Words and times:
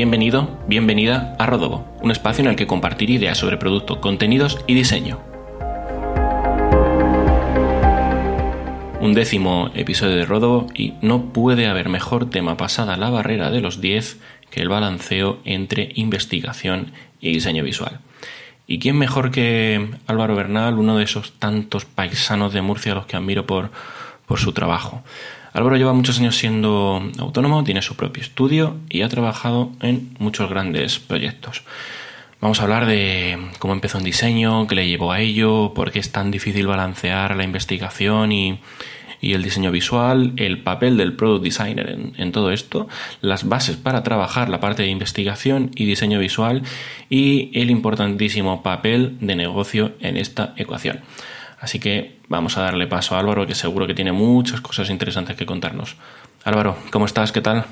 Bienvenido, 0.00 0.48
bienvenida 0.66 1.36
a 1.38 1.44
Rodobo, 1.44 1.86
un 2.00 2.10
espacio 2.10 2.42
en 2.42 2.48
el 2.48 2.56
que 2.56 2.66
compartir 2.66 3.10
ideas 3.10 3.36
sobre 3.36 3.58
productos, 3.58 3.98
contenidos 3.98 4.58
y 4.66 4.72
diseño. 4.72 5.20
Un 8.98 9.12
décimo 9.12 9.70
episodio 9.74 10.16
de 10.16 10.24
Rodobo 10.24 10.68
y 10.74 10.94
no 11.02 11.34
puede 11.34 11.66
haber 11.66 11.90
mejor 11.90 12.30
tema 12.30 12.56
pasada 12.56 12.96
la 12.96 13.10
barrera 13.10 13.50
de 13.50 13.60
los 13.60 13.82
10 13.82 14.18
que 14.50 14.62
el 14.62 14.70
balanceo 14.70 15.38
entre 15.44 15.90
investigación 15.94 16.92
y 17.20 17.34
diseño 17.34 17.62
visual. 17.62 18.00
¿Y 18.66 18.78
quién 18.78 18.96
mejor 18.96 19.30
que 19.30 19.86
Álvaro 20.06 20.34
Bernal, 20.34 20.78
uno 20.78 20.96
de 20.96 21.04
esos 21.04 21.32
tantos 21.32 21.84
paisanos 21.84 22.54
de 22.54 22.62
Murcia 22.62 22.92
a 22.92 22.94
los 22.94 23.04
que 23.04 23.18
admiro 23.18 23.44
por, 23.44 23.70
por 24.24 24.38
su 24.38 24.54
trabajo? 24.54 25.04
Álvaro 25.52 25.76
lleva 25.76 25.92
muchos 25.92 26.18
años 26.20 26.36
siendo 26.36 27.02
autónomo, 27.18 27.64
tiene 27.64 27.82
su 27.82 27.96
propio 27.96 28.22
estudio 28.22 28.76
y 28.88 29.02
ha 29.02 29.08
trabajado 29.08 29.72
en 29.80 30.14
muchos 30.18 30.48
grandes 30.48 30.98
proyectos. 31.00 31.62
Vamos 32.40 32.60
a 32.60 32.62
hablar 32.62 32.86
de 32.86 33.50
cómo 33.58 33.74
empezó 33.74 33.98
en 33.98 34.04
diseño, 34.04 34.66
qué 34.66 34.74
le 34.74 34.88
llevó 34.88 35.12
a 35.12 35.20
ello, 35.20 35.74
por 35.74 35.90
qué 35.90 35.98
es 35.98 36.12
tan 36.12 36.30
difícil 36.30 36.66
balancear 36.66 37.36
la 37.36 37.44
investigación 37.44 38.32
y, 38.32 38.60
el 39.20 39.42
diseño 39.42 39.70
visual, 39.70 40.32
el 40.36 40.62
papel 40.62 40.96
del 40.96 41.12
product 41.12 41.44
designer 41.44 41.90
en, 41.90 42.14
en, 42.16 42.32
todo 42.32 42.52
esto, 42.52 42.88
las 43.20 43.46
bases 43.46 43.76
para 43.76 44.02
trabajar 44.02 44.48
la 44.48 44.60
parte 44.60 44.82
de 44.82 44.88
investigación 44.88 45.70
y 45.74 45.84
diseño 45.84 46.18
visual 46.18 46.62
y 47.10 47.50
el 47.52 47.68
importantísimo 47.70 48.62
papel 48.62 49.18
de 49.20 49.36
negocio 49.36 49.92
en 50.00 50.16
esta 50.16 50.54
ecuación. 50.56 51.00
Así 51.60 51.78
que 51.78 52.19
vamos 52.30 52.56
a 52.56 52.62
darle 52.62 52.86
paso 52.86 53.16
a 53.16 53.18
Álvaro, 53.18 53.46
que 53.46 53.54
seguro 53.54 53.86
que 53.86 53.92
tiene 53.92 54.12
muchas 54.12 54.62
cosas 54.62 54.88
interesantes 54.88 55.36
que 55.36 55.44
contarnos. 55.44 55.96
Álvaro, 56.44 56.78
¿cómo 56.90 57.04
estás? 57.04 57.32
¿Qué 57.32 57.42
tal? 57.42 57.66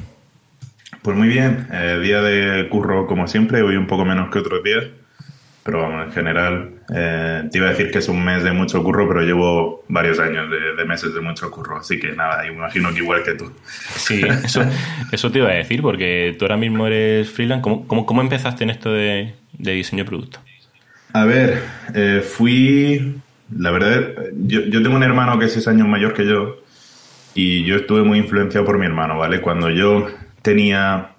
Pues 1.00 1.16
muy 1.16 1.28
bien, 1.28 1.68
eh, 1.72 1.98
día 2.02 2.20
de 2.20 2.68
curro 2.68 3.06
como 3.06 3.28
siempre, 3.28 3.62
hoy 3.62 3.76
un 3.76 3.86
poco 3.86 4.04
menos 4.04 4.30
que 4.30 4.40
otros 4.40 4.62
días, 4.64 4.84
pero 5.62 5.82
vamos, 5.82 6.06
en 6.06 6.12
general, 6.12 6.70
eh, 6.92 7.48
te 7.52 7.58
iba 7.58 7.68
a 7.68 7.70
decir 7.70 7.92
que 7.92 7.98
es 7.98 8.08
un 8.08 8.24
mes 8.24 8.42
de 8.42 8.50
mucho 8.50 8.82
curro, 8.82 9.06
pero 9.06 9.22
llevo 9.22 9.84
varios 9.88 10.18
años 10.18 10.50
de, 10.50 10.84
meses 10.84 11.14
de 11.14 11.20
mucho 11.20 11.50
curro, 11.52 11.78
así 11.78 12.00
que 12.00 12.12
nada, 12.12 12.44
imagino 12.44 12.92
que 12.92 12.98
igual 12.98 13.22
que 13.22 13.34
tú. 13.34 13.52
Sí, 13.94 14.22
eso, 14.44 14.62
eso 15.12 15.30
te 15.30 15.38
iba 15.38 15.50
a 15.50 15.54
decir, 15.54 15.82
porque 15.82 16.34
tú 16.36 16.46
ahora 16.46 16.56
mismo 16.56 16.84
eres 16.88 17.30
freelance, 17.30 17.62
¿cómo, 17.62 17.86
cómo, 17.86 18.22
empezaste 18.22 18.64
en 18.64 18.70
esto 18.70 18.92
de, 18.92 19.34
diseño 19.52 20.02
de 20.02 20.08
producto? 20.08 20.40
A 21.12 21.24
ver, 21.24 21.62
eh, 21.94 22.22
fui 22.22 23.20
la 23.56 23.70
verdad, 23.70 24.14
yo, 24.34 24.60
yo 24.62 24.82
tengo 24.82 24.96
un 24.96 25.02
hermano 25.02 25.38
que 25.38 25.46
es 25.46 25.52
seis 25.52 25.68
años 25.68 25.88
mayor 25.88 26.12
que 26.14 26.26
yo 26.26 26.56
y 27.34 27.64
yo 27.64 27.76
estuve 27.76 28.02
muy 28.02 28.18
influenciado 28.18 28.66
por 28.66 28.78
mi 28.78 28.86
hermano, 28.86 29.18
¿vale? 29.18 29.40
Cuando 29.40 29.70
yo 29.70 30.08
tenía, 30.42 31.12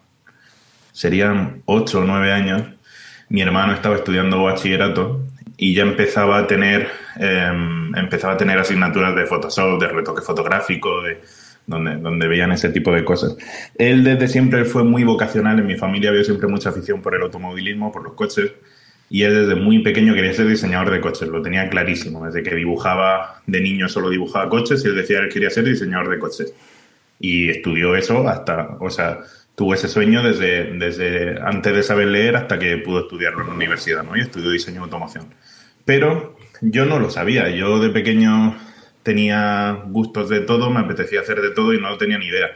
serían 0.91 1.61
ocho 1.65 2.01
o 2.01 2.03
nueve 2.03 2.31
años, 2.31 2.63
mi 3.29 3.41
hermano 3.41 3.73
estaba 3.73 3.95
estudiando 3.95 4.43
bachillerato 4.43 5.21
y 5.57 5.73
ya 5.73 5.83
empezaba 5.83 6.39
a 6.39 6.47
tener, 6.47 6.89
em, 7.17 7.95
empezaba 7.95 8.33
a 8.33 8.37
tener 8.37 8.59
asignaturas 8.59 9.15
de 9.15 9.25
Photoshop, 9.25 9.79
de 9.79 9.87
retoque 9.87 10.21
fotográfico, 10.21 11.01
de, 11.01 11.21
donde, 11.67 11.97
donde 11.97 12.27
veían 12.27 12.51
ese 12.51 12.69
tipo 12.69 12.91
de 12.91 13.03
cosas. 13.03 13.37
Él 13.75 14.03
desde 14.03 14.27
siempre 14.27 14.65
fue 14.65 14.83
muy 14.83 15.03
vocacional, 15.03 15.59
en 15.59 15.67
mi 15.67 15.77
familia 15.77 16.09
había 16.09 16.23
siempre 16.23 16.47
mucha 16.47 16.69
afición 16.69 17.01
por 17.01 17.15
el 17.15 17.21
automovilismo, 17.21 17.91
por 17.91 18.03
los 18.03 18.13
coches 18.13 18.51
y 19.09 19.23
él 19.23 19.33
desde 19.33 19.55
muy 19.55 19.79
pequeño 19.79 20.13
quería 20.13 20.33
ser 20.33 20.47
diseñador 20.47 20.91
de 20.91 21.01
coches, 21.01 21.27
lo 21.27 21.41
tenía 21.41 21.67
clarísimo. 21.69 22.25
Desde 22.25 22.43
que 22.43 22.55
dibujaba 22.55 23.41
de 23.47 23.59
niño 23.59 23.89
solo 23.89 24.09
dibujaba 24.09 24.49
coches 24.49 24.83
y 24.85 24.87
él 24.87 24.95
decía 24.95 25.21
que 25.21 25.29
quería 25.29 25.49
ser 25.49 25.63
diseñador 25.63 26.09
de 26.09 26.19
coches. 26.19 26.53
Y 27.19 27.49
estudió 27.49 27.95
eso 27.95 28.27
hasta, 28.27 28.77
o 28.79 28.89
sea, 28.89 29.19
tuvo 29.55 29.73
ese 29.73 29.87
sueño 29.87 30.21
desde, 30.21 30.77
desde 30.77 31.41
antes 31.41 31.73
de 31.73 31.83
saber 31.83 32.07
leer 32.07 32.35
hasta 32.35 32.59
que 32.59 32.77
pudo 32.77 33.01
estudiarlo 33.01 33.41
en 33.41 33.47
la 33.47 33.53
universidad, 33.53 34.03
¿no? 34.03 34.15
Y 34.15 34.21
estudió 34.21 34.51
diseño 34.51 34.77
de 34.77 34.83
automoción. 34.83 35.25
Pero 35.85 36.37
yo 36.61 36.85
no 36.85 36.99
lo 36.99 37.09
sabía, 37.09 37.49
yo 37.49 37.79
de 37.79 37.89
pequeño 37.89 38.55
tenía 39.01 39.83
gustos 39.87 40.29
de 40.29 40.41
todo, 40.41 40.69
me 40.69 40.81
apetecía 40.81 41.21
hacer 41.21 41.41
de 41.41 41.49
todo 41.49 41.73
y 41.73 41.81
no 41.81 41.97
tenía 41.97 42.19
ni 42.19 42.27
idea. 42.27 42.51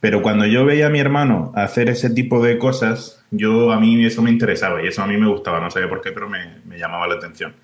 Pero 0.00 0.22
cuando 0.22 0.46
yo 0.46 0.64
veía 0.64 0.86
a 0.86 0.90
mi 0.90 0.98
hermano 0.98 1.52
hacer 1.54 1.88
ese 1.88 2.10
tipo 2.10 2.44
de 2.44 2.58
cosas, 2.58 3.24
yo 3.30 3.72
a 3.72 3.80
mí 3.80 4.04
eso 4.04 4.22
me 4.22 4.30
interesaba 4.30 4.82
y 4.82 4.88
eso 4.88 5.02
a 5.02 5.06
mí 5.06 5.16
me 5.16 5.26
gustaba, 5.26 5.60
no 5.60 5.70
sabía 5.70 5.88
por 5.88 6.00
qué, 6.00 6.12
pero 6.12 6.28
me, 6.28 6.78
llamaba 6.78 7.06
la 7.08 7.14
atención. 7.14 7.54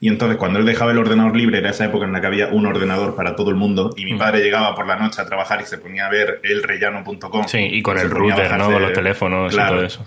Y 0.00 0.08
entonces 0.08 0.38
cuando 0.38 0.58
él 0.58 0.66
dejaba 0.66 0.92
el 0.92 0.98
ordenador 0.98 1.36
libre, 1.36 1.58
era 1.58 1.70
esa 1.70 1.84
época 1.84 2.04
en 2.04 2.12
la 2.12 2.20
que 2.20 2.26
había 2.26 2.48
un 2.48 2.66
ordenador 2.66 3.14
para 3.14 3.36
todo 3.36 3.50
el 3.50 3.56
mundo 3.56 3.94
y 3.96 4.04
mi 4.04 4.14
mm. 4.14 4.18
padre 4.18 4.42
llegaba 4.42 4.74
por 4.74 4.86
la 4.86 4.96
noche 4.96 5.20
a 5.20 5.26
trabajar 5.26 5.60
y 5.62 5.66
se 5.66 5.78
ponía 5.78 6.06
a 6.06 6.10
ver 6.10 6.40
elrellano.com. 6.42 7.46
Sí, 7.46 7.58
y 7.58 7.82
con 7.82 7.98
el 7.98 8.10
router, 8.10 8.56
¿no? 8.58 8.70
Con 8.70 8.82
los 8.82 8.92
teléfonos 8.92 9.52
y 9.52 9.56
todo 9.56 9.82
eso. 9.82 10.04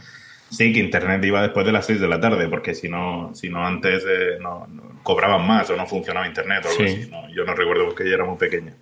Sí, 0.50 0.72
que 0.72 0.80
internet 0.80 1.24
iba 1.26 1.42
después 1.42 1.66
de 1.66 1.72
las 1.72 1.86
6 1.86 2.00
de 2.00 2.08
la 2.08 2.20
tarde, 2.20 2.48
porque 2.48 2.74
si 2.74 2.88
no, 2.88 3.32
si 3.34 3.50
no 3.50 3.66
antes 3.66 4.06
eh, 4.08 4.38
no, 4.40 4.68
cobraban 5.04 5.46
más 5.46 5.70
o 5.70 5.76
no 5.76 5.86
funcionaba 5.86 6.26
internet 6.26 6.66
o 6.66 6.70
algo 6.70 6.84
así. 6.84 7.10
yo 7.36 7.44
no 7.44 7.54
recuerdo 7.54 7.86
porque 7.86 8.08
yo 8.08 8.16
era 8.16 8.26
muy 8.26 8.38
pequeña. 8.38 8.74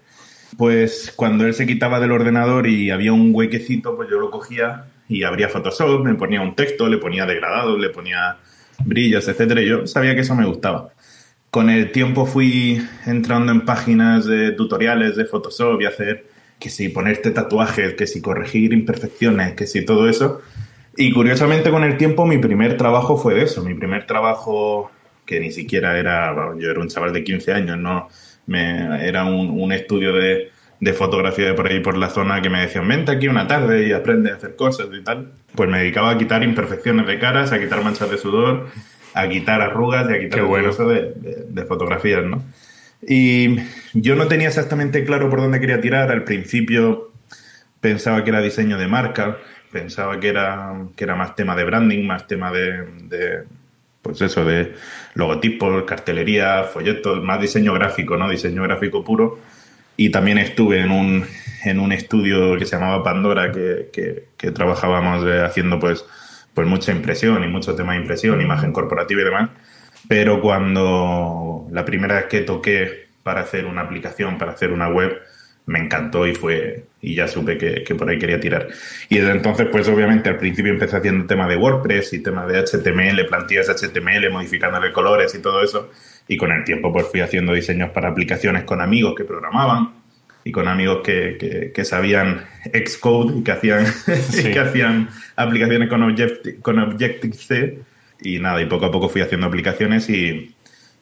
Pues 0.58 1.14
cuando 1.16 1.46
él 1.46 1.54
se 1.54 1.68
quitaba 1.68 2.00
del 2.00 2.12
ordenador 2.12 2.68
y 2.68 2.92
había 2.92 3.14
un 3.14 3.32
huequecito, 3.34 3.96
pues 3.96 4.10
yo 4.10 4.20
lo 4.20 4.32
cogía 4.32 4.86
y 5.08 5.24
abría 5.24 5.50
Photoshop, 5.50 6.04
me 6.04 6.16
ponía 6.16 6.42
un 6.42 6.56
texto, 6.56 6.88
le 6.88 6.98
ponía 6.98 7.26
degradado, 7.26 7.78
le 7.78 7.90
ponía 7.90 8.38
brillos, 8.84 9.28
etcétera, 9.28 9.62
yo 9.62 9.88
sabía 9.88 10.16
que 10.16 10.22
eso 10.22 10.36
me 10.36 10.46
gustaba. 10.46 10.90
Con 11.50 11.70
el 11.70 11.92
tiempo 11.92 12.26
fui 12.26 12.82
entrando 13.06 13.52
en 13.52 13.62
páginas 13.62 14.26
de 14.26 14.52
tutoriales 14.52 15.16
de 15.16 15.26
Photoshop 15.26 15.82
y 15.82 15.86
hacer 15.86 16.26
que 16.60 16.70
si 16.70 16.90
ponerte 16.90 17.32
tatuajes, 17.32 17.94
que 17.94 18.08
si 18.08 18.22
corregir 18.22 18.74
imperfecciones, 18.74 19.54
que 19.54 19.68
si 19.68 19.86
todo 19.86 20.10
eso. 20.10 20.42
Y 20.98 21.12
curiosamente 21.12 21.70
con 21.70 21.84
el 21.84 21.98
tiempo 21.98 22.26
mi 22.26 22.38
primer 22.38 22.78
trabajo 22.78 23.18
fue 23.18 23.36
de 23.36 23.44
eso, 23.44 23.64
mi 23.64 23.74
primer 23.74 24.06
trabajo 24.06 24.92
que 25.26 25.40
ni 25.40 25.52
siquiera 25.52 25.98
era, 25.98 26.34
yo 26.58 26.70
era 26.70 26.80
un 26.80 26.88
chaval 26.88 27.12
de 27.12 27.24
15 27.24 27.54
años, 27.54 27.78
no, 27.78 28.10
me, 28.47 29.07
era 29.07 29.25
un 29.25 29.72
estudio 29.72 30.13
de, 30.13 30.51
de 30.79 30.94
fotografía 30.94 31.45
de 31.45 31.53
por 31.53 31.67
ahí 31.67 31.79
por 31.79 31.97
la 31.97 32.09
zona 32.09 32.41
que 32.41 32.50
me 32.50 32.61
decían, 32.61 32.88
vente 32.88 33.11
aquí 33.11 33.28
una 33.28 33.47
tarde 33.47 33.88
y 33.88 33.91
aprende 33.91 34.31
a 34.31 34.35
hacer 34.35 34.56
cosas 34.56 34.88
y 34.91 35.03
tal. 35.03 35.31
Pues 35.56 35.69
me 35.69 35.79
dedicaba 35.79 36.11
a 36.11 36.17
quitar 36.17 36.44
imperfecciones 36.44 37.07
de 37.07 37.19
caras, 37.19 37.51
a 37.51 37.59
quitar 37.59 37.83
manchas 37.83 38.09
de 38.11 38.17
sudor, 38.17 38.67
a 39.13 39.28
quitar 39.29 39.61
arrugas 39.61 40.09
y 40.09 40.13
a 40.13 40.19
quitar 40.19 40.44
bueno. 40.44 40.72
de, 40.73 41.45
de, 41.50 41.66
fotografías, 41.66 42.25
¿no? 42.25 42.44
Y 43.01 43.57
yo 43.94 44.16
no 44.16 44.28
tenía 44.28 44.47
exactamente 44.47 45.03
claro 45.06 45.29
por 45.29 45.39
dónde 45.39 45.59
quería 45.59 45.79
tirar. 45.79 46.12
Al 46.12 46.23
principio 46.23 47.12
pensaba 47.79 48.23
que 48.23 48.31
era 48.31 48.41
diseño 48.41 48.77
de 48.77 48.88
marca, 48.88 49.38
pensaba 49.72 50.19
que 50.19 50.29
era, 50.29 50.73
que 50.95 51.03
era 51.03 51.16
más 51.16 51.35
tema 51.35 51.56
de 51.56 51.63
branding, 51.63 52.06
más 52.06 52.27
tema 52.27 52.51
de 52.51 53.45
pues 54.06 54.22
eso, 54.22 54.46
de 54.46 54.76
logotipos, 55.16 55.84
cartelería, 55.84 56.64
folletos, 56.64 57.24
más 57.24 57.42
diseño 57.42 57.74
gráfico, 57.74 58.16
¿no? 58.16 58.30
Diseño 58.30 58.62
gráfico 58.62 59.04
puro 59.04 59.40
y 59.98 60.10
también 60.10 60.38
estuve 60.38 60.82
en 60.82 60.92
un, 60.92 61.26
en 61.64 61.80
un 61.80 61.92
estudio 61.92 62.58
que 62.58 62.66
se 62.66 62.76
llamaba 62.76 63.04
Pandora, 63.04 63.52
que, 63.52 63.90
que, 64.38 64.52
trabajábamos 64.52 65.26
haciendo 65.44 65.80
pues, 65.80 66.06
pues 66.54 66.68
mucha 66.68 66.92
impresión 66.92 67.44
y 67.44 67.48
mucho 67.48 67.76
tema 67.76 67.94
de 67.94 68.00
impresión, 68.00 68.42
imagen 68.42 68.72
corporativa 68.74 69.22
y 69.22 69.24
demás. 69.24 69.50
Pero 70.08 70.42
cuando 70.42 71.68
la 71.72 71.86
primera 71.86 72.16
vez 72.16 72.26
que 72.26 72.42
toqué 72.42 73.08
para 73.24 73.42
hacer 73.42 73.66
una 73.66 73.82
aplicación, 73.82 74.38
para 74.38 74.52
hacer 74.52 74.72
una 74.72 74.90
web, 74.90 75.20
me 75.66 75.80
encantó 75.80 76.28
y 76.28 76.36
fue 76.36 76.86
y 77.06 77.14
ya 77.14 77.28
supe 77.28 77.58
que, 77.58 77.84
que, 77.84 77.94
por 77.94 78.10
ahí 78.10 78.18
quería 78.18 78.40
tirar. 78.40 78.68
Y 79.10 79.20
desde 79.20 79.32
entonces, 79.32 79.68
pues 79.72 79.88
obviamente 79.88 80.28
al 80.28 80.38
principio 80.38 80.72
empecé 80.72 80.98
haciendo 80.98 81.28
tema 81.28 81.48
de 81.48 81.56
WordPress 81.56 82.14
y 82.14 82.24
tema 82.24 82.48
de 82.48 82.60
HTML, 82.60 83.28
plantillas 83.28 83.70
HTML, 83.70 84.32
modificándole 84.32 84.92
colores 84.92 85.36
y 85.36 85.40
todo 85.40 85.64
eso. 85.64 85.92
Y 86.28 86.36
con 86.36 86.52
el 86.52 86.63
tiempo 86.63 86.92
pues 86.92 87.06
fui 87.07 87.22
haciendo 87.22 87.54
diseños 87.54 87.92
para 87.92 88.10
aplicaciones 88.10 88.63
con 88.63 88.81
amigos 88.81 89.13
que 89.16 89.24
programaban 89.24 89.92
y 90.44 90.52
con 90.52 90.68
amigos 90.68 91.02
que, 91.04 91.72
que, 91.74 91.86
sabían 91.86 92.44
Xcode 92.74 93.38
y 93.38 93.44
que 93.44 93.51
hacían, 93.51 93.86
que 94.31 94.60
hacían 94.60 95.10
aplicaciones 95.36 95.88
con, 95.88 96.01
Objective, 96.01 96.60
con 96.60 96.80
Objective-C. 96.80 97.80
Y 98.22 98.40
nada, 98.40 98.60
y 98.62 98.66
poco 98.66 98.86
a 98.86 98.92
poco 98.92 99.10
fui 99.10 99.22
haciendo 99.22 99.46
aplicaciones 99.46 100.10
y, 100.10 100.55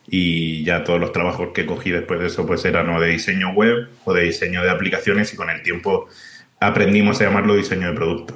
y 0.08 0.64
ya 0.64 0.84
todos 0.84 1.00
los 1.00 1.12
trabajos 1.12 1.50
que 1.54 1.66
cogí 1.66 1.92
después 1.92 2.20
de 2.20 2.28
eso 2.28 2.46
pues 2.46 2.66
eran 2.66 2.90
o 2.90 3.00
de 3.00 3.10
diseño 3.10 3.52
web 3.52 3.90
o 4.06 4.14
de 4.14 4.24
diseño 4.24 4.62
de 4.62 4.70
aplicaciones 4.70 5.34
y 5.34 5.38
con 5.38 5.50
el 5.50 5.64
tiempo 5.64 6.08
aprendimos 6.60 7.22
a 7.22 7.26
llamarlo 7.26 7.56
diseño 7.56 7.88
de 7.88 7.94
producto. 7.94 8.36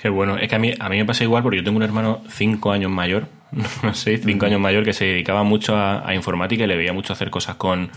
Qué 0.00 0.08
bueno, 0.08 0.36
es 0.36 0.48
que 0.48 0.54
a 0.54 0.58
mí, 0.58 0.74
a 0.78 0.88
mí 0.88 0.98
me 0.98 1.04
pasa 1.04 1.24
igual 1.24 1.42
porque 1.42 1.58
yo 1.58 1.64
tengo 1.64 1.76
un 1.76 1.82
hermano 1.82 2.22
cinco 2.28 2.72
años 2.72 2.90
mayor 2.90 3.26
no 3.82 3.94
sé, 3.94 4.18
cinco 4.18 4.46
años 4.46 4.60
mayor, 4.60 4.84
que 4.84 4.92
se 4.92 5.04
dedicaba 5.04 5.42
mucho 5.42 5.76
a, 5.76 6.14
informática 6.14 6.64
y 6.64 6.66
le 6.66 6.76
veía 6.76 6.92
mucho 6.92 7.12
hacer 7.12 7.30
cosas 7.30 7.56
con, 7.56 7.90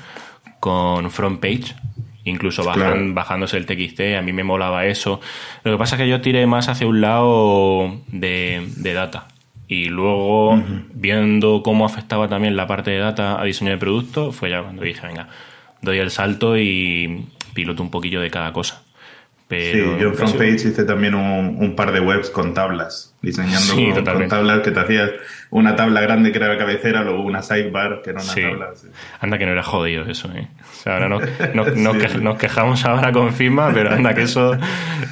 con 0.60 1.10
front 1.12 1.40
page, 1.40 1.76
incluso 2.24 2.64
bajándose 2.64 3.58
el 3.58 3.66
TXT, 3.66 4.18
a 4.18 4.22
mí 4.22 4.34
me 4.34 4.44
molaba 4.44 4.86
eso. 4.86 5.20
Lo 5.64 5.72
que 5.72 5.78
pasa 5.78 5.96
es 5.96 6.02
que 6.02 6.10
yo 6.10 6.22
tiré 6.22 6.46
más 6.46 6.68
hacia 6.68 6.88
un 6.88 7.02
lado 7.02 8.02
de, 8.08 8.68
data. 8.94 9.28
Y 9.68 9.86
luego, 9.86 10.62
viendo 10.94 11.62
cómo 11.62 11.86
afectaba 11.86 12.30
también 12.30 12.56
la 12.56 12.68
parte 12.68 12.92
de 12.92 13.00
data 13.00 13.40
a 13.40 13.44
diseño 13.44 13.72
de 13.72 13.78
producto, 13.78 14.32
fue 14.32 14.50
ya 14.50 14.62
cuando 14.62 14.84
dije, 14.84 15.06
venga, 15.06 15.28
doy 15.82 15.98
el 15.98 16.10
salto 16.10 16.58
y 16.58 17.26
piloto 17.54 17.84
un 17.84 17.92
poquillo 17.92 18.22
de 18.22 18.32
cada 18.32 18.54
cosa. 18.54 18.84
Sí, 19.50 19.80
yo 20.00 20.10
en 20.10 20.16
FrontPage 20.16 20.68
hice 20.68 20.84
también 20.84 21.16
un, 21.16 21.76
par 21.76 21.92
de 21.92 22.00
webs 22.00 22.30
con 22.30 22.54
tablas, 22.54 23.16
diseñando 23.22 23.76
con, 24.04 24.28
tablas 24.28 24.60
que 24.62 24.72
te 24.72 24.80
hacías 24.80 25.12
una 25.50 25.76
tabla 25.76 26.02
grande 26.02 26.32
que 26.32 26.38
era 26.38 26.50
la 26.50 26.58
cabecera, 26.58 27.04
luego 27.04 27.24
una 27.24 27.42
sidebar 27.42 28.02
que 28.04 28.10
era 28.10 28.22
una 28.22 28.34
tabla. 28.34 28.70
Anda 29.22 29.38
que 29.38 29.46
no 29.46 29.54
era 29.54 29.64
jodido 29.64 30.06
eso, 30.06 30.30
¿eh? 30.36 30.48
O 30.62 30.76
sea, 30.76 30.94
ahora 30.96 31.10
nos, 31.54 32.38
quejamos 32.38 32.84
ahora 32.86 33.12
con 33.14 33.34
firma, 33.34 33.72
pero 33.74 33.92
anda 33.92 34.14
que 34.14 34.24
eso, 34.24 34.58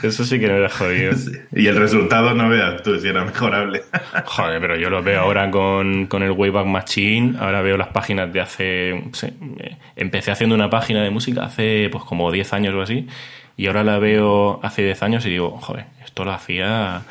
eso 0.04 0.26
sí 0.26 0.40
que 0.40 0.48
no 0.48 0.56
era 0.56 0.70
jodido. 0.70 1.14
Y 1.56 1.68
el 1.68 1.78
resultado 1.78 2.34
no 2.34 2.50
veas 2.50 2.84
tú 2.84 3.00
si 3.00 3.08
era 3.08 3.24
mejorable. 3.24 3.84
Joder, 4.26 4.60
pero 4.60 4.76
yo 4.76 4.90
lo 4.90 5.02
veo 5.02 5.22
ahora 5.22 5.50
con, 5.50 6.08
con 6.08 6.22
el 6.22 6.32
Wayback 6.32 6.66
Machine, 6.66 7.38
ahora 7.40 7.62
veo 7.62 7.78
las 7.78 7.90
páginas 7.90 8.32
de 8.34 8.42
hace... 8.42 8.90
Eh, 8.90 9.78
empecé 9.96 10.32
haciendo 10.32 10.56
una 10.56 10.70
página 10.70 11.02
de 11.02 11.10
música 11.10 11.46
hace 11.46 11.88
pues 11.92 12.04
como 12.04 12.32
10 12.32 12.54
años 12.54 12.74
o 12.74 12.82
así 12.82 13.08
y 13.57 13.68
ahora 13.68 13.84
la 13.84 14.00
veo 14.00 14.60
hace 14.63 14.84
10 14.84 15.04
años 15.04 15.25
y 15.25 15.30
digo, 15.30 15.57
joder, 15.62 15.86
esto 16.04 16.25
lo 16.25 16.31
hacía 16.31 17.04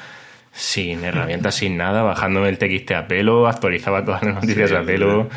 sin 0.52 1.04
herramientas, 1.04 1.56
sin 1.56 1.76
nada, 1.76 2.02
bajándome 2.02 2.48
el 2.48 2.58
TXT 2.58 2.92
a 2.92 3.08
pelo, 3.08 3.48
actualizaba 3.48 4.04
todas 4.04 4.22
las 4.22 4.34
noticias 4.36 4.72
a 4.72 4.82
pelo. 4.82 5.28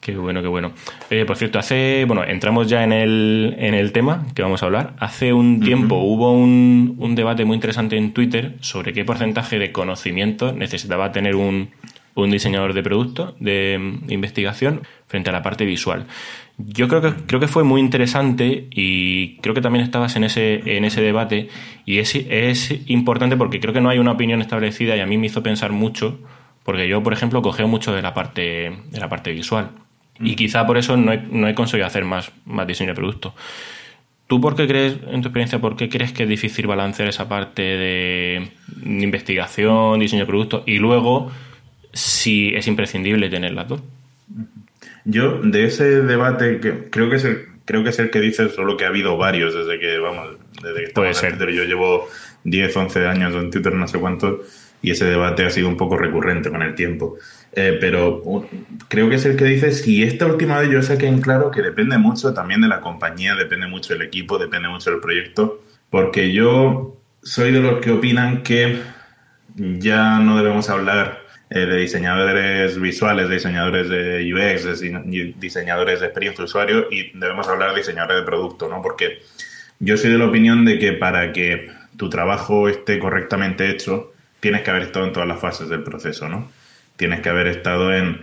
Qué 0.00 0.14
bueno, 0.16 0.42
qué 0.42 0.48
bueno. 0.48 0.72
Eh, 1.08 1.24
por 1.24 1.38
cierto, 1.38 1.58
hace, 1.58 2.04
bueno, 2.06 2.24
entramos 2.24 2.68
ya 2.68 2.84
en 2.84 2.92
el, 2.92 3.56
en 3.58 3.72
el 3.72 3.90
tema 3.92 4.26
que 4.34 4.42
vamos 4.42 4.62
a 4.62 4.66
hablar. 4.66 4.92
Hace 4.98 5.32
un 5.32 5.60
tiempo 5.60 5.94
hubo 5.96 6.30
un, 6.30 6.96
un, 6.98 7.14
debate 7.14 7.46
muy 7.46 7.54
interesante 7.54 7.96
en 7.96 8.12
Twitter 8.12 8.56
sobre 8.60 8.92
qué 8.92 9.06
porcentaje 9.06 9.58
de 9.58 9.72
conocimiento 9.72 10.52
necesitaba 10.52 11.10
tener 11.10 11.36
un, 11.36 11.70
un 12.14 12.30
diseñador 12.30 12.74
de 12.74 12.82
producto, 12.82 13.34
de 13.40 13.98
investigación, 14.08 14.82
frente 15.06 15.30
a 15.30 15.32
la 15.32 15.42
parte 15.42 15.64
visual. 15.64 16.06
Yo 16.56 16.86
creo 16.86 17.00
que, 17.00 17.12
creo 17.26 17.40
que 17.40 17.48
fue 17.48 17.64
muy 17.64 17.80
interesante 17.80 18.68
y 18.70 19.38
creo 19.38 19.54
que 19.54 19.60
también 19.60 19.84
estabas 19.84 20.14
en 20.14 20.22
ese, 20.22 20.76
en 20.76 20.84
ese 20.84 21.00
debate 21.00 21.48
y 21.84 21.98
es, 21.98 22.14
es 22.14 22.72
importante 22.86 23.36
porque 23.36 23.58
creo 23.58 23.74
que 23.74 23.80
no 23.80 23.88
hay 23.88 23.98
una 23.98 24.12
opinión 24.12 24.40
establecida 24.40 24.96
y 24.96 25.00
a 25.00 25.06
mí 25.06 25.18
me 25.18 25.26
hizo 25.26 25.42
pensar 25.42 25.72
mucho 25.72 26.20
porque 26.62 26.88
yo, 26.88 27.02
por 27.02 27.12
ejemplo, 27.12 27.42
cogeo 27.42 27.66
mucho 27.66 27.92
de 27.92 28.02
la 28.02 28.14
parte, 28.14 28.72
de 28.90 29.00
la 29.00 29.08
parte 29.08 29.32
visual 29.32 29.70
y 30.20 30.32
mm. 30.32 30.36
quizá 30.36 30.66
por 30.66 30.78
eso 30.78 30.96
no 30.96 31.12
he, 31.12 31.18
no 31.18 31.48
he 31.48 31.54
conseguido 31.54 31.88
hacer 31.88 32.04
más, 32.04 32.30
más 32.46 32.66
diseño 32.68 32.90
de 32.90 32.94
producto. 32.94 33.34
¿Tú 34.28 34.40
por 34.40 34.54
qué 34.54 34.66
crees, 34.66 34.98
en 35.08 35.20
tu 35.22 35.28
experiencia, 35.28 35.60
por 35.60 35.76
qué 35.76 35.88
crees 35.88 36.12
que 36.12 36.22
es 36.22 36.28
difícil 36.28 36.66
balancear 36.66 37.08
esa 37.08 37.28
parte 37.28 37.62
de 37.62 38.52
investigación, 38.84 39.98
diseño 39.98 40.22
de 40.22 40.26
producto 40.26 40.62
y 40.66 40.78
luego 40.78 41.30
si 41.92 42.54
es 42.54 42.66
imprescindible 42.68 43.28
tener 43.28 43.52
las 43.52 43.68
dos? 43.68 43.82
Yo, 45.04 45.40
de 45.42 45.64
ese 45.64 46.02
debate, 46.02 46.60
que 46.60 46.88
creo 46.90 47.10
que 47.10 47.16
es 47.16 47.24
el, 47.24 47.46
creo 47.64 47.82
que 47.82 47.90
es 47.90 47.98
el 47.98 48.10
que 48.10 48.20
dices, 48.20 48.54
solo 48.54 48.76
que 48.76 48.84
ha 48.84 48.88
habido 48.88 49.16
varios 49.16 49.54
desde 49.54 49.78
que, 49.78 49.98
vamos, 49.98 50.36
desde 50.62 50.86
que 50.86 50.92
Puede 50.92 51.14
ser. 51.14 51.38
Yo 51.38 51.64
llevo 51.64 52.08
10, 52.44 52.76
11 52.76 53.06
años 53.06 53.34
en 53.34 53.50
Twitter, 53.50 53.74
no 53.74 53.86
sé 53.86 53.98
cuántos, 53.98 54.40
y 54.82 54.90
ese 54.90 55.06
debate 55.06 55.44
ha 55.44 55.50
sido 55.50 55.68
un 55.68 55.76
poco 55.76 55.96
recurrente 55.96 56.50
con 56.50 56.62
el 56.62 56.74
tiempo. 56.74 57.16
Eh, 57.52 57.78
pero 57.80 58.22
creo 58.88 59.08
que 59.08 59.16
es 59.16 59.24
el 59.24 59.36
que 59.36 59.44
dice, 59.44 59.72
si 59.72 60.02
esta 60.02 60.26
última 60.26 60.58
vez 60.58 60.70
yo 60.70 60.82
saqué 60.82 61.06
en 61.06 61.20
claro 61.20 61.50
que 61.50 61.62
depende 61.62 61.98
mucho 61.98 62.34
también 62.34 62.60
de 62.60 62.68
la 62.68 62.80
compañía, 62.80 63.34
depende 63.34 63.66
mucho 63.66 63.92
del 63.92 64.02
equipo, 64.02 64.38
depende 64.38 64.68
mucho 64.68 64.90
del 64.90 65.00
proyecto, 65.00 65.62
porque 65.90 66.32
yo 66.32 66.96
soy 67.22 67.52
de 67.52 67.60
los 67.60 67.80
que 67.80 67.92
opinan 67.92 68.42
que 68.42 68.80
ya 69.56 70.18
no 70.18 70.36
debemos 70.36 70.68
hablar 70.68 71.23
eh, 71.54 71.66
de 71.66 71.76
diseñadores 71.76 72.80
visuales, 72.80 73.28
de 73.28 73.34
diseñadores 73.36 73.88
de 73.88 74.34
UX, 74.34 74.80
de 74.80 75.34
diseñadores 75.36 76.00
de 76.00 76.06
experiencia 76.06 76.42
de 76.42 76.46
usuario 76.46 76.88
y 76.90 77.16
debemos 77.16 77.46
hablar 77.46 77.70
de 77.70 77.76
diseñadores 77.76 78.16
de 78.16 78.22
producto, 78.24 78.68
¿no? 78.68 78.82
Porque 78.82 79.22
yo 79.78 79.96
soy 79.96 80.10
de 80.10 80.18
la 80.18 80.26
opinión 80.26 80.64
de 80.64 80.80
que 80.80 80.94
para 80.94 81.32
que 81.32 81.70
tu 81.96 82.10
trabajo 82.10 82.68
esté 82.68 82.98
correctamente 82.98 83.70
hecho, 83.70 84.12
tienes 84.40 84.62
que 84.62 84.70
haber 84.70 84.82
estado 84.82 85.06
en 85.06 85.12
todas 85.12 85.28
las 85.28 85.38
fases 85.38 85.68
del 85.68 85.84
proceso, 85.84 86.28
¿no? 86.28 86.50
Tienes 86.96 87.20
que 87.20 87.28
haber 87.28 87.46
estado 87.46 87.94
en, 87.94 88.22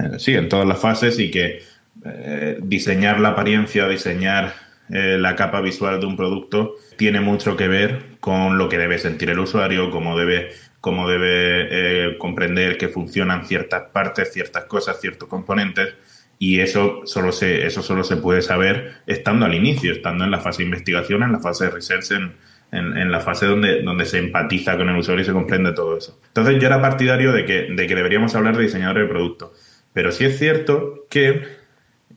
eh, 0.00 0.18
sí, 0.18 0.34
en 0.34 0.48
todas 0.48 0.66
las 0.66 0.80
fases 0.80 1.20
y 1.20 1.30
que 1.30 1.62
eh, 2.04 2.58
diseñar 2.60 3.20
la 3.20 3.28
apariencia, 3.28 3.86
diseñar 3.86 4.52
la 4.88 5.34
capa 5.34 5.62
visual 5.62 5.98
de 5.98 6.04
un 6.04 6.14
producto 6.14 6.74
tiene 6.98 7.20
mucho 7.20 7.56
que 7.56 7.68
ver 7.68 8.02
con 8.20 8.58
lo 8.58 8.68
que 8.68 8.76
debe 8.76 8.98
sentir 8.98 9.30
el 9.30 9.38
usuario, 9.38 9.90
cómo 9.90 10.18
debe 10.18 10.50
cómo 10.84 11.08
debe 11.08 11.28
eh, 11.70 12.18
comprender 12.18 12.76
que 12.76 12.88
funcionan 12.88 13.46
ciertas 13.46 13.84
partes, 13.90 14.34
ciertas 14.34 14.64
cosas, 14.64 15.00
ciertos 15.00 15.30
componentes. 15.30 15.94
Y 16.38 16.60
eso 16.60 17.00
solo, 17.06 17.32
se, 17.32 17.64
eso 17.64 17.80
solo 17.80 18.04
se 18.04 18.18
puede 18.18 18.42
saber 18.42 18.96
estando 19.06 19.46
al 19.46 19.54
inicio, 19.54 19.92
estando 19.92 20.24
en 20.24 20.30
la 20.30 20.40
fase 20.40 20.58
de 20.58 20.64
investigación, 20.64 21.22
en 21.22 21.32
la 21.32 21.38
fase 21.38 21.64
de 21.64 21.70
research, 21.70 22.10
en, 22.10 22.34
en, 22.70 23.10
la 23.10 23.20
fase 23.20 23.46
donde, 23.46 23.80
donde 23.80 24.04
se 24.04 24.18
empatiza 24.18 24.76
con 24.76 24.90
el 24.90 24.98
usuario 24.98 25.22
y 25.22 25.24
se 25.24 25.32
comprende 25.32 25.72
todo 25.72 25.96
eso. 25.96 26.20
Entonces 26.26 26.60
yo 26.60 26.66
era 26.66 26.82
partidario 26.82 27.32
de 27.32 27.46
que, 27.46 27.62
de 27.70 27.86
que 27.86 27.94
deberíamos 27.94 28.34
hablar 28.34 28.54
de 28.54 28.64
diseñadores 28.64 29.04
de 29.04 29.08
producto. 29.08 29.54
Pero 29.94 30.12
sí 30.12 30.26
es 30.26 30.38
cierto 30.38 31.06
que 31.08 31.44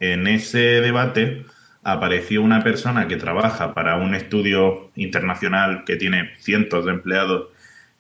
en 0.01 0.27
ese 0.27 0.81
debate 0.81 1.45
apareció 1.83 2.41
una 2.41 2.65
persona 2.65 3.07
que 3.07 3.15
trabaja 3.15 3.73
para 3.73 3.95
un 3.95 4.13
estudio 4.13 4.91
internacional 4.95 5.85
que 5.85 5.95
tiene 5.95 6.33
cientos 6.37 6.83
de 6.83 6.91
empleados 6.91 7.47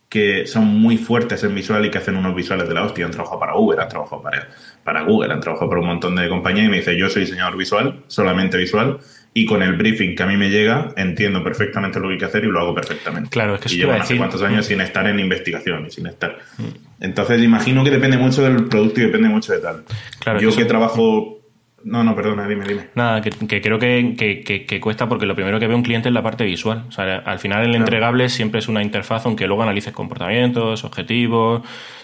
que 0.09 0.47
son 0.47 0.65
muy 0.65 0.97
fuertes 0.97 1.43
en 1.43 1.53
visual 1.53 1.85
y 1.85 1.91
que 1.91 1.97
hacen 1.97 2.15
unos 2.15 2.33
visuales 2.33 2.67
de 2.67 2.73
la 2.73 2.83
hostia. 2.83 3.05
Han 3.05 3.11
trabajado 3.11 3.39
para 3.39 3.55
Uber, 3.55 3.79
han 3.79 3.89
trabajado 3.89 4.21
para, 4.21 4.47
para 4.83 5.01
Google, 5.03 5.33
han 5.33 5.41
trabajado 5.41 5.69
para 5.69 5.81
un 5.81 5.87
montón 5.87 6.15
de 6.15 6.29
compañías 6.29 6.67
y 6.67 6.69
me 6.69 6.77
dice, 6.77 6.97
yo 6.97 7.09
soy 7.09 7.23
diseñador 7.23 7.57
visual, 7.57 8.03
solamente 8.07 8.57
visual, 8.57 8.99
y 9.33 9.45
con 9.45 9.61
el 9.61 9.73
briefing 9.73 10.15
que 10.15 10.23
a 10.23 10.25
mí 10.25 10.37
me 10.37 10.49
llega, 10.49 10.93
entiendo 10.95 11.43
perfectamente 11.43 11.99
lo 11.99 12.07
que 12.07 12.13
hay 12.13 12.19
que 12.19 12.25
hacer 12.25 12.45
y 12.45 12.47
lo 12.47 12.59
hago 12.59 12.73
perfectamente. 12.73 13.29
Claro, 13.29 13.55
es 13.55 13.61
que 13.61 13.73
y 13.73 13.77
llevo 13.77 13.93
no 13.93 14.05
sé 14.05 14.17
cuántos 14.17 14.41
años 14.41 14.65
sin 14.65 14.81
estar 14.81 15.05
en 15.07 15.19
investigación 15.19 15.85
y 15.85 15.91
sin 15.91 16.07
estar. 16.07 16.39
Mm. 16.57 17.03
Entonces, 17.03 17.43
imagino 17.43 17.83
que 17.83 17.91
depende 17.91 18.17
mucho 18.17 18.41
del 18.43 18.65
producto 18.65 19.01
y 19.01 19.03
depende 19.03 19.27
mucho 19.29 19.53
de 19.53 19.59
tal. 19.59 19.83
Claro, 20.19 20.39
yo 20.39 20.55
que 20.55 20.65
trabajo 20.65 21.36
no, 21.83 22.03
no, 22.03 22.15
perdona, 22.15 22.47
dime, 22.47 22.65
dime. 22.65 22.87
Nada, 22.95 23.21
que, 23.21 23.61
creo 23.61 23.79
que, 23.79 24.79
cuesta 24.81 25.07
porque 25.07 25.25
lo 25.25 25.35
primero 25.35 25.59
que 25.59 25.67
ve 25.67 25.75
un 25.75 25.83
cliente 25.83 26.09
es 26.09 26.13
la 26.13 26.23
parte 26.23 26.43
visual. 26.43 26.85
O 26.87 26.91
sea, 26.91 27.17
al 27.17 27.39
final 27.39 27.65
el 27.65 27.75
entregable 27.75 28.29
siempre 28.29 28.59
es 28.59 28.67
una 28.67 28.81
interfaz, 28.81 29.25
aunque 29.25 29.47
luego 29.47 29.63
analices 29.63 29.93
comportamientos, 29.93 30.83
objetivos, 30.83 31.61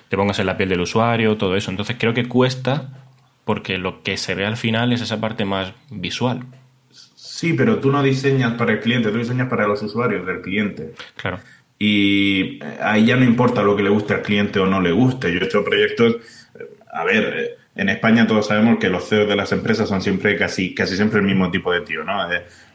te 0.10 0.16
pongas 0.16 0.40
en 0.40 0.46
la 0.46 0.58
piel 0.58 0.70
del 0.70 0.82
usuario, 0.82 1.38
todo 1.38 1.56
eso. 1.56 1.72
Entonces 1.72 1.98
creo 2.00 2.14
que 2.14 2.26
cuesta 2.28 2.90
porque 3.46 3.78
lo 3.78 4.04
que 4.04 4.18
se 4.18 4.36
ve 4.36 4.46
al 4.46 4.58
final 4.58 4.94
es 4.94 5.02
esa 5.02 5.20
parte 5.20 5.44
más 5.44 5.74
visual. 5.90 6.44
Sí, 6.92 7.54
pero 7.54 7.80
tú 7.80 7.92
no 7.92 8.02
diseñas 8.02 8.54
para 8.54 8.74
el 8.74 8.80
cliente, 8.80 9.10
tú 9.12 9.18
diseñas 9.18 9.50
para 9.50 9.68
los 9.68 9.82
usuarios 9.82 10.26
del 10.26 10.42
cliente. 10.42 10.94
Claro. 11.18 11.40
Y 11.78 12.60
ahí 12.82 13.06
ya 13.06 13.18
no 13.18 13.26
importa 13.26 13.64
lo 13.64 13.76
que 13.76 13.84
le 13.84 13.90
guste 13.90 14.14
al 14.14 14.22
cliente 14.22 14.60
o 14.60 14.66
no 14.66 14.80
le 14.80 14.92
guste. 14.92 15.34
Yo 15.34 15.40
he 15.40 15.44
hecho 15.44 15.66
proyectos, 15.66 16.18
a 16.94 17.04
ver, 17.04 17.34
eh, 17.38 17.63
en 17.76 17.90
España 17.90 18.28
todos 18.28 18.48
sabemos 18.48 18.78
que 18.80 18.90
los 18.90 19.08
CEOs 19.08 19.28
de 19.28 19.36
las 19.36 19.52
empresas 19.52 19.90
son 19.90 20.02
siempre 20.02 20.38
casi, 20.38 20.76
casi 20.76 20.96
siempre 20.96 21.20
el 21.20 21.26
mismo 21.26 21.50
tipo 21.50 21.72
de 21.72 21.82
tío, 21.82 22.04
¿no? 22.04 22.14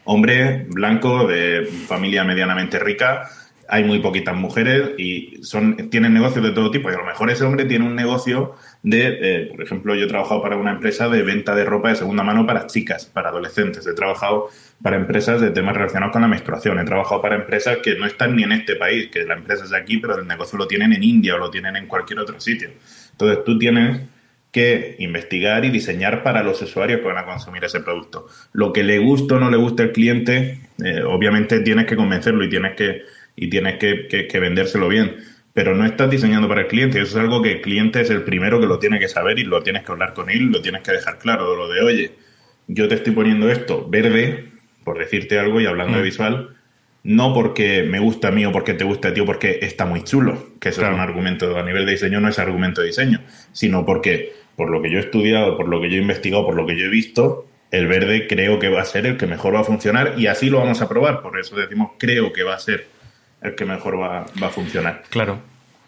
hombre 0.03 0.65
blanco, 0.69 1.27
de 1.27 1.65
familia 1.87 2.23
medianamente 2.23 2.79
rica, 2.79 3.29
hay 3.71 3.83
muy 3.83 3.99
poquitas 3.99 4.35
mujeres 4.35 4.91
y 4.97 5.43
son, 5.43 5.89
tienen 5.91 6.13
negocios 6.13 6.43
de 6.43 6.51
todo 6.51 6.71
tipo. 6.71 6.89
Y 6.89 6.95
a 6.95 6.97
lo 6.97 7.05
mejor 7.05 7.29
ese 7.29 7.43
hombre 7.43 7.65
tiene 7.65 7.85
un 7.85 7.95
negocio 7.95 8.55
de, 8.81 9.47
por 9.51 9.61
ejemplo, 9.63 9.93
yo 9.93 10.05
he 10.05 10.07
trabajado 10.07 10.41
para 10.41 10.57
una 10.57 10.71
empresa 10.71 11.07
de 11.07 11.21
venta 11.21 11.53
de 11.53 11.65
ropa 11.65 11.89
de 11.89 11.95
segunda 11.95 12.23
mano 12.23 12.47
para 12.47 12.65
chicas, 12.65 13.05
para 13.05 13.29
adolescentes. 13.29 13.85
He 13.85 13.93
trabajado 13.93 14.49
para 14.81 14.95
empresas 14.95 15.39
de 15.39 15.51
temas 15.51 15.75
relacionados 15.75 16.11
con 16.11 16.23
la 16.23 16.27
menstruación. 16.27 16.79
He 16.79 16.85
trabajado 16.85 17.21
para 17.21 17.35
empresas 17.35 17.77
que 17.83 17.95
no 17.95 18.07
están 18.07 18.35
ni 18.35 18.41
en 18.41 18.53
este 18.53 18.75
país, 18.75 19.09
que 19.11 19.23
la 19.23 19.35
empresa 19.35 19.65
es 19.65 19.73
aquí, 19.73 19.99
pero 19.99 20.17
el 20.17 20.27
negocio 20.27 20.57
lo 20.57 20.67
tienen 20.67 20.91
en 20.93 21.03
India 21.03 21.35
o 21.35 21.37
lo 21.37 21.51
tienen 21.51 21.75
en 21.75 21.85
cualquier 21.85 22.19
otro 22.19 22.39
sitio. 22.39 22.71
Entonces 23.11 23.43
tú 23.45 23.59
tienes 23.59 24.01
que 24.51 24.95
investigar 24.99 25.63
y 25.65 25.69
diseñar 25.69 26.23
para 26.23 26.41
los 26.41 26.61
usuarios 26.61 27.01
que 27.01 27.07
van 27.07 27.17
a 27.17 27.25
consumir 27.25 27.63
ese 27.63 27.81
producto. 27.81 28.27
Lo 28.51 28.73
que 28.73 28.83
le 28.83 28.97
gusta 28.97 29.35
o 29.35 29.39
no 29.39 29.51
le 29.51 29.57
gusta 29.57 29.83
al 29.83 29.91
cliente, 29.91 30.59
eh, 30.83 31.01
obviamente 31.03 31.59
tienes 31.59 31.85
que 31.85 31.95
convencerlo 31.95 32.43
y 32.43 32.49
tienes 32.49 32.75
que, 32.75 33.03
y 33.35 33.49
tienes 33.49 33.77
que, 33.77 34.39
vendérselo 34.39 34.87
bien. 34.87 35.17
Pero 35.53 35.75
no 35.75 35.85
estás 35.85 36.09
diseñando 36.09 36.47
para 36.47 36.61
el 36.61 36.67
cliente. 36.67 36.99
Eso 36.99 37.17
es 37.17 37.23
algo 37.23 37.41
que 37.41 37.53
el 37.53 37.61
cliente 37.61 38.01
es 38.01 38.09
el 38.09 38.23
primero 38.23 38.59
que 38.59 38.67
lo 38.67 38.79
tiene 38.79 38.99
que 38.99 39.07
saber 39.07 39.37
y 39.39 39.43
lo 39.43 39.61
tienes 39.61 39.83
que 39.83 39.91
hablar 39.91 40.13
con 40.13 40.29
él, 40.29 40.45
lo 40.45 40.61
tienes 40.61 40.81
que 40.81 40.93
dejar 40.93 41.19
claro. 41.19 41.55
Lo 41.55 41.67
de, 41.67 41.81
oye, 41.81 42.11
yo 42.67 42.87
te 42.87 42.95
estoy 42.95 43.13
poniendo 43.13 43.51
esto 43.51 43.87
verde, 43.87 44.45
por 44.83 44.97
decirte 44.97 45.37
algo 45.37 45.61
y 45.61 45.65
hablando 45.65 45.97
de 45.97 46.03
mm. 46.03 46.05
visual, 46.05 46.55
no 47.03 47.33
porque 47.33 47.83
me 47.83 47.99
gusta 47.99 48.29
a 48.29 48.31
mí 48.31 48.45
o 48.45 48.51
porque 48.51 48.73
te 48.73 48.83
gusta 48.83 49.09
a 49.09 49.13
ti 49.13 49.21
o 49.21 49.25
porque 49.25 49.59
está 49.61 49.85
muy 49.85 50.03
chulo, 50.03 50.49
que 50.59 50.69
eso 50.69 50.81
es 50.81 50.93
un 50.93 50.99
argumento 50.99 51.57
a 51.57 51.63
nivel 51.63 51.85
de 51.85 51.93
diseño, 51.93 52.19
no 52.19 52.29
es 52.29 52.39
argumento 52.39 52.81
de 52.81 52.87
diseño, 52.87 53.21
sino 53.51 53.85
porque 53.85 54.33
por 54.59 54.69
lo 54.69 54.81
que 54.81 54.91
yo 54.91 54.97
he 54.97 54.99
estudiado, 54.99 55.55
por 55.55 55.69
lo 55.69 55.79
que 55.79 55.89
yo 55.89 55.95
he 55.95 56.01
investigado, 56.01 56.45
por 56.45 56.53
lo 56.53 56.67
que 56.67 56.77
yo 56.77 56.87
he 56.87 56.89
visto, 56.89 57.45
el 57.71 57.87
verde 57.87 58.27
creo 58.27 58.59
que 58.59 58.67
va 58.67 58.81
a 58.81 58.83
ser 58.83 59.05
el 59.05 59.15
que 59.15 59.25
mejor 59.25 59.55
va 59.55 59.61
a 59.61 59.63
funcionar 59.63 60.15
y 60.17 60.27
así 60.27 60.49
lo 60.49 60.59
vamos 60.59 60.81
a 60.81 60.89
probar. 60.89 61.21
Por 61.21 61.39
eso 61.39 61.55
decimos 61.55 61.91
creo 61.97 62.33
que 62.33 62.43
va 62.43 62.55
a 62.55 62.59
ser 62.59 62.89
el 63.41 63.55
que 63.55 63.63
mejor 63.63 63.97
va, 63.97 64.25
a 64.25 64.49
funcionar. 64.49 65.03
Claro. 65.07 65.39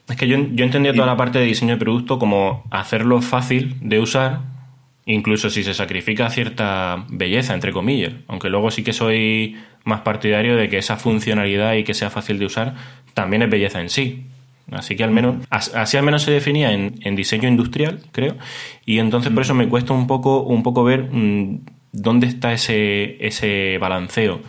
Es 0.08 0.16
que 0.16 0.26
yo, 0.26 0.38
yo 0.54 0.64
entendía 0.64 0.94
toda 0.94 1.06
la 1.06 1.18
parte 1.18 1.40
de 1.40 1.44
diseño 1.44 1.74
de 1.74 1.80
producto 1.82 2.18
como 2.18 2.64
hacerlo 2.72 3.22
fácil 3.22 3.76
de 3.82 4.00
usar 4.00 4.40
incluso 5.06 5.50
si 5.50 5.66
se 5.66 5.74
sacrifica 5.74 6.30
cierta 6.30 7.04
belleza, 7.10 7.54
entre 7.54 7.74
comillas, 7.74 8.14
aunque 8.30 8.50
luego 8.50 8.72
sí 8.72 8.84
que 8.84 8.94
soy 8.94 9.58
más 9.84 10.00
partidario 10.00 10.56
de 10.56 10.70
que 10.70 10.78
esa 10.78 10.96
funcionalidad 10.96 11.74
y 11.74 11.84
que 11.84 11.94
sea 11.94 12.10
fácil 12.10 12.40
de 12.40 12.46
usar 12.46 12.76
también 13.14 13.42
es 13.42 13.50
belleza 13.50 13.82
en 13.82 13.90
sí. 13.90 14.28
Así 14.72 14.96
que 14.96 15.04
al 15.04 15.12
menos, 15.12 15.36
así 15.50 15.98
al 15.98 16.04
menos 16.04 16.24
se 16.24 16.32
definía 16.32 16.72
en, 16.72 17.16
diseño 17.16 17.50
industrial, 17.50 18.00
creo, 18.14 18.38
y 18.86 19.00
entonces 19.00 19.32
por 19.32 19.44
eso 19.44 19.54
me 19.54 19.68
cuesta 19.68 19.94
un 19.94 20.08
poco, 20.08 20.44
un 20.44 20.64
poco 20.64 20.86
ver 20.86 21.10
mm, 21.12 21.60
dónde 21.92 22.28
está 22.28 22.54
ese, 22.54 23.18
ese 23.26 23.78
balanceo. 23.80 24.40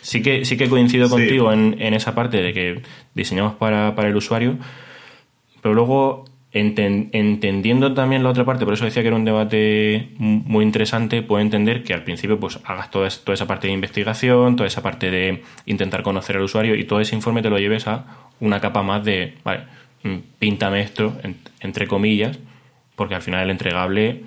Sí 0.00 0.22
que, 0.22 0.44
sí 0.44 0.56
que 0.56 0.68
coincido 0.68 1.08
contigo 1.08 1.52
en, 1.52 1.76
en, 1.80 1.94
esa 1.94 2.14
parte 2.14 2.42
de 2.42 2.52
que 2.52 2.82
diseñamos 3.14 3.54
para, 3.54 3.94
para 3.94 4.08
el 4.08 4.16
usuario, 4.16 4.58
pero 5.62 5.74
luego 5.74 6.24
entendiendo 6.54 7.94
también 7.94 8.22
la 8.22 8.30
otra 8.30 8.44
parte, 8.44 8.64
por 8.64 8.74
eso 8.74 8.84
decía 8.84 9.02
que 9.02 9.08
era 9.08 9.16
un 9.16 9.24
debate 9.24 10.10
muy 10.18 10.64
interesante, 10.64 11.20
puedo 11.20 11.42
entender 11.42 11.82
que 11.82 11.94
al 11.94 12.04
principio 12.04 12.38
pues 12.38 12.60
hagas 12.64 12.92
toda, 12.92 13.08
esa 13.08 13.46
parte 13.48 13.66
de 13.66 13.72
investigación, 13.72 14.54
toda 14.54 14.68
esa 14.68 14.80
parte 14.80 15.10
de 15.10 15.42
intentar 15.66 16.02
conocer 16.02 16.36
al 16.36 16.42
usuario 16.42 16.76
y 16.76 16.84
todo 16.84 17.00
ese 17.00 17.16
informe 17.16 17.42
te 17.42 17.50
lo 17.50 17.58
lleves 17.58 17.88
a 17.88 18.04
una 18.38 18.60
capa 18.60 18.84
más 18.84 19.04
de, 19.04 19.34
vale, 19.42 19.64
mm, 20.04 20.16
píntame 20.38 20.80
esto, 20.80 21.18
entre 21.60 21.88
comillas, 21.88 22.38
porque 22.94 23.16
al 23.16 23.22
final 23.22 23.42
el 23.42 23.50
entregable, 23.50 24.22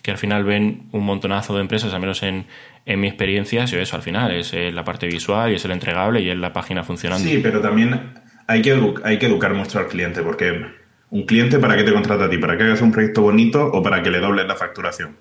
que 0.00 0.10
al 0.10 0.18
final 0.18 0.44
ven 0.44 0.84
un 0.92 1.04
montonazo 1.04 1.54
de 1.54 1.60
empresas, 1.60 1.92
al 1.92 2.00
menos 2.00 2.22
en, 2.22 2.46
en 2.86 3.00
mi 3.00 3.08
experiencia, 3.08 3.64
es 3.64 3.72
eso 3.74 3.96
al 3.96 4.02
final, 4.02 4.32
es 4.32 4.54
eh, 4.54 4.72
la 4.72 4.84
parte 4.84 5.06
visual 5.08 5.52
y 5.52 5.56
es 5.56 5.64
el 5.66 5.72
entregable 5.72 6.22
y 6.22 6.30
es 6.30 6.38
la 6.38 6.54
página 6.54 6.84
funcionando. 6.84 7.28
Sí, 7.28 7.40
pero 7.42 7.60
también 7.60 8.14
hay 8.46 8.62
que, 8.62 8.94
hay 9.04 9.18
que 9.18 9.26
educar 9.26 9.52
mucho 9.52 9.78
al 9.78 9.88
cliente, 9.88 10.22
porque 10.22 10.85
un 11.16 11.24
cliente 11.24 11.58
para 11.58 11.76
qué 11.76 11.82
te 11.82 11.94
contrata 11.94 12.26
a 12.26 12.30
ti, 12.30 12.36
para 12.36 12.58
que 12.58 12.64
hagas 12.64 12.82
un 12.82 12.92
proyecto 12.92 13.22
bonito 13.22 13.64
o 13.64 13.82
para 13.82 14.02
que 14.02 14.10
le 14.10 14.20
dobles 14.20 14.46
la 14.46 14.54
facturación. 14.54 15.16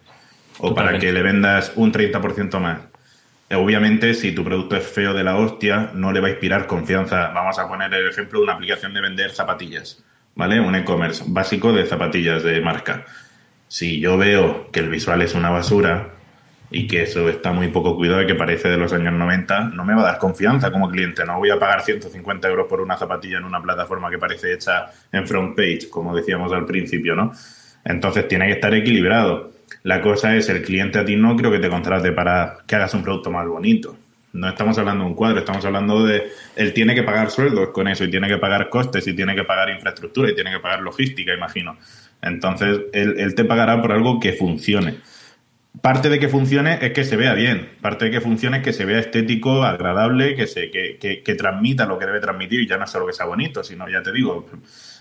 O 0.58 0.76
para 0.76 1.00
que 1.00 1.14
le 1.14 1.22
vendas 1.22 1.72
un 1.76 1.94
30% 1.94 2.60
más. 2.60 2.80
Eh, 3.50 3.56
obviamente, 3.56 4.14
si 4.14 4.34
tu 4.34 4.44
producto 4.44 4.76
es 4.76 4.86
feo 4.86 5.14
de 5.14 5.24
la 5.24 5.38
hostia, 5.38 5.92
no 5.94 6.12
le 6.12 6.20
va 6.20 6.28
a 6.28 6.32
inspirar 6.32 6.68
confianza. 6.68 7.30
Vamos 7.30 7.58
a 7.60 7.68
poner 7.70 7.94
el 7.94 8.10
ejemplo 8.10 8.40
de 8.40 8.44
una 8.44 8.54
aplicación 8.54 8.94
de 8.94 9.00
vender 9.00 9.32
zapatillas, 9.32 10.04
¿vale? 10.36 10.60
Un 10.60 10.76
e-commerce 10.76 11.24
básico 11.28 11.72
de 11.72 11.86
zapatillas 11.86 12.44
de 12.44 12.60
marca. 12.60 13.06
Si 13.70 14.02
yo 14.02 14.18
veo 14.18 14.70
que 14.72 14.82
el 14.82 14.90
visual 14.90 15.22
es 15.22 15.34
una 15.34 15.50
basura, 15.50 16.15
y 16.76 16.88
que 16.88 17.04
eso 17.04 17.30
está 17.30 17.54
muy 17.54 17.70
poco 17.70 17.96
cuidado 17.96 18.22
y 18.22 18.28
que 18.28 18.36
parece 18.36 18.68
de 18.68 18.76
los 18.76 18.92
años 18.92 19.14
90, 19.14 19.70
no 19.70 19.86
me 19.86 19.96
va 19.96 20.02
a 20.02 20.06
dar 20.12 20.18
confianza 20.18 20.74
como 20.74 20.90
cliente. 20.90 21.24
No 21.24 21.38
voy 21.38 21.50
a 21.50 21.58
pagar 21.58 21.82
150 21.82 22.50
euros 22.50 22.68
por 22.68 22.82
una 22.82 22.98
zapatilla 22.98 23.38
en 23.38 23.46
una 23.46 23.62
plataforma 23.62 24.10
que 24.10 24.18
parece 24.18 24.52
hecha 24.52 24.88
en 25.10 25.26
front 25.26 25.56
page, 25.56 25.90
como 25.90 26.14
decíamos 26.14 26.52
al 26.52 26.66
principio, 26.66 27.16
¿no? 27.16 27.32
Entonces 27.86 28.28
tiene 28.28 28.48
que 28.48 28.54
estar 28.54 28.74
equilibrado. 28.74 29.54
La 29.84 30.02
cosa 30.02 30.36
es, 30.36 30.50
el 30.50 30.64
cliente 30.64 31.00
a 31.00 31.06
ti 31.06 31.16
no 31.16 31.38
creo 31.38 31.50
que 31.50 31.60
te 31.60 31.70
contrate 31.70 32.12
para 32.12 32.58
que 32.68 32.76
hagas 32.76 32.94
un 32.94 33.04
producto 33.04 33.32
más 33.32 33.48
bonito. 33.48 33.96
No 34.34 34.50
estamos 34.50 34.78
hablando 34.78 35.06
de 35.06 35.12
un 35.12 35.16
cuadro, 35.16 35.40
estamos 35.40 35.64
hablando 35.64 36.06
de... 36.06 36.28
Él 36.58 36.74
tiene 36.74 36.94
que 36.94 37.04
pagar 37.04 37.32
sueldos 37.32 37.70
con 37.70 37.88
eso 37.88 38.04
y 38.04 38.12
tiene 38.12 38.28
que 38.28 38.38
pagar 38.38 38.68
costes 38.68 39.08
y 39.08 39.14
tiene 39.14 39.34
que 39.34 39.46
pagar 39.46 39.70
infraestructura 39.70 40.30
y 40.30 40.36
tiene 40.36 40.52
que 40.52 40.60
pagar 40.60 40.82
logística, 40.82 41.34
imagino. 41.34 41.78
Entonces, 42.22 42.82
él, 42.92 43.16
él 43.18 43.34
te 43.34 43.46
pagará 43.46 43.82
por 43.82 43.94
algo 43.94 44.20
que 44.20 44.34
funcione 44.34 44.96
parte 45.82 46.10
de 46.10 46.20
que 46.20 46.30
funcione 46.30 46.80
es 46.82 46.92
que 46.92 47.04
se 47.04 47.16
vea 47.16 47.34
bien, 47.34 47.70
parte 47.82 48.06
de 48.06 48.12
que 48.12 48.22
funcione 48.22 48.58
es 48.58 48.64
que 48.64 48.74
se 48.74 48.86
vea 48.86 49.00
estético, 49.00 49.64
agradable, 49.64 50.36
que, 50.36 50.48
se, 50.48 50.72
que, 50.72 50.98
que, 51.00 51.36
transmita 51.36 51.86
lo 51.86 52.00
que 52.00 52.06
debe 52.06 52.20
transmitir 52.20 52.62
y 52.62 52.68
ya 52.68 52.78
no 52.78 52.88
solo 52.88 53.08
que 53.08 53.14
sea 53.14 53.26
bonito, 53.26 53.64
sino, 53.64 53.90
ya 53.90 54.02
te 54.02 54.12
digo, 54.12 54.48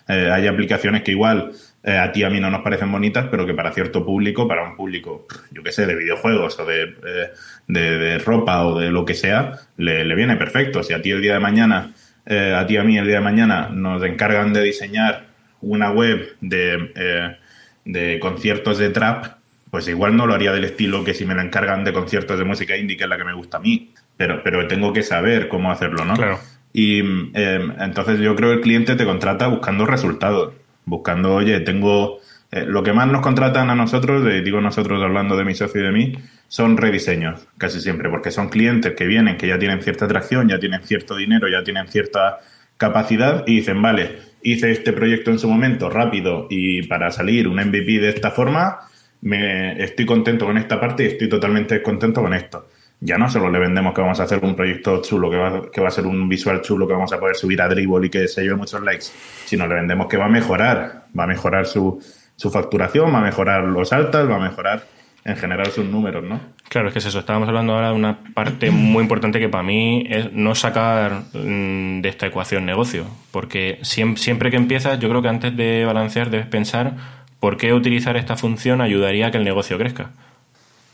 eh, 0.09 0.31
hay 0.33 0.47
aplicaciones 0.47 1.03
que 1.03 1.13
igual 1.13 1.53
eh, 1.83 1.97
a 1.97 2.13
ti 2.13 2.25
a 2.25 2.31
mí 2.31 2.41
no 2.41 2.51
nos 2.51 2.63
parecen 2.63 2.91
bonitas, 2.91 3.27
pero 3.31 3.47
que 3.47 3.55
para 3.55 3.73
cierto 3.73 4.05
público, 4.05 4.49
para 4.49 4.63
un 4.65 4.77
público, 4.77 5.27
yo 5.51 5.63
qué 5.63 5.73
sé, 5.73 5.87
de 5.87 5.95
videojuegos 5.95 6.59
o 6.59 6.67
de, 6.67 6.83
eh, 6.83 7.31
de, 7.69 8.19
ropa 8.19 8.67
o 8.67 8.79
de 8.79 8.91
lo 8.91 9.05
que 9.05 9.15
sea, 9.15 9.53
le, 9.77 10.05
le, 10.05 10.15
viene 10.15 10.37
perfecto. 10.37 10.83
Si 10.83 10.93
a 10.93 11.01
ti 11.01 11.11
el 11.11 11.23
día 11.23 11.35
de 11.35 11.41
mañana, 11.41 11.93
a 12.27 12.67
ti 12.67 12.77
a 12.77 12.85
mí 12.85 12.97
el 12.97 13.07
día 13.07 13.17
de 13.17 13.21
mañana 13.21 13.69
nos 13.71 14.03
encargan 14.03 14.53
de 14.55 14.63
diseñar 14.63 15.27
una 15.61 15.91
web 15.91 16.37
de, 16.41 17.37
de 17.85 18.19
conciertos 18.19 18.79
de 18.79 18.89
trap, 18.91 19.44
pues 19.75 19.89
igual 19.89 20.17
no 20.17 20.25
lo 20.25 20.35
haría 20.35 20.53
del 20.53 20.63
estilo 20.63 21.03
que 21.03 21.15
si 21.15 21.25
me 21.25 21.35
lo 21.35 21.41
encargan 21.41 21.83
de 21.83 21.93
conciertos 21.93 22.39
de 22.39 22.45
música 22.45 22.77
indie, 22.77 22.97
que 22.97 23.03
es 23.03 23.11
la 23.11 23.17
que 23.17 23.25
me 23.25 23.35
gusta 23.35 23.57
a 23.57 23.61
mí, 23.61 23.93
pero, 24.17 24.41
pero 24.45 24.69
tengo 24.69 24.93
que 24.93 25.03
saber 25.03 25.49
cómo 25.49 25.73
hacerlo, 25.73 26.05
¿no? 26.05 26.15
Claro. 26.15 26.39
Y 26.73 27.01
em, 27.01 27.33
entonces 27.81 28.21
yo 28.21 28.37
creo 28.37 28.51
que 28.51 28.55
el 28.55 28.61
cliente 28.61 28.95
te 28.95 29.05
contrata 29.05 29.49
buscando 29.49 29.85
resultados, 29.85 30.55
buscando, 30.85 31.35
oye, 31.35 31.59
tengo... 31.59 32.21
Eh, 32.53 32.65
lo 32.65 32.85
que 32.85 32.93
más 32.93 33.09
nos 33.09 33.21
contratan 33.21 33.69
a 33.69 33.75
nosotros, 33.75 34.25
digo 34.45 34.61
nosotros 34.61 35.03
hablando 35.03 35.37
de 35.37 35.45
mi 35.45 35.57
socio 35.57 35.81
y 35.81 35.85
de 35.85 35.91
mí, 35.91 36.13
son 36.47 36.77
rediseños, 36.77 37.49
casi 37.59 37.81
siempre, 37.81 38.09
porque 38.09 38.31
son 38.31 38.51
clientes 38.51 38.95
que 38.97 39.07
vienen, 39.07 39.37
que 39.37 39.49
ya 39.49 39.59
tienen 39.59 39.83
cierta 39.83 40.05
atracción, 40.05 40.49
ya 40.49 40.61
tienen 40.61 40.85
cierto 40.85 41.17
dinero, 41.17 41.49
ya 41.49 41.65
tienen 41.65 41.89
cierta 41.89 42.39
capacidad 42.77 43.43
y 43.45 43.57
dicen, 43.57 43.83
vale, 43.83 44.21
hice 44.41 44.71
este 44.71 44.93
proyecto 44.93 45.33
en 45.33 45.41
su 45.41 45.49
momento 45.49 45.91
rápido 45.91 46.47
y 46.49 46.87
para 46.87 47.11
salir 47.11 47.49
un 47.49 47.57
MVP 47.57 47.99
de 47.99 48.11
esta 48.11 48.31
forma, 48.31 48.79
me 49.25 49.83
estoy 49.83 50.05
contento 50.05 50.45
con 50.45 50.59
esta 50.59 50.79
parte 50.79 51.03
y 51.03 51.07
estoy 51.07 51.29
totalmente 51.29 51.83
contento 51.83 52.21
con 52.23 52.35
esto. 52.35 52.69
Ya 53.01 53.19
no 53.19 53.29
solo 53.29 53.51
le 53.51 53.59
vendemos 53.59 53.95
que 53.95 54.03
vamos 54.03 54.21
a 54.21 54.25
hacer 54.25 54.39
un 54.45 54.55
proyecto 54.55 55.01
chulo, 55.03 55.31
que 55.31 55.37
va, 55.37 55.71
que 55.71 55.81
va 55.81 55.89
a 55.89 55.91
ser 55.91 56.07
un 56.07 56.29
visual 56.29 56.61
chulo 56.61 56.87
que 56.87 56.93
vamos 56.93 57.13
a 57.13 57.19
poder 57.19 57.35
subir 57.35 57.61
a 57.61 57.69
Dribble 57.69 58.07
y 58.07 58.11
que 58.11 58.29
se 58.29 58.43
lleve 58.43 58.57
muchos 58.57 58.83
likes, 58.83 59.07
sino 59.47 59.67
le 59.67 59.75
vendemos 59.75 60.09
que 60.09 60.19
va 60.19 60.27
a 60.27 60.29
mejorar, 60.29 61.07
va 61.19 61.25
a 61.25 61.27
mejorar 61.27 61.67
su, 61.67 62.03
su 62.37 62.51
facturación, 62.51 63.13
va 63.13 63.19
a 63.19 63.23
mejorar 63.23 63.65
los 63.65 63.93
altas, 63.93 64.29
va 64.29 64.37
a 64.37 64.41
mejorar 64.41 64.85
en 65.25 65.37
general 65.37 65.69
sus 65.69 65.87
números, 65.87 66.23
¿no? 66.23 66.39
Claro, 66.69 66.89
es 66.89 66.93
que 66.93 66.99
es 66.99 67.07
eso. 67.07 67.19
Estábamos 67.19 67.49
hablando 67.49 67.73
ahora 67.73 67.89
de 67.89 67.95
una 67.95 68.19
parte 68.35 68.71
muy 68.71 69.03
importante 69.03 69.41
que 69.41 69.49
para 69.49 69.63
mí 69.63 70.05
es 70.09 70.33
no 70.33 70.55
sacar 70.55 71.23
mm, 71.33 72.03
de 72.03 72.09
esta 72.11 72.27
ecuación 72.27 72.67
negocio. 72.67 73.07
Porque 73.31 73.79
siempre 73.83 74.51
que 74.51 74.57
empiezas, 74.57 74.99
yo 74.99 75.09
creo 75.09 75.23
que 75.23 75.29
antes 75.29 75.57
de 75.57 75.85
balancear 75.87 76.29
debes 76.29 76.47
pensar 76.47 77.24
¿por 77.45 77.59
qué 77.59 77.75
utilizar 77.75 78.17
esta 78.17 78.39
función 78.39 78.81
ayudaría 78.81 79.27
a 79.27 79.31
que 79.31 79.37
el 79.37 79.45
negocio 79.45 79.77
crezca? 79.77 80.13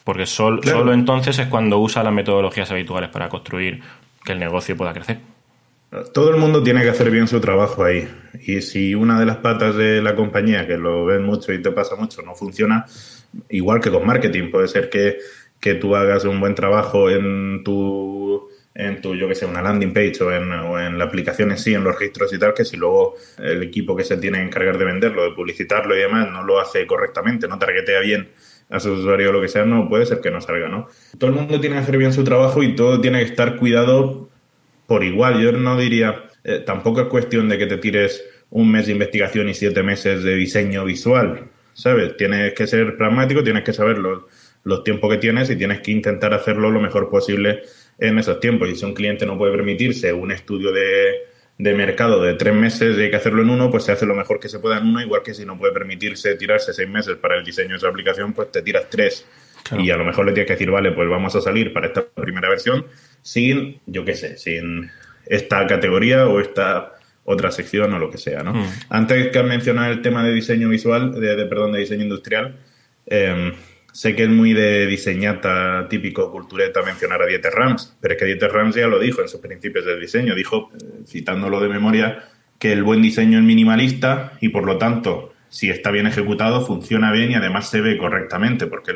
Porque 0.03 0.27
solo 0.27 0.93
entonces 0.93 1.39
es 1.39 1.47
cuando 1.47 1.79
usa 1.79 2.03
las 2.03 2.13
metodologías 2.13 2.69
habituales 2.73 3.09
para 3.09 3.29
construir 3.29 3.81
que 4.25 4.33
el 4.33 4.41
negocio 4.41 4.77
pueda 4.77 4.93
crecer. 4.93 5.21
Todo 6.13 6.31
el 6.31 6.39
mundo 6.39 6.61
tiene 6.61 6.83
que 6.83 6.89
hacer 6.89 7.09
bien 7.13 7.29
su 7.29 7.41
trabajo 7.41 7.85
ahí. 7.85 8.09
Y 8.49 8.63
si 8.63 8.97
una 8.97 9.21
de 9.21 9.27
las 9.27 9.37
patas 9.37 9.77
de 9.77 10.03
la 10.03 10.17
compañía, 10.17 10.67
que 10.67 10.77
lo 10.77 11.05
ven 11.05 11.23
mucho 11.23 11.53
y 11.53 11.63
te 11.63 11.71
pasa 11.71 11.95
mucho, 11.95 12.21
no 12.23 12.35
funciona, 12.35 12.85
igual 13.49 13.81
que 13.81 13.93
con 13.93 14.05
marketing, 14.05 14.51
puede 14.51 14.67
ser 14.67 14.91
que, 14.91 15.19
que 15.61 15.75
tú 15.75 15.95
hagas 15.95 16.25
un 16.25 16.41
buen 16.41 16.57
trabajo 16.57 17.11
en 17.11 17.63
tu 17.63 18.50
en 18.75 19.01
tu, 19.01 19.15
yo 19.17 19.27
que 19.27 19.35
sé, 19.35 19.47
una 19.47 19.63
landing 19.63 19.93
page 19.93 20.23
o 20.23 20.33
en, 20.33 20.53
o 20.53 20.81
en 20.81 20.97
la 20.99 21.05
aplicación 21.05 21.51
en 21.51 21.59
sí, 21.59 21.75
en 21.75 21.83
los 21.83 21.99
registros 21.99 22.33
y 22.33 22.39
tal, 22.39 22.55
que 22.55 22.65
si 22.65 22.77
luego 22.77 23.17
el 23.39 23.63
equipo 23.63 23.97
que 23.97 24.05
se 24.05 24.17
tiene 24.17 24.39
que 24.39 24.45
encargar 24.45 24.79
de 24.79 24.85
venderlo, 24.85 25.25
de 25.25 25.33
publicitarlo 25.33 25.97
y 25.97 26.01
demás, 26.01 26.31
no 26.31 26.45
lo 26.45 26.61
hace 26.61 26.87
correctamente, 26.87 27.49
no 27.49 27.59
targetea 27.59 28.01
bien 28.01 28.29
a 28.71 28.79
su 28.79 28.93
usuario 28.93 29.31
o 29.31 29.33
lo 29.33 29.41
que 29.41 29.49
sea, 29.49 29.65
no 29.65 29.89
puede 29.89 30.07
ser 30.07 30.21
que 30.21 30.31
no 30.31 30.41
salga, 30.41 30.69
¿no? 30.69 30.89
Todo 31.19 31.31
el 31.31 31.37
mundo 31.37 31.61
tiene 31.61 31.77
que 31.77 31.83
hacer 31.83 31.99
bien 31.99 32.13
su 32.13 32.23
trabajo 32.23 32.63
y 32.63 32.77
todo 32.77 33.01
tiene 33.01 33.19
que 33.19 33.31
estar 33.31 33.57
cuidado 33.57 34.29
por 34.87 35.03
igual. 35.03 35.41
Yo 35.43 35.51
no 35.51 35.77
diría, 35.77 36.25
eh, 36.45 36.63
tampoco 36.65 37.01
es 37.01 37.09
cuestión 37.09 37.49
de 37.49 37.59
que 37.59 37.67
te 37.67 37.79
tires 37.79 38.25
un 38.51 38.71
mes 38.71 38.87
de 38.87 38.93
investigación 38.93 39.49
y 39.49 39.55
siete 39.55 39.83
meses 39.83 40.23
de 40.23 40.37
diseño 40.37 40.85
visual, 40.85 41.49
¿sabes? 41.75 42.17
Tienes 42.17 42.55
que 42.55 42.69
ser 42.69 42.97
pragmático, 42.97 43.43
tienes 43.43 43.65
que 43.65 43.73
saber 43.73 43.99
los, 43.99 44.23
los 44.63 44.85
tiempos 44.85 45.11
que 45.11 45.19
tienes 45.19 45.51
y 45.51 45.57
tienes 45.57 45.81
que 45.81 45.91
intentar 45.91 46.35
hacerlo 46.35 46.71
lo 46.71 46.81
mejor 46.81 47.09
posible 47.09 47.63
en 48.01 48.19
esos 48.19 48.41
tiempos. 48.41 48.69
Y 48.69 48.77
si 48.77 48.85
un 48.85 48.95
cliente 48.95 49.27
no 49.27 49.39
puede 49.39 49.53
permitirse 49.53 50.13
un 50.13 50.33
estudio 50.33 50.73
de, 50.73 51.75
mercado 51.75 52.23
de 52.23 52.35
tres 52.35 52.55
meses 52.55 52.99
y 52.99 53.03
hay 53.03 53.11
que 53.11 53.17
hacerlo 53.17 53.43
en 53.43 53.51
uno, 53.51 53.71
pues 53.71 53.85
se 53.85 53.93
hace 53.93 54.07
lo 54.07 54.15
mejor 54.15 54.41
que 54.41 54.49
se 54.49 54.59
pueda 54.59 54.79
en 54.79 54.87
uno, 54.87 55.01
igual 55.01 55.23
que 55.23 55.35
si 55.35 55.45
no 55.45 55.59
puede 55.59 55.73
permitirse 55.73 56.35
tirarse 56.35 56.73
seis 56.73 56.89
meses 56.89 57.17
para 57.17 57.37
el 57.37 57.45
diseño 57.45 57.71
de 57.71 57.77
esa 57.77 57.89
aplicación, 57.89 58.33
pues 58.33 58.51
te 58.51 58.63
tiras 58.63 58.87
tres. 58.91 59.27
Y 59.79 59.91
a 59.91 59.97
lo 59.97 60.05
mejor 60.05 60.27
le 60.27 60.33
tienes 60.33 60.49
que 60.49 60.55
decir, 60.55 60.71
vale, 60.71 60.91
pues 60.91 61.09
vamos 61.09 61.37
a 61.37 61.41
salir 61.41 61.73
para 61.73 61.87
esta 61.87 62.05
primera 62.05 62.49
versión 62.49 62.87
sin, 63.23 63.81
yo 63.87 64.05
qué 64.05 64.15
sé, 64.15 64.37
sin 64.37 64.91
esta 65.27 65.65
categoría 65.67 66.27
o 66.27 66.41
esta 66.41 66.95
otra 67.25 67.53
sección 67.53 67.93
o 67.93 67.99
lo 67.99 68.11
que 68.11 68.19
sea, 68.19 68.43
¿no? 68.43 68.55
Mm. 68.55 68.67
Antes 68.89 69.29
que 69.29 69.43
mencionar 69.45 69.93
el 69.93 70.03
tema 70.03 70.25
de 70.25 70.33
diseño 70.33 70.69
visual, 70.69 71.13
de, 71.13 71.47
perdón, 71.47 71.73
de 71.73 71.81
diseño 71.81 72.03
industrial, 72.03 72.57
eh, 73.07 73.53
Sé 73.93 74.15
que 74.15 74.25
es 74.25 74.29
muy 74.29 74.53
de 74.53 74.87
diseñata 74.87 75.89
típico 75.89 76.31
cultureta 76.31 76.83
mencionar 76.83 77.23
a 77.23 77.27
Dieter 77.27 77.53
Rams, 77.53 77.97
pero 78.01 78.15
es 78.15 78.21
que 78.21 78.27
Dieter 78.27 78.53
Rams 78.53 78.77
ya 78.77 78.87
lo 78.87 78.99
dijo 78.99 79.21
en 79.21 79.29
sus 79.29 79.41
principios 79.41 79.85
del 79.85 80.01
diseño. 80.01 80.35
Dijo, 80.35 80.71
eh, 80.75 81.03
citándolo 81.07 81.61
de 81.61 81.69
memoria, 81.69 82.25
que 82.59 82.73
el 82.73 82.85
buen 82.85 83.03
diseño 83.03 83.39
es 83.39 83.45
minimalista 83.45 84.33
y 84.41 84.51
por 84.51 84.65
lo 84.65 84.79
tanto, 84.79 85.33
si 85.49 85.71
está 85.71 85.91
bien 85.91 86.07
ejecutado, 86.07 86.65
funciona 86.65 87.11
bien 87.11 87.33
y 87.33 87.35
además 87.35 87.69
se 87.69 87.81
ve 87.81 87.99
correctamente, 87.99 88.69
porque 88.69 88.93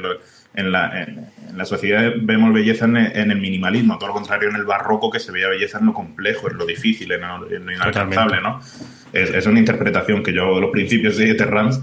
en, 0.54 0.70
la, 0.70 1.02
en, 1.02 1.26
la, 1.56 1.64
sociedad 1.64 2.12
vemos 2.20 2.52
belleza 2.52 2.84
en, 2.84 2.96
el 2.96 3.40
minimalismo, 3.40 3.98
todo 3.98 4.08
lo 4.08 4.14
contrario 4.14 4.50
en 4.50 4.56
el 4.56 4.64
barroco 4.64 5.10
que 5.10 5.18
se 5.18 5.32
veía 5.32 5.48
belleza 5.48 5.78
en 5.78 5.86
lo 5.86 5.94
complejo, 5.94 6.48
en 6.48 6.58
lo 6.58 6.66
difícil, 6.66 7.10
en 7.10 7.22
lo, 7.22 7.72
inalcanzable, 7.72 8.40
¿no? 8.40 8.60
Es, 9.12 9.30
es, 9.30 9.46
una 9.46 9.58
interpretación 9.58 10.22
que 10.22 10.32
yo 10.32 10.44
hago 10.44 10.56
de 10.56 10.60
los 10.60 10.70
principios 10.70 11.16
de 11.16 11.24
Dieter 11.24 11.50
Rams 11.50 11.80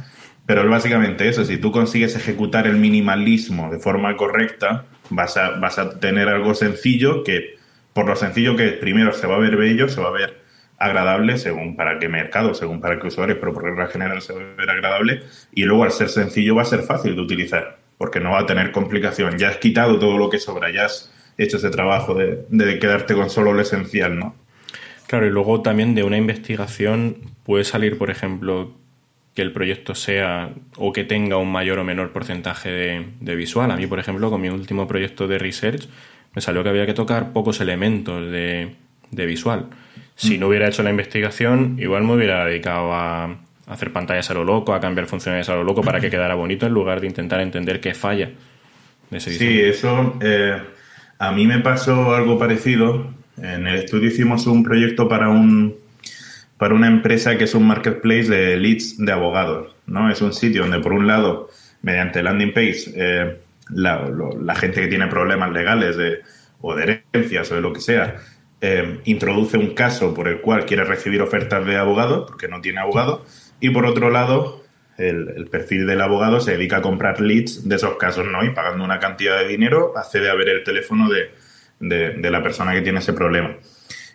Pero 0.51 0.70
básicamente 0.70 1.29
eso, 1.29 1.46
si 1.46 1.58
tú 1.58 1.72
consigues 1.72 2.13
ejecutar 2.17 2.67
el 2.67 2.75
minimalismo 2.75 3.72
de 3.72 3.79
forma 3.79 4.17
correcta, 4.17 4.84
vas 5.10 5.38
a, 5.38 5.51
vas 5.51 5.79
a 5.79 5.98
tener 5.98 6.27
algo 6.27 6.53
sencillo 6.55 7.24
que, 7.24 7.55
por 7.93 8.05
lo 8.05 8.17
sencillo 8.17 8.58
que 8.58 8.67
primero 8.74 9.13
se 9.13 9.27
va 9.27 9.38
a 9.38 9.39
ver 9.39 9.55
bello, 9.55 9.88
se 9.88 10.01
va 10.01 10.10
a 10.10 10.12
ver 10.12 10.41
agradable 10.77 11.38
según 11.38 11.77
para 11.77 12.00
qué 12.00 12.10
mercado, 12.10 12.53
según 12.53 12.81
para 12.81 13.00
qué 13.00 13.08
usuarios, 13.08 13.38
pero 13.39 13.53
por 13.53 13.63
regla 13.63 13.88
general 13.88 14.22
se 14.22 14.34
va 14.34 14.41
a 14.41 14.55
ver 14.58 14.70
agradable 14.70 15.22
y 15.53 15.63
luego 15.63 15.86
al 15.86 15.91
ser 15.91 16.10
sencillo 16.10 16.53
va 16.53 16.63
a 16.63 16.65
ser 16.65 16.81
fácil 16.81 17.15
de 17.15 17.22
utilizar 17.22 17.77
porque 17.98 18.20
no 18.20 18.31
va 18.31 18.39
a 18.39 18.46
tener 18.46 18.74
complicación. 18.74 19.38
Ya 19.38 19.48
has 19.48 19.58
quitado 19.58 20.00
todo 20.00 20.17
lo 20.17 20.29
que 20.29 20.38
sobra, 20.38 20.70
ya 20.70 20.84
has 20.84 21.13
hecho 21.38 21.55
ese 21.55 21.70
trabajo 21.70 22.13
de, 22.13 22.46
de 22.50 22.77
quedarte 22.77 23.13
con 23.13 23.29
solo 23.29 23.53
lo 23.53 23.62
esencial, 23.62 24.20
¿no? 24.20 24.36
Claro, 25.08 25.25
y 25.27 25.29
luego 25.29 25.62
también 25.62 25.96
de 25.96 26.03
una 26.03 26.17
investigación 26.17 27.20
puede 27.46 27.63
salir, 27.63 27.98
por 27.98 28.10
ejemplo, 28.10 28.80
que 29.33 29.41
el 29.41 29.51
proyecto 29.51 29.95
sea 29.95 30.50
o 30.77 30.91
que 30.91 31.03
tenga 31.03 31.38
un 31.38 31.51
mayor 31.51 31.79
o 31.79 31.83
menor 31.83 32.11
porcentaje 32.11 32.69
de, 32.69 33.35
visual. 33.35 33.71
A 33.71 33.77
mí, 33.77 33.88
por 33.88 34.00
ejemplo, 34.00 34.29
con 34.29 34.41
mi 34.41 34.50
último 34.50 34.88
proyecto 34.88 35.27
de 35.27 35.39
research, 35.39 35.88
me 36.35 36.41
salió 36.41 36.63
que 36.63 36.69
había 36.69 36.85
que 36.85 36.93
tocar 36.93 37.31
pocos 37.31 37.61
elementos 37.61 38.29
de, 38.31 38.75
de 39.09 39.25
visual. 39.25 39.67
Si 40.15 40.38
no 40.38 40.47
hubiera 40.47 40.67
hecho 40.67 40.83
la 40.83 40.89
investigación, 40.89 41.77
igual 41.79 42.03
me 42.03 42.13
hubiera 42.13 42.45
dedicado 42.45 42.93
a 42.93 43.38
hacer 43.67 43.93
pantallas 43.93 44.29
a 44.29 44.33
lo 44.33 44.43
loco, 44.43 44.73
a 44.73 44.79
cambiar 44.79 45.07
funciones 45.07 45.47
a 45.50 45.55
lo 45.55 45.63
loco 45.63 45.81
para 45.81 46.00
que 46.00 46.09
quedara 46.11 46.35
bonito 46.35 46.67
en 46.67 46.73
lugar 46.73 47.01
de 47.01 47.07
intentar 47.07 47.39
entender 47.39 47.79
qué 47.79 47.93
falla 47.93 48.31
de 49.09 49.17
ese 49.17 49.31
Sí, 49.31 49.59
eso 49.59 50.17
eh, 50.21 50.57
a 51.19 51.31
mí 51.31 51.47
me 51.47 51.59
pasó 51.59 52.13
algo 52.13 52.38
parecido. 52.38 53.13
En 53.38 53.65
el 53.67 53.75
estudio 53.75 54.09
hicimos 54.09 54.45
un 54.45 54.63
proyecto 54.63 55.07
para 55.07 55.29
un 55.29 55.75
para 56.62 56.75
una 56.75 56.86
empresa 56.86 57.39
que 57.39 57.46
es 57.46 57.56
un 57.56 57.65
marketplace 57.65 58.25
de 58.25 58.56
leads 58.56 58.96
de 59.00 59.12
abogados, 59.12 59.75
¿no? 59.88 60.12
Es 60.12 60.22
un 60.22 60.32
sitio 60.32 60.62
donde 60.62 60.80
por 60.80 60.94
un 60.94 61.08
lado, 61.08 61.50
mediante 61.82 62.22
landing 62.22 62.53
page, 62.53 62.84
eh, 62.94 63.39
la, 63.72 64.53
gente 64.53 64.82
que 64.82 64.88
tiene 64.88 65.08
problemas 65.08 65.51
legales 65.53 65.98
de, 65.98 66.20
o 66.60 66.75
de 66.75 67.01
herencias 67.13 67.51
o 67.51 67.56
de 67.56 67.62
lo 67.62 67.74
que 67.74 67.82
sea, 67.82 68.18
eh, 68.62 69.00
introduce 69.06 69.58
un 69.58 69.74
caso 69.74 70.13
por 70.13 70.27
el 70.27 70.39
cual 70.41 70.68
quiere 70.68 70.84
recibir 70.84 71.24
ofertas 71.24 71.65
de 71.65 71.77
abogado, 71.77 72.27
porque 72.27 72.48
no 72.48 72.62
tiene 72.62 72.80
abogado, 72.80 73.25
y 73.60 73.72
por 73.72 73.88
otro 73.88 74.12
lado, 74.12 74.63
el, 75.00 75.48
perfil 75.50 75.88
del 75.88 76.01
abogado 76.01 76.41
se 76.41 76.51
dedica 76.51 76.77
a 76.77 76.82
comprar 76.84 77.22
leads 77.22 77.68
de 77.68 77.77
esos 77.77 77.96
casos, 77.96 78.27
¿no? 78.27 78.44
Y 78.44 78.51
pagando 78.51 78.84
una 78.84 79.00
cantidad 79.00 79.39
de 79.39 79.48
dinero, 79.48 79.94
accede 79.98 80.30
a 80.30 80.36
ver 80.36 80.50
el 80.50 80.63
teléfono 80.63 81.10
de, 81.10 81.32
de, 81.80 82.30
la 82.30 82.44
persona 82.44 82.74
que 82.74 82.82
tiene 82.82 83.00
ese 83.00 83.13
problema. 83.13 83.58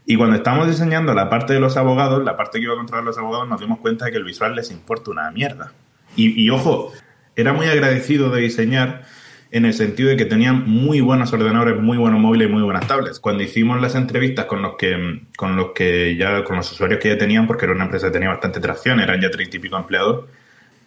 Y 0.07 0.17
cuando 0.17 0.37
estamos 0.37 0.69
diseñando 0.69 1.13
la 1.15 1.29
parte 1.29 1.53
de 1.53 1.61
los 1.61 1.77
abogados, 1.77 2.25
la 2.25 2.37
parte 2.37 2.59
que 2.59 2.65
iba 2.65 2.75
a 2.75 2.77
controlar 2.77 3.05
los 3.05 3.19
abogados, 3.19 3.49
nos 3.49 3.61
dimos 3.61 3.81
cuenta 3.81 4.05
de 4.05 4.13
que 4.13 4.19
el 4.19 4.25
visual 4.25 4.55
les 4.55 4.71
importa 4.71 5.11
una 5.11 5.31
mierda. 5.33 5.73
Y, 6.15 6.41
y 6.41 6.49
ojo, 6.51 6.93
era 7.35 7.53
muy 7.53 7.67
agradecido 7.67 8.31
de 8.31 8.41
diseñar 8.41 9.03
en 9.51 9.65
el 9.65 9.75
sentido 9.75 10.09
de 10.09 10.17
que 10.17 10.25
tenían 10.25 10.69
muy 10.69 11.01
buenos 11.01 11.33
ordenadores, 11.33 11.81
muy 11.81 11.99
buenos 11.99 12.21
móviles 12.21 12.49
y 12.49 12.53
muy 12.53 12.63
buenas 12.63 12.87
tablets. 12.87 13.21
Cuando 13.21 13.43
hicimos 13.43 13.81
las 13.81 13.95
entrevistas 13.95 14.45
con 14.47 14.63
los 14.63 14.77
que, 14.77 15.23
con 15.37 15.57
los 15.57 15.73
que 15.73 16.17
ya, 16.17 16.45
con 16.45 16.57
los 16.57 16.71
usuarios 16.71 17.01
que 17.01 17.09
ya 17.09 17.19
tenían, 17.19 17.47
porque 17.47 17.65
era 17.65 17.75
una 17.75 17.85
empresa 17.85 18.07
que 18.07 18.13
tenía 18.13 18.29
bastante 18.29 18.61
tracción, 18.61 19.01
eran 19.01 19.21
ya 19.21 19.31
treinta 19.31 19.57
y 19.57 19.61
pico 19.61 19.77
empleados, 19.77 20.27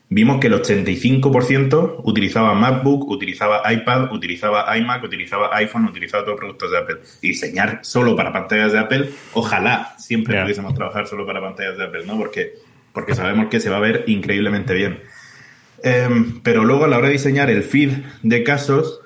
vimos 0.10 0.40
que 0.40 0.48
el 0.48 0.54
85% 0.54 2.02
utilizaba 2.04 2.54
MacBook, 2.56 3.10
utilizaba 3.10 3.72
iPad, 3.72 4.12
utilizaba 4.12 4.76
iMac, 4.76 5.04
utilizaba 5.04 5.56
iPhone, 5.58 5.86
utilizaba 5.86 6.24
todos 6.24 6.34
los 6.34 6.40
productos 6.40 6.72
de 6.72 6.78
Apple. 6.78 6.98
Y 7.22 7.30
diseñar 7.30 7.80
solo 7.84 8.16
para 8.16 8.34
pantallas 8.34 8.74
de 8.74 8.80
Apple, 8.80 9.10
ojalá 9.34 9.96
siempre 9.98 10.42
pudiésemos 10.42 10.74
trabajar 10.74 11.08
solo 11.08 11.26
para 11.26 11.40
pantallas 11.40 11.78
de 11.78 11.84
Apple, 11.84 12.06
¿no? 12.06 12.18
Porque, 12.18 12.56
porque 12.92 13.16
sabemos 13.16 13.48
que 13.50 13.60
se 13.60 13.70
va 13.70 13.78
a 13.78 13.82
ver 13.82 14.04
increíblemente 14.08 14.74
bien. 14.74 15.00
Em, 15.84 16.42
pero 16.42 16.66
luego 16.66 16.86
a 16.86 16.88
la 16.88 16.98
hora 16.98 17.08
de 17.08 17.14
diseñar 17.14 17.50
el 17.50 17.64
feed 17.64 17.92
de 18.24 18.44
casos, 18.44 19.02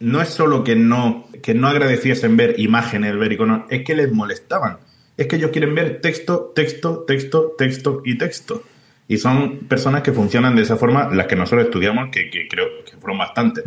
no 0.00 0.20
es 0.20 0.28
solo 0.30 0.64
que 0.64 0.74
no, 0.74 1.28
que 1.42 1.54
no 1.54 1.68
agradeciesen 1.68 2.36
ver 2.36 2.58
imágenes, 2.58 3.16
ver 3.16 3.32
iconos, 3.32 3.62
es 3.70 3.84
que 3.84 3.94
les 3.94 4.12
molestaban. 4.12 4.78
Es 5.16 5.28
que 5.28 5.36
ellos 5.36 5.52
quieren 5.52 5.74
ver 5.76 6.00
texto, 6.00 6.52
texto, 6.54 7.04
texto, 7.06 7.54
texto 7.56 8.02
y 8.04 8.18
texto. 8.18 8.64
Y 9.12 9.18
son 9.18 9.58
personas 9.68 10.00
que 10.00 10.10
funcionan 10.10 10.56
de 10.56 10.62
esa 10.62 10.78
forma, 10.78 11.10
las 11.12 11.26
que 11.26 11.36
nosotros 11.36 11.66
estudiamos, 11.66 12.08
que, 12.10 12.30
que 12.30 12.48
creo 12.48 12.82
que 12.82 12.96
fueron 12.96 13.18
bastantes. 13.18 13.62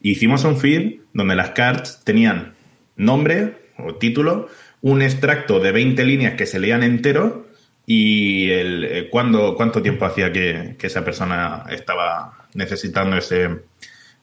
Hicimos 0.00 0.44
un 0.44 0.56
feed 0.56 1.00
donde 1.12 1.34
las 1.34 1.50
cards 1.50 2.02
tenían 2.04 2.54
nombre 2.94 3.56
o 3.76 3.96
título, 3.96 4.46
un 4.82 5.02
extracto 5.02 5.58
de 5.58 5.72
20 5.72 6.04
líneas 6.04 6.34
que 6.34 6.46
se 6.46 6.60
leían 6.60 6.84
entero 6.84 7.48
y 7.84 8.50
el, 8.50 8.84
eh, 8.84 9.08
¿cuándo, 9.10 9.56
cuánto 9.56 9.82
tiempo 9.82 10.04
hacía 10.04 10.30
que, 10.30 10.76
esa 10.80 11.04
persona 11.04 11.64
estaba 11.70 12.46
necesitando 12.54 13.16
ese, 13.16 13.62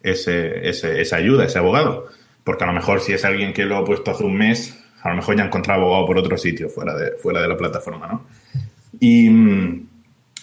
ese, 0.02 0.70
esa 0.70 1.16
ayuda, 1.18 1.44
ese 1.44 1.60
abogado. 1.60 2.08
Porque 2.46 2.64
a 2.64 2.68
lo 2.68 2.74
mejor 2.74 3.02
si 3.02 3.12
es 3.12 3.26
alguien 3.26 3.52
que 3.52 3.66
lo 3.66 3.76
ha 3.76 3.84
puesto 3.84 4.12
hace 4.12 4.24
un 4.24 4.38
mes, 4.38 4.82
a 5.04 5.10
lo 5.10 5.18
mejor 5.18 5.36
ya 5.36 5.44
ha 5.44 5.48
encontrado 5.48 5.82
abogado 5.82 6.06
por 6.06 6.18
otro 6.18 6.38
sitio 6.38 6.70
fuera 6.70 6.96
de, 6.96 7.12
fuera 7.18 7.42
de 7.42 7.50
la 7.50 7.58
plataforma, 7.58 8.08
¿no? 8.08 8.26
Y, 9.02 9.30
mm, 9.30 9.91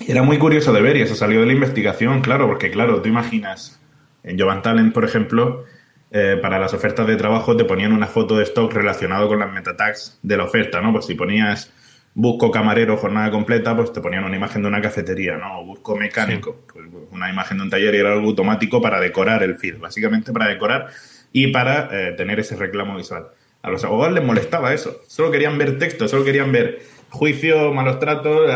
era 0.06 0.22
muy 0.22 0.38
curioso 0.38 0.72
de 0.72 0.80
ver 0.80 0.96
y 0.96 1.02
eso 1.02 1.14
salió 1.14 1.40
de 1.40 1.46
la 1.46 1.52
investigación, 1.52 2.20
claro, 2.20 2.46
porque 2.46 2.70
claro, 2.70 3.02
tú 3.02 3.08
imaginas, 3.08 3.80
en 4.22 4.38
Jovan 4.38 4.62
Talent, 4.62 4.92
por 4.92 5.04
ejemplo, 5.04 5.64
eh, 6.10 6.38
para 6.40 6.58
las 6.58 6.72
ofertas 6.72 7.06
de 7.06 7.16
trabajo 7.16 7.56
te 7.56 7.64
ponían 7.64 7.92
una 7.92 8.06
foto 8.06 8.36
de 8.36 8.44
stock 8.44 8.72
relacionado 8.72 9.28
con 9.28 9.40
las 9.40 9.52
metatags 9.52 10.18
de 10.22 10.36
la 10.36 10.44
oferta, 10.44 10.80
¿no? 10.80 10.92
Pues 10.92 11.06
si 11.06 11.14
ponías 11.14 11.72
busco 12.14 12.50
camarero 12.50 12.96
jornada 12.96 13.30
completa, 13.30 13.76
pues 13.76 13.92
te 13.92 14.00
ponían 14.00 14.24
una 14.24 14.36
imagen 14.36 14.62
de 14.62 14.68
una 14.68 14.80
cafetería, 14.80 15.36
¿no? 15.36 15.60
O 15.60 15.64
busco 15.64 15.96
mecánico, 15.96 16.64
pues 16.72 16.86
una 17.10 17.30
imagen 17.30 17.58
de 17.58 17.64
un 17.64 17.70
taller 17.70 17.94
y 17.94 17.98
era 17.98 18.12
algo 18.12 18.28
automático 18.28 18.80
para 18.80 19.00
decorar 19.00 19.42
el 19.42 19.56
feed, 19.56 19.78
básicamente 19.78 20.32
para 20.32 20.48
decorar 20.48 20.88
y 21.32 21.48
para 21.48 21.88
eh, 21.92 22.12
tener 22.12 22.40
ese 22.40 22.56
reclamo 22.56 22.96
visual. 22.96 23.28
A 23.62 23.70
los 23.70 23.84
abogados 23.84 24.14
les 24.14 24.24
molestaba 24.24 24.72
eso, 24.72 25.02
solo 25.06 25.30
querían 25.30 25.58
ver 25.58 25.78
texto, 25.78 26.08
solo 26.08 26.24
querían 26.24 26.52
ver 26.52 26.80
juicio, 27.10 27.72
malos 27.72 27.98
tratos, 27.98 28.46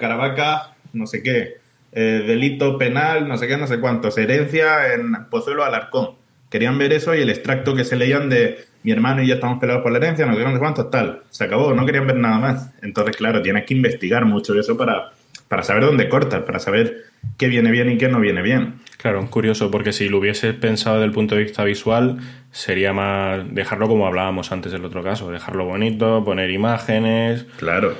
caravaca, 0.00 0.71
no 0.92 1.06
sé 1.06 1.22
qué, 1.22 1.56
eh, 1.92 2.24
delito 2.26 2.78
penal, 2.78 3.28
no 3.28 3.36
sé 3.36 3.46
qué, 3.46 3.56
no 3.56 3.66
sé 3.66 3.78
cuántos, 3.78 4.16
herencia 4.18 4.94
en 4.94 5.26
Pozuelo 5.30 5.64
Alarcón. 5.64 6.16
Querían 6.50 6.78
ver 6.78 6.92
eso 6.92 7.14
y 7.14 7.20
el 7.20 7.30
extracto 7.30 7.74
que 7.74 7.84
se 7.84 7.96
leían 7.96 8.28
de 8.28 8.64
mi 8.82 8.92
hermano 8.92 9.22
y 9.22 9.26
yo 9.26 9.34
estamos 9.34 9.58
peleados 9.58 9.82
por 9.82 9.92
la 9.92 9.98
herencia, 9.98 10.26
no 10.26 10.34
sé 10.34 10.58
cuántos, 10.58 10.90
tal. 10.90 11.22
Se 11.30 11.44
acabó, 11.44 11.72
no 11.72 11.86
querían 11.86 12.06
ver 12.06 12.16
nada 12.16 12.38
más. 12.38 12.70
Entonces, 12.82 13.16
claro, 13.16 13.42
tienes 13.42 13.64
que 13.64 13.74
investigar 13.74 14.24
mucho 14.24 14.58
eso 14.58 14.76
para, 14.76 15.12
para 15.48 15.62
saber 15.62 15.84
dónde 15.84 16.08
cortas, 16.08 16.42
para 16.42 16.58
saber 16.58 17.04
qué 17.38 17.48
viene 17.48 17.70
bien 17.70 17.90
y 17.90 17.98
qué 17.98 18.08
no 18.08 18.20
viene 18.20 18.42
bien. 18.42 18.80
Claro, 18.98 19.24
curioso, 19.30 19.70
porque 19.70 19.92
si 19.92 20.08
lo 20.08 20.18
hubiese 20.18 20.52
pensado 20.54 20.96
desde 20.96 21.06
el 21.06 21.12
punto 21.12 21.34
de 21.34 21.44
vista 21.44 21.64
visual, 21.64 22.18
sería 22.50 22.92
más 22.92 23.42
dejarlo 23.54 23.88
como 23.88 24.06
hablábamos 24.06 24.52
antes 24.52 24.72
del 24.72 24.84
otro 24.84 25.02
caso, 25.02 25.30
dejarlo 25.30 25.64
bonito, 25.64 26.24
poner 26.24 26.50
imágenes. 26.50 27.46
Claro. 27.58 27.94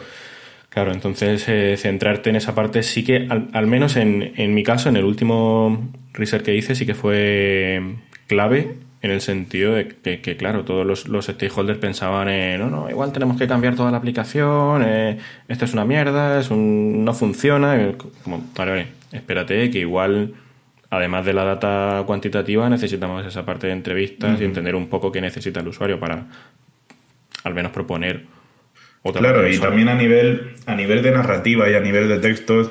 Claro, 0.72 0.92
entonces 0.92 1.46
eh, 1.48 1.76
centrarte 1.76 2.30
en 2.30 2.36
esa 2.36 2.54
parte 2.54 2.82
sí 2.82 3.04
que, 3.04 3.26
al, 3.28 3.48
al 3.52 3.66
menos 3.66 3.96
en, 3.96 4.32
en, 4.36 4.54
mi 4.54 4.62
caso, 4.62 4.88
en 4.88 4.96
el 4.96 5.04
último 5.04 5.90
research 6.14 6.44
que 6.44 6.54
hice, 6.56 6.74
sí 6.74 6.86
que 6.86 6.94
fue 6.94 7.82
clave 8.26 8.76
en 9.02 9.10
el 9.10 9.20
sentido 9.20 9.74
de 9.74 9.88
que, 10.22 10.36
claro, 10.36 10.64
todos 10.64 11.06
los, 11.08 11.24
stakeholders 11.26 11.78
pensaban, 11.78 12.28
en, 12.28 12.60
no, 12.60 12.70
no, 12.70 12.88
igual 12.88 13.12
tenemos 13.12 13.36
que 13.36 13.48
cambiar 13.48 13.74
toda 13.74 13.90
la 13.90 13.98
aplicación, 13.98 14.82
eh, 14.86 15.18
esto 15.48 15.64
es 15.64 15.72
una 15.74 15.84
mierda, 15.84 16.40
es 16.40 16.50
un, 16.50 17.04
no 17.04 17.12
funciona. 17.12 17.92
Como, 18.22 18.42
vale, 18.56 18.70
vale, 18.70 18.86
espérate, 19.10 19.70
que 19.70 19.80
igual, 19.80 20.32
además 20.88 21.26
de 21.26 21.32
la 21.34 21.44
data 21.44 22.04
cuantitativa, 22.06 22.70
necesitamos 22.70 23.26
esa 23.26 23.44
parte 23.44 23.66
de 23.66 23.74
entrevistas 23.74 24.40
y 24.40 24.44
entender 24.44 24.76
un 24.76 24.86
poco 24.86 25.10
qué 25.10 25.20
necesita 25.20 25.60
el 25.60 25.68
usuario 25.68 25.98
para 25.98 26.28
al 27.42 27.54
menos 27.54 27.72
proponer 27.72 28.24
otra 29.02 29.20
Claro, 29.20 29.48
y 29.48 29.58
también 29.58 29.88
a 29.88 29.94
nivel, 29.94 30.54
a 30.66 30.74
nivel 30.74 31.02
de 31.02 31.10
narrativa 31.10 31.68
y 31.68 31.74
a 31.74 31.80
nivel 31.80 32.08
de 32.08 32.18
textos, 32.18 32.70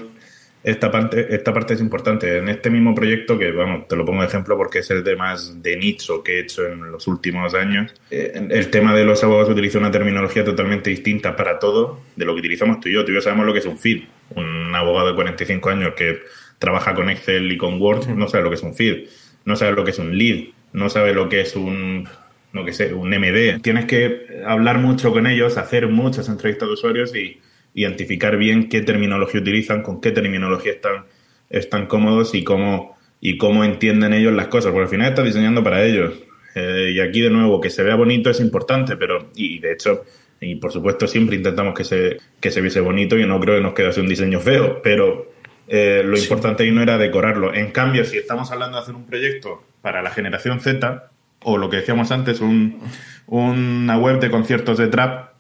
esta 0.64 0.92
parte, 0.92 1.34
esta 1.34 1.54
parte 1.54 1.74
es 1.74 1.82
importante. 1.82 2.38
En 2.38 2.48
este 2.48 2.70
mismo 2.70 2.94
proyecto, 2.94 3.38
que 3.38 3.52
vamos, 3.52 3.88
te 3.88 3.96
lo 3.96 4.06
pongo 4.06 4.22
de 4.22 4.28
ejemplo 4.28 4.56
porque 4.58 4.80
es 4.80 4.92
el 4.92 5.04
de 5.04 5.16
más 5.16 5.62
de 5.62 5.76
nicho 5.76 6.24
que 6.24 6.38
he 6.38 6.40
hecho 6.42 6.66
en 6.68 6.92
los 6.92 7.08
últimos 7.08 7.54
años, 7.56 7.94
eh, 8.12 8.48
el 8.50 8.70
tema 8.70 8.94
de 8.94 9.04
los 9.04 9.24
abogados 9.24 9.50
utiliza 9.50 9.80
una 9.80 9.92
terminología 9.92 10.46
totalmente 10.46 10.90
distinta 10.90 11.36
para 11.36 11.58
todo 11.58 12.02
de 12.16 12.26
lo 12.26 12.34
que 12.34 12.40
utilizamos 12.40 12.80
tú 12.80 12.90
y 12.90 12.94
yo. 12.94 13.04
Tú 13.04 13.12
y 13.12 13.16
yo 13.16 13.22
sabemos 13.22 13.46
lo 13.46 13.54
que 13.54 13.60
es 13.60 13.66
un 13.66 13.78
feed. 13.78 14.04
Un 14.36 14.74
abogado 14.76 15.10
de 15.10 15.16
45 15.16 15.70
años 15.70 15.94
que 15.96 16.20
trabaja 16.60 16.94
con 16.94 17.10
Excel 17.10 17.52
y 17.52 17.58
con 17.58 17.82
Word 17.82 18.08
no 18.10 18.28
sabe 18.28 18.44
lo 18.44 18.50
que 18.52 18.56
es 18.56 18.64
un 18.64 18.76
feed, 18.76 19.08
no 19.46 19.56
sabe 19.56 19.72
lo 19.74 19.84
que 19.84 19.92
es 19.92 20.00
un 20.00 20.16
lead, 20.16 20.50
no 20.74 20.90
sabe 20.90 21.14
lo 21.14 21.28
que 21.28 21.42
es 21.42 21.56
un 21.56 22.08
no 22.54 22.66
que 22.66 22.74
sé, 22.74 22.94
un 22.94 23.10
MD. 23.10 23.62
Tienes 23.62 23.86
que 23.86 24.42
hablar 24.46 24.80
mucho 24.80 25.12
con 25.12 25.28
ellos, 25.28 25.58
hacer 25.58 25.88
muchas 25.88 26.30
entrevistas 26.30 26.68
de 26.68 26.74
usuarios 26.74 27.16
y 27.16 27.40
identificar 27.74 28.38
bien 28.38 28.70
qué 28.70 28.82
terminología 28.82 29.42
utilizan, 29.42 29.82
con 29.82 30.02
qué 30.02 30.12
terminología 30.12 30.74
están, 30.74 31.06
están 31.50 31.88
cómodos 31.88 32.36
y 32.36 32.44
cómo, 32.44 32.98
y 33.20 33.38
cómo 33.38 33.64
entienden 33.64 34.14
ellos 34.14 34.34
las 34.34 34.48
cosas, 34.48 34.72
porque 34.72 34.84
al 34.84 34.90
final 34.90 35.10
estás 35.10 35.26
diseñando 35.26 35.64
para 35.64 35.86
ellos. 35.86 36.14
Eh, 36.56 36.92
y 36.96 37.00
aquí 37.00 37.22
de 37.22 37.30
nuevo, 37.30 37.62
que 37.62 37.70
se 37.70 37.84
vea 37.84 37.96
bonito 37.96 38.30
es 38.30 38.42
importante, 38.42 38.98
pero, 38.98 39.30
y 39.36 39.60
de 39.60 39.72
hecho, 39.72 40.04
y 40.42 40.56
por 40.56 40.72
supuesto 40.74 41.08
siempre 41.08 41.38
intentamos 41.38 41.74
que 41.74 41.86
se, 41.86 42.18
que 42.42 42.52
se 42.52 42.60
viese 42.60 42.82
bonito 42.82 43.18
y 43.18 43.26
no 43.26 43.40
creo 43.40 43.56
que 43.56 43.62
nos 43.62 43.74
quedase 43.74 44.02
un 44.02 44.08
diseño 44.08 44.42
feo, 44.42 44.82
pero, 44.84 45.32
eh, 45.68 46.02
lo 46.04 46.18
importante 46.18 46.64
ahí 46.64 46.72
no 46.72 46.82
era 46.82 46.98
decorarlo. 46.98 47.54
En 47.54 47.72
cambio, 47.72 48.04
si 48.04 48.18
estamos 48.18 48.52
hablando 48.52 48.76
de 48.76 48.84
hacer 48.84 48.96
un 48.96 49.06
proyecto 49.06 49.64
para 49.82 50.02
la 50.02 50.10
generación 50.10 50.60
Z, 50.60 51.12
o 51.44 51.58
lo 51.58 51.70
que 51.70 51.78
decíamos 51.78 52.12
antes, 52.12 52.42
un, 52.42 52.80
una 53.28 53.98
web 53.98 54.20
de 54.20 54.30
conciertos 54.30 54.78
de 54.78 54.88
trap, 54.88 55.32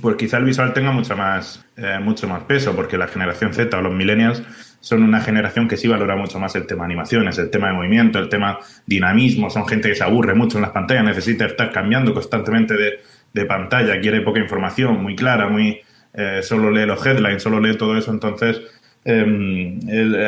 pues 0.00 0.16
quizá 0.16 0.38
el 0.38 0.44
visual 0.44 0.72
tenga 0.72 0.92
mucho 0.92 1.16
más, 1.16 1.64
eh, 1.76 1.98
mucho 2.00 2.26
más 2.28 2.44
peso, 2.44 2.74
porque 2.74 2.96
la 2.96 3.08
generación 3.08 3.52
Z 3.52 3.76
o 3.76 3.82
los 3.82 3.92
millennials 3.92 4.42
son 4.80 5.02
una 5.02 5.20
generación 5.20 5.68
que 5.68 5.76
sí 5.76 5.86
valora 5.86 6.16
mucho 6.16 6.38
más 6.38 6.56
el 6.56 6.66
tema 6.66 6.84
animaciones, 6.84 7.38
el 7.38 7.50
tema 7.50 7.68
de 7.68 7.74
movimiento, 7.74 8.18
el 8.18 8.28
tema 8.28 8.58
dinamismo, 8.86 9.50
son 9.50 9.68
gente 9.68 9.88
que 9.88 9.94
se 9.94 10.02
aburre 10.02 10.34
mucho 10.34 10.58
en 10.58 10.62
las 10.62 10.72
pantallas, 10.72 11.04
necesita 11.04 11.44
estar 11.44 11.70
cambiando 11.70 12.14
constantemente 12.14 12.74
de, 12.74 13.00
de 13.32 13.44
pantalla, 13.44 14.00
quiere 14.00 14.22
poca 14.22 14.40
información, 14.40 15.02
muy 15.02 15.14
clara, 15.14 15.48
muy 15.48 15.80
eh, 16.14 16.40
solo 16.42 16.70
lee 16.70 16.86
los 16.86 17.04
headlines, 17.04 17.42
solo 17.42 17.60
lee 17.60 17.76
todo 17.76 17.96
eso, 17.96 18.10
entonces 18.10 18.60
em, 19.04 19.78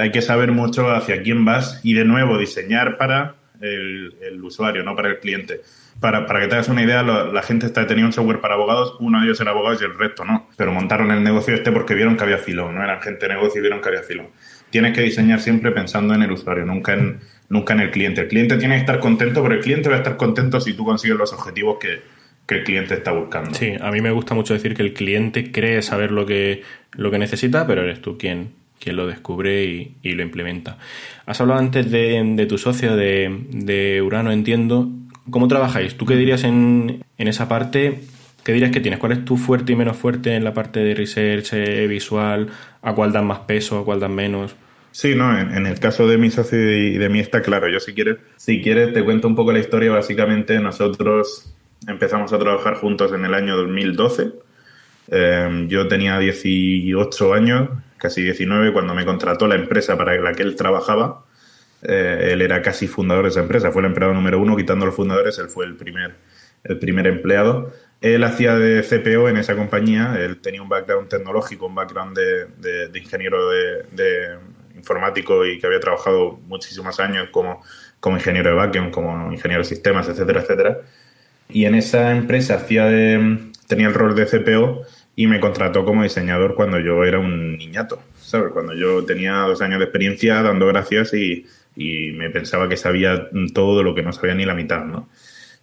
hay 0.00 0.10
que 0.10 0.22
saber 0.22 0.52
mucho 0.52 0.90
hacia 0.90 1.22
quién 1.22 1.44
vas 1.44 1.80
y 1.82 1.94
de 1.94 2.04
nuevo 2.04 2.38
diseñar 2.38 2.96
para 2.96 3.34
el, 3.60 4.40
usuario, 4.42 4.82
no 4.82 4.94
para 4.94 5.08
el 5.08 5.18
cliente. 5.18 5.60
Para, 6.00 6.26
para, 6.26 6.40
que 6.40 6.48
te 6.48 6.54
hagas 6.54 6.68
una 6.68 6.82
idea, 6.82 7.02
la, 7.02 7.42
gente 7.42 7.66
está 7.66 7.86
tenía 7.86 8.04
un 8.04 8.12
software 8.12 8.40
para 8.40 8.54
abogados, 8.54 8.96
uno 9.00 9.20
de 9.20 9.26
ellos 9.26 9.40
era 9.40 9.52
abogado 9.52 9.76
y 9.80 9.84
el 9.84 9.96
resto 9.96 10.24
no. 10.24 10.48
Pero 10.56 10.72
montaron 10.72 11.10
el 11.10 11.22
negocio 11.22 11.54
este 11.54 11.72
porque 11.72 11.94
vieron 11.94 12.16
que 12.16 12.24
había 12.24 12.38
filón, 12.38 12.74
no 12.74 12.82
eran 12.82 13.00
gente 13.00 13.26
de 13.26 13.34
negocio 13.34 13.58
y 13.58 13.62
vieron 13.62 13.80
que 13.80 13.88
había 13.88 14.02
filón. 14.02 14.28
Tienes 14.70 14.92
que 14.92 15.02
diseñar 15.02 15.40
siempre 15.40 15.70
pensando 15.70 16.14
en 16.14 16.22
el 16.22 16.32
usuario, 16.32 16.66
nunca 16.66 16.94
en, 16.94 17.20
nunca 17.48 17.74
en 17.74 17.80
el 17.80 17.90
cliente. 17.90 18.22
El 18.22 18.28
cliente 18.28 18.56
tiene 18.56 18.74
que 18.74 18.80
estar 18.80 18.98
contento, 18.98 19.42
pero 19.42 19.54
el 19.54 19.60
cliente 19.60 19.88
va 19.88 19.94
a 19.94 19.98
estar 19.98 20.16
contento 20.16 20.60
si 20.60 20.74
tú 20.74 20.84
consigues 20.84 21.16
los 21.16 21.32
objetivos 21.32 21.78
que, 21.78 22.02
que 22.46 22.56
el 22.56 22.64
cliente 22.64 22.94
está 22.94 23.12
buscando. 23.12 23.54
Sí, 23.54 23.74
a 23.80 23.90
mí 23.90 24.00
me 24.00 24.10
gusta 24.10 24.34
mucho 24.34 24.52
decir 24.52 24.74
que 24.74 24.82
el 24.82 24.92
cliente 24.92 25.52
cree 25.52 25.80
saber 25.82 26.10
lo 26.10 26.26
que, 26.26 26.62
lo 26.92 27.10
que 27.10 27.18
necesita, 27.18 27.66
pero 27.66 27.82
eres 27.82 28.02
tú 28.02 28.18
quien, 28.18 28.52
quien 28.84 28.96
lo 28.96 29.06
descubre 29.06 29.64
y, 29.64 30.12
lo 30.12 30.22
implementa. 30.22 30.78
Has 31.26 31.40
hablado 31.40 31.58
antes 31.58 31.90
de, 31.90 32.46
tu 32.48 32.58
socio, 32.58 32.94
de, 32.94 34.02
Urano, 34.04 34.30
entiendo. 34.30 34.88
¿Cómo 35.30 35.48
trabajáis? 35.48 35.96
¿Tú 35.96 36.04
qué 36.04 36.16
dirías 36.16 36.44
en, 36.44 37.02
en, 37.16 37.28
esa 37.28 37.48
parte? 37.48 38.00
¿Qué 38.44 38.52
dirías 38.52 38.70
que 38.70 38.80
tienes? 38.80 39.00
¿Cuál 39.00 39.12
es 39.12 39.24
tu 39.24 39.38
fuerte 39.38 39.72
y 39.72 39.76
menos 39.76 39.96
fuerte 39.96 40.34
en 40.34 40.44
la 40.44 40.52
parte 40.52 40.80
de 40.80 40.94
research 40.94 41.54
eh, 41.54 41.86
visual? 41.86 42.48
¿A 42.82 42.94
cuál 42.94 43.10
dan 43.10 43.26
más 43.26 43.40
peso? 43.40 43.78
¿A 43.78 43.84
cuál 43.84 44.00
dan 44.00 44.14
menos? 44.14 44.54
Sí, 44.92 45.14
no, 45.16 45.36
en, 45.36 45.66
el 45.66 45.80
caso 45.80 46.06
de 46.06 46.18
mi 46.18 46.30
socio 46.30 46.70
y 46.70 46.98
de 46.98 47.08
mí 47.08 47.18
está 47.18 47.42
claro. 47.42 47.68
Yo 47.68 47.80
si 47.80 47.94
quieres, 47.94 48.18
si 48.36 48.62
quieres 48.62 48.92
te 48.92 49.02
cuento 49.02 49.26
un 49.26 49.34
poco 49.34 49.50
la 49.50 49.58
historia. 49.58 49.90
Básicamente 49.90 50.60
nosotros 50.60 51.52
empezamos 51.88 52.32
a 52.32 52.38
trabajar 52.38 52.74
juntos 52.74 53.12
en 53.12 53.24
el 53.24 53.34
año 53.34 53.56
2012. 53.56 54.32
Em, 55.08 55.68
yo 55.68 55.88
tenía 55.88 56.18
18 56.18 57.34
años, 57.34 57.70
casi 57.98 58.22
19, 58.22 58.72
cuando 58.72 58.94
me 58.94 59.04
contrató 59.04 59.46
la 59.46 59.54
empresa 59.54 59.96
para 59.96 60.14
la 60.20 60.32
que 60.32 60.42
él 60.42 60.56
trabajaba. 60.56 61.24
Eh, 61.82 62.30
él 62.32 62.42
era 62.42 62.62
casi 62.62 62.88
fundador 62.88 63.24
de 63.24 63.30
esa 63.30 63.40
empresa, 63.40 63.70
fue 63.70 63.82
el 63.82 63.86
empleado 63.86 64.14
número 64.14 64.40
uno, 64.40 64.56
quitando 64.56 64.86
los 64.86 64.94
fundadores, 64.94 65.38
él 65.38 65.48
fue 65.48 65.66
el 65.66 65.76
primer, 65.76 66.14
el 66.64 66.78
primer 66.78 67.06
empleado. 67.06 67.72
Él 68.00 68.24
hacía 68.24 68.56
de 68.56 68.82
CPO 68.82 69.28
en 69.28 69.36
esa 69.36 69.54
compañía, 69.54 70.16
él 70.18 70.40
tenía 70.40 70.62
un 70.62 70.68
background 70.68 71.08
tecnológico, 71.08 71.66
un 71.66 71.74
background 71.74 72.16
de, 72.16 72.88
de, 72.88 72.98
ingeniero 72.98 73.50
de, 73.50 74.36
informático 74.74 75.46
y 75.46 75.58
que 75.58 75.66
había 75.66 75.80
trabajado 75.80 76.38
muchísimos 76.46 77.00
años 77.00 77.28
como, 77.30 77.62
como 78.00 78.16
ingeniero 78.16 78.50
de 78.50 78.56
backend, 78.56 78.90
como 78.90 79.32
ingeniero 79.32 79.62
de 79.62 79.68
sistemas, 79.68 80.08
etcétera, 80.08 80.42
etcétera. 80.42 80.78
Y 81.48 81.64
en 81.66 81.74
esa 81.74 82.10
empresa 82.12 82.56
hacía 82.56 82.88
tenía 83.66 83.88
el 83.88 83.94
rol 83.94 84.14
de 84.14 84.26
CPO 84.26 84.82
y 85.16 85.26
me 85.26 85.40
contrató 85.40 85.84
como 85.84 86.02
diseñador 86.02 86.54
cuando 86.54 86.78
yo 86.80 87.04
era 87.04 87.18
un 87.18 87.56
niñato, 87.56 88.02
¿sabes? 88.16 88.52
Cuando 88.52 88.74
yo 88.74 89.04
tenía 89.04 89.34
dos 89.42 89.62
años 89.62 89.78
de 89.78 89.84
experiencia 89.84 90.42
dando 90.42 90.66
gracias 90.66 91.14
y, 91.14 91.46
me 91.76 92.30
pensaba 92.30 92.68
que 92.68 92.76
sabía 92.76 93.28
todo 93.52 93.82
lo 93.82 93.96
que 93.96 94.02
no 94.02 94.12
sabía 94.12 94.34
ni 94.34 94.44
la 94.44 94.54
mitad, 94.54 94.84
¿no? 94.84 95.08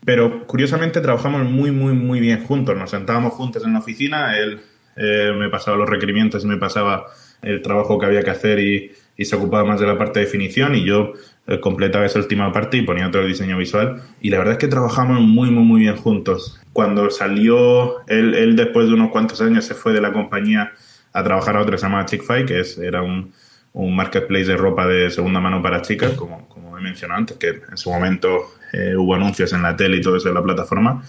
Pero 0.04 0.46
curiosamente 0.46 1.00
trabajamos 1.00 1.44
muy, 1.44 1.72
muy, 1.72 1.94
muy 1.94 2.20
bien 2.20 2.44
juntos. 2.44 2.76
Nos 2.76 2.90
sentábamos 2.90 3.34
juntos 3.34 3.64
en 3.64 3.74
la 3.74 3.80
oficina, 3.80 4.38
él 4.38 4.60
eh, 4.98 5.32
me 5.38 5.50
pasaba 5.50 5.78
los 5.78 5.90
requerimientos 5.90 6.44
y 6.44 6.48
me 6.48 6.58
pasaba 6.58 7.06
el 7.42 7.62
trabajo 7.62 7.98
que 7.98 8.08
había 8.08 8.24
que 8.24 8.30
hacer 8.30 8.60
y, 8.60 8.92
y 9.16 9.26
se 9.26 9.36
ocupaba 9.36 9.64
más 9.64 9.80
de 9.80 9.88
la 9.88 9.98
parte 9.98 10.20
de 10.20 10.26
definición 10.26 10.76
y 10.76 10.84
yo 10.84 11.14
completaba 11.60 12.06
esa 12.06 12.20
última 12.20 12.52
parte 12.54 12.78
y 12.78 12.84
ponía 12.84 13.10
todo 13.12 13.24
el 13.24 13.28
diseño 13.28 13.58
visual. 13.58 14.02
Y 14.22 14.30
la 14.30 14.38
verdad 14.38 14.54
es 14.54 14.60
que 14.60 14.68
trabajamos 14.68 15.20
muy, 15.20 15.52
muy, 15.52 15.64
muy 15.64 15.82
bien 15.82 15.96
juntos. 15.96 16.62
Cuando 16.74 17.10
salió, 17.10 18.06
él, 18.08 18.56
después 18.56 18.88
de 18.88 18.94
unos 18.94 19.12
cuantos 19.12 19.42
años 19.42 19.66
se 19.66 19.74
fue 19.74 19.94
de 19.94 20.02
la 20.02 20.14
compañía 20.14 20.72
a 21.14 21.24
trabajar 21.24 21.58
a 21.58 21.62
otra 21.62 21.74
que 21.74 21.78
se 21.80 21.86
llamaba 21.86 22.06
Chick-Fi, 22.06 22.46
que 22.46 22.62
es, 22.62 22.78
era 22.78 23.02
un, 23.02 23.34
un, 23.74 23.96
marketplace 23.96 24.46
de 24.46 24.56
ropa 24.56 24.88
de 24.88 25.10
segunda 25.10 25.42
mano 25.42 25.62
para 25.62 25.82
chicas, 25.82 26.14
como, 26.14 26.48
como 26.48 26.78
he 26.78 26.82
mencionado 26.82 27.20
antes, 27.20 27.38
que 27.38 27.62
en 27.70 27.78
su 27.78 27.92
momento 27.92 28.46
eh, 28.72 28.96
hubo 28.96 29.16
anuncios 29.16 29.52
en 29.52 29.62
la 29.62 29.76
tele 29.76 29.98
y 29.98 30.02
todo 30.02 30.16
eso 30.16 30.30
en 30.30 30.36
la 30.36 30.44
plataforma. 30.44 31.04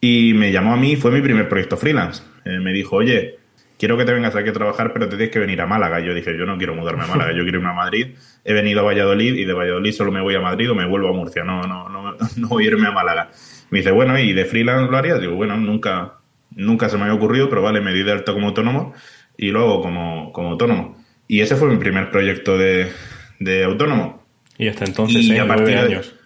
Y 0.00 0.32
me 0.34 0.50
llamó 0.50 0.72
a 0.72 0.76
mí, 0.76 0.96
fue 0.96 1.10
mi 1.10 1.20
primer 1.20 1.48
proyecto 1.48 1.76
freelance. 1.76 2.22
Eh, 2.44 2.58
me 2.58 2.72
dijo, 2.72 2.96
oye, 2.96 3.37
quiero 3.78 3.96
que 3.96 4.04
te 4.04 4.12
vengas 4.12 4.34
aquí 4.36 4.50
a 4.50 4.52
trabajar, 4.52 4.92
pero 4.92 5.08
te 5.08 5.16
tienes 5.16 5.32
que 5.32 5.38
venir 5.38 5.60
a 5.60 5.66
Málaga. 5.66 6.00
Yo 6.00 6.12
dije, 6.12 6.36
yo 6.36 6.44
no 6.44 6.58
quiero 6.58 6.74
mudarme 6.74 7.04
a 7.04 7.06
Málaga, 7.06 7.32
yo 7.32 7.42
quiero 7.44 7.58
irme 7.58 7.70
a 7.70 7.74
Madrid. 7.74 8.16
He 8.44 8.52
venido 8.52 8.80
a 8.80 8.82
Valladolid 8.82 9.34
y 9.36 9.44
de 9.44 9.52
Valladolid 9.52 9.92
solo 9.92 10.12
me 10.12 10.20
voy 10.20 10.34
a 10.34 10.40
Madrid 10.40 10.70
o 10.70 10.74
me 10.74 10.86
vuelvo 10.86 11.08
a 11.08 11.12
Murcia, 11.12 11.44
no, 11.44 11.62
no, 11.62 11.88
no, 11.88 12.16
no 12.36 12.48
voy 12.48 12.64
a 12.64 12.66
irme 12.66 12.88
a 12.88 12.92
Málaga. 12.92 13.30
Me 13.70 13.78
dice, 13.78 13.90
bueno, 13.92 14.18
¿y 14.18 14.32
de 14.32 14.44
freelance 14.44 14.90
lo 14.90 14.96
harías? 14.96 15.20
Digo, 15.20 15.34
bueno, 15.34 15.56
nunca, 15.56 16.14
nunca 16.50 16.88
se 16.88 16.96
me 16.96 17.04
había 17.04 17.14
ocurrido, 17.14 17.48
pero 17.48 17.62
vale, 17.62 17.80
me 17.80 17.92
di 17.92 18.02
de 18.02 18.12
alta 18.12 18.32
como 18.32 18.48
autónomo 18.48 18.94
y 19.36 19.50
luego 19.50 19.80
como, 19.80 20.32
como 20.32 20.50
autónomo. 20.50 20.96
Y 21.28 21.40
ese 21.40 21.56
fue 21.56 21.68
mi 21.68 21.76
primer 21.76 22.10
proyecto 22.10 22.58
de, 22.58 22.90
de 23.38 23.64
autónomo. 23.64 24.26
Y 24.56 24.68
hasta 24.68 24.86
entonces, 24.86 25.22
y 25.22 25.32
¿eh? 25.32 25.40
a 25.40 25.46
partir 25.46 25.68
de 25.68 25.78
años. 25.78 26.17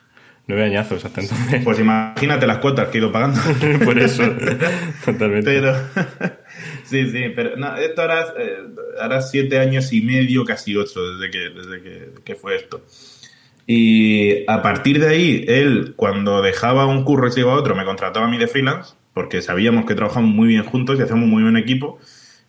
Nueve 0.46 0.64
añazos 0.64 1.04
hasta 1.04 1.20
entonces. 1.20 1.62
Pues 1.62 1.78
imagínate 1.78 2.46
las 2.46 2.58
cuotas 2.58 2.88
que 2.88 2.98
he 2.98 3.00
ido 3.00 3.12
pagando. 3.12 3.40
Por 3.84 3.98
eso, 3.98 4.24
totalmente. 5.04 5.60
Pero, 5.60 5.74
sí, 6.84 7.10
sí, 7.10 7.24
pero 7.34 7.56
no, 7.56 7.76
esto 7.76 8.02
hará, 8.02 8.34
eh, 8.36 8.58
hará, 9.00 9.22
siete 9.22 9.58
años 9.58 9.92
y 9.92 10.00
medio, 10.00 10.44
casi 10.44 10.76
ocho, 10.76 11.00
desde 11.12 11.30
que, 11.30 11.38
desde 11.50 12.12
que, 12.24 12.34
fue 12.34 12.56
esto. 12.56 12.84
Y 13.68 14.44
a 14.50 14.62
partir 14.62 14.98
de 14.98 15.08
ahí, 15.08 15.44
él, 15.46 15.94
cuando 15.94 16.42
dejaba 16.42 16.86
un 16.86 17.04
curro 17.04 17.28
y 17.28 17.32
se 17.32 17.40
iba 17.40 17.52
a 17.52 17.56
otro, 17.56 17.76
me 17.76 17.84
contrataba 17.84 18.26
a 18.26 18.28
mí 18.28 18.36
de 18.36 18.48
freelance, 18.48 18.94
porque 19.14 19.42
sabíamos 19.42 19.84
que 19.86 19.94
trabajamos 19.94 20.34
muy 20.34 20.48
bien 20.48 20.64
juntos 20.64 20.98
y 20.98 21.02
hacemos 21.02 21.28
muy 21.28 21.44
buen 21.44 21.56
equipo. 21.56 22.00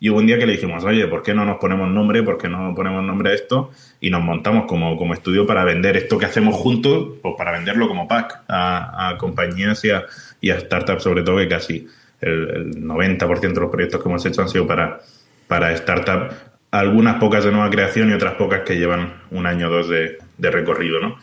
Y 0.04 0.10
hubo 0.10 0.18
un 0.18 0.26
día 0.26 0.38
que 0.38 0.44
le 0.44 0.52
dijimos, 0.52 0.84
oye, 0.84 1.06
¿por 1.08 1.22
qué 1.22 1.32
no 1.32 1.46
nos 1.46 1.56
ponemos 1.56 1.88
nombre? 1.88 2.22
¿Por 2.22 2.36
qué 2.36 2.46
no 2.46 2.74
ponemos 2.74 3.02
nombre 3.02 3.30
a 3.30 3.32
esto? 3.32 3.70
Y 4.02 4.10
nos 4.10 4.20
montamos 4.20 4.66
como, 4.66 4.98
como 4.98 5.14
estudio 5.14 5.46
para 5.46 5.64
vender 5.64 5.96
esto 5.96 6.18
que 6.18 6.26
hacemos 6.26 6.56
juntos, 6.56 7.14
pues 7.22 7.34
para 7.38 7.52
venderlo 7.52 7.88
como 7.88 8.06
pack 8.06 8.42
a, 8.46 9.14
compañías 9.16 9.82
y 9.86 9.92
a, 9.92 10.04
y 10.42 10.50
a, 10.50 10.60
startups, 10.60 11.04
sobre 11.04 11.22
todo, 11.22 11.38
que 11.38 11.48
casi 11.48 11.86
el, 12.20 12.84
90% 12.84 13.40
de 13.40 13.60
los 13.60 13.70
proyectos 13.70 14.02
que 14.02 14.06
hemos 14.10 14.26
hecho 14.26 14.42
han 14.42 14.50
sido 14.50 14.66
para, 14.66 15.00
para 15.46 15.74
startups. 15.74 16.34
Algunas 16.70 17.16
pocas 17.18 17.42
de 17.42 17.52
nueva 17.52 17.70
creación 17.70 18.10
y 18.10 18.12
otras 18.12 18.34
pocas 18.34 18.60
que 18.60 18.76
llevan 18.76 19.22
un 19.30 19.46
año 19.46 19.68
o 19.68 19.70
dos 19.70 19.88
de, 19.88 20.18
de 20.36 20.50
recorrido, 20.50 21.00
¿no? 21.00 21.16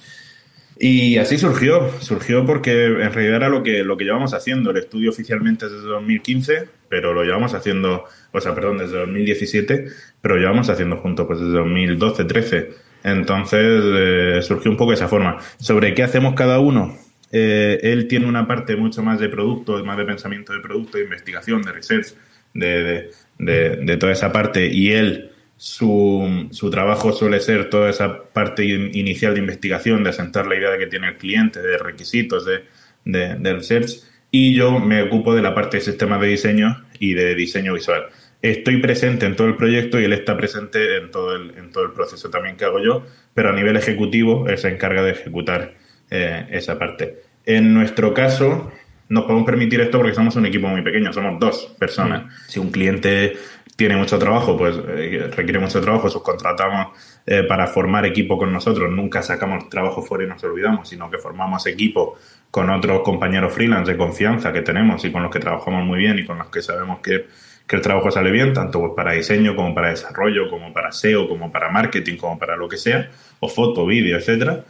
Y 0.84 1.20
así 1.20 1.38
surgió, 1.38 1.91
surgió 2.00 2.44
porque 2.44 2.86
en 2.86 3.13
realidad 3.13 3.36
era 3.36 3.50
lo 3.50 3.62
que, 3.62 3.84
lo 3.84 3.98
que 3.98 4.04
llevamos 4.04 4.34
haciendo. 4.34 4.72
El 4.72 4.78
estudio 4.78 5.12
oficialmente 5.12 5.67
es 5.67 5.72
desde 5.72 5.86
2015, 5.86 6.70
pero 6.89 7.13
lo 7.13 7.24
llevamos 7.24 7.54
haciendo, 7.54 8.06
o 8.32 8.41
sea, 8.41 8.56
perdón, 8.56 8.80
desde 8.80 8.98
2017, 8.98 9.86
pero 10.22 10.36
lo 10.36 10.41
llevamos 10.41 10.72
haciendo 10.72 10.98
juntos 10.98 11.28
pues 11.28 11.39
desde 11.39 11.54
2012, 11.54 12.24
13. 12.26 12.70
Entonces 13.04 13.84
eh, 13.86 14.39
surgió 14.41 14.72
un 14.72 14.78
poco 14.78 14.89
de 14.89 14.96
esa 14.96 15.08
forma. 15.08 15.38
¿Sobre 15.60 15.94
qué 15.94 16.02
hacemos 16.02 16.34
cada 16.34 16.60
uno? 16.60 16.98
Eh, 17.32 17.78
él 17.84 18.08
tiene 18.08 18.26
una 18.26 18.48
parte 18.48 18.76
mucho 18.76 19.04
más 19.04 19.20
de 19.20 19.30
producto, 19.30 19.86
más 19.86 19.98
de 19.98 20.06
pensamiento 20.06 20.52
de 20.52 20.62
producto, 20.62 20.98
de 20.98 21.04
investigación, 21.04 21.62
de 21.62 21.74
research, 21.74 22.15
de, 22.56 23.12
de, 23.38 23.76
de 23.76 23.98
toda 23.98 24.13
esa 24.13 24.32
parte, 24.32 24.65
y 24.65 24.94
él 24.94 25.31
su, 25.62 26.47
su, 26.50 26.71
trabajo 26.71 27.13
suele 27.13 27.39
ser 27.39 27.69
toda 27.69 27.91
esa 27.91 28.24
parte 28.34 28.65
inicial 28.65 29.36
de 29.36 29.41
investigación, 29.41 30.04
de 30.04 30.10
asentar 30.10 30.47
la 30.47 30.56
idea 30.56 30.71
de 30.71 30.80
que 30.80 30.88
tiene 30.88 31.10
el 31.10 31.17
cliente, 31.17 31.62
de 31.62 31.78
requisitos, 31.78 32.47
de, 32.47 32.63
de, 33.06 33.36
de 33.36 33.54
research, 33.54 33.91
y 34.32 34.56
yo 34.56 34.80
me 34.80 35.04
ocupo 35.04 35.36
de 35.36 35.43
la 35.43 35.54
parte 35.54 35.78
de 35.78 35.84
sistemas 35.84 36.19
de 36.19 36.30
diseño 36.30 36.84
y 36.97 37.13
de 37.13 37.36
diseño 37.36 37.76
visual. 37.76 38.08
Estoy 38.41 38.78
presente 38.78 39.28
en 39.28 39.36
todo 39.36 39.45
el 39.45 39.56
proyecto 39.56 40.00
y 40.00 40.06
él 40.06 40.13
está 40.13 40.36
presente 40.36 40.97
en 40.97 41.12
todo 41.12 41.36
el, 41.36 41.56
en 41.56 41.69
todo 41.69 41.84
el 41.84 41.91
proceso 41.91 42.32
también 42.32 42.58
que 42.58 42.65
hago 42.65 42.84
yo, 42.84 43.06
pero 43.36 43.50
a 43.50 43.54
nivel 43.54 43.78
ejecutivo 43.78 44.47
él 44.47 44.58
se 44.58 44.69
encarga 44.69 45.04
de 45.04 45.12
ejecutar 45.12 45.76
eh, 46.10 46.47
esa 46.50 46.80
parte. 46.80 47.21
En 47.45 47.71
nuestro 47.71 48.15
caso, 48.15 48.71
nos 49.10 49.26
podemos 49.26 49.45
permitir 49.45 49.82
esto 49.82 50.00
porque 50.00 50.15
somos 50.15 50.36
un 50.38 50.45
equipo 50.45 50.69
muy 50.69 50.82
pequeño, 50.82 51.12
somos 51.12 51.38
dos 51.38 51.76
personas. 51.78 52.26
Mm. 52.26 52.30
Si 52.47 52.60
un 52.60 52.71
cliente 52.71 53.34
tiene 53.82 53.98
mucho 53.98 54.20
trabajo, 54.20 54.56
pues 54.56 54.76
eh, 54.89 55.28
requiere 55.36 55.58
mucho 55.58 55.82
trabajo, 55.82 56.08
subcontratamos 56.08 56.89
eh, 57.26 57.41
para 57.41 57.65
formar 57.65 58.06
equipo 58.06 58.38
con 58.38 58.54
nosotros, 58.54 58.91
nunca 58.91 59.24
sacamos 59.24 59.70
trabajo 59.70 60.04
fuera 60.04 60.24
y 60.24 60.28
nos 60.28 60.44
olvidamos, 60.44 60.88
sino 60.88 61.10
que 61.10 61.17
formamos 61.17 61.65
equipo 61.65 62.15
con 62.52 62.70
otros 62.70 63.02
compañeros 63.02 63.52
freelance 63.52 63.91
de 63.91 63.98
confianza 63.98 64.54
que 64.54 64.62
tenemos 64.62 65.04
y 65.04 65.12
con 65.12 65.24
los 65.24 65.32
que 65.32 65.39
trabajamos 65.39 65.84
muy 65.84 65.98
bien 65.98 66.20
y 66.20 66.26
con 66.26 66.38
los 66.38 66.50
que 66.50 66.62
sabemos 66.62 67.00
que, 67.00 67.26
que 67.65 67.76
el 67.76 67.82
trabajo 67.82 68.12
sale 68.12 68.30
bien, 68.30 68.54
tanto 68.54 68.80
pues, 68.80 68.91
para 68.96 69.13
diseño 69.13 69.56
como 69.56 69.74
para 69.74 69.89
desarrollo, 69.89 70.48
como 70.48 70.72
para 70.72 70.91
SEO, 70.91 71.28
como 71.28 71.52
para 71.52 71.72
marketing, 71.72 72.17
como 72.17 72.38
para 72.38 72.56
lo 72.56 72.70
que 72.70 72.78
sea, 72.78 73.10
o 73.39 73.50
foto, 73.50 73.88
vídeo, 73.88 74.15
etcétera. 74.15 74.63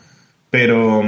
Pero, 0.50 1.04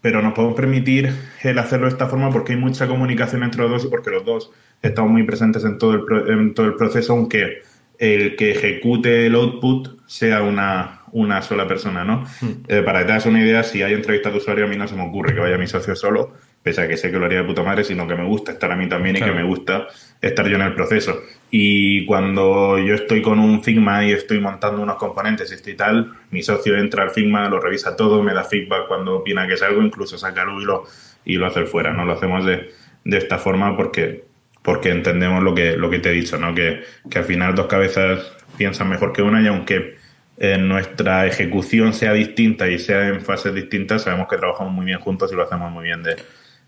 pero 0.00 0.22
nos 0.22 0.32
podemos 0.32 0.56
permitir 0.56 1.12
el 1.44 1.56
hacerlo 1.60 1.86
de 1.86 1.92
esta 1.92 2.08
forma 2.08 2.30
porque 2.30 2.54
hay 2.54 2.58
mucha 2.58 2.88
comunicación 2.88 3.44
entre 3.44 3.62
los 3.62 3.70
dos 3.70 3.84
y 3.84 3.88
porque 3.88 4.10
los 4.10 4.24
dos 4.24 4.50
estamos 4.82 5.10
muy 5.10 5.24
presentes 5.24 5.64
en 5.64 5.78
todo 5.78 5.94
el, 5.94 6.30
en 6.30 6.54
todo 6.54 6.66
el 6.66 6.74
proceso, 6.74 7.12
aunque 7.12 7.62
el 7.98 8.36
que 8.36 8.52
ejecute 8.52 9.26
el 9.26 9.34
output 9.34 9.98
sea 10.06 10.42
una, 10.42 11.00
una 11.12 11.42
sola 11.42 11.66
persona, 11.66 12.04
¿no? 12.04 12.24
Hmm. 12.40 12.62
Eh, 12.68 12.82
para 12.82 13.00
que 13.00 13.06
te 13.06 13.12
hagas 13.12 13.26
una 13.26 13.42
idea, 13.42 13.62
si 13.62 13.82
hay 13.82 13.94
entrevistas 13.94 14.32
de 14.32 14.38
usuario, 14.38 14.64
a 14.64 14.68
mí 14.68 14.76
no 14.76 14.86
se 14.86 14.94
me 14.94 15.02
ocurre 15.02 15.34
que 15.34 15.40
vaya 15.40 15.58
mi 15.58 15.66
socio 15.66 15.96
solo, 15.96 16.32
pese 16.62 16.82
a 16.82 16.88
que 16.88 16.96
sé 16.96 17.10
que 17.10 17.18
lo 17.18 17.26
haría 17.26 17.38
de 17.38 17.44
puta 17.44 17.62
madre, 17.62 17.82
sino 17.82 18.06
que 18.06 18.14
me 18.14 18.24
gusta 18.24 18.52
estar 18.52 18.70
a 18.70 18.76
mí 18.76 18.88
también 18.88 19.16
y 19.16 19.20
que 19.20 19.32
me 19.32 19.42
gusta 19.42 19.88
estar 20.20 20.46
yo 20.46 20.56
en 20.56 20.62
el 20.62 20.74
proceso. 20.74 21.20
Y 21.50 22.04
cuando 22.06 22.78
yo 22.78 22.94
estoy 22.94 23.22
con 23.22 23.38
un 23.38 23.62
Figma 23.62 24.04
y 24.04 24.12
estoy 24.12 24.40
montando 24.40 24.82
unos 24.82 24.96
componentes 24.96 25.50
y 25.50 25.54
estoy 25.54 25.74
tal, 25.74 26.12
mi 26.30 26.42
socio 26.42 26.76
entra 26.76 27.02
al 27.02 27.10
Figma, 27.10 27.48
lo 27.48 27.60
revisa 27.60 27.96
todo, 27.96 28.22
me 28.22 28.34
da 28.34 28.44
feedback 28.44 28.86
cuando 28.86 29.16
opina 29.16 29.46
que 29.46 29.54
es 29.54 29.62
algo, 29.62 29.82
incluso 29.82 30.18
saca 30.18 30.42
el 30.42 30.62
hilo 30.62 30.84
y 31.24 31.36
lo 31.36 31.46
hace 31.46 31.64
fuera, 31.64 31.92
¿no? 31.92 32.04
Lo 32.04 32.12
hacemos 32.12 32.44
de, 32.44 32.70
de 33.04 33.18
esta 33.18 33.38
forma 33.38 33.76
porque 33.76 34.27
porque 34.62 34.90
entendemos 34.90 35.42
lo 35.42 35.54
que, 35.54 35.76
lo 35.76 35.90
que 35.90 35.98
te 35.98 36.10
he 36.10 36.12
dicho, 36.12 36.38
¿no? 36.38 36.54
Que, 36.54 36.82
al 37.14 37.24
final 37.24 37.54
dos 37.54 37.66
cabezas 37.66 38.32
piensan 38.56 38.88
mejor 38.88 39.12
que 39.12 39.22
una 39.22 39.40
y 39.40 39.46
aunque 39.46 39.96
eh, 40.36 40.58
nuestra 40.58 41.26
ejecución 41.26 41.92
sea 41.92 42.12
distinta 42.12 42.68
y 42.68 42.78
sea 42.78 43.08
en 43.08 43.20
fases 43.20 43.54
distintas, 43.54 44.02
sabemos 44.02 44.28
que 44.28 44.36
trabajamos 44.36 44.72
muy 44.72 44.84
bien 44.84 44.98
juntos 44.98 45.32
y 45.32 45.36
lo 45.36 45.42
hacemos 45.42 45.70
muy 45.70 45.84
bien 45.84 46.02
de, 46.02 46.16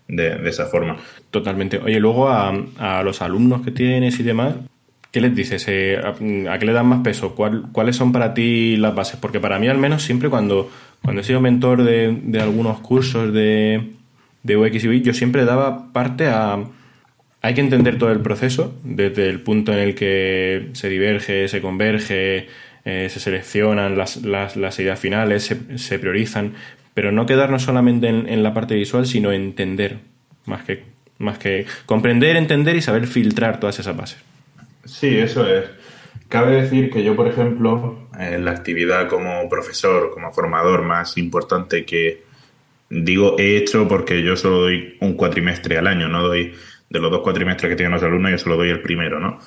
de, 0.07 0.49
esa 0.49 0.65
forma. 0.65 0.97
Totalmente. 1.29 1.77
Oye, 1.77 1.99
luego 1.99 2.29
a, 2.29 2.53
a, 2.77 3.03
los 3.03 3.21
alumnos 3.21 3.61
que 3.61 3.71
tienes 3.71 4.19
y 4.19 4.23
demás, 4.23 4.55
¿qué 5.11 5.21
les 5.21 5.35
dices? 5.35 5.65
Eh, 5.67 5.97
a, 5.97 6.57
qué 6.57 6.65
le 6.65 6.73
dan 6.73 6.87
más 6.87 7.01
peso? 7.01 7.35
¿Cuáles 7.35 7.95
son 7.95 8.11
para 8.11 8.33
ti 8.33 8.77
las 8.77 8.95
bases? 8.95 9.17
Porque 9.19 9.39
para 9.39 9.59
mí 9.59 9.67
al 9.67 9.77
menos 9.77 10.03
siempre 10.03 10.29
cuando, 10.29 10.69
cuando 11.01 11.21
he 11.21 11.23
sido 11.23 11.39
mentor 11.39 11.83
de, 11.83 12.17
de 12.23 12.41
algunos 12.41 12.79
cursos 12.79 13.33
de, 13.33 13.91
de 14.43 14.57
UX 14.57 14.83
y 14.83 14.87
UI, 14.87 15.01
yo 15.01 15.13
siempre 15.13 15.45
daba 15.45 15.91
parte 15.93 16.27
a 16.27 16.57
hay 17.41 17.53
que 17.55 17.61
entender 17.61 17.97
todo 17.97 18.11
el 18.11 18.19
proceso, 18.19 18.75
desde 18.83 19.27
el 19.29 19.41
punto 19.41 19.73
en 19.73 19.79
el 19.79 19.95
que 19.95 20.69
se 20.73 20.89
diverge, 20.89 21.47
se 21.47 21.59
converge, 21.61 22.47
eh, 22.85 23.07
se 23.09 23.19
seleccionan 23.19 23.97
las, 23.97 24.17
ideas 24.79 24.99
finales, 24.99 25.55
se, 25.75 25.99
priorizan, 25.99 26.53
pero 26.93 27.11
no 27.11 27.25
quedarnos 27.25 27.63
solamente 27.63 28.07
en, 28.09 28.43
la 28.43 28.53
parte 28.53 28.75
visual, 28.75 29.07
sino 29.07 29.31
entender, 29.31 29.97
más 30.45 30.63
que, 30.63 30.83
más 31.17 31.39
que 31.39 31.65
comprender, 31.87 32.35
entender 32.35 32.75
y 32.75 32.81
saber 32.81 33.07
filtrar 33.07 33.59
todas 33.59 33.79
esas 33.79 33.97
bases. 33.97 34.19
Sí, 34.85 35.17
eso 35.17 35.47
es. 35.47 35.65
Cabe 36.27 36.61
decir 36.61 36.91
que 36.91 37.03
yo, 37.03 37.15
por 37.15 37.27
ejemplo, 37.27 38.07
en 38.19 38.45
la 38.45 38.51
actividad 38.51 39.07
como 39.07 39.49
profesor, 39.49 40.11
como 40.13 40.31
formador 40.31 40.83
más 40.83 41.17
importante 41.17 41.85
que 41.85 42.23
digo 42.89 43.37
he 43.39 43.57
hecho 43.57 43.87
porque 43.87 44.21
yo 44.21 44.35
solo 44.35 44.61
doy 44.61 44.97
un 44.99 45.13
cuatrimestre 45.13 45.77
al 45.77 45.87
año, 45.87 46.09
no 46.09 46.27
doy 46.27 46.53
de 46.91 46.99
los 46.99 47.09
dos 47.09 47.21
cuatrimestres 47.21 47.69
que 47.69 47.75
tienen 47.75 47.93
los 47.93 48.03
alumnos, 48.03 48.31
yo 48.31 48.37
solo 48.37 48.57
doy 48.57 48.69
el 48.69 48.81
primero, 48.81 49.19
¿no? 49.19 49.39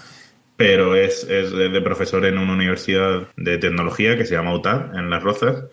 Pero 0.57 0.97
es, 0.97 1.25
es 1.25 1.53
de 1.53 1.81
profesor 1.83 2.25
en 2.25 2.39
una 2.39 2.55
universidad 2.55 3.29
de 3.37 3.59
tecnología 3.59 4.17
que 4.17 4.25
se 4.25 4.35
llama 4.35 4.55
UTAD, 4.55 4.97
en 4.97 5.11
Las 5.11 5.23
Rozas, 5.23 5.65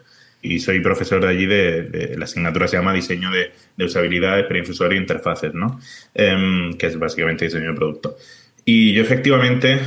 y 0.41 0.59
soy 0.59 0.81
profesor 0.81 1.21
de 1.21 1.29
allí 1.29 1.45
de, 1.45 2.15
la 2.17 2.25
asignatura 2.25 2.67
se 2.67 2.77
llama 2.77 2.93
Diseño 2.93 3.29
de, 3.31 3.85
Usabilidad, 3.85 4.39
Experiencia 4.39 4.73
Usuario 4.73 4.97
e 4.97 5.01
Interfaces, 5.01 5.53
¿no? 5.53 5.79
Em, 6.13 6.73
que 6.73 6.87
es 6.87 6.99
básicamente 6.99 7.45
diseño 7.45 7.69
de 7.69 7.75
producto. 7.75 8.17
Y 8.65 8.93
yo 8.93 9.01
efectivamente, 9.01 9.79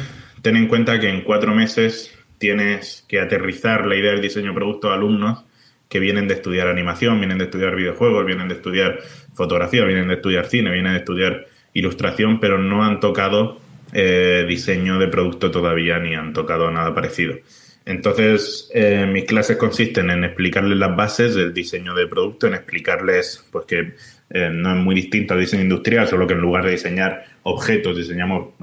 ten 0.42 0.56
en 0.56 0.68
cuenta 0.68 0.98
que 0.98 1.08
en 1.08 1.22
cuatro 1.22 1.54
meses 1.54 2.16
tienes 2.38 3.04
que 3.08 3.20
aterrizar 3.20 3.86
la 3.86 3.96
idea 3.96 4.12
del 4.12 4.22
diseño 4.22 4.48
de 4.48 4.54
producto 4.54 4.90
a 4.90 4.94
alumnos 4.94 5.44
que 5.88 6.00
vienen 6.00 6.28
de 6.28 6.34
estudiar 6.34 6.68
animación, 6.68 7.18
vienen 7.18 7.38
de 7.38 7.44
estudiar 7.44 7.76
videojuegos, 7.76 8.24
vienen 8.24 8.48
de 8.48 8.54
estudiar 8.54 8.98
fotografía, 9.34 9.84
vienen 9.84 10.08
de 10.08 10.14
estudiar 10.14 10.46
cine, 10.46 10.70
vienen 10.70 10.92
de 10.92 10.98
estudiar 10.98 11.46
ilustración, 11.74 12.40
pero 12.40 12.58
no 12.58 12.84
han 12.84 13.00
tocado 13.00 13.60
eh, 13.92 14.44
diseño 14.48 14.98
de 14.98 15.08
producto 15.08 15.50
todavía 15.50 15.98
ni 15.98 16.14
han 16.14 16.32
tocado 16.32 16.70
nada 16.70 16.94
parecido. 16.94 17.34
Entonces, 17.84 18.70
eh, 18.74 19.06
mis 19.06 19.24
clases 19.24 19.56
consisten 19.58 20.08
en 20.10 20.24
explicarles 20.24 20.78
las 20.78 20.96
bases 20.96 21.34
del 21.34 21.52
diseño 21.52 21.94
de 21.94 22.06
producto, 22.06 22.46
en 22.46 22.54
explicarles 22.54 23.46
pues 23.52 23.66
que 23.66 23.94
eh, 24.30 24.50
no 24.50 24.74
es 24.74 24.76
muy 24.82 24.94
distinto 24.94 25.34
al 25.34 25.40
diseño 25.40 25.62
industrial, 25.62 26.08
solo 26.08 26.26
que 26.26 26.32
en 26.32 26.40
lugar 26.40 26.64
de 26.64 26.72
diseñar 26.72 27.24
objetos, 27.42 27.96
diseñamos 27.96 28.54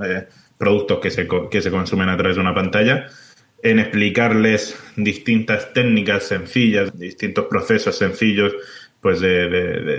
productos 0.57 0.99
que 0.99 1.11
se, 1.11 1.27
que 1.49 1.61
se 1.61 1.71
consumen 1.71 2.09
a 2.09 2.17
través 2.17 2.35
de 2.35 2.41
una 2.41 2.55
pantalla, 2.55 3.07
en 3.63 3.79
explicarles 3.79 4.77
distintas 4.95 5.71
técnicas 5.71 6.23
sencillas, 6.23 6.97
distintos 6.97 7.45
procesos 7.45 7.95
sencillos, 7.95 8.53
pues 8.99 9.19
de, 9.19 9.47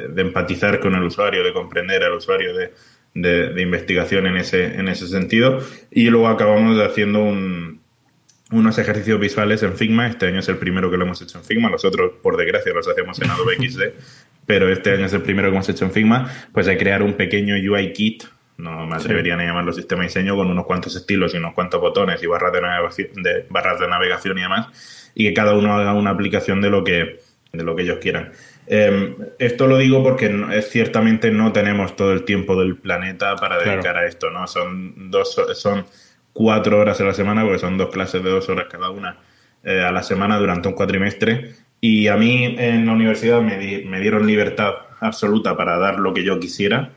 de 0.09 0.23
empatizar 0.23 0.79
con 0.81 0.95
el 0.95 1.05
usuario, 1.05 1.45
de 1.45 1.53
comprender 1.53 2.03
al 2.03 2.15
usuario, 2.15 2.55
de, 2.55 2.73
de, 3.15 3.61
investigación 3.61 4.27
en 4.27 4.37
ese, 4.37 4.75
en 4.75 4.89
ese 4.89 5.07
sentido. 5.07 5.61
Y 5.91 6.11
luego 6.11 6.29
acabamos 6.29 6.79
haciendo 6.81 7.23
un, 7.23 7.81
unos 8.51 8.79
ejercicios 8.79 9.19
visuales 9.19 9.63
en 9.63 9.75
Figma. 9.75 10.07
Este 10.07 10.27
año 10.27 10.41
es 10.41 10.49
el 10.49 10.59
primero 10.59 10.91
que 10.91 10.97
lo 10.97 11.05
hemos 11.05 11.21
hecho 11.23 11.39
en 11.39 11.45
Figma. 11.45 11.71
Los 11.71 11.85
otros, 11.85 12.13
por 12.23 12.37
desgracia, 12.37 12.73
los 12.73 12.87
hacemos 12.89 13.21
en 13.21 13.31
Adobe 13.31 13.57
XD. 13.57 13.81
pero 14.47 14.69
este 14.71 14.93
año 14.93 15.07
es 15.07 15.13
el 15.13 15.23
primero 15.23 15.49
que 15.49 15.55
hemos 15.55 15.69
hecho 15.69 15.85
en 15.85 15.93
Figma. 15.93 16.31
Pues 16.53 16.67
de 16.67 16.77
crear 16.77 17.03
un 17.03 17.15
pequeño 17.15 17.55
UI 17.55 17.93
kit. 17.93 18.25
No 18.59 18.87
me 18.87 18.97
atreverían 18.97 19.41
a 19.41 19.45
llamarlo 19.45 19.73
sistema 19.73 20.03
de 20.03 20.09
diseño 20.09 20.37
con 20.37 20.49
unos 20.49 20.67
cuantos 20.67 20.95
estilos 20.95 21.35
y 21.35 21.39
unos 21.39 21.55
cuantos 21.55 21.81
botones 21.81 22.23
y 22.23 22.27
barras 22.27 22.53
de 22.53 22.61
navegación, 22.61 23.09
de, 23.23 23.47
barras 23.49 23.81
de 23.81 23.89
navegación 23.89 24.39
y 24.39 24.43
demás. 24.43 25.11
Y 25.15 25.25
que 25.25 25.35
cada 25.35 25.55
uno 25.55 25.75
haga 25.75 25.95
una 25.95 26.11
aplicación 26.11 26.61
de 26.61 26.71
lo 26.71 26.85
que, 26.85 27.21
de 27.53 27.65
lo 27.65 27.75
que 27.75 27.83
ellos 27.83 27.99
quieran. 28.01 28.33
Em, 28.75 29.17
esto 29.39 29.67
lo 29.67 29.77
digo 29.77 30.03
porque 30.03 30.35
es, 30.53 30.71
ciertamente 30.71 31.31
no 31.31 31.53
tenemos 31.53 31.95
todo 31.95 32.15
el 32.15 32.25
tiempo 32.25 32.59
del 32.59 32.79
planeta 32.79 33.37
para 33.37 33.59
dedicar 33.59 33.99
a 33.99 34.07
esto, 34.07 34.31
¿no? 34.31 34.47
Son 34.47 35.11
dos, 35.11 35.39
son 35.57 35.85
cuatro 36.33 36.79
horas 36.79 36.99
a 37.03 37.05
la 37.05 37.13
semana, 37.13 37.43
porque 37.43 37.59
son 37.59 37.77
dos 37.77 37.91
clases 37.91 38.25
de 38.25 38.31
dos 38.31 38.49
horas 38.49 38.69
cada 38.71 38.89
una 38.89 39.19
eh, 39.63 39.83
a 39.83 39.93
la 39.93 40.03
semana 40.03 40.39
durante 40.39 40.69
un 40.69 40.75
cuatrimestre. 40.75 41.55
Y 41.83 42.09
a 42.09 42.17
mí 42.17 42.57
en 42.59 42.87
la 42.87 42.93
universidad 42.93 43.43
me, 43.43 43.59
me, 43.85 44.01
dieron 44.01 44.27
libertad 44.27 44.73
absoluta 45.01 45.55
para 45.55 45.77
dar 45.77 45.99
lo 45.99 46.15
que 46.15 46.25
yo 46.25 46.41
quisiera, 46.41 46.93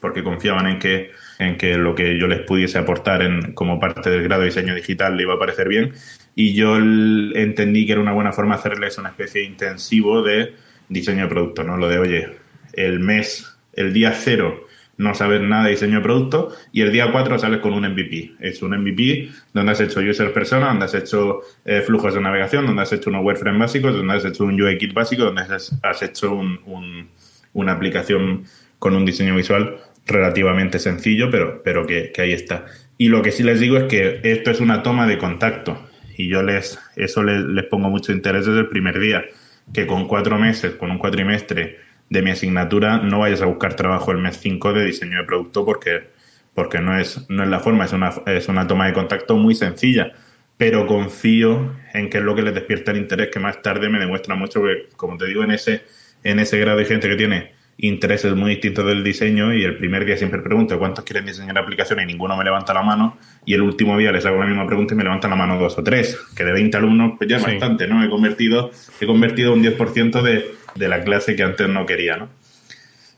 porque 0.00 0.24
confiaban 0.24 0.66
en 0.66 0.78
que, 0.80 1.12
en 1.38 1.56
que 1.56 1.76
lo 1.76 1.94
que 1.94 2.18
yo 2.18 2.26
les 2.26 2.40
pudiese 2.40 2.78
aportar 2.78 3.22
en, 3.22 3.52
como 3.52 3.78
parte 3.78 4.10
del 4.10 4.24
grado 4.24 4.42
de 4.42 4.48
diseño 4.48 4.74
digital 4.74 5.16
le 5.16 5.22
iba 5.22 5.34
a 5.34 5.38
parecer 5.38 5.68
bien. 5.68 5.92
Y 6.34 6.54
yo 6.54 6.76
entendí 6.76 7.86
que 7.86 7.92
era 7.92 8.00
una 8.00 8.14
buena 8.14 8.32
forma 8.32 8.56
hacerles 8.56 8.98
una 8.98 9.10
especie 9.10 9.42
de 9.42 9.46
intensivo 9.46 10.22
de 10.22 10.54
diseño 10.90 11.22
de 11.22 11.28
producto, 11.28 11.64
¿no? 11.64 11.78
Lo 11.78 11.88
de, 11.88 11.98
oye, 11.98 12.28
el 12.74 13.00
mes, 13.00 13.56
el 13.72 13.94
día 13.94 14.12
cero 14.12 14.66
no 14.98 15.14
sabes 15.14 15.40
nada 15.40 15.64
de 15.64 15.70
diseño 15.70 15.96
de 15.96 16.02
producto 16.02 16.50
y 16.72 16.82
el 16.82 16.92
día 16.92 17.10
4 17.10 17.38
sales 17.38 17.60
con 17.60 17.72
un 17.72 17.88
MVP. 17.90 18.34
Es 18.38 18.60
un 18.60 18.78
MVP 18.78 19.30
donde 19.54 19.72
has 19.72 19.80
hecho 19.80 20.00
user 20.00 20.30
persona, 20.34 20.66
donde 20.66 20.84
has 20.84 20.94
hecho 20.94 21.40
eh, 21.64 21.80
flujos 21.80 22.12
de 22.12 22.20
navegación, 22.20 22.66
donde 22.66 22.82
has 22.82 22.92
hecho 22.92 23.08
unos 23.08 23.24
wireframe 23.24 23.58
básicos, 23.58 23.94
donde 23.94 24.12
has 24.12 24.26
hecho 24.26 24.44
un 24.44 24.60
UI 24.60 24.76
kit 24.76 24.92
básico, 24.92 25.24
donde 25.24 25.40
has, 25.40 26.02
hecho 26.02 26.34
un, 26.34 27.08
una 27.54 27.72
aplicación 27.72 28.44
con 28.78 28.94
un 28.94 29.06
diseño 29.06 29.34
visual 29.36 29.78
relativamente 30.06 30.78
sencillo, 30.78 31.30
pero, 31.30 31.62
pero 31.62 31.86
que, 31.86 32.12
ahí 32.18 32.32
está. 32.32 32.66
Y 32.98 33.08
lo 33.08 33.22
que 33.22 33.32
sí 33.32 33.42
les 33.42 33.58
digo 33.58 33.78
es 33.78 33.84
que 33.84 34.20
esto 34.22 34.50
es 34.50 34.60
una 34.60 34.82
toma 34.82 35.06
de 35.06 35.16
contacto 35.16 35.88
y 36.16 36.28
yo 36.28 36.42
les 36.42 36.78
eso 36.96 37.22
les 37.22 37.64
pongo 37.64 37.88
mucho 37.88 38.12
interés 38.12 38.44
desde 38.44 38.60
el 38.60 38.68
primer 38.68 38.98
día 38.98 39.24
que 39.72 39.86
con 39.86 40.08
cuatro 40.08 40.38
meses, 40.38 40.74
con 40.74 40.90
un 40.90 40.98
cuatrimestre 40.98 41.78
de 42.08 42.22
mi 42.22 42.30
asignatura, 42.30 42.98
no 42.98 43.20
vayas 43.20 43.42
a 43.42 43.46
buscar 43.46 43.74
trabajo 43.74 44.10
el 44.10 44.18
mes 44.18 44.36
5 44.38 44.72
de 44.72 44.84
diseño 44.84 45.18
de 45.18 45.24
producto 45.24 45.64
porque, 45.64 46.10
porque 46.54 46.80
no, 46.80 46.98
es, 46.98 47.28
no 47.28 47.42
es 47.42 47.48
la 47.48 47.60
forma, 47.60 47.84
es 47.84 47.92
una, 47.92 48.10
es 48.26 48.48
una 48.48 48.66
toma 48.66 48.86
de 48.86 48.92
contacto 48.92 49.36
muy 49.36 49.54
sencilla. 49.54 50.12
Pero 50.56 50.86
confío 50.86 51.74
en 51.94 52.10
que 52.10 52.18
es 52.18 52.24
lo 52.24 52.34
que 52.34 52.42
les 52.42 52.54
despierta 52.54 52.90
el 52.90 52.98
interés, 52.98 53.30
que 53.30 53.38
más 53.38 53.62
tarde 53.62 53.88
me 53.88 53.98
demuestra 53.98 54.34
mucho, 54.34 54.62
que, 54.62 54.88
como 54.96 55.16
te 55.16 55.26
digo, 55.26 55.42
en 55.42 55.52
ese, 55.52 55.84
en 56.22 56.38
ese 56.38 56.58
grado 56.58 56.78
de 56.78 56.84
gente 56.84 57.08
que 57.08 57.16
tiene 57.16 57.59
intereses 57.82 58.34
muy 58.34 58.50
distintos 58.50 58.86
del 58.86 59.02
diseño 59.02 59.54
y 59.54 59.64
el 59.64 59.76
primer 59.76 60.04
día 60.04 60.16
siempre 60.16 60.40
pregunto 60.40 60.78
cuántos 60.78 61.04
quieren 61.04 61.26
diseñar 61.26 61.58
aplicaciones 61.58 62.04
y 62.04 62.06
ninguno 62.08 62.36
me 62.36 62.44
levanta 62.44 62.74
la 62.74 62.82
mano 62.82 63.18
y 63.44 63.54
el 63.54 63.62
último 63.62 63.96
día 63.96 64.12
les 64.12 64.24
hago 64.26 64.38
la 64.38 64.46
misma 64.46 64.66
pregunta 64.66 64.94
y 64.94 64.96
me 64.96 65.04
levantan 65.04 65.30
la 65.30 65.36
mano 65.36 65.58
dos 65.58 65.78
o 65.78 65.82
tres, 65.82 66.18
que 66.36 66.44
de 66.44 66.52
20 66.52 66.76
alumnos 66.76 67.12
pues 67.18 67.28
ya 67.28 67.36
es 67.36 67.42
bastante, 67.42 67.86
¿no? 67.86 68.04
He 68.04 68.10
convertido, 68.10 68.70
he 69.00 69.06
convertido 69.06 69.52
un 69.52 69.62
10% 69.62 70.22
de, 70.22 70.54
de 70.74 70.88
la 70.88 71.02
clase 71.02 71.36
que 71.36 71.42
antes 71.42 71.68
no 71.68 71.86
quería, 71.86 72.16
¿no? 72.16 72.28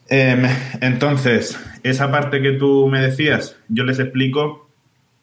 Em, 0.08 0.44
entonces, 0.80 1.58
esa 1.82 2.10
parte 2.10 2.42
que 2.42 2.52
tú 2.52 2.88
me 2.88 3.00
decías, 3.00 3.56
yo 3.68 3.84
les 3.84 3.98
explico, 3.98 4.68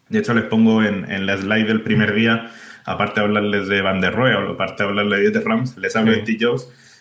de 0.09 0.19
hecho 0.19 0.33
les 0.33 0.45
pongo 0.45 0.83
en, 0.83 1.09
en 1.11 1.25
la 1.25 1.37
slide 1.37 1.67
del 1.67 1.81
primer 1.81 2.13
día, 2.13 2.51
aparte 2.85 3.19
de 3.19 3.27
hablarles 3.27 3.67
de 3.67 3.81
Van 3.81 4.01
der 4.01 4.13
Rohe, 4.13 4.33
aparte 4.33 4.83
de 4.83 4.89
hablarles 4.89 5.31
de 5.31 5.41
Rams, 5.41 5.77
les 5.77 5.95
hablo 5.95 6.11
de 6.11 6.19
T. 6.19 6.37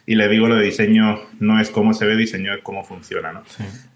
y 0.08 0.14
le 0.14 0.26
digo 0.26 0.48
lo 0.48 0.56
de 0.56 0.64
diseño 0.64 1.20
no 1.38 1.60
es 1.60 1.68
cómo 1.68 1.92
se 1.92 2.06
ve, 2.06 2.16
diseño 2.16 2.54
es 2.54 2.62
cómo 2.62 2.82
funciona, 2.82 3.30
¿no? 3.30 3.42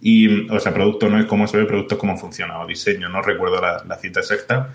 Y, 0.02 0.46
o 0.50 0.60
sea, 0.60 0.74
producto 0.74 1.08
no 1.08 1.18
es 1.18 1.24
cómo 1.24 1.48
se 1.48 1.56
ve, 1.56 1.64
producto 1.64 1.94
es 1.94 1.98
cómo 1.98 2.18
funciona, 2.18 2.60
o 2.60 2.66
diseño, 2.66 3.08
no 3.08 3.22
recuerdo 3.22 3.62
la, 3.62 3.82
la 3.88 3.96
cita 3.96 4.20
exacta. 4.20 4.74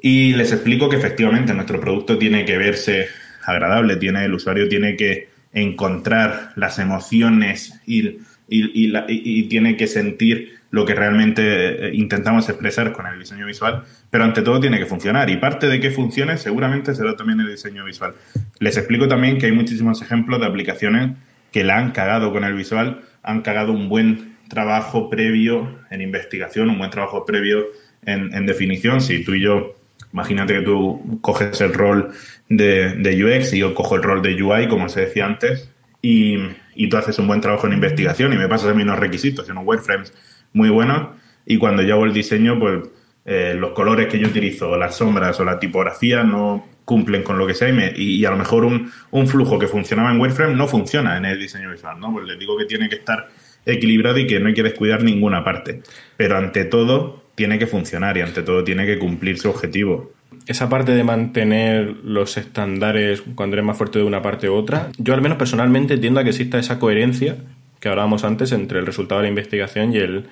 Y 0.00 0.34
les 0.34 0.52
explico 0.52 0.88
que 0.88 0.94
efectivamente 0.94 1.52
nuestro 1.52 1.80
producto 1.80 2.16
tiene 2.16 2.44
que 2.44 2.56
verse 2.58 3.08
agradable, 3.44 3.96
tiene, 3.96 4.24
el 4.24 4.34
usuario 4.34 4.68
tiene 4.68 4.94
que 4.94 5.30
encontrar 5.52 6.52
las 6.54 6.78
emociones 6.78 7.80
y, 7.84 8.18
y, 8.48 9.42
tiene 9.48 9.76
que 9.76 9.88
sentir 9.88 10.57
lo 10.70 10.84
que 10.84 10.94
realmente 10.94 11.88
eh, 11.88 11.90
intentamos 11.94 12.48
expresar 12.48 12.92
con 12.92 13.06
el 13.06 13.18
diseño 13.18 13.46
visual, 13.46 13.84
pero 14.10 14.24
ante 14.24 14.42
todo 14.42 14.60
tiene 14.60 14.78
que 14.78 14.86
funcionar 14.86 15.30
y 15.30 15.36
parte 15.36 15.66
de 15.66 15.80
que 15.80 15.90
funcione 15.90 16.36
seguramente 16.36 16.94
será 16.94 17.16
también 17.16 17.40
el 17.40 17.48
diseño 17.48 17.84
visual. 17.84 18.14
Les 18.58 18.76
explico 18.76 19.08
también 19.08 19.38
que 19.38 19.46
hay 19.46 19.52
muchísimos 19.52 20.02
ejemplos 20.02 20.40
de 20.40 20.46
aplicaciones 20.46 21.16
que 21.52 21.64
la 21.64 21.78
han 21.78 21.92
cagado 21.92 22.32
con 22.32 22.44
el 22.44 22.54
visual, 22.54 23.00
han 23.22 23.40
cagado 23.42 23.72
un 23.72 23.88
buen 23.88 24.36
trabajo 24.48 25.08
previo 25.08 25.78
en 25.90 26.02
investigación, 26.02 26.68
un 26.70 26.78
buen 26.78 26.90
trabajo 26.90 27.24
previo 27.24 27.64
en, 28.04 28.46
definición. 28.46 29.00
Si 29.00 29.24
tú 29.24 29.34
y 29.34 29.42
yo 29.42 29.74
Imagínate 30.10 30.54
que 30.54 30.62
tú 30.62 31.18
coges 31.20 31.60
el 31.60 31.74
rol 31.74 32.12
de, 32.48 32.96
UX 33.22 33.52
y 33.52 33.58
yo 33.58 33.74
cojo 33.74 33.96
el 33.96 34.02
rol 34.02 34.22
de 34.22 34.42
UI, 34.42 34.66
como 34.66 34.88
se 34.88 35.02
decía 35.02 35.26
antes, 35.26 35.68
y, 36.00 36.38
y, 36.74 36.88
tú 36.88 36.96
haces 36.96 37.18
un 37.18 37.26
buen 37.26 37.42
trabajo 37.42 37.66
en 37.66 37.74
investigación 37.74 38.32
y 38.32 38.36
me 38.38 38.48
pasas 38.48 38.70
a 38.70 38.74
mí 38.74 38.82
unos 38.82 38.98
requisitos, 38.98 39.46
unos 39.50 39.64
wireframes 39.66 40.14
muy 40.52 40.70
buenos, 40.70 41.16
y 41.46 41.56
cuando 41.56 41.82
yo 41.82 41.94
hago 41.94 42.04
el 42.04 42.12
diseño, 42.12 42.58
pues 42.58 42.88
eh, 43.24 43.54
los 43.58 43.72
colores 43.72 44.08
que 44.08 44.18
yo 44.18 44.28
utilizo, 44.28 44.76
las 44.76 44.96
sombras 44.96 45.38
o 45.40 45.44
la 45.44 45.58
tipografía 45.58 46.24
no 46.24 46.66
cumplen 46.84 47.22
con 47.22 47.36
lo 47.36 47.46
que 47.46 47.52
sea 47.52 47.68
y, 47.68 48.20
y, 48.20 48.24
a 48.24 48.30
lo 48.30 48.38
mejor 48.38 48.64
un, 48.64 48.90
un, 49.10 49.28
flujo 49.28 49.58
que 49.58 49.66
funcionaba 49.66 50.10
en 50.10 50.18
wireframe 50.18 50.54
no 50.54 50.66
funciona 50.66 51.18
en 51.18 51.26
el 51.26 51.38
diseño 51.38 51.70
visual, 51.70 52.00
¿no? 52.00 52.10
Pues 52.10 52.26
les 52.26 52.38
digo 52.38 52.56
que 52.56 52.64
tiene 52.64 52.88
que 52.88 52.94
estar 52.94 53.28
equilibrado 53.66 54.16
y 54.16 54.26
que 54.26 54.40
no 54.40 54.48
hay 54.48 54.54
que 54.54 54.62
descuidar 54.62 55.02
ninguna 55.02 55.44
parte. 55.44 55.82
Pero 56.16 56.38
ante 56.38 56.64
todo, 56.64 57.24
tiene 57.34 57.58
que 57.58 57.66
funcionar 57.66 58.16
y 58.16 58.22
ante 58.22 58.42
todo 58.42 58.64
tiene 58.64 58.86
que 58.86 58.98
cumplir 58.98 59.38
su 59.38 59.50
objetivo. 59.50 60.12
Esa 60.46 60.70
parte 60.70 60.92
de 60.92 61.04
mantener 61.04 61.96
los 62.02 62.38
estándares 62.38 63.22
cuando 63.34 63.56
eres 63.56 63.66
más 63.66 63.76
fuerte 63.76 63.98
de 63.98 64.04
una 64.04 64.22
parte 64.22 64.48
u 64.48 64.54
otra, 64.54 64.88
yo 64.96 65.12
al 65.12 65.20
menos 65.20 65.36
personalmente 65.36 65.94
entiendo 65.94 66.20
a 66.20 66.24
que 66.24 66.30
exista 66.30 66.58
esa 66.58 66.78
coherencia 66.78 67.36
que 67.80 67.88
hablábamos 67.88 68.24
antes 68.24 68.52
entre 68.52 68.78
el 68.78 68.86
resultado 68.86 69.20
de 69.20 69.24
la 69.24 69.28
investigación 69.28 69.92
y 69.92 69.98
el, 69.98 70.26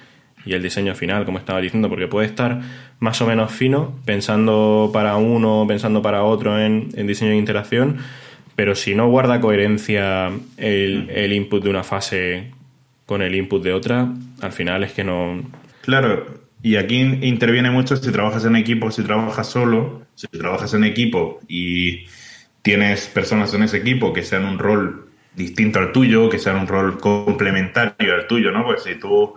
y 0.44 0.54
el 0.54 0.62
diseño 0.62 0.94
final, 0.94 1.24
como 1.24 1.38
estaba 1.38 1.60
diciendo, 1.60 1.88
porque 1.88 2.08
puede 2.08 2.26
estar 2.26 2.60
más 3.00 3.20
o 3.20 3.26
menos 3.26 3.52
fino, 3.52 3.98
pensando 4.04 4.90
para 4.92 5.16
uno, 5.16 5.64
pensando 5.68 6.02
para 6.02 6.22
otro 6.22 6.58
en, 6.58 6.90
diseño 7.06 7.32
de 7.32 7.36
interacción, 7.36 7.98
pero 8.54 8.74
si 8.74 8.94
no 8.94 9.08
guarda 9.08 9.40
coherencia 9.40 10.30
el, 10.56 11.10
el, 11.10 11.32
input 11.32 11.62
de 11.62 11.70
una 11.70 11.82
fase 11.82 12.52
con 13.04 13.22
el 13.22 13.34
input 13.34 13.62
de 13.62 13.72
otra, 13.72 14.08
al 14.40 14.52
final 14.52 14.84
es 14.84 14.92
que 14.92 15.04
no... 15.04 15.42
Claro, 15.82 16.26
y 16.62 16.76
aquí 16.76 16.98
interviene 16.98 17.70
mucho 17.70 17.96
si 17.96 18.10
trabajas 18.10 18.44
en 18.44 18.56
equipo, 18.56 18.90
si 18.90 19.02
trabajas 19.02 19.48
solo, 19.48 20.02
si 20.14 20.26
trabajas 20.28 20.74
en 20.74 20.84
equipo 20.84 21.40
y 21.48 22.06
tienes 22.62 23.06
personas 23.06 23.52
en 23.54 23.62
ese 23.62 23.76
equipo 23.76 24.12
que 24.12 24.22
sean 24.22 24.44
un 24.44 24.58
rol 24.58 25.05
distinto 25.36 25.78
al 25.78 25.92
tuyo, 25.92 26.28
que 26.28 26.38
sean 26.38 26.56
un 26.56 26.66
rol 26.66 26.98
complementario 26.98 28.14
al 28.14 28.26
tuyo, 28.26 28.50
¿no? 28.50 28.64
Pues 28.64 28.82
si 28.82 28.94
tú, 28.96 29.34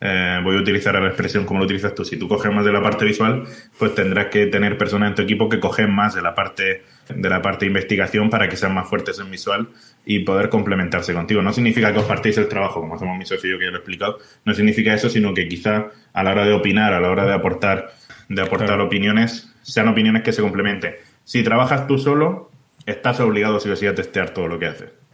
eh, 0.00 0.40
voy 0.42 0.56
a 0.56 0.60
utilizar 0.60 0.94
la 0.94 1.06
expresión 1.06 1.46
como 1.46 1.60
lo 1.60 1.64
utilizas 1.64 1.94
tú, 1.94 2.04
si 2.04 2.18
tú 2.18 2.28
coges 2.28 2.52
más 2.52 2.64
de 2.64 2.72
la 2.72 2.82
parte 2.82 3.04
visual, 3.04 3.44
pues 3.78 3.94
tendrás 3.94 4.26
que 4.26 4.46
tener 4.46 4.76
personas 4.76 5.10
en 5.10 5.14
tu 5.14 5.22
equipo 5.22 5.48
que 5.48 5.60
cogen 5.60 5.94
más 5.94 6.14
de 6.14 6.22
la 6.22 6.34
parte 6.34 6.82
de 7.08 7.30
la 7.30 7.40
parte 7.40 7.64
de 7.64 7.68
investigación 7.68 8.30
para 8.30 8.48
que 8.48 8.56
sean 8.56 8.74
más 8.74 8.88
fuertes 8.88 9.18
en 9.20 9.30
visual 9.30 9.68
y 10.04 10.20
poder 10.20 10.48
complementarse 10.48 11.14
contigo. 11.14 11.42
No 11.42 11.52
significa 11.52 11.92
que 11.92 12.00
os 12.00 12.04
partéis 12.04 12.36
el 12.38 12.48
trabajo, 12.48 12.80
como 12.80 12.96
hacemos 12.96 13.16
mi 13.16 13.24
socio 13.24 13.48
y 13.48 13.52
yo 13.52 13.58
que 13.58 13.64
ya 13.64 13.70
lo 13.70 13.76
he 13.76 13.80
explicado, 13.80 14.18
no 14.44 14.54
significa 14.54 14.92
eso, 14.92 15.08
sino 15.08 15.32
que 15.32 15.48
quizá 15.48 15.86
a 16.12 16.22
la 16.24 16.32
hora 16.32 16.44
de 16.44 16.52
opinar, 16.52 16.92
a 16.92 17.00
la 17.00 17.10
hora 17.10 17.24
de 17.24 17.32
aportar, 17.32 17.92
de 18.28 18.42
aportar 18.42 18.80
opiniones, 18.80 19.54
sean 19.62 19.88
opiniones 19.88 20.22
que 20.22 20.32
se 20.32 20.42
complementen. 20.42 20.96
Si 21.24 21.42
trabajas 21.42 21.86
tú 21.86 21.98
solo, 21.98 22.50
estás 22.86 23.20
obligado 23.20 23.60
sí 23.60 23.68
o 23.70 23.76
sí 23.76 23.86
a 23.86 23.94
testear 23.94 24.30
todo 24.30 24.48
lo 24.48 24.58
que 24.58 24.66
haces. 24.66 25.05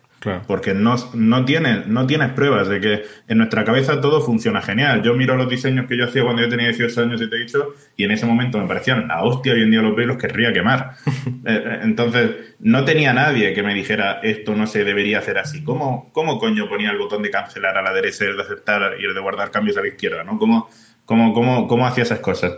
Porque 0.46 0.72
no, 0.72 0.94
no, 1.14 1.44
tienes, 1.44 1.86
no 1.88 2.06
tienes 2.06 2.30
pruebas 2.30 2.68
de 2.68 2.80
que 2.80 3.02
en 3.26 3.38
nuestra 3.38 3.64
cabeza 3.64 4.00
todo 4.00 4.20
funciona 4.20 4.62
genial. 4.62 5.02
Yo 5.02 5.14
miro 5.14 5.36
los 5.36 5.48
diseños 5.48 5.86
que 5.86 5.96
yo 5.96 6.04
hacía 6.04 6.22
cuando 6.22 6.42
yo 6.42 6.48
tenía 6.48 6.68
18 6.68 7.02
años 7.02 7.20
y 7.20 7.28
te 7.28 7.36
he 7.36 7.40
dicho, 7.40 7.74
y 7.96 8.04
en 8.04 8.12
ese 8.12 8.24
momento 8.26 8.58
me 8.58 8.68
parecían 8.68 9.08
la 9.08 9.22
hostia, 9.22 9.52
hoy 9.52 9.62
en 9.62 9.70
día 9.70 9.82
los 9.82 9.96
veo 9.96 10.04
y 10.04 10.08
los 10.08 10.16
querría 10.16 10.52
quemar. 10.52 10.92
Eh, 11.44 11.60
eh, 11.64 11.78
entonces, 11.82 12.54
no 12.60 12.84
tenía 12.84 13.12
nadie 13.12 13.52
que 13.52 13.64
me 13.64 13.74
dijera 13.74 14.20
esto 14.22 14.54
no 14.54 14.66
se 14.66 14.84
debería 14.84 15.18
hacer 15.18 15.38
así. 15.38 15.64
¿Cómo, 15.64 16.10
¿Cómo 16.12 16.38
coño 16.38 16.68
ponía 16.68 16.90
el 16.90 16.98
botón 16.98 17.22
de 17.22 17.30
cancelar 17.30 17.76
a 17.76 17.82
la 17.82 17.92
derecha, 17.92 18.26
el 18.26 18.36
de 18.36 18.42
aceptar 18.42 18.94
y 19.00 19.04
el 19.04 19.12
de 19.12 19.20
guardar 19.20 19.50
cambios 19.50 19.76
a 19.76 19.80
la 19.80 19.88
izquierda? 19.88 20.22
¿no? 20.22 20.38
¿Cómo, 20.38 20.68
cómo, 21.04 21.32
cómo, 21.32 21.66
cómo 21.66 21.86
hacía 21.86 22.04
esas 22.04 22.20
cosas? 22.20 22.52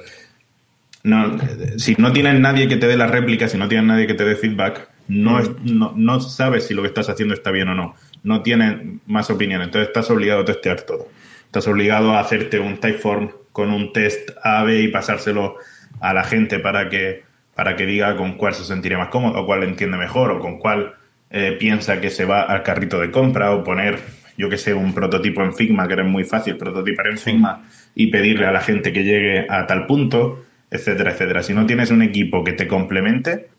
No, 1.02 1.38
si 1.78 1.94
no 1.98 2.12
tienes 2.12 2.38
nadie 2.40 2.68
que 2.68 2.76
te 2.76 2.86
dé 2.86 2.96
la 2.96 3.06
réplica, 3.06 3.48
si 3.48 3.56
no 3.56 3.68
tienes 3.68 3.86
nadie 3.86 4.06
que 4.06 4.14
te 4.14 4.24
dé 4.24 4.36
feedback, 4.36 4.88
no, 5.08 5.40
no, 5.64 5.92
no, 5.96 6.20
sabes 6.20 6.66
si 6.66 6.74
lo 6.74 6.82
que 6.82 6.88
estás 6.88 7.08
haciendo 7.08 7.34
está 7.34 7.50
bien 7.50 7.68
o 7.68 7.74
no. 7.74 7.94
No 8.22 8.42
tienes 8.42 9.00
más 9.06 9.30
opinión. 9.30 9.62
Entonces 9.62 9.88
estás 9.88 10.10
obligado 10.10 10.42
a 10.42 10.44
testear 10.44 10.82
todo. 10.82 11.08
Estás 11.46 11.68
obligado 11.68 12.12
a 12.12 12.20
hacerte 12.20 12.58
un 12.58 12.78
typeform 12.78 13.30
con 13.52 13.70
un 13.70 13.92
test 13.92 14.30
A, 14.42 14.64
B 14.64 14.80
y 14.80 14.88
pasárselo 14.88 15.56
a 16.00 16.12
la 16.12 16.24
gente 16.24 16.58
para 16.58 16.88
que, 16.88 17.22
para 17.54 17.76
que 17.76 17.86
diga 17.86 18.16
con 18.16 18.36
cuál 18.36 18.54
se 18.54 18.64
sentiría 18.64 18.98
más 18.98 19.08
cómodo, 19.08 19.40
o 19.40 19.46
cuál 19.46 19.62
entiende 19.62 19.96
mejor, 19.96 20.32
o 20.32 20.40
con 20.40 20.58
cuál 20.58 20.94
eh, 21.30 21.56
piensa 21.58 22.00
que 22.00 22.10
se 22.10 22.24
va 22.24 22.42
al 22.42 22.62
carrito 22.62 22.98
de 22.98 23.10
compra, 23.10 23.52
o 23.52 23.62
poner, 23.62 24.00
yo 24.36 24.48
que 24.48 24.58
sé, 24.58 24.74
un 24.74 24.92
prototipo 24.92 25.42
en 25.42 25.54
Figma, 25.54 25.86
que 25.86 25.92
era 25.92 26.02
muy 26.02 26.24
fácil 26.24 26.56
prototipar 26.56 27.06
en 27.06 27.18
Figma 27.18 27.64
y 27.94 28.08
pedirle 28.08 28.46
a 28.46 28.52
la 28.52 28.60
gente 28.60 28.92
que 28.92 29.04
llegue 29.04 29.46
a 29.48 29.66
tal 29.66 29.86
punto, 29.86 30.44
etcétera, 30.70 31.12
etcétera. 31.12 31.42
Si 31.44 31.54
no 31.54 31.66
tienes 31.66 31.92
un 31.92 32.02
equipo 32.02 32.42
que 32.42 32.52
te 32.54 32.66
complemente, 32.66 33.50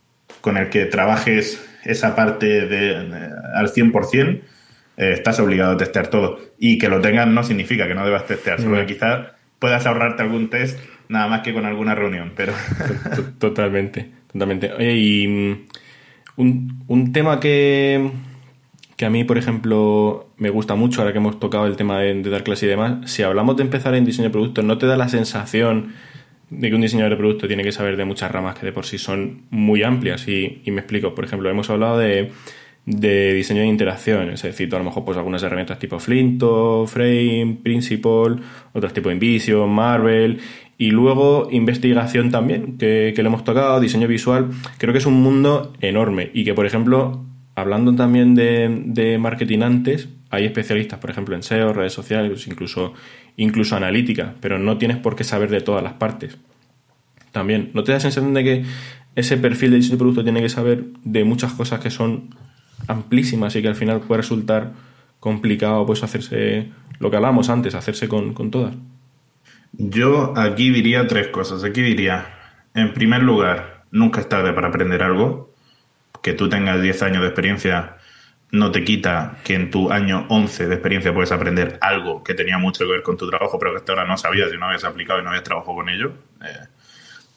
con 0.46 0.58
el 0.58 0.70
que 0.70 0.86
trabajes 0.86 1.60
esa 1.86 2.16
parte 2.16 2.68
de, 2.68 2.96
al 2.96 3.68
100%, 3.68 4.42
eh, 4.98 5.12
estás 5.12 5.40
obligado 5.40 5.72
a 5.72 5.78
testear 5.78 6.08
todo. 6.10 6.38
Y 6.60 6.78
que 6.78 6.88
lo 6.88 7.02
tengas 7.02 7.28
no 7.28 7.44
significa 7.44 7.88
que 7.88 7.96
no 7.96 8.06
debas 8.06 8.28
testear, 8.28 8.62
solo 8.62 8.78
que 8.78 8.94
quizás 8.94 9.30
puedas 9.58 9.88
ahorrarte 9.88 10.22
algún 10.22 10.52
test 10.52 10.80
nada 11.10 11.28
más 11.28 11.42
que 11.42 11.52
con 11.52 11.66
alguna 11.66 11.96
reunión, 11.96 12.34
pero... 12.36 12.54
Totalmente, 13.40 14.12
totalmente. 14.32 14.72
Oye, 14.72 14.96
y 14.96 15.28
mm, 15.28 15.66
un, 16.36 16.84
un 16.88 17.12
tema 17.12 17.40
que, 17.40 18.12
que 18.98 19.06
a 19.06 19.10
mí, 19.10 19.24
por 19.24 19.40
ejemplo, 19.40 20.30
me 20.38 20.52
gusta 20.52 20.76
mucho, 20.76 21.02
ahora 21.02 21.12
que 21.12 21.18
hemos 21.18 21.40
tocado 21.40 21.66
el 21.66 21.76
tema 21.76 22.00
de, 22.02 22.22
de 22.22 22.30
dar 22.30 22.44
clase 22.44 22.68
y 22.68 22.70
demás, 22.70 23.10
si 23.10 23.24
hablamos 23.24 23.58
de 23.58 23.64
empezar 23.64 23.96
en 23.96 24.06
diseño 24.06 24.28
de 24.28 24.34
productos, 24.34 24.64
¿no 24.64 24.78
te 24.78 24.86
da 24.86 24.96
la 24.96 25.10
sensación 25.10 25.94
de 26.50 26.70
que 26.70 26.76
un 26.76 26.82
diseñador 26.82 27.12
de 27.12 27.18
producto 27.18 27.48
tiene 27.48 27.64
que 27.64 27.72
saber 27.72 27.98
de 27.98 28.06
muchas 28.06 28.32
ramas 28.32 28.58
que 28.58 28.66
de 28.66 28.72
por 28.72 28.86
sí 28.86 28.98
son 28.98 29.44
muy 29.50 29.84
amplias. 29.84 30.28
Y, 30.28 30.62
me 30.68 30.82
explico, 30.82 31.16
por 31.16 31.26
ejemplo, 31.26 31.50
hemos 31.50 31.70
hablado 31.70 31.98
de, 31.98 32.32
diseño 32.86 33.62
de 33.62 33.68
interacción, 33.68 34.30
es 34.30 34.44
decir, 34.44 34.74
a 34.74 34.78
lo 34.78 34.84
mejor 34.84 35.06
pues 35.06 35.18
algunas 35.18 35.42
herramientas 35.44 35.80
tipo 35.80 36.00
Flinto, 36.00 36.86
Frame, 36.88 37.58
Principal, 37.64 38.42
otros 38.74 38.94
tipo 38.94 39.10
InVision, 39.10 39.70
Marvel, 39.70 40.40
y 40.78 40.92
luego 40.92 41.48
investigación 41.52 42.32
también, 42.32 42.78
que, 42.78 43.14
que 43.16 43.24
le 43.24 43.28
hemos 43.28 43.44
tocado, 43.44 43.80
diseño 43.80 44.08
visual, 44.08 44.50
creo 44.78 44.94
que 44.94 45.00
es 45.00 45.06
un 45.06 45.22
mundo 45.22 45.74
enorme. 45.82 46.30
Y 46.34 46.44
que, 46.44 46.54
por 46.54 46.66
ejemplo, 46.66 47.26
hablando 47.56 47.96
también 47.96 48.36
de, 48.36 48.84
de 48.86 49.18
marketing 49.18 49.62
antes, 49.62 50.10
hay 50.30 50.46
especialistas, 50.46 51.00
por 51.00 51.10
ejemplo, 51.10 51.36
en 51.36 51.44
SEO, 51.44 51.74
redes 51.74 51.94
sociales, 51.94 52.48
incluso, 52.48 52.94
incluso 53.38 53.76
analítica, 53.76 54.36
pero 54.42 54.60
no 54.60 54.78
tienes 54.78 54.98
por 54.98 55.16
qué 55.16 55.24
saber 55.24 55.50
de 55.50 55.62
todas 55.62 55.84
las 55.84 55.94
partes. 55.94 56.38
También, 57.32 57.72
¿no 57.74 57.84
te 57.84 57.92
da 57.92 57.98
la 57.98 58.02
sensación 58.02 58.34
de 58.34 58.44
que 58.44 58.66
ese 59.16 59.38
perfil 59.38 59.72
de 59.72 59.78
diseño 59.78 59.94
de 59.94 60.00
producto 60.00 60.24
tiene 60.24 60.42
que 60.42 60.50
saber 60.50 60.86
de 61.04 61.24
muchas 61.24 61.54
cosas 61.54 61.80
que 61.80 61.90
son 61.90 62.36
amplísimas 62.88 63.56
y 63.56 63.62
que 63.62 63.68
al 63.68 63.76
final 63.76 64.02
puede 64.02 64.22
resultar 64.22 64.74
complicado 65.20 65.86
pues 65.86 66.04
hacerse 66.04 66.70
lo 67.00 67.10
que 67.10 67.16
hablábamos 67.16 67.50
antes, 67.50 67.76
hacerse 67.76 68.08
con, 68.08 68.34
con 68.34 68.52
todas? 68.52 68.76
Yo 69.74 70.34
aquí 70.38 70.70
diría 70.70 71.08
tres 71.08 71.28
cosas. 71.28 71.64
Aquí 71.64 71.82
diría, 71.82 72.28
en 72.74 72.94
primer 72.94 73.24
lugar, 73.24 73.84
nunca 73.92 74.22
es 74.22 74.30
tarde 74.30 74.54
para 74.54 74.70
aprender 74.70 75.04
algo. 75.04 75.54
Que 76.22 76.34
tú 76.34 76.50
tengas 76.50 76.82
10 76.82 77.04
años 77.04 77.22
de 77.22 77.28
experiencia 77.28 77.95
no 78.52 78.72
te 78.72 78.84
quita 78.84 79.38
que 79.44 79.54
en 79.54 79.72
tu 79.72 79.92
año 79.92 80.26
11 80.30 80.68
de 80.68 80.76
experiencia 80.76 81.14
puedes 81.14 81.32
aprender 81.32 81.78
algo 81.82 82.24
que 82.24 82.34
tenía 82.34 82.58
mucho 82.58 82.86
que 82.86 82.92
ver 82.92 83.04
con 83.04 83.18
tu 83.18 83.30
trabajo, 83.30 83.60
pero 83.60 83.72
que 83.72 83.78
hasta 83.78 83.92
ahora 83.94 84.06
no 84.06 84.18
sabías 84.18 84.52
y 84.54 84.58
no 84.58 84.66
habías 84.66 84.84
aplicado 84.84 85.20
y 85.20 85.24
no 85.24 85.30
habías 85.30 85.44
trabajado 85.44 85.76
con 85.76 85.90
ello. 85.90 86.14
Eh, 86.44 86.68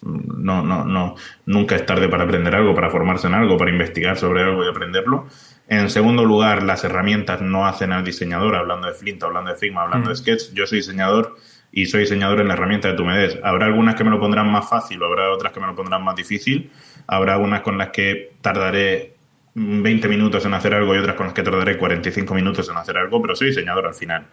no, 0.02 0.62
no, 0.62 0.84
no, 0.84 1.16
nunca 1.46 1.74
es 1.74 1.84
tarde 1.84 2.08
para 2.08 2.24
aprender 2.24 2.54
algo, 2.54 2.74
para 2.74 2.88
formarse 2.88 3.26
en 3.26 3.34
algo, 3.34 3.56
para 3.56 3.70
investigar 3.70 4.16
sobre 4.16 4.42
algo 4.42 4.64
y 4.64 4.68
aprenderlo. 4.68 5.26
En 5.66 5.90
segundo 5.90 6.24
lugar, 6.24 6.62
las 6.62 6.84
herramientas 6.84 7.42
no 7.42 7.66
hacen 7.66 7.92
al 7.92 8.04
diseñador, 8.04 8.54
hablando 8.54 8.86
de 8.86 8.94
Flint, 8.94 9.22
hablando 9.22 9.50
de 9.50 9.56
Figma, 9.56 9.82
hablando 9.82 10.08
de 10.08 10.14
mm. 10.14 10.18
Sketch. 10.18 10.52
Yo 10.54 10.66
soy 10.66 10.78
diseñador 10.78 11.36
y 11.72 11.86
soy 11.86 12.00
diseñador 12.00 12.40
en 12.40 12.48
la 12.48 12.54
herramienta 12.54 12.88
de 12.88 12.94
tu 12.94 13.04
Medes. 13.04 13.38
Habrá 13.42 13.66
algunas 13.66 13.96
que 13.96 14.04
me 14.04 14.10
lo 14.10 14.18
pondrán 14.18 14.50
más 14.50 14.68
fácil, 14.68 15.02
habrá 15.02 15.30
otras 15.30 15.52
que 15.52 15.60
me 15.60 15.66
lo 15.66 15.74
pondrán 15.74 16.02
más 16.04 16.16
difícil, 16.16 16.70
habrá 17.06 17.34
algunas 17.34 17.60
con 17.62 17.76
las 17.76 17.90
que 17.90 18.32
tardaré 18.40 19.17
20 19.54 20.08
minutos 20.08 20.44
en 20.44 20.54
hacer 20.54 20.74
algo 20.74 20.94
y 20.94 20.98
otras 20.98 21.16
con 21.16 21.26
las 21.26 21.34
que 21.34 21.42
tardaré 21.42 21.76
45 21.76 22.34
minutos 22.34 22.68
en 22.68 22.76
hacer 22.76 22.96
algo, 22.96 23.20
pero 23.20 23.34
soy 23.34 23.48
diseñador 23.48 23.86
al 23.86 23.94
final. 23.94 24.26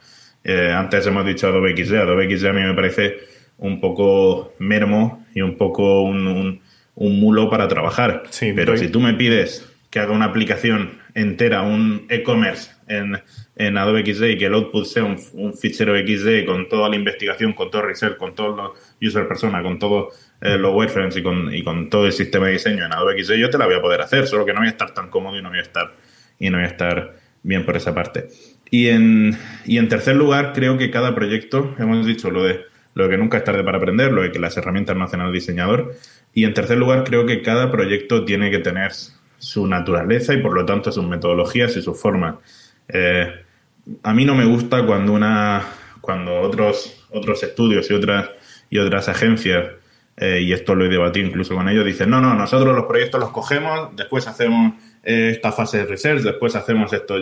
Eh, 0.43 0.71
antes 0.71 1.05
hemos 1.07 1.25
dicho 1.25 1.47
Adobe 1.47 1.75
XD. 1.75 1.95
Adobe 1.95 2.37
XD 2.37 2.45
a 2.45 2.53
mí 2.53 2.61
me 2.61 2.73
parece 2.73 3.19
un 3.57 3.79
poco 3.79 4.53
mermo 4.59 5.25
y 5.33 5.41
un 5.41 5.57
poco 5.57 6.01
un, 6.01 6.61
un, 6.95 7.19
mulo 7.19 7.49
para 7.49 7.67
trabajar. 7.67 8.23
pero 8.55 8.77
si 8.77 8.89
tú 8.89 8.99
me 8.99 9.13
pides 9.13 9.71
que 9.89 9.99
haga 9.99 10.11
una 10.11 10.25
aplicación 10.25 10.99
entera, 11.13 11.61
un 11.61 12.05
e-commerce 12.09 12.71
en, 12.87 13.17
en, 13.55 13.77
Adobe 13.77 14.05
XD 14.05 14.23
y 14.25 14.37
que 14.37 14.47
el 14.47 14.53
output 14.53 14.85
sea 14.85 15.03
un, 15.05 15.53
fichero 15.53 15.95
XD 15.97 16.45
con 16.45 16.67
toda 16.67 16.89
la 16.89 16.95
investigación, 16.95 17.53
con 17.53 17.71
todo 17.71 17.81
el 17.81 17.87
research, 17.87 18.17
con 18.17 18.35
todos 18.35 18.57
los 18.57 18.71
user 19.01 19.27
persona, 19.27 19.63
con 19.63 19.79
todos 19.79 20.13
eh, 20.41 20.57
los 20.57 20.73
wireframes 20.75 21.15
y 21.17 21.23
con, 21.23 21.53
y 21.53 21.63
con 21.63 21.89
todo 21.89 22.05
el 22.05 22.13
sistema 22.13 22.47
de 22.47 22.53
diseño 22.53 22.85
en 22.85 22.93
Adobe 22.93 23.23
XD, 23.23 23.33
yo 23.33 23.49
te 23.49 23.57
la 23.57 23.65
voy 23.65 23.75
a 23.75 23.81
poder 23.81 24.01
hacer, 24.01 24.27
solo 24.27 24.45
que 24.45 24.53
no 24.53 24.59
voy 24.59 24.67
a 24.67 24.71
estar 24.71 24.93
tan 24.93 25.09
cómodo 25.09 25.37
y 25.37 25.41
no 25.41 25.49
voy 25.49 25.59
a 25.59 25.63
estar, 25.63 25.93
y 26.39 26.49
no 26.49 26.57
voy 26.57 26.65
a 26.65 26.69
estar 26.69 27.15
bien 27.43 27.65
por 27.65 27.77
esa 27.77 27.93
parte. 27.93 28.27
Y 28.69 28.89
en, 28.89 29.37
y 29.65 29.77
en 29.77 29.87
tercer 29.87 30.15
lugar, 30.15 30.53
creo 30.53 30.77
que 30.77 30.91
cada 30.91 31.15
proyecto, 31.15 31.75
hemos 31.79 32.05
dicho 32.05 32.31
lo 32.31 32.43
de 32.43 32.65
lo 32.95 33.09
que 33.09 33.17
nunca 33.17 33.37
es 33.37 33.43
tarde 33.43 33.63
para 33.63 33.77
aprender, 33.77 34.11
lo 34.11 34.21
de 34.21 34.31
que 34.31 34.39
las 34.39 34.55
herramientas 34.55 34.95
no 34.95 35.03
hacen 35.03 35.19
al 35.19 35.33
diseñador. 35.33 35.95
Y 36.33 36.45
en 36.45 36.53
tercer 36.53 36.77
lugar, 36.77 37.03
creo 37.03 37.25
que 37.25 37.41
cada 37.41 37.69
proyecto 37.69 38.23
tiene 38.23 38.49
que 38.49 38.59
tener 38.59 38.93
su 39.37 39.67
naturaleza 39.67 40.33
y 40.33 40.37
por 40.37 40.53
lo 40.53 40.65
tanto 40.65 40.91
sus 40.91 41.05
metodologías 41.05 41.75
y 41.75 41.81
sus 41.81 41.99
formas. 41.99 42.35
Eh, 42.87 43.31
a 44.01 44.13
mí 44.13 44.25
no 44.25 44.33
me 44.33 44.45
gusta 44.45 44.85
cuando 44.85 45.11
una 45.11 45.63
cuando 46.01 46.39
otros 46.39 47.05
otros 47.11 47.43
estudios 47.43 47.89
y 47.89 47.93
otras 47.93 48.29
y 48.69 48.77
otras 48.77 49.09
agencias 49.09 49.71
eh, 50.17 50.41
y 50.41 50.53
esto 50.53 50.75
lo 50.75 50.85
he 50.85 50.89
debatido 50.89 51.27
incluso 51.27 51.55
con 51.55 51.67
ellos 51.67 51.85
dicen 51.85 52.09
no 52.09 52.21
no 52.21 52.33
nosotros 52.35 52.75
los 52.75 52.85
proyectos 52.85 53.19
los 53.19 53.31
cogemos 53.31 53.95
después 53.95 54.27
hacemos 54.27 54.73
esta 55.05 55.51
fase 55.51 55.79
de 55.79 55.85
research, 55.85 56.21
después 56.21 56.55
hacemos 56.55 56.91
esto, 56.91 57.15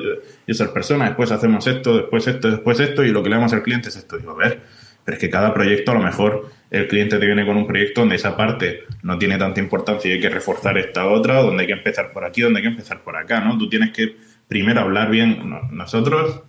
user 0.47 0.69
persona, 0.69 1.05
después 1.05 1.31
hacemos 1.31 1.67
esto, 1.67 1.97
después 1.97 2.25
esto, 2.27 2.49
después 2.49 2.79
esto, 2.79 3.03
y 3.03 3.11
lo 3.11 3.21
que 3.21 3.29
le 3.29 3.35
damos 3.35 3.51
al 3.53 3.61
cliente 3.61 3.89
es 3.89 3.97
esto. 3.97 4.17
Digo, 4.17 4.31
a 4.31 4.35
ver, 4.35 4.61
pero 5.03 5.15
es 5.15 5.21
que 5.21 5.29
cada 5.29 5.53
proyecto 5.53 5.91
a 5.91 5.95
lo 5.95 6.01
mejor 6.01 6.49
el 6.71 6.87
cliente 6.87 7.19
te 7.19 7.25
viene 7.25 7.45
con 7.45 7.57
un 7.57 7.67
proyecto 7.67 8.01
donde 8.01 8.15
esa 8.15 8.37
parte 8.37 8.83
no 9.03 9.17
tiene 9.17 9.37
tanta 9.37 9.59
importancia 9.59 10.09
y 10.09 10.13
hay 10.13 10.19
que 10.21 10.29
reforzar 10.29 10.77
esta 10.77 11.07
otra, 11.07 11.41
donde 11.41 11.63
hay 11.63 11.67
que 11.67 11.73
empezar 11.73 12.11
por 12.13 12.23
aquí, 12.23 12.41
donde 12.41 12.59
hay 12.59 12.63
que 12.63 12.69
empezar 12.69 13.03
por 13.03 13.17
acá, 13.17 13.41
¿no? 13.41 13.57
Tú 13.57 13.67
tienes 13.69 13.91
que 13.91 14.15
primero 14.47 14.79
hablar 14.79 15.11
bien. 15.11 15.53
Nosotros, 15.71 16.41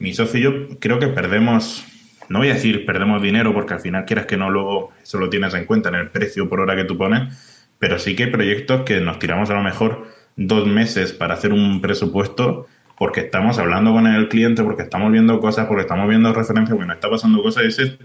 mi 0.00 0.14
socio 0.14 0.40
y 0.40 0.42
yo, 0.42 0.78
creo 0.80 0.98
que 0.98 1.08
perdemos, 1.08 1.86
no 2.28 2.40
voy 2.40 2.50
a 2.50 2.54
decir 2.54 2.84
perdemos 2.84 3.22
dinero 3.22 3.52
porque 3.54 3.74
al 3.74 3.80
final 3.80 4.04
quieras 4.04 4.26
que 4.26 4.36
no, 4.36 4.50
luego 4.50 4.92
eso 5.02 5.18
lo 5.18 5.30
tienes 5.30 5.54
en 5.54 5.64
cuenta 5.64 5.88
en 5.88 5.96
el 5.96 6.10
precio 6.10 6.48
por 6.48 6.60
hora 6.60 6.76
que 6.76 6.84
tú 6.84 6.96
pones, 6.96 7.68
pero 7.78 7.98
sí 7.98 8.16
que 8.16 8.24
hay 8.24 8.30
proyectos 8.30 8.82
que 8.82 9.00
nos 9.00 9.18
tiramos 9.18 9.50
a 9.50 9.54
lo 9.54 9.62
mejor 9.62 10.06
dos 10.36 10.66
meses 10.66 11.12
para 11.12 11.34
hacer 11.34 11.52
un 11.52 11.80
presupuesto 11.80 12.66
porque 12.96 13.20
estamos 13.20 13.58
hablando 13.58 13.92
con 13.92 14.06
el 14.06 14.28
cliente, 14.28 14.62
porque 14.62 14.82
estamos 14.82 15.12
viendo 15.12 15.38
cosas, 15.38 15.66
porque 15.66 15.82
estamos 15.82 16.08
viendo 16.08 16.32
referencias, 16.32 16.74
porque 16.74 16.86
nos 16.86 16.96
está 16.96 17.10
pasando 17.10 17.42
cosas. 17.42 17.64
Ese, 17.64 17.98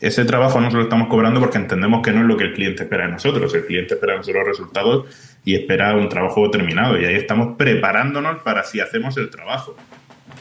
ese 0.00 0.24
trabajo 0.24 0.60
no 0.60 0.70
se 0.70 0.78
lo 0.78 0.84
estamos 0.84 1.08
cobrando 1.08 1.38
porque 1.38 1.58
entendemos 1.58 2.00
que 2.02 2.12
no 2.12 2.22
es 2.22 2.26
lo 2.26 2.36
que 2.38 2.44
el 2.44 2.54
cliente 2.54 2.84
espera 2.84 3.04
de 3.04 3.12
nosotros. 3.12 3.54
El 3.54 3.66
cliente 3.66 3.94
espera 3.94 4.16
nosotros 4.16 4.44
resultados 4.46 5.38
y 5.44 5.54
espera 5.54 5.94
un 5.94 6.08
trabajo 6.08 6.50
terminado. 6.50 6.98
Y 6.98 7.04
ahí 7.04 7.14
estamos 7.14 7.56
preparándonos 7.58 8.40
para 8.42 8.64
si 8.64 8.80
hacemos 8.80 9.18
el 9.18 9.28
trabajo. 9.28 9.76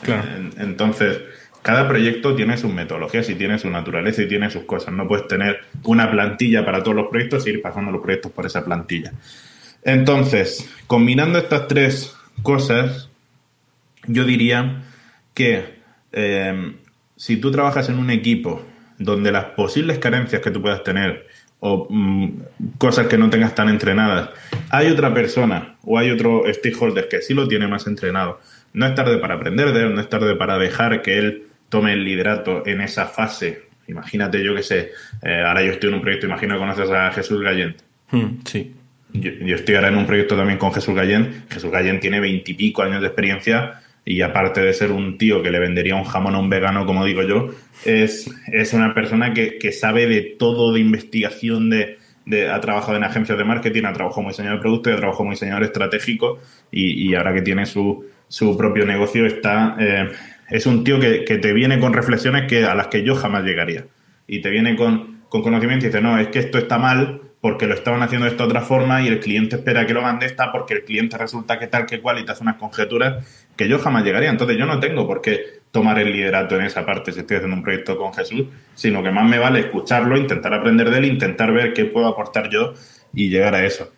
Claro. 0.04 0.24
Entonces, 0.58 1.20
cada 1.62 1.88
proyecto 1.88 2.36
tiene 2.36 2.58
sus 2.58 2.74
metodologías 2.74 3.30
y 3.30 3.36
tiene 3.36 3.60
su 3.60 3.70
naturaleza 3.70 4.22
y 4.22 4.28
tiene 4.28 4.50
sus 4.50 4.64
cosas. 4.64 4.94
No 4.94 5.08
puedes 5.08 5.28
tener 5.28 5.60
una 5.84 6.10
plantilla 6.10 6.66
para 6.66 6.84
todos 6.84 6.96
los 6.96 7.08
proyectos 7.08 7.46
y 7.46 7.52
ir 7.52 7.62
pasando 7.62 7.92
los 7.92 8.02
proyectos 8.02 8.32
por 8.32 8.46
esa 8.46 8.64
plantilla. 8.64 9.12
Entonces, 9.84 10.70
combinando 10.88 11.38
estas 11.38 11.68
tres 11.68 12.16
cosas, 12.44 13.10
yo 14.08 14.26
diría 14.26 14.84
que 15.34 15.80
eh, 16.12 16.74
si 17.16 17.38
tú 17.38 17.52
trabajas 17.52 17.90
en 17.90 18.00
un 18.00 18.10
equipo 18.10 18.66
donde 18.98 19.32
las 19.32 19.46
posibles 19.46 20.00
carencias 20.00 20.42
que 20.42 20.52
tú 20.52 20.62
puedas 20.62 20.84
tener 20.84 21.28
o 21.60 21.88
mm, 21.90 22.30
cosas 22.78 23.08
que 23.08 23.18
no 23.18 23.30
tengas 23.30 23.54
tan 23.56 23.70
entrenadas, 23.70 24.30
hay 24.70 24.88
otra 24.88 25.14
persona 25.14 25.76
o 25.84 25.98
hay 25.98 26.12
otro 26.12 26.44
stakeholder 26.48 27.10
que 27.10 27.22
sí 27.22 27.34
lo 27.34 27.48
tiene 27.48 27.68
más 27.68 27.88
entrenado, 27.88 28.40
no 28.74 28.86
es 28.86 28.96
tarde 28.96 29.18
para 29.18 29.36
aprender 29.36 29.74
de 29.74 29.84
él, 29.84 29.96
no 29.96 30.02
es 30.02 30.10
tarde 30.10 30.36
para 30.36 30.58
dejar 30.58 31.02
que 31.02 31.18
él 31.18 31.49
tome 31.70 31.94
el 31.94 32.04
liderato 32.04 32.66
en 32.66 32.82
esa 32.82 33.06
fase. 33.06 33.70
Imagínate, 33.88 34.44
yo 34.44 34.54
que 34.54 34.64
sé, 34.64 34.92
eh, 35.24 35.42
ahora 35.46 35.64
yo 35.64 35.72
estoy 35.72 35.90
en 35.90 35.96
un 35.96 36.02
proyecto, 36.02 36.28
imagino 36.28 36.56
que 36.56 36.60
conoces 36.60 36.90
a 36.92 37.12
Jesús 37.12 37.42
Gallent. 37.42 37.78
Hmm, 38.12 38.40
sí. 38.46 38.76
Yo, 39.14 39.56
estoy 39.56 39.76
ahora 39.76 39.88
en 39.88 39.96
un 39.96 40.06
proyecto 40.06 40.36
también 40.38 40.60
con 40.60 40.72
Jesús 40.72 40.94
Gallén. 40.94 41.46
Jesús 41.50 41.72
Gallén 41.72 42.00
tiene 42.00 42.20
veintipico 42.20 42.84
años 42.84 43.02
de 43.02 43.08
experiencia 43.08 43.82
y 44.06 44.22
aparte 44.22 44.62
de 44.62 44.74
ser 44.74 44.92
un 44.92 45.18
tío 45.18 45.42
que 45.42 45.50
le 45.50 45.60
vendería 45.60 45.96
un 45.96 46.04
jamón 46.04 46.36
a 46.36 46.40
un 46.40 46.50
vegano, 46.50 46.86
como 46.86 47.04
digo 47.06 47.24
yo, 47.24 47.50
es, 47.86 48.30
es 48.52 48.74
una 48.74 48.94
persona 48.94 49.34
que, 49.34 49.58
que 49.58 49.72
sabe 49.72 50.06
de 50.06 50.36
todo 50.38 50.72
de 50.74 50.82
investigación, 50.82 51.72
de, 51.72 51.98
de, 52.26 52.50
ha 52.50 52.62
trabajado 52.62 52.98
en 52.98 53.04
agencias 53.04 53.38
de 53.38 53.44
marketing, 53.44 53.86
ha 53.86 53.94
trabajado 53.94 54.16
como 54.16 54.30
diseñador 54.30 54.60
de 54.60 54.62
producto, 54.62 54.90
ha 54.92 54.98
trabajado 54.98 55.18
como 55.18 55.32
diseñador 55.32 55.64
estratégico 55.64 56.40
y, 56.72 57.10
y 57.10 57.16
ahora 57.16 57.34
que 57.34 57.42
tiene 57.42 57.66
su, 57.66 58.06
su 58.28 58.56
propio 58.56 58.86
negocio 58.86 59.26
está... 59.26 59.76
Eh, 59.80 60.10
es 60.50 60.66
un 60.66 60.84
tío 60.84 61.00
que, 61.00 61.26
que, 61.26 61.38
te 61.38 61.54
viene 61.54 61.80
con 61.80 61.94
reflexiones 61.94 62.48
que, 62.48 62.66
a 62.66 62.76
las 62.76 62.88
que 62.88 63.04
yo 63.04 63.16
jamás 63.16 63.44
llegaría. 63.44 63.86
Y 64.28 64.42
te 64.42 64.50
viene 64.50 64.76
con, 64.76 65.22
con 65.30 65.42
conocimiento 65.42 65.86
y 65.86 65.90
dice, 65.90 66.02
no, 66.02 66.18
es 66.18 66.28
que 66.30 66.40
esto 66.40 66.58
está 66.58 66.78
mal, 66.78 67.22
porque 67.42 67.68
lo 67.68 67.74
estaban 67.74 68.02
haciendo 68.02 68.26
de 68.26 68.32
esta 68.32 68.44
otra 68.44 68.62
forma 68.62 69.02
y 69.02 69.08
el 69.08 69.20
cliente 69.20 69.56
espera 69.56 69.86
que 69.86 69.94
lo 69.94 70.02
hagan 70.02 70.20
de 70.20 70.26
esta 70.26 70.52
porque 70.52 70.74
el 70.74 70.84
cliente 70.84 71.18
resulta 71.18 71.58
que 71.58 71.68
tal 71.68 71.86
que 71.86 72.02
cual 72.02 72.20
y 72.20 72.26
te 72.26 72.34
hace 72.34 72.44
unas 72.44 72.58
conjeturas 72.58 73.26
que 73.56 73.70
yo 73.70 73.80
jamás 73.80 74.04
llegaría. 74.04 74.30
Entonces 74.30 74.58
yo 74.58 74.66
no 74.66 74.80
tengo 74.80 75.08
por 75.08 75.22
qué 75.22 75.62
tomar 75.72 76.00
el 76.00 76.12
liderato 76.12 76.56
en 76.56 76.66
esa 76.66 76.86
parte 76.86 77.12
si 77.14 77.20
estoy 77.20 77.38
haciendo 77.38 77.56
un 77.56 77.64
proyecto 77.64 77.98
con 77.98 78.14
Jesús, 78.14 78.48
sino 78.74 79.04
que 79.04 79.12
más 79.12 79.30
me 79.30 79.40
vale 79.40 79.62
escucharlo, 79.62 80.18
intentar 80.18 80.54
aprender 80.54 80.90
de 80.90 80.98
él, 80.98 81.06
intentar 81.06 81.54
ver 81.54 81.74
qué 81.74 81.86
puedo 81.86 82.08
aportar 82.08 82.50
yo 82.50 82.74
y 83.14 83.30
llegar 83.30 83.56
a 83.56 83.66
eso. 83.66 83.92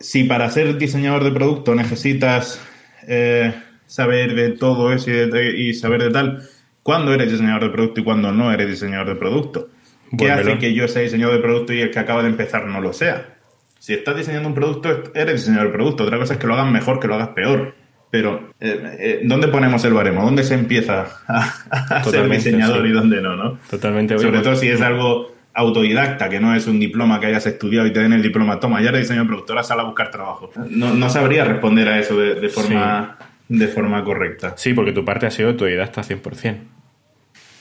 Si 0.00 0.24
para 0.24 0.48
ser 0.50 0.76
diseñador 0.76 1.22
de 1.22 1.30
producto 1.30 1.74
necesitas 1.74 2.60
eh, 3.06 3.52
saber 3.90 4.36
de 4.36 4.50
todo 4.50 4.92
eso 4.92 5.10
y, 5.10 5.68
y 5.68 5.74
saber 5.74 6.04
de 6.04 6.10
tal, 6.10 6.48
¿cuándo 6.84 7.12
eres 7.12 7.32
diseñador 7.32 7.64
de 7.64 7.70
producto 7.70 8.00
y 8.00 8.04
cuándo 8.04 8.30
no 8.30 8.52
eres 8.52 8.68
diseñador 8.68 9.08
de 9.08 9.16
producto? 9.16 9.68
¿Qué 10.16 10.30
hace 10.30 10.58
que 10.58 10.72
yo 10.72 10.86
sea 10.86 11.02
diseñador 11.02 11.34
de 11.34 11.42
producto 11.42 11.72
y 11.72 11.80
el 11.80 11.90
que 11.90 11.98
acaba 11.98 12.22
de 12.22 12.28
empezar 12.28 12.66
no 12.66 12.80
lo 12.80 12.92
sea? 12.92 13.36
Si 13.80 13.92
estás 13.92 14.16
diseñando 14.16 14.48
un 14.48 14.54
producto, 14.54 15.10
eres 15.12 15.40
diseñador 15.40 15.68
de 15.68 15.72
producto. 15.72 16.04
Otra 16.04 16.18
cosa 16.18 16.34
es 16.34 16.38
que 16.38 16.46
lo 16.46 16.54
hagas 16.54 16.70
mejor, 16.70 17.00
que 17.00 17.08
lo 17.08 17.16
hagas 17.16 17.30
peor. 17.30 17.74
Pero, 18.12 18.50
eh, 18.60 18.96
eh, 18.98 19.20
¿dónde 19.24 19.48
ponemos 19.48 19.84
el 19.84 19.92
baremo? 19.92 20.22
¿Dónde 20.22 20.44
se 20.44 20.54
empieza 20.54 21.06
a, 21.26 22.04
ser 22.04 22.28
diseñador 22.28 22.86
y 22.86 22.92
dónde 22.92 23.20
no, 23.20 23.34
no? 23.34 23.58
Totalmente. 23.68 24.18
Sobre 24.18 24.40
todo 24.40 24.54
si 24.54 24.68
es 24.68 24.80
algo 24.80 25.32
autodidacta, 25.52 26.28
que 26.28 26.38
no 26.38 26.54
es 26.54 26.68
un 26.68 26.78
diploma 26.78 27.18
que 27.18 27.26
hayas 27.26 27.46
estudiado 27.46 27.88
y 27.88 27.92
te 27.92 28.00
den 28.00 28.12
el 28.12 28.22
diploma, 28.22 28.60
toma, 28.60 28.80
ya 28.80 28.90
eres 28.90 29.02
diseñador 29.02 29.26
de 29.26 29.30
producto, 29.30 29.52
ahora 29.52 29.64
sal 29.64 29.80
a 29.80 29.84
buscar 29.84 30.10
trabajo. 30.10 30.50
No, 30.68 31.10
sabría 31.10 31.44
responder 31.44 31.88
a 31.88 31.98
eso 31.98 32.16
de, 32.16 32.48
forma, 32.48 33.16
de 33.50 33.68
forma 33.68 34.02
correcta. 34.02 34.54
Sí, 34.56 34.72
porque 34.72 34.92
tu 34.92 35.04
parte 35.04 35.26
ha 35.26 35.30
sido 35.30 35.50
autodidacta 35.50 36.02
100%. 36.02 36.56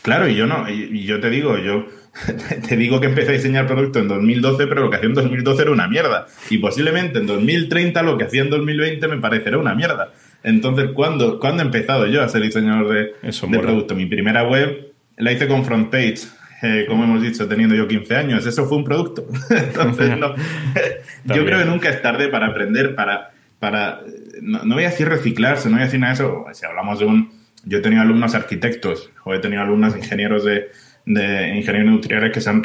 Claro, 0.01 0.29
y 0.29 0.35
yo 0.35 0.47
no, 0.47 0.69
y 0.69 1.03
yo 1.03 1.19
te 1.19 1.29
digo, 1.29 1.57
yo 1.57 1.85
te 2.67 2.75
digo 2.75 2.99
que 2.99 3.07
empecé 3.07 3.31
a 3.31 3.33
diseñar 3.33 3.67
producto 3.67 3.99
en 3.99 4.07
2012, 4.07 4.67
pero 4.67 4.81
lo 4.81 4.89
que 4.89 4.97
hacía 4.97 5.09
en 5.09 5.15
2012 5.15 5.61
era 5.61 5.71
una 5.71 5.87
mierda. 5.87 6.27
Y 6.49 6.57
posiblemente 6.57 7.19
en 7.19 7.27
2030 7.27 8.01
lo 8.03 8.17
que 8.17 8.25
hacía 8.25 8.41
en 8.41 8.49
2020 8.49 9.07
me 9.07 9.17
parecerá 9.17 9.57
una 9.57 9.75
mierda. 9.75 10.13
Entonces, 10.43 10.91
¿cuándo, 10.93 11.39
¿cuándo 11.39 11.63
he 11.63 11.65
empezado 11.65 12.07
yo 12.07 12.23
a 12.23 12.29
ser 12.29 12.41
diseñador 12.41 12.93
de, 12.93 13.13
de 13.21 13.59
producto? 13.59 13.95
Mi 13.95 14.05
primera 14.05 14.47
web 14.47 14.93
la 15.17 15.31
hice 15.31 15.47
con 15.47 15.65
FrontPage, 15.65 16.19
eh, 16.61 16.85
como 16.87 17.03
hemos 17.03 17.21
dicho, 17.21 17.47
teniendo 17.47 17.75
yo 17.75 17.87
15 17.87 18.15
años. 18.15 18.45
Eso 18.45 18.65
fue 18.65 18.77
un 18.77 18.83
producto. 18.83 19.25
Entonces, 19.49 20.17
no. 20.17 20.35
yo 21.25 21.45
creo 21.45 21.59
que 21.59 21.65
nunca 21.65 21.89
es 21.89 22.01
tarde 22.01 22.29
para 22.29 22.47
aprender, 22.47 22.95
para... 22.95 23.31
para 23.59 24.01
no, 24.41 24.63
no 24.63 24.75
voy 24.75 24.85
a 24.85 24.89
decir 24.89 25.07
reciclarse, 25.07 25.69
no 25.69 25.75
voy 25.75 25.83
a 25.83 25.85
decir 25.85 25.99
nada 25.99 26.13
de 26.13 26.23
eso. 26.23 26.45
Si 26.53 26.65
hablamos 26.65 26.99
de 26.99 27.05
un... 27.05 27.31
Yo 27.65 27.79
he 27.79 27.81
tenido 27.81 28.01
alumnos 28.01 28.35
arquitectos 28.35 29.11
o 29.25 29.33
he 29.33 29.39
tenido 29.39 29.61
alumnos 29.61 29.95
ingenieros 29.95 30.45
de, 30.45 30.69
de 31.05 31.57
ingenieros 31.57 31.87
industriales 31.87 32.31
que 32.31 32.39
se, 32.39 32.49
han 32.49 32.61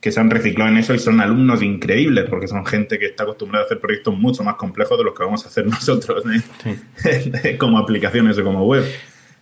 que 0.00 0.12
se 0.12 0.20
han 0.20 0.30
reciclado 0.30 0.70
en 0.70 0.76
eso 0.76 0.94
y 0.94 0.98
son 0.98 1.20
alumnos 1.20 1.62
increíbles 1.62 2.26
porque 2.28 2.46
son 2.46 2.64
gente 2.66 2.98
que 2.98 3.06
está 3.06 3.24
acostumbrada 3.24 3.64
a 3.64 3.66
hacer 3.66 3.80
proyectos 3.80 4.16
mucho 4.16 4.44
más 4.44 4.56
complejos 4.56 4.98
de 4.98 5.04
los 5.04 5.14
que 5.14 5.24
vamos 5.24 5.44
a 5.44 5.48
hacer 5.48 5.66
nosotros 5.66 6.22
¿eh? 6.64 7.56
como 7.58 7.78
aplicaciones 7.78 8.38
o 8.38 8.44
como 8.44 8.66
web. 8.66 8.84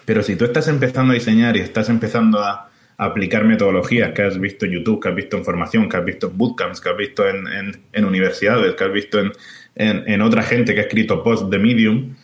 Pero 0.04 0.22
si 0.22 0.36
tú 0.36 0.44
estás 0.44 0.68
empezando 0.68 1.12
a 1.12 1.14
diseñar 1.14 1.56
y 1.56 1.60
estás 1.60 1.88
empezando 1.88 2.40
a, 2.40 2.70
aplicar 2.96 3.44
metodologías 3.44 4.12
que 4.12 4.22
has 4.22 4.38
visto 4.38 4.66
en 4.66 4.72
YouTube, 4.72 5.02
que 5.02 5.08
has 5.08 5.14
visto 5.16 5.36
en 5.36 5.44
formación, 5.44 5.88
que 5.88 5.96
has 5.96 6.04
visto 6.04 6.28
en 6.28 6.38
bootcamps, 6.38 6.80
que 6.80 6.90
has 6.90 6.96
visto 6.96 7.28
en, 7.28 7.44
en, 7.92 8.04
universidades, 8.04 8.76
que 8.76 8.84
has 8.84 8.92
visto 8.92 9.18
en, 9.18 9.32
en, 9.76 10.22
otra 10.22 10.42
gente 10.42 10.74
que 10.74 10.80
ha 10.80 10.84
escrito 10.84 11.22
post 11.22 11.50
de 11.50 11.58
Medium, 11.58 12.14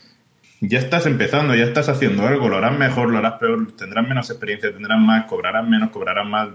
ya 0.61 0.79
estás 0.79 1.07
empezando, 1.07 1.55
ya 1.55 1.65
estás 1.65 1.89
haciendo 1.89 2.27
algo, 2.27 2.49
lo 2.49 2.59
harás 2.59 2.79
mejor, 2.79 3.11
lo 3.11 3.19
harás 3.19 3.35
peor, 3.35 3.73
tendrás 3.77 4.07
menos 4.07 4.31
experiencia, 4.31 4.73
tendrás 4.73 5.01
más, 5.01 5.25
cobrarás 5.25 5.67
menos, 5.67 5.91
cobrarás 5.91 6.27
más, 6.27 6.49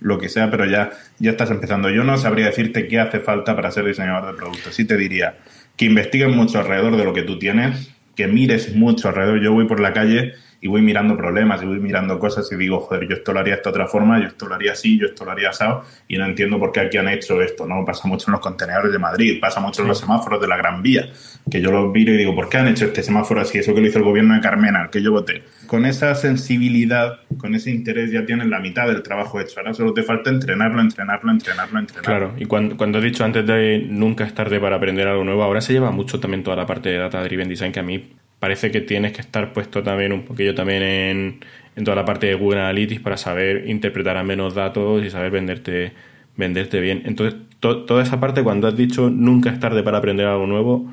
lo 0.00 0.18
que 0.18 0.28
sea, 0.28 0.50
pero 0.50 0.66
ya, 0.66 0.90
ya 1.18 1.30
estás 1.30 1.50
empezando. 1.50 1.88
Yo 1.90 2.04
no 2.04 2.16
sabría 2.18 2.46
decirte 2.46 2.86
qué 2.86 3.00
hace 3.00 3.20
falta 3.20 3.56
para 3.56 3.70
ser 3.70 3.86
diseñador 3.86 4.32
de 4.32 4.36
productos. 4.36 4.74
Sí 4.74 4.84
te 4.84 4.96
diría 4.96 5.38
que 5.76 5.86
investigues 5.86 6.28
mucho 6.28 6.58
alrededor 6.58 6.96
de 6.96 7.04
lo 7.04 7.14
que 7.14 7.22
tú 7.22 7.38
tienes, 7.38 7.94
que 8.14 8.26
mires 8.26 8.74
mucho 8.74 9.08
alrededor. 9.08 9.40
Yo 9.40 9.52
voy 9.52 9.66
por 9.66 9.80
la 9.80 9.92
calle 9.92 10.34
y 10.66 10.68
voy 10.68 10.82
mirando 10.82 11.16
problemas 11.16 11.62
y 11.62 11.66
voy 11.66 11.78
mirando 11.78 12.18
cosas 12.18 12.50
y 12.50 12.56
digo, 12.56 12.80
joder, 12.80 13.06
yo 13.08 13.14
esto 13.14 13.32
lo 13.32 13.38
haría 13.38 13.54
de 13.54 13.58
esta 13.58 13.70
otra 13.70 13.86
forma, 13.86 14.18
yo 14.20 14.26
esto 14.26 14.48
lo 14.48 14.56
haría 14.56 14.72
así, 14.72 14.98
yo 14.98 15.06
esto 15.06 15.24
lo 15.24 15.30
haría 15.30 15.50
asado 15.50 15.84
y 16.08 16.18
no 16.18 16.26
entiendo 16.26 16.58
por 16.58 16.72
qué 16.72 16.80
aquí 16.80 16.96
han 16.96 17.08
hecho 17.08 17.40
esto, 17.40 17.66
¿no? 17.68 17.84
Pasa 17.84 18.08
mucho 18.08 18.24
en 18.26 18.32
los 18.32 18.40
contenedores 18.40 18.90
de 18.90 18.98
Madrid, 18.98 19.38
pasa 19.40 19.60
mucho 19.60 19.82
en 19.82 19.88
los 19.88 20.00
semáforos 20.00 20.40
de 20.40 20.48
la 20.48 20.56
Gran 20.56 20.82
Vía, 20.82 21.08
que 21.48 21.60
yo 21.60 21.70
los 21.70 21.92
miro 21.92 22.12
y 22.12 22.16
digo, 22.16 22.34
¿por 22.34 22.48
qué 22.48 22.58
han 22.58 22.66
hecho 22.66 22.86
este 22.86 23.04
semáforo 23.04 23.42
así? 23.42 23.58
Eso 23.58 23.76
que 23.76 23.80
lo 23.80 23.86
hizo 23.86 23.98
el 23.98 24.04
gobierno 24.04 24.34
de 24.34 24.40
Carmena, 24.40 24.82
el 24.82 24.90
que 24.90 25.00
yo 25.00 25.12
voté. 25.12 25.44
Con 25.68 25.86
esa 25.86 26.16
sensibilidad, 26.16 27.20
con 27.38 27.54
ese 27.54 27.70
interés 27.70 28.10
ya 28.10 28.26
tienes 28.26 28.48
la 28.48 28.58
mitad 28.58 28.88
del 28.88 29.04
trabajo 29.04 29.40
hecho. 29.40 29.60
Ahora 29.60 29.72
solo 29.72 29.94
te 29.94 30.02
falta 30.02 30.30
entrenarlo, 30.30 30.80
entrenarlo, 30.80 31.30
entrenarlo, 31.30 31.78
entrenarlo. 31.78 32.02
Claro, 32.02 32.34
y 32.36 32.46
cuando, 32.46 32.76
cuando 32.76 32.98
he 32.98 33.02
dicho 33.02 33.24
antes 33.24 33.46
de 33.46 33.86
nunca 33.88 34.24
es 34.24 34.34
tarde 34.34 34.58
para 34.58 34.76
aprender 34.76 35.06
algo 35.06 35.22
nuevo, 35.22 35.44
ahora 35.44 35.60
se 35.60 35.72
lleva 35.72 35.92
mucho 35.92 36.18
también 36.18 36.42
toda 36.42 36.56
la 36.56 36.66
parte 36.66 36.88
de 36.88 36.98
Data 36.98 37.22
Driven 37.22 37.48
Design 37.48 37.70
que 37.70 37.78
a 37.78 37.84
mí 37.84 38.16
parece 38.38 38.70
que 38.70 38.80
tienes 38.80 39.12
que 39.12 39.20
estar 39.20 39.52
puesto 39.52 39.82
también 39.82 40.12
un 40.12 40.24
poquillo 40.24 40.54
también 40.54 40.82
en, 40.82 41.40
en 41.76 41.84
toda 41.84 41.94
la 41.94 42.04
parte 42.04 42.26
de 42.26 42.34
Google 42.34 42.60
Analytics 42.60 43.00
para 43.00 43.16
saber 43.16 43.68
interpretar 43.68 44.16
a 44.16 44.24
menos 44.24 44.54
datos 44.54 45.04
y 45.04 45.10
saber 45.10 45.30
venderte, 45.30 45.92
venderte 46.36 46.80
bien. 46.80 47.02
Entonces, 47.04 47.40
toda 47.60 48.02
esa 48.02 48.20
parte, 48.20 48.42
cuando 48.42 48.68
has 48.68 48.76
dicho 48.76 49.10
nunca 49.10 49.50
es 49.50 49.60
tarde 49.60 49.82
para 49.82 49.98
aprender 49.98 50.26
algo 50.26 50.46
nuevo, 50.46 50.90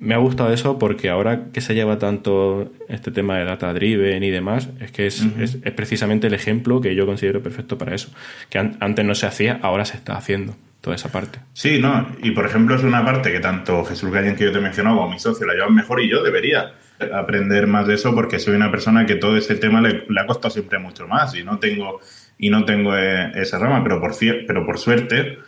me 0.00 0.14
ha 0.14 0.18
gustado 0.18 0.52
eso 0.52 0.78
porque 0.78 1.10
ahora 1.10 1.46
que 1.52 1.60
se 1.60 1.74
lleva 1.74 1.98
tanto 1.98 2.72
este 2.88 3.10
tema 3.10 3.36
de 3.36 3.44
data 3.44 3.72
driven 3.72 4.22
y 4.22 4.30
demás, 4.30 4.68
es 4.80 4.92
que 4.92 5.06
es, 5.06 5.26
es, 5.40 5.56
precisamente 5.72 6.28
el 6.28 6.34
ejemplo 6.34 6.80
que 6.80 6.94
yo 6.94 7.04
considero 7.04 7.42
perfecto 7.42 7.78
para 7.78 7.94
eso. 7.94 8.10
Que 8.48 8.58
antes 8.58 9.04
no 9.04 9.14
se 9.16 9.26
hacía, 9.26 9.58
ahora 9.60 9.84
se 9.84 9.96
está 9.96 10.16
haciendo 10.16 10.54
toda 10.80 10.96
esa 10.96 11.10
parte. 11.10 11.40
Sí, 11.52 11.80
no, 11.80 12.08
y 12.22 12.30
por 12.30 12.46
ejemplo 12.46 12.76
es 12.76 12.82
una 12.82 13.04
parte 13.04 13.32
que 13.32 13.40
tanto 13.40 13.84
Jesús 13.84 14.10
Gallen 14.10 14.36
que 14.36 14.44
yo 14.44 14.52
te 14.52 14.58
he 14.58 14.62
mencionado 14.62 14.96
como 14.96 15.10
mi 15.10 15.18
socio 15.18 15.46
la 15.46 15.54
llevan 15.54 15.74
mejor 15.74 16.00
y 16.00 16.08
yo 16.08 16.22
debería 16.22 16.74
aprender 17.12 17.66
más 17.66 17.86
de 17.86 17.94
eso 17.94 18.14
porque 18.14 18.38
soy 18.38 18.54
una 18.54 18.70
persona 18.70 19.06
que 19.06 19.16
todo 19.16 19.36
ese 19.36 19.56
tema 19.56 19.80
le, 19.80 20.04
ha 20.18 20.26
costado 20.26 20.50
siempre 20.50 20.78
mucho 20.78 21.06
más 21.06 21.34
y 21.34 21.44
no 21.44 21.58
tengo 21.58 22.00
y 22.38 22.50
no 22.50 22.64
tengo 22.64 22.96
eh, 22.96 23.32
esa 23.34 23.58
rama, 23.58 23.82
pero 23.82 24.00
por, 24.00 24.12
pero 24.18 24.64
por 24.64 24.78
suerte 24.78 25.38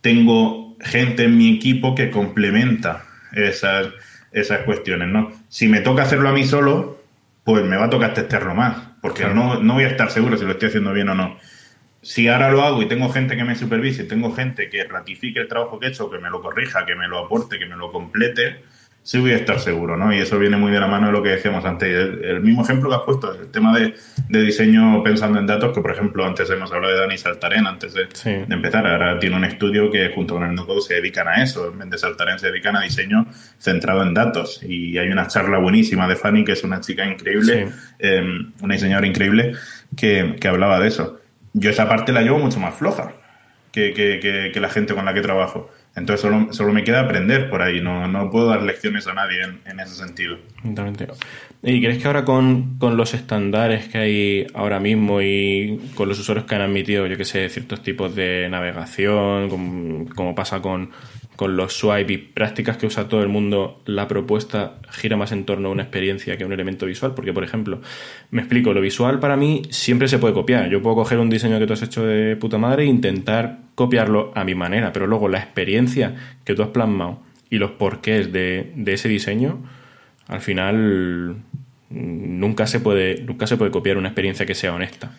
tengo 0.00 0.76
gente 0.80 1.24
en 1.24 1.36
mi 1.36 1.54
equipo 1.54 1.94
que 1.94 2.10
complementa 2.10 3.04
esas, 3.32 3.88
esas 4.32 4.60
cuestiones, 4.64 5.08
¿no? 5.08 5.30
Si 5.48 5.68
me 5.68 5.80
toca 5.80 6.02
hacerlo 6.02 6.28
a 6.28 6.32
mí 6.32 6.44
solo, 6.44 7.00
pues 7.44 7.64
me 7.64 7.76
va 7.76 7.84
a 7.84 7.90
tocar 7.90 8.14
testearlo 8.14 8.54
más, 8.56 8.76
porque 9.00 9.24
no, 9.26 9.62
no 9.62 9.74
voy 9.74 9.84
a 9.84 9.88
estar 9.88 10.10
seguro 10.10 10.36
si 10.36 10.44
lo 10.44 10.52
estoy 10.52 10.68
haciendo 10.68 10.92
bien 10.92 11.08
o 11.10 11.14
no 11.14 11.38
si 12.02 12.28
ahora 12.28 12.50
lo 12.50 12.62
hago 12.62 12.82
y 12.82 12.88
tengo 12.88 13.10
gente 13.10 13.36
que 13.36 13.44
me 13.44 13.54
supervise, 13.54 14.04
tengo 14.04 14.32
gente 14.32 14.68
que 14.70 14.84
ratifique 14.84 15.40
el 15.40 15.48
trabajo 15.48 15.78
que 15.78 15.86
he 15.86 15.88
hecho, 15.90 16.10
que 16.10 16.18
me 16.18 16.30
lo 16.30 16.40
corrija, 16.40 16.86
que 16.86 16.94
me 16.94 17.08
lo 17.08 17.18
aporte, 17.18 17.58
que 17.58 17.66
me 17.66 17.76
lo 17.76 17.92
complete, 17.92 18.62
sí 19.02 19.18
voy 19.18 19.32
a 19.32 19.36
estar 19.36 19.58
seguro, 19.60 19.96
¿no? 19.96 20.12
Y 20.12 20.18
eso 20.18 20.38
viene 20.38 20.56
muy 20.56 20.72
de 20.72 20.80
la 20.80 20.86
mano 20.86 21.06
de 21.06 21.12
lo 21.12 21.22
que 21.22 21.30
decíamos 21.30 21.64
antes. 21.64 21.88
El, 21.88 22.40
mismo 22.40 22.62
ejemplo 22.62 22.88
que 22.88 22.96
has 22.96 23.02
puesto, 23.02 23.34
el 23.34 23.50
tema 23.50 23.78
de, 23.78 23.94
diseño 24.28 25.02
pensando 25.02 25.38
en 25.38 25.46
datos, 25.46 25.74
que 25.74 25.80
por 25.80 25.90
ejemplo 25.90 26.24
antes 26.24 26.48
hemos 26.50 26.70
hablado 26.72 26.94
de 26.94 27.00
Dani 27.00 27.18
Saltarén, 27.18 27.66
antes 27.66 27.94
de, 27.94 28.08
empezar, 28.48 28.86
ahora 28.86 29.18
tiene 29.18 29.36
un 29.36 29.44
estudio 29.44 29.90
que 29.90 30.10
junto 30.14 30.34
con 30.34 30.44
el 30.44 30.54
NoCode 30.54 30.82
se 30.82 30.94
dedican 30.94 31.28
a 31.28 31.42
eso, 31.42 31.70
en 31.70 31.78
vez 31.78 31.90
de 31.90 31.98
Saltarén 31.98 32.38
se 32.38 32.48
dedican 32.48 32.76
a 32.76 32.82
diseño 32.82 33.26
centrado 33.58 34.02
en 34.02 34.14
datos. 34.14 34.62
Y 34.62 34.96
hay 34.98 35.08
una 35.08 35.26
charla 35.26 35.58
buenísima 35.58 36.06
de 36.08 36.16
Fanny, 36.16 36.44
que 36.44 36.52
es 36.52 36.64
una 36.64 36.80
chica 36.80 37.04
increíble, 37.04 37.68
em, 37.98 38.52
una 38.62 38.74
diseñadora 38.74 39.06
increíble, 39.06 39.52
que, 39.96 40.36
que 40.40 40.48
hablaba 40.48 40.80
de 40.80 40.88
eso 40.88 41.19
yo 41.52 41.70
esa 41.70 41.88
parte 41.88 42.12
la 42.12 42.22
llevo 42.22 42.38
mucho 42.38 42.60
más 42.60 42.74
floja 42.74 43.12
que, 43.72 43.92
que, 43.92 44.50
que, 44.52 44.60
la 44.60 44.68
gente 44.68 44.94
con 44.94 45.04
la 45.04 45.14
que 45.14 45.20
trabajo. 45.20 45.70
Entonces 45.96 46.20
solo, 46.20 46.52
solo, 46.52 46.72
me 46.72 46.84
queda 46.84 47.00
aprender 47.00 47.50
por 47.50 47.62
ahí, 47.62 47.80
no, 47.80 48.06
no 48.06 48.30
puedo 48.30 48.46
dar 48.48 48.62
lecciones 48.62 49.06
a 49.08 49.14
nadie 49.14 49.42
en, 49.64 49.80
ese 49.80 49.94
sentido. 49.94 50.38
¿Y 51.62 51.80
crees 51.80 51.98
que 51.98 52.06
ahora 52.06 52.24
con, 52.24 52.78
con, 52.78 52.96
los 52.96 53.12
estándares 53.12 53.88
que 53.88 53.98
hay 53.98 54.46
ahora 54.54 54.78
mismo 54.78 55.20
y 55.20 55.90
con 55.96 56.08
los 56.08 56.18
usuarios 56.18 56.46
que 56.46 56.54
han 56.54 56.62
admitido, 56.62 57.06
yo 57.06 57.16
que 57.16 57.24
sé, 57.24 57.48
ciertos 57.48 57.82
tipos 57.82 58.14
de 58.14 58.48
navegación, 58.48 59.48
como 60.14 60.34
pasa 60.34 60.62
con, 60.62 60.90
con 61.40 61.56
los 61.56 61.72
swipe 61.72 62.12
y 62.12 62.18
prácticas 62.18 62.76
que 62.76 62.84
usa 62.84 63.08
todo 63.08 63.22
el 63.22 63.30
mundo, 63.30 63.80
la 63.86 64.06
propuesta 64.06 64.74
gira 64.90 65.16
más 65.16 65.32
en 65.32 65.46
torno 65.46 65.70
a 65.70 65.72
una 65.72 65.84
experiencia 65.84 66.36
que 66.36 66.44
a 66.44 66.46
un 66.46 66.52
elemento 66.52 66.84
visual. 66.84 67.14
Porque, 67.14 67.32
por 67.32 67.44
ejemplo, 67.44 67.80
me 68.30 68.42
explico, 68.42 68.74
lo 68.74 68.82
visual 68.82 69.20
para 69.20 69.38
mí 69.38 69.62
siempre 69.70 70.06
se 70.06 70.18
puede 70.18 70.34
copiar. 70.34 70.68
Yo 70.68 70.82
puedo 70.82 70.96
coger 70.96 71.18
un 71.18 71.30
diseño 71.30 71.58
que 71.58 71.66
tú 71.66 71.72
has 71.72 71.80
hecho 71.80 72.04
de 72.04 72.36
puta 72.36 72.58
madre 72.58 72.82
e 72.82 72.86
intentar 72.88 73.60
copiarlo 73.74 74.32
a 74.34 74.44
mi 74.44 74.54
manera, 74.54 74.92
pero 74.92 75.06
luego 75.06 75.30
la 75.30 75.38
experiencia 75.38 76.14
que 76.44 76.52
tú 76.52 76.62
has 76.62 76.68
plasmado 76.68 77.22
y 77.48 77.56
los 77.56 77.70
porqués 77.70 78.30
de, 78.32 78.74
de 78.76 78.92
ese 78.92 79.08
diseño, 79.08 79.62
al 80.28 80.42
final 80.42 81.36
nunca 81.88 82.66
se 82.66 82.80
puede, 82.80 83.22
nunca 83.22 83.46
se 83.46 83.56
puede 83.56 83.70
copiar 83.70 83.96
una 83.96 84.08
experiencia 84.08 84.44
que 84.44 84.54
sea 84.54 84.74
honesta. 84.74 85.12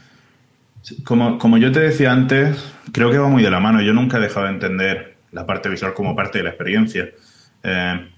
Como, 1.04 1.40
como 1.40 1.58
yo 1.58 1.72
te 1.72 1.80
decía 1.80 2.12
antes, 2.12 2.76
creo 2.92 3.10
que 3.10 3.18
va 3.18 3.28
muy 3.28 3.42
de 3.42 3.50
la 3.50 3.60
mano. 3.60 3.82
Yo 3.82 3.94
nunca 3.94 4.18
he 4.18 4.22
dejado 4.22 4.46
de 4.46 4.52
entender 4.52 5.11
la 5.32 5.46
parte 5.46 5.70
visual 5.70 5.94
como 5.94 6.16
parte 6.16 6.40
de 6.40 6.44
la 6.46 6.50
experiencia. 6.52 7.10
Eh, 7.64 8.10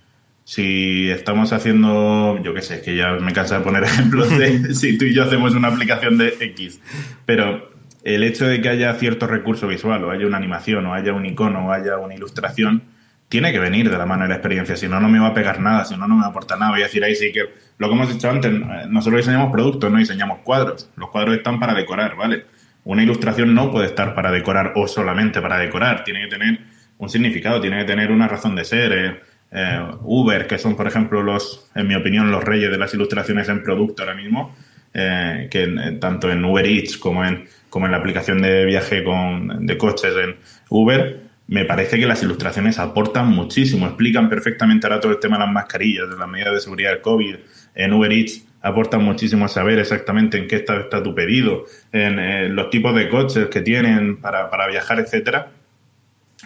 si 0.45 1.09
estamos 1.09 1.53
haciendo, 1.53 2.37
yo 2.43 2.53
qué 2.53 2.61
sé, 2.61 2.81
que 2.81 2.95
ya 2.95 3.13
me 3.13 3.33
cansa 3.33 3.59
de 3.59 3.63
poner 3.63 3.83
ejemplos 3.85 4.29
de 4.37 4.75
si 4.75 4.97
tú 4.97 5.05
y 5.05 5.13
yo 5.13 5.23
hacemos 5.23 5.55
una 5.55 5.69
aplicación 5.69 6.17
de 6.17 6.35
X, 6.39 6.81
pero 7.25 7.71
el 8.03 8.23
hecho 8.23 8.45
de 8.45 8.61
que 8.61 8.69
haya 8.69 8.93
cierto 8.95 9.27
recurso 9.27 9.67
visual, 9.67 10.03
o 10.03 10.11
haya 10.11 10.27
una 10.27 10.37
animación, 10.37 10.85
o 10.85 10.93
haya 10.93 11.13
un 11.13 11.25
icono, 11.25 11.67
o 11.67 11.71
haya 11.71 11.97
una 11.97 12.13
ilustración, 12.13 12.83
tiene 13.29 13.51
que 13.51 13.59
venir 13.59 13.89
de 13.89 13.97
la 13.97 14.05
mano 14.05 14.23
de 14.23 14.29
la 14.29 14.35
experiencia, 14.35 14.75
si 14.75 14.87
no, 14.87 14.99
no 14.99 15.09
me 15.09 15.19
va 15.19 15.27
a 15.27 15.33
pegar 15.33 15.59
nada, 15.59 15.85
si 15.85 15.95
no, 15.95 16.07
no 16.07 16.15
me 16.15 16.21
va 16.21 16.27
a 16.27 16.29
aportar 16.29 16.59
nada. 16.59 16.71
Voy 16.71 16.81
a 16.81 16.83
decir 16.83 17.03
ahí 17.03 17.15
sí 17.15 17.31
que 17.31 17.45
lo 17.77 17.87
que 17.87 17.95
hemos 17.95 18.13
dicho 18.13 18.29
antes, 18.29 18.51
eh, 18.51 18.85
nosotros 18.89 19.21
diseñamos 19.21 19.51
productos, 19.51 19.89
no 19.89 19.97
diseñamos 19.97 20.39
cuadros. 20.43 20.89
Los 20.97 21.09
cuadros 21.09 21.37
están 21.37 21.59
para 21.59 21.73
decorar, 21.73 22.15
¿vale? 22.15 22.45
Una 22.83 23.01
ilustración 23.01 23.55
no 23.55 23.71
puede 23.71 23.87
estar 23.87 24.13
para 24.13 24.29
decorar 24.29 24.73
o 24.75 24.87
solamente 24.87 25.41
para 25.41 25.57
decorar, 25.57 26.03
tiene 26.03 26.21
que 26.21 26.27
tener 26.27 26.59
un 27.03 27.09
significado, 27.09 27.61
tiene 27.61 27.79
que 27.79 27.85
tener 27.85 28.11
una 28.11 28.27
razón 28.27 28.55
de 28.55 28.65
ser. 28.65 28.91
Eh, 28.91 29.19
eh, 29.51 29.79
Uber, 30.03 30.47
que 30.47 30.57
son, 30.57 30.75
por 30.75 30.87
ejemplo, 30.87 31.21
los, 31.21 31.69
en 31.75 31.87
mi 31.87 31.95
opinión, 31.95 32.31
los 32.31 32.43
reyes 32.43 32.71
de 32.71 32.77
las 32.77 32.93
ilustraciones 32.93 33.47
en 33.49 33.61
producto 33.61 34.01
ahora 34.01 34.15
mismo, 34.15 34.55
eh, 34.93 35.47
que 35.51 35.97
tanto 35.99 36.31
en 36.31 36.43
Uber 36.43 36.65
Eats 36.65 36.97
como 36.97 37.23
en, 37.23 37.45
como 37.69 37.85
en 37.85 37.91
la 37.91 37.99
aplicación 37.99 38.41
de 38.41 38.65
viaje 38.65 39.03
con, 39.03 39.65
de 39.65 39.77
coches 39.77 40.13
en 40.15 40.37
Uber, 40.69 41.21
me 41.47 41.65
parece 41.65 41.99
que 41.99 42.07
las 42.07 42.23
ilustraciones 42.23 42.79
aportan 42.79 43.27
muchísimo, 43.27 43.85
explican 43.85 44.27
perfectamente 44.27 44.87
ahora 44.87 44.99
todo 44.99 45.11
el 45.11 45.19
tema 45.19 45.37
de 45.37 45.45
las 45.45 45.53
mascarillas, 45.53 46.09
de 46.09 46.17
las 46.17 46.27
medidas 46.27 46.53
de 46.53 46.59
seguridad 46.59 46.91
del 46.91 47.01
COVID. 47.01 47.35
En 47.75 47.93
Uber 47.93 48.11
Eats 48.11 48.45
aportan 48.61 49.03
muchísimo 49.03 49.45
a 49.45 49.49
saber 49.49 49.77
exactamente 49.77 50.37
en 50.37 50.47
qué 50.47 50.55
está 50.55 51.03
tu 51.03 51.13
pedido, 51.13 51.65
en, 51.91 52.55
los 52.55 52.69
tipos 52.69 52.95
de 52.95 53.09
coches 53.09 53.47
que 53.49 53.61
tienen 53.61 54.17
para, 54.17 54.49
para 54.49 54.67
viajar, 54.67 54.99
etcétera 54.99 55.51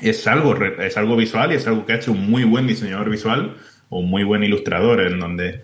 es 0.01 0.27
algo, 0.27 0.55
es 0.55 0.97
algo 0.97 1.15
visual 1.15 1.51
y 1.51 1.55
es 1.55 1.67
algo 1.67 1.85
que 1.85 1.93
ha 1.93 1.95
hecho 1.97 2.11
un 2.11 2.29
muy 2.29 2.43
buen 2.43 2.67
diseñador 2.67 3.09
visual 3.09 3.55
o 3.89 3.99
un 3.99 4.09
muy 4.09 4.23
buen 4.23 4.43
ilustrador 4.43 5.01
en 5.01 5.19
donde 5.19 5.61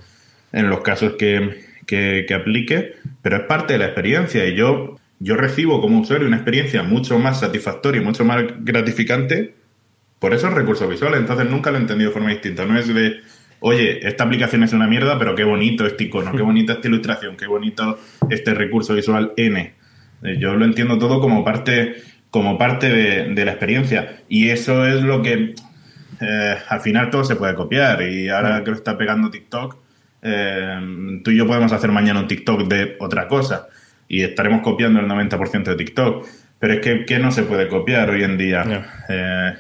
en 0.51 0.69
los 0.69 0.81
casos 0.81 1.13
que, 1.13 1.63
que, 1.85 2.33
aplique, 2.33 2.93
pero 3.21 3.37
es 3.37 3.43
parte 3.43 3.73
de 3.73 3.79
la 3.79 3.85
experiencia 3.85 4.45
y 4.47 4.55
yo, 4.55 4.99
yo 5.19 5.35
recibo 5.35 5.81
como 5.81 5.99
usuario 5.99 6.27
una 6.27 6.37
experiencia 6.37 6.83
mucho 6.83 7.19
más 7.19 7.39
satisfactoria 7.39 8.01
y 8.01 8.05
mucho 8.05 8.25
más 8.25 8.43
gratificante 8.59 9.55
por 10.19 10.33
esos 10.33 10.53
recursos 10.53 10.89
visuales. 10.89 11.19
Entonces 11.19 11.49
nunca 11.49 11.71
lo 11.71 11.77
he 11.77 11.81
entendido 11.81 12.09
de 12.09 12.13
forma 12.13 12.29
distinta. 12.29 12.65
No 12.65 12.77
es 12.77 12.87
de, 12.87 13.19
oye, 13.59 14.07
esta 14.07 14.23
aplicación 14.23 14.63
es 14.63 14.73
una 14.73 14.87
mierda, 14.87 15.19
pero 15.19 15.35
qué 15.35 15.43
bonito 15.43 15.85
este 15.85 16.05
icono, 16.05 16.31
qué 16.31 16.41
bonita 16.41 16.73
esta 16.73 16.87
ilustración, 16.87 17.35
qué 17.35 17.47
bonito 17.47 17.99
este 18.29 18.53
recurso 18.53 18.93
visual 18.93 19.33
N. 19.35 19.73
Eh, 20.23 20.37
yo 20.39 20.55
lo 20.55 20.65
entiendo 20.65 20.97
todo 20.97 21.19
como 21.19 21.43
parte 21.43 21.95
como 22.33 22.57
parte 22.57 22.89
de, 22.89 23.45
la 23.45 23.51
experiencia. 23.51 24.17
Y 24.27 24.49
eso 24.49 24.87
es 24.87 25.03
lo 25.03 25.21
que 25.21 25.53
eh, 26.19 26.57
al 26.67 26.81
final 26.81 27.11
todo 27.11 27.23
se 27.23 27.35
puede 27.35 27.53
copiar. 27.53 28.01
Y 28.01 28.27
ahora 28.27 28.63
que 28.63 28.71
lo 28.71 28.75
está 28.75 28.97
pegando 28.97 29.29
TikTok, 29.29 29.77
eh, 30.23 31.19
tú 31.23 31.29
y 31.29 31.37
yo 31.37 31.45
podemos 31.45 31.71
hacer 31.71 31.91
mañana 31.91 32.21
un 32.21 32.27
TikTok 32.27 32.63
de 32.63 32.97
otra 32.99 33.27
cosa. 33.27 33.67
Y 34.07 34.23
estaremos 34.23 34.63
copiando 34.63 34.99
el 34.99 35.05
90% 35.05 35.63
de 35.63 35.75
TikTok. 35.75 36.25
Pero 36.57 36.73
es 36.73 36.79
que, 36.79 37.05
¿qué 37.05 37.19
no 37.19 37.31
se 37.31 37.43
puede 37.43 37.67
copiar 37.67 38.09
hoy 38.09 38.23
en 38.23 38.35
día? 38.35 38.63
Eh, 39.09 39.53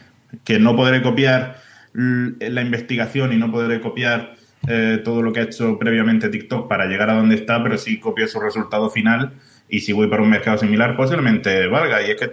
que 0.43 0.57
no 0.57 0.75
podré 0.75 1.03
copiar 1.03 1.61
la 1.93 2.61
investigación 2.63 3.33
y 3.33 3.37
no 3.37 3.51
podré 3.51 3.81
copiar 3.81 4.33
todo 5.03 5.21
lo 5.21 5.31
que 5.31 5.41
ha 5.41 5.43
hecho 5.43 5.77
previamente 5.77 6.29
TikTok 6.29 6.67
para 6.67 6.87
llegar 6.87 7.11
a 7.11 7.13
donde 7.13 7.35
está, 7.35 7.61
pero 7.61 7.77
sí 7.77 7.99
copio 7.99 8.27
su 8.27 8.39
resultado 8.39 8.89
final 8.89 9.33
y 9.69 9.81
si 9.81 9.91
voy 9.91 10.07
para 10.07 10.23
un 10.23 10.29
mercado 10.29 10.57
similar 10.57 10.95
posiblemente 10.95 11.67
valga. 11.67 12.01
Y 12.01 12.11
es 12.11 12.15
que 12.15 12.31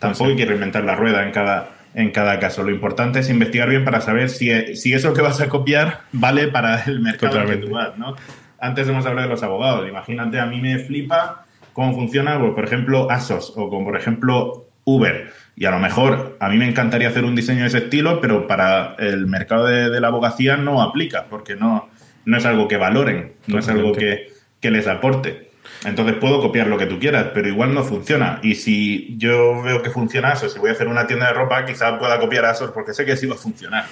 Tampoco 0.00 0.30
hay 0.30 0.36
que 0.36 0.46
reinventar 0.46 0.82
la 0.82 0.96
rueda 0.96 1.24
en 1.24 1.30
cada, 1.30 1.68
en 1.94 2.10
cada 2.10 2.40
caso. 2.40 2.64
Lo 2.64 2.70
importante 2.70 3.20
es 3.20 3.30
investigar 3.30 3.68
bien 3.68 3.84
para 3.84 4.00
saber 4.00 4.30
si, 4.30 4.74
si 4.74 4.92
eso 4.92 5.14
que 5.14 5.20
vas 5.20 5.40
a 5.40 5.48
copiar 5.48 6.00
vale 6.10 6.48
para 6.48 6.82
el 6.84 7.00
mercado 7.00 7.46
que 7.46 7.56
tú 7.56 7.70
vas, 7.70 7.96
¿no? 7.96 8.16
Antes 8.58 8.88
hemos 8.88 9.06
hablado 9.06 9.28
de 9.28 9.34
los 9.34 9.42
abogados. 9.42 9.88
Imagínate, 9.88 10.40
a 10.40 10.46
mí 10.46 10.60
me 10.60 10.78
flipa 10.78 11.44
cómo 11.72 11.94
funciona, 11.94 12.38
pues, 12.38 12.52
por 12.52 12.64
ejemplo, 12.64 13.10
ASOS 13.10 13.52
o 13.56 13.68
como 13.68 13.84
por 13.84 13.96
ejemplo 13.96 14.66
Uber. 14.84 15.30
Y 15.56 15.66
a 15.66 15.70
lo 15.70 15.78
mejor 15.78 16.36
a 16.40 16.48
mí 16.48 16.56
me 16.56 16.66
encantaría 16.66 17.08
hacer 17.08 17.24
un 17.24 17.34
diseño 17.34 17.60
de 17.60 17.66
ese 17.66 17.78
estilo, 17.78 18.20
pero 18.20 18.46
para 18.46 18.94
el 18.98 19.26
mercado 19.26 19.66
de, 19.66 20.00
la 20.00 20.08
abogacía 20.08 20.56
no 20.56 20.82
aplica, 20.82 21.26
porque 21.28 21.56
no, 21.56 21.90
no 22.24 22.36
es 22.38 22.46
algo 22.46 22.68
que 22.68 22.78
valoren, 22.78 23.34
no 23.46 23.58
es 23.58 23.68
algo 23.68 23.92
que, 23.92 24.28
que 24.60 24.70
les 24.70 24.86
aporte. 24.86 25.49
Entonces 25.84 26.16
puedo 26.16 26.40
copiar 26.40 26.66
lo 26.66 26.76
que 26.76 26.86
tú 26.86 26.98
quieras, 26.98 27.28
pero 27.32 27.48
igual 27.48 27.74
no 27.74 27.82
funciona. 27.84 28.40
Y 28.42 28.54
si 28.54 29.16
yo 29.16 29.62
veo 29.62 29.82
que 29.82 29.90
funciona 29.90 30.32
ASOS, 30.32 30.52
si 30.52 30.58
voy 30.58 30.70
a 30.70 30.72
hacer 30.72 30.88
una 30.88 31.06
tienda 31.06 31.26
de 31.26 31.32
ropa, 31.32 31.64
quizás 31.64 31.98
pueda 31.98 32.18
copiar 32.18 32.44
ASOS 32.44 32.70
porque 32.70 32.92
sé 32.92 33.04
que 33.04 33.16
sí 33.16 33.26
va 33.26 33.34
a 33.34 33.38
funcionar. 33.38 33.86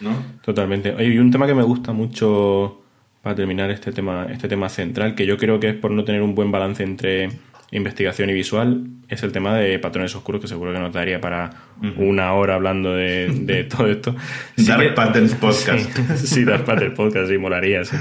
¿no? 0.00 0.22
Totalmente. 0.42 0.94
Hay 0.96 1.18
un 1.18 1.30
tema 1.30 1.46
que 1.46 1.54
me 1.54 1.62
gusta 1.62 1.92
mucho 1.92 2.82
para 3.22 3.34
terminar 3.34 3.70
este 3.70 3.92
tema, 3.92 4.26
este 4.30 4.48
tema 4.48 4.68
central, 4.68 5.14
que 5.14 5.26
yo 5.26 5.36
creo 5.36 5.58
que 5.60 5.70
es 5.70 5.74
por 5.74 5.90
no 5.90 6.04
tener 6.04 6.22
un 6.22 6.34
buen 6.34 6.50
balance 6.50 6.82
entre 6.82 7.30
investigación 7.70 8.30
y 8.30 8.32
visual, 8.32 8.86
es 9.08 9.22
el 9.22 9.32
tema 9.32 9.54
de 9.56 9.78
patrones 9.78 10.14
oscuros, 10.14 10.40
que 10.40 10.48
seguro 10.48 10.72
que 10.72 10.78
nos 10.78 10.92
daría 10.92 11.20
para 11.20 11.50
una 11.98 12.32
hora 12.32 12.54
hablando 12.54 12.94
de, 12.94 13.66
todo 13.76 13.86
esto. 13.88 14.14
Dark 14.56 14.94
Patterns 14.94 15.34
Podcast. 15.34 15.98
Sí, 16.16 16.44
Dark 16.44 16.64
Patterns 16.64 16.94
Podcast, 16.94 17.30
sí, 17.30 17.38
molaría, 17.38 17.84
sí. 17.84 17.96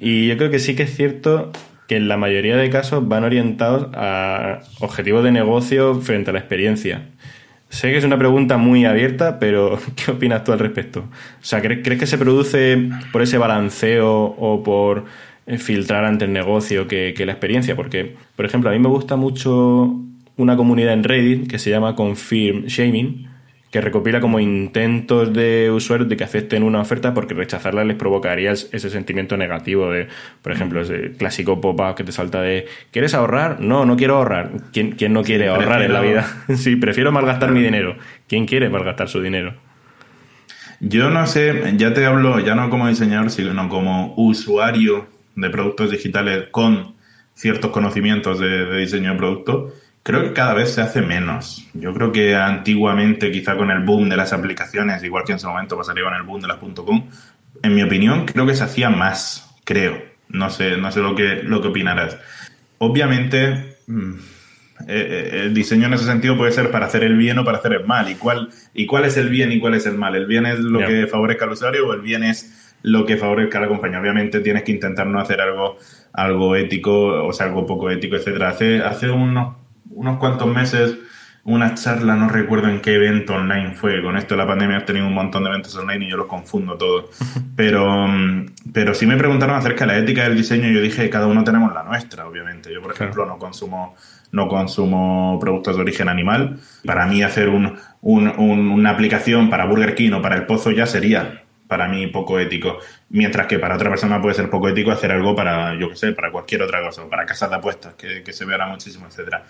Y 0.00 0.28
yo 0.28 0.36
creo 0.36 0.50
que 0.50 0.58
sí 0.58 0.74
que 0.74 0.84
es 0.84 0.94
cierto 0.94 1.52
que 1.86 1.96
en 1.96 2.08
la 2.08 2.16
mayoría 2.16 2.56
de 2.56 2.70
casos 2.70 3.06
van 3.06 3.24
orientados 3.24 3.88
a 3.94 4.60
objetivos 4.80 5.24
de 5.24 5.32
negocio 5.32 6.00
frente 6.00 6.30
a 6.30 6.32
la 6.32 6.38
experiencia. 6.38 7.08
Sé 7.68 7.90
que 7.90 7.98
es 7.98 8.04
una 8.04 8.18
pregunta 8.18 8.56
muy 8.56 8.84
abierta, 8.84 9.38
pero 9.38 9.78
¿qué 9.96 10.12
opinas 10.12 10.44
tú 10.44 10.52
al 10.52 10.58
respecto? 10.58 11.00
O 11.00 11.44
sea, 11.44 11.60
¿crees, 11.60 11.98
que 11.98 12.06
se 12.06 12.18
produce 12.18 12.90
por 13.12 13.22
ese 13.22 13.36
balanceo 13.36 14.22
o 14.38 14.62
por 14.62 15.04
eh, 15.46 15.58
filtrar 15.58 16.04
ante 16.04 16.24
el 16.24 16.32
negocio 16.32 16.86
que, 16.86 17.14
que 17.16 17.26
la 17.26 17.32
experiencia? 17.32 17.76
Porque, 17.76 18.14
por 18.36 18.46
ejemplo, 18.46 18.70
a 18.70 18.72
mí 18.72 18.78
me 18.78 18.88
gusta 18.88 19.16
mucho 19.16 20.00
una 20.36 20.56
comunidad 20.56 20.92
en 20.94 21.04
Reddit 21.04 21.48
que 21.48 21.58
se 21.58 21.70
llama 21.70 21.94
Confirm 21.94 22.66
Shaming, 22.66 23.28
que 23.74 23.80
recopila 23.80 24.20
como 24.20 24.38
intentos 24.38 25.32
de 25.32 25.68
usuarios 25.68 26.08
de 26.08 26.16
que 26.16 26.22
acepten 26.22 26.62
una 26.62 26.80
oferta 26.80 27.12
porque 27.12 27.34
rechazarla 27.34 27.82
les 27.82 27.96
provocaría 27.96 28.52
ese 28.52 28.88
sentimiento 28.88 29.36
negativo 29.36 29.90
de, 29.90 30.06
por 30.42 30.52
ejemplo, 30.52 30.80
ese 30.80 31.10
clásico 31.18 31.60
pop-up 31.60 31.96
que 31.96 32.04
te 32.04 32.12
salta 32.12 32.40
de 32.40 32.68
¿quieres 32.92 33.14
ahorrar? 33.14 33.58
No, 33.58 33.84
no 33.84 33.96
quiero 33.96 34.14
ahorrar. 34.14 34.52
¿Quién, 34.72 34.92
quién 34.92 35.12
no 35.12 35.24
quiere 35.24 35.48
ahorrar 35.48 35.82
en 35.82 35.92
la 35.92 36.02
vida? 36.02 36.24
sí, 36.56 36.76
prefiero 36.76 37.10
malgastar 37.10 37.50
mi 37.50 37.62
dinero. 37.62 37.96
¿Quién 38.28 38.46
quiere 38.46 38.68
malgastar 38.68 39.08
su 39.08 39.20
dinero? 39.20 39.54
Yo 40.78 41.10
no 41.10 41.26
sé, 41.26 41.74
ya 41.76 41.92
te 41.94 42.06
hablo, 42.06 42.38
ya 42.38 42.54
no 42.54 42.70
como 42.70 42.86
diseñador, 42.86 43.32
sino 43.32 43.68
como 43.68 44.14
usuario 44.16 45.08
de 45.34 45.50
productos 45.50 45.90
digitales 45.90 46.44
con 46.52 46.94
ciertos 47.34 47.72
conocimientos 47.72 48.38
de, 48.38 48.66
de 48.66 48.78
diseño 48.78 49.10
de 49.10 49.18
producto 49.18 49.72
Creo 50.04 50.22
que 50.22 50.34
cada 50.34 50.52
vez 50.52 50.74
se 50.74 50.82
hace 50.82 51.00
menos. 51.00 51.66
Yo 51.72 51.94
creo 51.94 52.12
que 52.12 52.36
antiguamente, 52.36 53.32
quizá 53.32 53.56
con 53.56 53.70
el 53.70 53.80
boom 53.80 54.10
de 54.10 54.18
las 54.18 54.34
aplicaciones, 54.34 55.02
igual 55.02 55.24
que 55.24 55.32
en 55.32 55.38
su 55.38 55.48
momento 55.48 55.78
pasaría 55.78 56.04
con 56.04 56.12
el 56.12 56.24
boom 56.24 56.42
de 56.42 56.48
las 56.48 56.58
.com, 56.58 57.08
en 57.62 57.74
mi 57.74 57.82
opinión, 57.82 58.26
creo 58.26 58.46
que 58.46 58.54
se 58.54 58.64
hacía 58.64 58.90
más, 58.90 59.56
creo. 59.64 59.96
No 60.28 60.50
sé, 60.50 60.76
no 60.76 60.92
sé 60.92 61.00
lo 61.00 61.14
que, 61.14 61.42
lo 61.42 61.62
que 61.62 61.68
opinarás. 61.68 62.18
Obviamente, 62.76 63.78
mm, 63.86 64.12
eh, 64.80 64.86
eh, 64.88 65.40
el 65.44 65.54
diseño 65.54 65.86
en 65.86 65.94
ese 65.94 66.04
sentido 66.04 66.36
puede 66.36 66.52
ser 66.52 66.70
para 66.70 66.84
hacer 66.84 67.02
el 67.02 67.16
bien 67.16 67.38
o 67.38 67.44
para 67.46 67.56
hacer 67.56 67.72
el 67.72 67.86
mal. 67.86 68.10
¿Y 68.10 68.16
cuál, 68.16 68.50
y 68.74 68.84
cuál 68.84 69.06
es 69.06 69.16
el 69.16 69.30
bien 69.30 69.52
y 69.52 69.58
cuál 69.58 69.72
es 69.72 69.86
el 69.86 69.96
mal? 69.96 70.14
¿El 70.16 70.26
bien 70.26 70.44
es 70.44 70.58
lo 70.58 70.80
que 70.80 71.06
favorezca 71.06 71.46
al 71.46 71.52
usuario 71.52 71.88
o 71.88 71.94
el 71.94 72.02
bien 72.02 72.24
es 72.24 72.74
lo 72.82 73.06
que 73.06 73.16
favorezca 73.16 73.56
a 73.56 73.62
la 73.62 73.68
compañía? 73.68 74.00
Obviamente 74.00 74.40
tienes 74.40 74.64
que 74.64 74.72
intentar 74.72 75.06
no 75.06 75.18
hacer 75.18 75.40
algo, 75.40 75.78
algo 76.12 76.56
ético, 76.56 77.26
o 77.26 77.32
sea, 77.32 77.46
algo 77.46 77.64
poco 77.64 77.90
ético, 77.90 78.16
etcétera. 78.16 78.50
Hace, 78.50 78.82
hace 78.82 79.08
unos 79.08 79.63
unos 79.90 80.18
cuantos 80.18 80.48
meses 80.48 80.96
una 81.44 81.74
charla, 81.74 82.16
no 82.16 82.28
recuerdo 82.28 82.68
en 82.68 82.80
qué 82.80 82.94
evento 82.94 83.34
online 83.34 83.74
fue. 83.74 84.02
Con 84.02 84.16
esto 84.16 84.34
de 84.34 84.38
la 84.38 84.46
pandemia 84.46 84.78
he 84.78 84.80
tenido 84.80 85.06
un 85.06 85.12
montón 85.12 85.44
de 85.44 85.50
eventos 85.50 85.76
online 85.76 86.06
y 86.06 86.10
yo 86.10 86.16
los 86.16 86.26
confundo 86.26 86.76
todos. 86.76 87.10
Pero, 87.56 88.08
pero 88.72 88.94
sí 88.94 89.06
me 89.06 89.16
preguntaron 89.16 89.54
acerca 89.54 89.86
de 89.86 89.92
la 89.92 89.98
ética 89.98 90.24
del 90.24 90.36
diseño 90.36 90.68
y 90.68 90.74
yo 90.74 90.80
dije, 90.80 91.08
cada 91.08 91.28
uno 91.28 91.44
tenemos 91.44 91.72
la 91.72 91.84
nuestra, 91.84 92.26
obviamente. 92.26 92.72
Yo, 92.72 92.82
por 92.82 92.92
ejemplo, 92.92 93.24
no 93.26 93.38
consumo 93.38 93.94
no 94.32 94.48
consumo 94.48 95.38
productos 95.40 95.76
de 95.76 95.82
origen 95.82 96.08
animal. 96.08 96.58
Para 96.84 97.06
mí 97.06 97.22
hacer 97.22 97.48
un, 97.48 97.78
una 98.02 98.90
aplicación 98.90 99.48
para 99.48 99.66
Burger 99.66 99.94
King 99.94 100.12
o 100.14 100.22
para 100.22 100.34
el 100.34 100.46
Pozo 100.46 100.72
ya 100.72 100.86
sería 100.86 101.43
para 101.68 101.88
mí 101.88 102.06
poco 102.08 102.38
ético. 102.38 102.78
Mientras 103.10 103.46
que 103.46 103.58
para 103.58 103.76
otra 103.76 103.90
persona 103.90 104.20
puede 104.20 104.34
ser 104.34 104.50
poco 104.50 104.68
ético 104.68 104.90
hacer 104.90 105.12
algo 105.12 105.34
para, 105.34 105.78
yo 105.78 105.88
qué 105.90 105.96
sé, 105.96 106.12
para 106.12 106.30
cualquier 106.30 106.62
otra 106.62 106.82
cosa, 106.82 107.08
para 107.08 107.26
casas 107.26 107.50
de 107.50 107.56
apuestas, 107.56 107.94
que, 107.94 108.22
que 108.22 108.32
se 108.32 108.44
verá 108.44 108.66
muchísimo, 108.66 109.06
etcétera. 109.06 109.44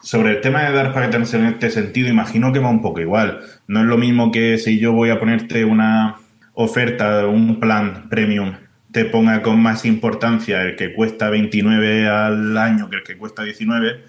Sobre 0.00 0.30
el 0.30 0.40
tema 0.40 0.62
de 0.62 0.72
dar 0.72 0.92
paquetes 0.92 1.34
en 1.34 1.46
este 1.46 1.70
sentido, 1.70 2.08
imagino 2.08 2.52
que 2.52 2.60
va 2.60 2.68
un 2.68 2.82
poco 2.82 3.00
igual. 3.00 3.40
No 3.66 3.80
es 3.80 3.86
lo 3.86 3.98
mismo 3.98 4.30
que 4.30 4.58
si 4.58 4.78
yo 4.78 4.92
voy 4.92 5.10
a 5.10 5.18
ponerte 5.18 5.64
una 5.64 6.16
oferta, 6.54 7.26
un 7.26 7.58
plan 7.58 8.08
premium, 8.08 8.54
te 8.92 9.04
ponga 9.04 9.42
con 9.42 9.60
más 9.60 9.84
importancia 9.84 10.62
el 10.62 10.76
que 10.76 10.94
cuesta 10.94 11.30
29 11.30 12.08
al 12.08 12.56
año 12.56 12.88
que 12.88 12.96
el 12.96 13.02
que 13.02 13.16
cuesta 13.16 13.42
19, 13.42 14.04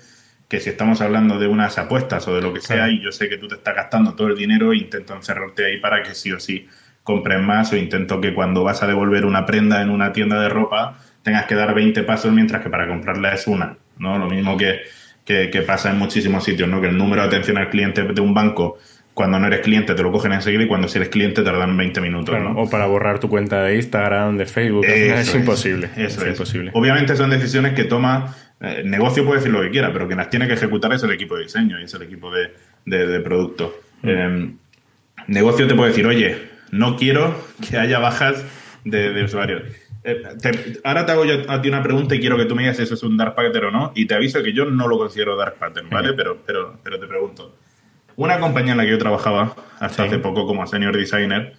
que 0.48 0.60
si 0.60 0.70
estamos 0.70 1.02
hablando 1.02 1.40
de 1.40 1.48
unas 1.48 1.78
apuestas 1.78 2.28
o 2.28 2.36
de 2.36 2.42
lo 2.42 2.54
que 2.54 2.62
sea, 2.62 2.90
y 2.90 3.02
yo 3.02 3.12
sé 3.12 3.28
que 3.28 3.38
tú 3.38 3.48
te 3.48 3.56
estás 3.56 3.76
gastando 3.76 4.14
todo 4.16 4.28
el 4.28 4.38
dinero, 4.38 4.74
intento 4.74 5.16
encerrarte 5.16 5.66
ahí 5.66 5.80
para 5.80 6.02
que 6.04 6.16
sí 6.16 6.32
o 6.32 6.40
sí 6.40 6.68
compres 7.04 7.42
más, 7.42 7.72
o 7.74 7.78
intento 7.78 8.22
que 8.22 8.34
cuando 8.34 8.64
vas 8.64 8.84
a 8.84 8.88
devolver 8.88 9.26
una 9.26 9.46
prenda 9.46 9.82
en 9.82 9.90
una 9.90 10.14
tienda 10.14 10.40
de 10.40 10.50
ropa 10.50 10.98
tengas 11.24 11.46
que 11.46 11.56
dar 11.56 11.74
20 11.74 12.04
pasos, 12.04 12.32
mientras 12.32 12.62
que 12.62 12.70
para 12.70 12.88
comprarla 12.88 13.34
es 13.34 13.48
una. 13.48 13.78
¿no? 13.98 14.18
Lo 14.18 14.28
mismo 14.28 14.56
que 14.58 14.80
que, 15.52 15.62
pasa 15.62 15.92
en 15.92 15.98
muchísimos 15.98 16.44
sitios, 16.44 16.68
¿no? 16.68 16.82
Que 16.82 16.88
el 16.88 16.98
número 16.98 17.22
de 17.22 17.28
atención 17.28 17.58
al 17.58 17.70
cliente 17.70 18.04
de 18.04 18.22
un 18.22 18.34
banco 18.34 18.80
cuando 19.14 19.38
no 19.38 19.48
eres 19.48 19.60
cliente 19.60 19.94
te 19.94 20.02
lo 20.02 20.12
cogen 20.12 20.32
enseguida 20.32 20.64
y 20.64 20.68
cuando 20.68 20.88
si 20.88 20.98
eres 20.98 21.10
cliente 21.10 21.44
tardan 21.44 21.76
20 21.76 22.02
minutos. 22.02 22.36
O 22.56 22.70
para 22.70 22.86
borrar 22.86 23.20
tu 23.20 23.30
cuenta 23.30 23.64
de 23.64 23.76
Instagram, 23.76 24.38
de 24.38 24.46
Facebook. 24.46 24.86
es, 24.88 25.36
imposible. 25.36 25.90
Eso 25.98 26.24
es, 26.24 26.30
imposible. 26.30 26.72
Obviamente 26.74 27.16
son 27.16 27.30
decisiones 27.30 27.74
que 27.74 27.84
toma. 27.84 28.36
eh, 28.62 28.82
negocio 28.86 29.26
puede 29.26 29.40
decir 29.40 29.52
lo 29.52 29.62
que 29.62 29.70
quiera, 29.70 29.92
pero 29.92 30.08
quien 30.08 30.18
las 30.18 30.30
tiene 30.30 30.48
que 30.48 30.54
ejecutar 30.54 30.94
es 30.94 31.04
el 31.04 31.12
equipo 31.12 31.36
de 31.36 31.44
diseño 31.44 31.80
y 31.80 31.84
es 31.84 31.94
el 31.94 32.02
equipo 32.04 32.32
de, 32.32 32.52
de, 32.86 33.20
producto. 33.20 33.78
Mm. 34.02 34.10
Em, 34.10 34.58
negocio 35.28 35.68
te 35.68 35.76
puede 35.76 35.90
decir, 35.90 36.08
oye, 36.08 36.49
no 36.72 36.98
quiero 36.98 37.36
que 37.68 37.78
haya 37.78 38.00
bajas 38.00 38.44
de, 38.84 39.14
de 39.14 39.24
usuarios 39.24 39.64
eh, 40.04 40.24
ahora 40.84 41.06
te 41.06 41.12
hago 41.12 41.26
yo 41.26 41.50
a 41.50 41.62
ti 41.62 41.68
una 41.68 41.84
pregunta 41.84 42.16
y 42.16 42.20
quiero 42.20 42.38
que 42.38 42.46
tú 42.46 42.56
me 42.56 42.64
digas 42.64 42.78
si 42.78 42.84
eso 42.84 42.94
es 42.94 43.04
un 43.04 43.18
dark 43.18 43.36
pattern 43.36 43.68
o 43.68 43.72
no. 43.72 43.92
Y 43.96 44.06
te 44.06 44.16
aviso 44.16 44.42
que 44.42 44.54
yo 44.54 44.66
no 44.66 44.88
lo 44.88 44.98
considero 44.98 45.36
dark 45.36 45.56
pattern, 45.56 45.90
¿vale? 45.90 46.14
Pero, 46.14 46.42
pero, 46.46 46.80
pero 46.84 47.00
te 47.00 47.08
pregunto. 47.08 47.56
Una 48.16 48.40
compañía 48.40 48.74
en 48.74 48.78
la 48.78 48.84
que 48.84 48.92
yo 48.92 48.98
trabajaba 48.98 49.56
hasta 49.80 50.04
hace 50.04 50.20
poco 50.20 50.46
como 50.46 50.66
senior 50.68 50.96
designer 50.96 51.54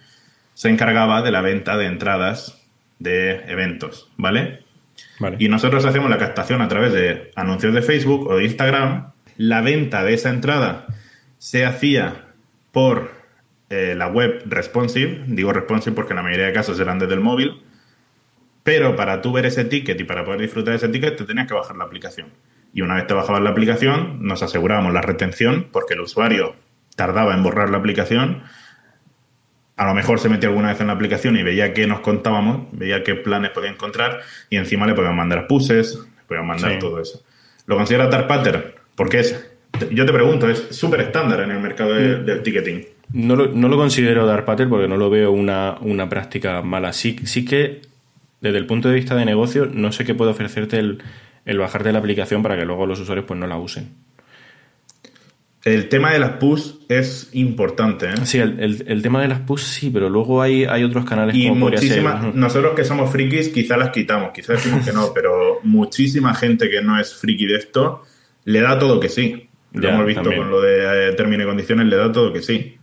se 0.53 0.69
encargaba 0.69 1.21
de 1.21 1.31
la 1.31 1.41
venta 1.41 1.77
de 1.77 1.85
entradas 1.85 2.61
de 2.99 3.43
eventos, 3.47 4.09
¿vale? 4.17 4.63
Vale. 5.19 5.37
Y 5.39 5.47
nosotros 5.47 5.85
hacemos 5.85 6.09
la 6.09 6.17
captación 6.17 6.61
a 6.61 6.67
través 6.67 6.93
de 6.93 7.31
anuncios 7.35 7.73
de 7.73 7.81
Facebook 7.81 8.27
o 8.27 8.37
de 8.37 8.43
Instagram. 8.43 9.11
La 9.37 9.61
venta 9.61 10.03
de 10.03 10.13
esa 10.13 10.29
entrada 10.29 10.87
se 11.37 11.65
hacía 11.65 12.25
por 12.71 13.20
eh, 13.71 13.95
la 13.97 14.07
web 14.07 14.43
responsive. 14.45 15.23
Digo 15.27 15.51
responsive 15.51 15.95
porque 15.95 16.13
en 16.13 16.17
la 16.17 16.23
mayoría 16.23 16.45
de 16.45 16.53
casos 16.53 16.79
eran 16.79 16.99
desde 16.99 17.15
el 17.15 17.21
móvil 17.21 17.63
pero 18.63 18.95
para 18.95 19.21
tú 19.21 19.31
ver 19.31 19.45
ese 19.45 19.65
ticket 19.65 19.99
y 19.99 20.03
para 20.03 20.23
poder 20.23 20.41
disfrutar 20.41 20.71
de 20.71 20.77
ese 20.77 20.89
ticket, 20.89 21.17
te 21.17 21.25
tenías 21.25 21.47
que 21.47 21.53
bajar 21.53 21.75
la 21.77 21.83
aplicación. 21.83 22.27
Y 22.73 22.81
una 22.81 22.95
vez 22.95 23.07
te 23.07 23.13
bajabas 23.13 23.41
la 23.41 23.49
aplicación, 23.49 24.25
nos 24.25 24.43
asegurábamos 24.43 24.93
la 24.93 25.01
retención, 25.01 25.67
porque 25.71 25.95
el 25.95 26.01
usuario 26.01 26.55
tardaba 26.95 27.33
en 27.33 27.43
borrar 27.43 27.69
la 27.69 27.77
aplicación. 27.77 28.43
A 29.77 29.85
lo 29.85 29.93
mejor 29.93 30.19
se 30.19 30.29
metía 30.29 30.49
alguna 30.49 30.69
vez 30.69 30.79
en 30.79 30.87
la 30.87 30.93
aplicación 30.93 31.35
y 31.37 31.43
veía 31.43 31.73
qué 31.73 31.87
nos 31.87 32.01
contábamos, 32.01 32.67
veía 32.71 33.03
qué 33.03 33.15
planes 33.15 33.49
podía 33.51 33.71
encontrar 33.71 34.21
y 34.49 34.57
encima 34.57 34.85
le 34.85 34.93
podían 34.93 35.15
mandar 35.15 35.47
pushes, 35.47 35.95
le 35.95 36.23
podían 36.27 36.45
mandar 36.45 36.77
todo 36.77 37.01
eso. 37.01 37.23
¿Lo 37.65 37.77
considera 37.77 38.07
Dark 38.07 38.27
Pattern? 38.27 38.63
Porque 38.95 39.19
es, 39.19 39.51
yo 39.89 40.05
te 40.05 40.13
pregunto, 40.13 40.47
es 40.47 40.67
súper 40.69 41.01
estándar 41.01 41.41
en 41.41 41.51
el 41.51 41.59
mercado 41.59 41.95
mm. 41.95 42.25
del 42.25 42.43
ticketing. 42.43 42.85
No 43.13 43.35
lo, 43.35 43.47
no 43.47 43.67
lo 43.67 43.77
considero 43.77 44.25
Dark 44.25 44.45
Pattern 44.45 44.69
porque 44.69 44.87
no 44.87 44.97
lo 44.97 45.09
veo 45.09 45.31
una, 45.31 45.77
una 45.81 46.07
práctica 46.07 46.61
mala. 46.61 46.93
Sí, 46.93 47.17
sí 47.23 47.45
que 47.45 47.81
desde 48.39 48.57
el 48.57 48.65
punto 48.65 48.89
de 48.89 48.95
vista 48.95 49.15
de 49.15 49.25
negocio, 49.25 49.67
no 49.71 49.91
sé 49.91 50.03
qué 50.03 50.15
puede 50.15 50.31
ofrecerte 50.31 50.79
el, 50.79 51.03
el 51.45 51.57
bajarte 51.57 51.91
la 51.91 51.99
aplicación 51.99 52.41
para 52.41 52.57
que 52.57 52.65
luego 52.65 52.85
los 52.85 52.99
usuarios 52.99 53.25
pues 53.25 53.39
no 53.39 53.47
la 53.47 53.57
usen. 53.57 53.89
El 55.63 55.89
tema 55.89 56.11
de 56.11 56.17
las 56.17 56.31
push 56.31 56.71
es 56.89 57.29
importante. 57.33 58.07
¿eh? 58.07 58.25
Sí, 58.25 58.39
el, 58.39 59.01
tema 59.03 59.21
de 59.21 59.27
las 59.27 59.41
push 59.41 59.61
sí, 59.61 59.91
pero 59.91 60.09
luego 60.09 60.41
hay, 60.41 60.65
hay 60.65 60.83
otros 60.83 61.05
canales 61.05 61.35
y 61.35 61.47
como 61.49 61.69
muchísimas, 61.69 62.33
Nosotros 62.33 62.73
que 62.75 62.83
somos 62.83 63.11
frikis 63.11 63.49
quizás 63.49 63.77
las 63.77 63.91
quitamos, 63.91 64.31
quizás 64.33 64.63
decimos 64.63 64.83
que 64.83 64.91
no, 64.91 65.11
pero 65.15 65.59
muchísima 65.61 66.33
gente 66.33 66.67
que 66.67 66.81
no 66.81 66.99
es 66.99 67.13
friki 67.13 67.45
de 67.45 67.57
esto 67.57 68.03
le 68.45 68.61
da 68.61 68.79
todo 68.79 68.99
que 68.99 69.09
sí. 69.09 69.47
Lo 69.73 69.87
hemos 69.87 70.05
visto 70.05 70.23
con 70.23 70.49
lo 70.49 70.61
de 70.61 71.09
eh, 71.09 71.13
término 71.13 71.43
y 71.43 71.45
condiciones, 71.45 71.87
le 71.87 71.95
da 71.95 72.11
todo 72.11 72.33
que 72.33 72.41
sí. 72.41 72.77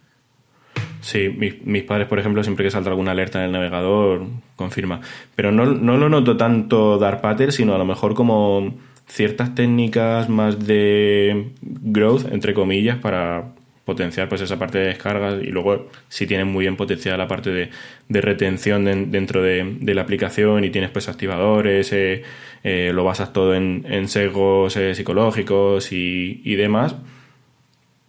Sí, 1.01 1.29
mis, 1.29 1.83
padres, 1.85 2.09
por 2.09 2.19
ejemplo, 2.19 2.43
siempre 2.43 2.65
que 2.65 2.71
salta 2.71 2.91
alguna 2.91 3.13
alerta 3.13 3.39
en 3.39 3.47
el 3.47 3.53
navegador, 3.53 4.27
confirma. 4.57 5.01
Pero 5.37 5.53
no, 5.53 5.67
no 5.67 5.97
lo 5.97 6.09
noto 6.09 6.37
tanto 6.37 6.99
dar 6.99 7.21
pater, 7.21 7.53
sino 7.53 7.75
a 7.75 7.79
lo 7.79 7.85
mejor 7.85 8.15
como 8.15 8.75
ciertas 9.07 9.55
técnicas 9.55 10.29
más 10.29 10.67
de 10.67 11.53
growth, 11.63 12.31
entre 12.33 12.55
comillas, 12.55 12.99
para 12.99 13.53
potenciar 13.89 14.29
pues 14.29 14.43
esa 14.43 14.59
parte 14.59 14.77
de 14.77 14.89
descargas 14.89 15.43
y 15.43 15.47
luego 15.47 15.89
si 16.09 16.27
tienes 16.27 16.47
muy 16.47 16.65
bien 16.65 16.77
potenciada 16.77 17.17
la 17.17 17.27
parte 17.27 17.51
de, 17.51 18.21
retención 18.21 18.85
dentro 18.85 19.43
de, 19.43 19.95
la 19.95 20.03
aplicación 20.03 20.63
y 20.65 20.69
tienes 20.69 20.91
pues 20.91 21.09
activadores, 21.09 21.91
eh, 21.95 22.23
eh, 22.65 22.91
lo 22.93 23.05
basas 23.05 23.33
todo 23.33 23.55
en, 23.55 23.87
en 23.89 24.09
sesgos 24.09 24.77
eh, 24.77 24.95
psicológicos 24.95 25.91
y, 25.91 26.43
y, 26.45 26.57
demás, 26.57 26.97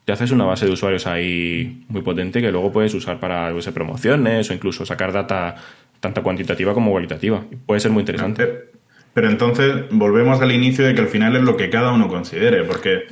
te 0.09 0.13
haces 0.13 0.31
una 0.31 0.45
base 0.45 0.65
de 0.65 0.71
usuarios 0.71 1.05
ahí 1.05 1.85
muy 1.87 2.01
potente 2.01 2.41
que 2.41 2.51
luego 2.51 2.71
puedes 2.71 2.95
usar 2.95 3.19
para 3.19 3.51
pues, 3.51 3.67
promociones 3.67 4.49
o 4.49 4.55
incluso 4.55 4.83
sacar 4.83 5.13
data 5.13 5.55
tanto 5.99 6.23
cuantitativa 6.23 6.73
como 6.73 6.89
cualitativa. 6.89 7.45
Puede 7.67 7.79
ser 7.79 7.91
muy 7.91 7.99
interesante. 7.99 8.71
Pero 9.13 9.29
entonces 9.29 9.85
volvemos 9.91 10.41
al 10.41 10.51
inicio 10.51 10.83
de 10.83 10.95
que 10.95 11.01
al 11.01 11.09
final 11.09 11.35
es 11.35 11.43
lo 11.43 11.55
que 11.55 11.69
cada 11.69 11.91
uno 11.91 12.07
considere, 12.07 12.63
porque 12.63 13.03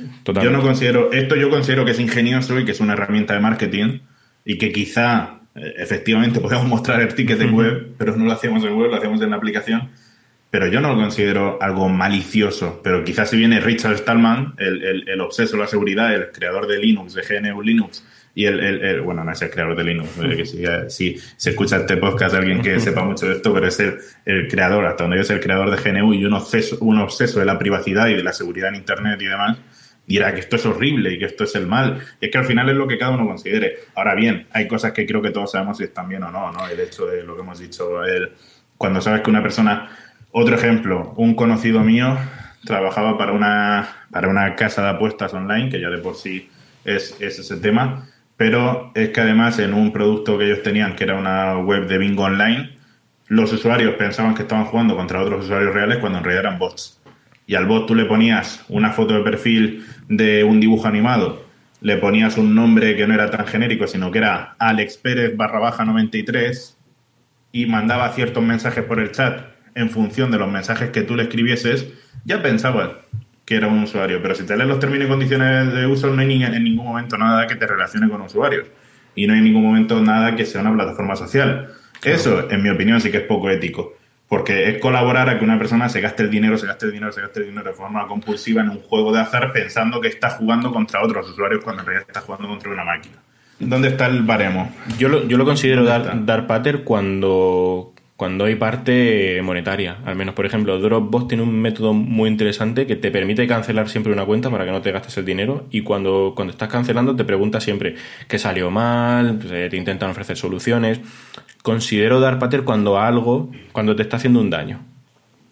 yo 0.42 0.50
no 0.50 0.60
considero, 0.60 1.12
esto 1.12 1.36
yo 1.36 1.50
considero 1.50 1.84
que 1.84 1.92
es 1.92 2.00
ingenioso 2.00 2.58
y 2.58 2.64
que 2.64 2.72
es 2.72 2.80
una 2.80 2.94
herramienta 2.94 3.34
de 3.34 3.38
marketing 3.38 4.00
y 4.44 4.58
que 4.58 4.72
quizá 4.72 5.42
eh, 5.54 5.74
efectivamente 5.76 6.40
podemos 6.40 6.66
mostrar 6.66 7.00
el 7.00 7.14
ticket 7.14 7.38
de 7.38 7.46
web, 7.46 7.94
pero 7.96 8.16
no 8.16 8.24
lo 8.24 8.32
hacemos 8.32 8.64
en 8.64 8.74
web, 8.74 8.90
lo 8.90 8.96
hacemos 8.96 9.22
en 9.22 9.30
la 9.30 9.36
aplicación. 9.36 9.90
Pero 10.50 10.66
yo 10.66 10.80
no 10.80 10.94
lo 10.94 10.96
considero 10.96 11.58
algo 11.60 11.88
malicioso. 11.88 12.80
Pero 12.82 13.04
quizás 13.04 13.30
si 13.30 13.36
viene 13.36 13.60
Richard 13.60 13.98
Stallman, 13.98 14.54
el, 14.58 14.82
el, 14.82 15.08
el 15.08 15.20
obseso 15.20 15.56
de 15.56 15.62
la 15.62 15.68
seguridad, 15.68 16.14
el 16.14 16.32
creador 16.32 16.66
de 16.66 16.78
Linux, 16.78 17.14
de 17.14 17.22
GNU 17.22 17.60
Linux, 17.60 18.04
y 18.38 18.44
el, 18.44 18.60
el, 18.60 19.00
bueno, 19.00 19.24
no 19.24 19.32
es 19.32 19.42
el 19.42 19.50
creador 19.50 19.76
de 19.76 19.82
Linux, 19.82 20.10
que 20.16 20.46
si, 20.46 20.64
si, 20.88 21.20
se 21.36 21.50
escucha 21.50 21.78
este 21.78 21.96
podcast 21.96 22.36
alguien 22.36 22.62
que 22.62 22.78
sepa 22.78 23.02
mucho 23.02 23.26
de 23.26 23.34
esto, 23.34 23.52
pero 23.52 23.66
es 23.66 23.80
el, 23.80 24.48
creador, 24.48 24.86
hasta 24.86 25.02
donde 25.02 25.16
yo 25.16 25.22
es 25.22 25.30
el 25.30 25.40
creador 25.40 25.76
de 25.76 25.90
GNU 25.90 26.14
y 26.14 26.24
un 26.24 26.34
obseso, 26.34 26.78
un 26.80 26.98
obseso 26.98 27.40
de 27.40 27.46
la 27.46 27.58
privacidad 27.58 28.06
y 28.06 28.14
de 28.14 28.22
la 28.22 28.32
seguridad 28.32 28.68
en 28.68 28.76
Internet 28.76 29.20
y 29.20 29.26
demás, 29.26 29.58
dirá 30.06 30.32
que 30.32 30.38
esto 30.38 30.54
es 30.54 30.64
horrible 30.66 31.14
y 31.14 31.18
que 31.18 31.24
esto 31.24 31.42
es 31.42 31.54
el 31.56 31.66
mal. 31.66 31.98
Y 32.20 32.26
es 32.26 32.30
que 32.30 32.38
al 32.38 32.44
final 32.44 32.68
es 32.68 32.76
lo 32.76 32.86
que 32.86 32.96
cada 32.96 33.10
uno 33.10 33.26
considere. 33.26 33.80
Ahora 33.96 34.14
bien, 34.14 34.46
hay 34.52 34.68
cosas 34.68 34.92
que 34.92 35.04
creo 35.04 35.20
que 35.20 35.30
todos 35.30 35.50
sabemos 35.50 35.76
si 35.78 35.82
están 35.82 36.08
bien 36.08 36.22
o 36.22 36.30
no, 36.30 36.52
¿no? 36.52 36.68
El 36.68 36.78
hecho 36.78 37.06
de 37.06 37.24
lo 37.24 37.34
que 37.34 37.42
hemos 37.42 37.58
dicho, 37.58 37.90
cuando 38.76 39.00
sabes 39.00 39.22
que 39.22 39.30
una 39.30 39.42
persona, 39.42 39.90
otro 40.38 40.54
ejemplo, 40.54 41.12
un 41.16 41.34
conocido 41.34 41.80
mío 41.80 42.16
trabajaba 42.64 43.18
para 43.18 43.32
una, 43.32 43.88
para 44.10 44.28
una 44.28 44.54
casa 44.56 44.82
de 44.82 44.90
apuestas 44.90 45.34
online, 45.34 45.68
que 45.68 45.80
ya 45.80 45.90
de 45.90 45.98
por 45.98 46.14
sí 46.14 46.50
es, 46.84 47.16
es 47.20 47.38
ese 47.38 47.56
tema, 47.56 48.08
pero 48.36 48.92
es 48.94 49.10
que 49.10 49.20
además 49.20 49.58
en 49.58 49.74
un 49.74 49.92
producto 49.92 50.38
que 50.38 50.46
ellos 50.46 50.62
tenían, 50.62 50.96
que 50.96 51.04
era 51.04 51.16
una 51.16 51.58
web 51.58 51.86
de 51.88 51.98
bingo 51.98 52.24
online, 52.24 52.76
los 53.26 53.52
usuarios 53.52 53.94
pensaban 53.96 54.34
que 54.34 54.42
estaban 54.42 54.64
jugando 54.64 54.96
contra 54.96 55.20
otros 55.20 55.44
usuarios 55.44 55.74
reales 55.74 55.98
cuando 55.98 56.18
en 56.18 56.24
realidad 56.24 56.46
eran 56.46 56.58
bots. 56.58 57.00
Y 57.46 57.54
al 57.54 57.66
bot 57.66 57.86
tú 57.86 57.94
le 57.94 58.04
ponías 58.04 58.64
una 58.68 58.90
foto 58.90 59.14
de 59.14 59.22
perfil 59.22 59.86
de 60.08 60.44
un 60.44 60.60
dibujo 60.60 60.86
animado, 60.86 61.44
le 61.80 61.96
ponías 61.96 62.38
un 62.38 62.54
nombre 62.54 62.96
que 62.96 63.06
no 63.06 63.14
era 63.14 63.30
tan 63.30 63.46
genérico, 63.46 63.86
sino 63.86 64.10
que 64.10 64.18
era 64.18 64.54
Alex 64.58 64.98
Pérez 64.98 65.36
barra 65.36 65.58
baja 65.58 65.84
93 65.84 66.76
y 67.52 67.66
mandaba 67.66 68.12
ciertos 68.12 68.42
mensajes 68.42 68.84
por 68.84 69.00
el 69.00 69.12
chat 69.12 69.57
en 69.78 69.90
función 69.90 70.30
de 70.30 70.38
los 70.38 70.50
mensajes 70.50 70.90
que 70.90 71.02
tú 71.02 71.14
le 71.14 71.24
escribieses, 71.24 71.86
ya 72.24 72.42
pensabas 72.42 72.90
que 73.44 73.56
era 73.56 73.68
un 73.68 73.84
usuario. 73.84 74.20
Pero 74.20 74.34
si 74.34 74.44
te 74.44 74.56
lees 74.56 74.68
los 74.68 74.80
términos 74.80 75.06
y 75.06 75.08
condiciones 75.08 75.72
de 75.72 75.86
uso, 75.86 76.08
no 76.08 76.20
hay 76.20 76.42
en 76.42 76.64
ningún 76.64 76.84
momento 76.84 77.16
nada 77.16 77.46
que 77.46 77.54
te 77.54 77.66
relacione 77.66 78.08
con 78.08 78.20
usuarios. 78.20 78.66
Y 79.14 79.26
no 79.26 79.32
hay 79.32 79.38
en 79.38 79.44
ningún 79.44 79.62
momento 79.62 80.00
nada 80.02 80.34
que 80.36 80.44
sea 80.44 80.60
una 80.60 80.74
plataforma 80.74 81.16
social. 81.16 81.68
Eso, 82.02 82.50
en 82.50 82.62
mi 82.62 82.70
opinión, 82.70 83.00
sí 83.00 83.10
que 83.10 83.18
es 83.18 83.22
poco 83.22 83.48
ético. 83.50 83.94
Porque 84.28 84.68
es 84.68 84.78
colaborar 84.80 85.30
a 85.30 85.38
que 85.38 85.44
una 85.44 85.58
persona 85.58 85.88
se 85.88 86.00
gaste 86.00 86.24
el 86.24 86.30
dinero, 86.30 86.58
se 86.58 86.66
gaste 86.66 86.86
el 86.86 86.92
dinero, 86.92 87.12
se 87.12 87.22
gaste 87.22 87.40
el 87.40 87.46
dinero 87.46 87.70
de 87.70 87.74
forma 87.74 88.06
compulsiva 88.06 88.60
en 88.60 88.70
un 88.70 88.80
juego 88.80 89.12
de 89.12 89.20
azar 89.20 89.52
pensando 89.52 90.00
que 90.00 90.08
está 90.08 90.30
jugando 90.30 90.70
contra 90.72 91.02
otros 91.02 91.30
usuarios 91.30 91.62
cuando 91.64 91.82
en 91.82 91.86
realidad 91.86 92.08
está 92.08 92.20
jugando 92.20 92.48
contra 92.48 92.70
una 92.70 92.84
máquina. 92.84 93.16
¿Dónde 93.60 93.88
está 93.88 94.06
el 94.06 94.22
baremo? 94.22 94.70
Yo 94.98 95.08
lo, 95.08 95.26
yo 95.26 95.38
lo 95.38 95.44
considero 95.44 95.84
dar, 95.84 96.24
dar 96.26 96.46
pater 96.46 96.84
cuando, 96.84 97.94
cuando 98.18 98.46
hay 98.46 98.56
parte 98.56 99.40
monetaria. 99.44 99.98
Al 100.04 100.16
menos, 100.16 100.34
por 100.34 100.44
ejemplo, 100.44 100.80
Dropbox 100.80 101.28
tiene 101.28 101.44
un 101.44 101.54
método 101.54 101.94
muy 101.94 102.28
interesante 102.28 102.84
que 102.84 102.96
te 102.96 103.12
permite 103.12 103.46
cancelar 103.46 103.88
siempre 103.88 104.12
una 104.12 104.24
cuenta 104.24 104.50
para 104.50 104.64
que 104.64 104.72
no 104.72 104.82
te 104.82 104.90
gastes 104.90 105.16
el 105.18 105.24
dinero 105.24 105.66
y 105.70 105.82
cuando, 105.82 106.32
cuando 106.34 106.50
estás 106.50 106.68
cancelando 106.68 107.14
te 107.14 107.22
pregunta 107.22 107.60
siempre 107.60 107.94
qué 108.26 108.36
salió 108.40 108.72
mal, 108.72 109.38
pues, 109.38 109.52
eh, 109.52 109.68
te 109.70 109.76
intentan 109.76 110.10
ofrecer 110.10 110.36
soluciones. 110.36 111.00
Considero 111.62 112.18
dar 112.18 112.40
pater 112.40 112.64
cuando 112.64 112.98
algo, 112.98 113.52
cuando 113.70 113.94
te 113.94 114.02
está 114.02 114.16
haciendo 114.16 114.40
un 114.40 114.50
daño. 114.50 114.84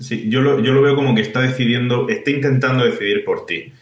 Sí, 0.01 0.25
yo 0.29 0.41
lo, 0.41 0.59
yo 0.59 0.73
lo 0.73 0.83
veo 0.83 0.97
como 0.97 1.15
que 1.15 1.23
está 1.23 1.41
decidiendo, 1.43 2.09
está 2.09 2.33
intentando 2.33 2.85
decidir 2.85 3.25
por 3.25 3.47
ti. 3.47 3.73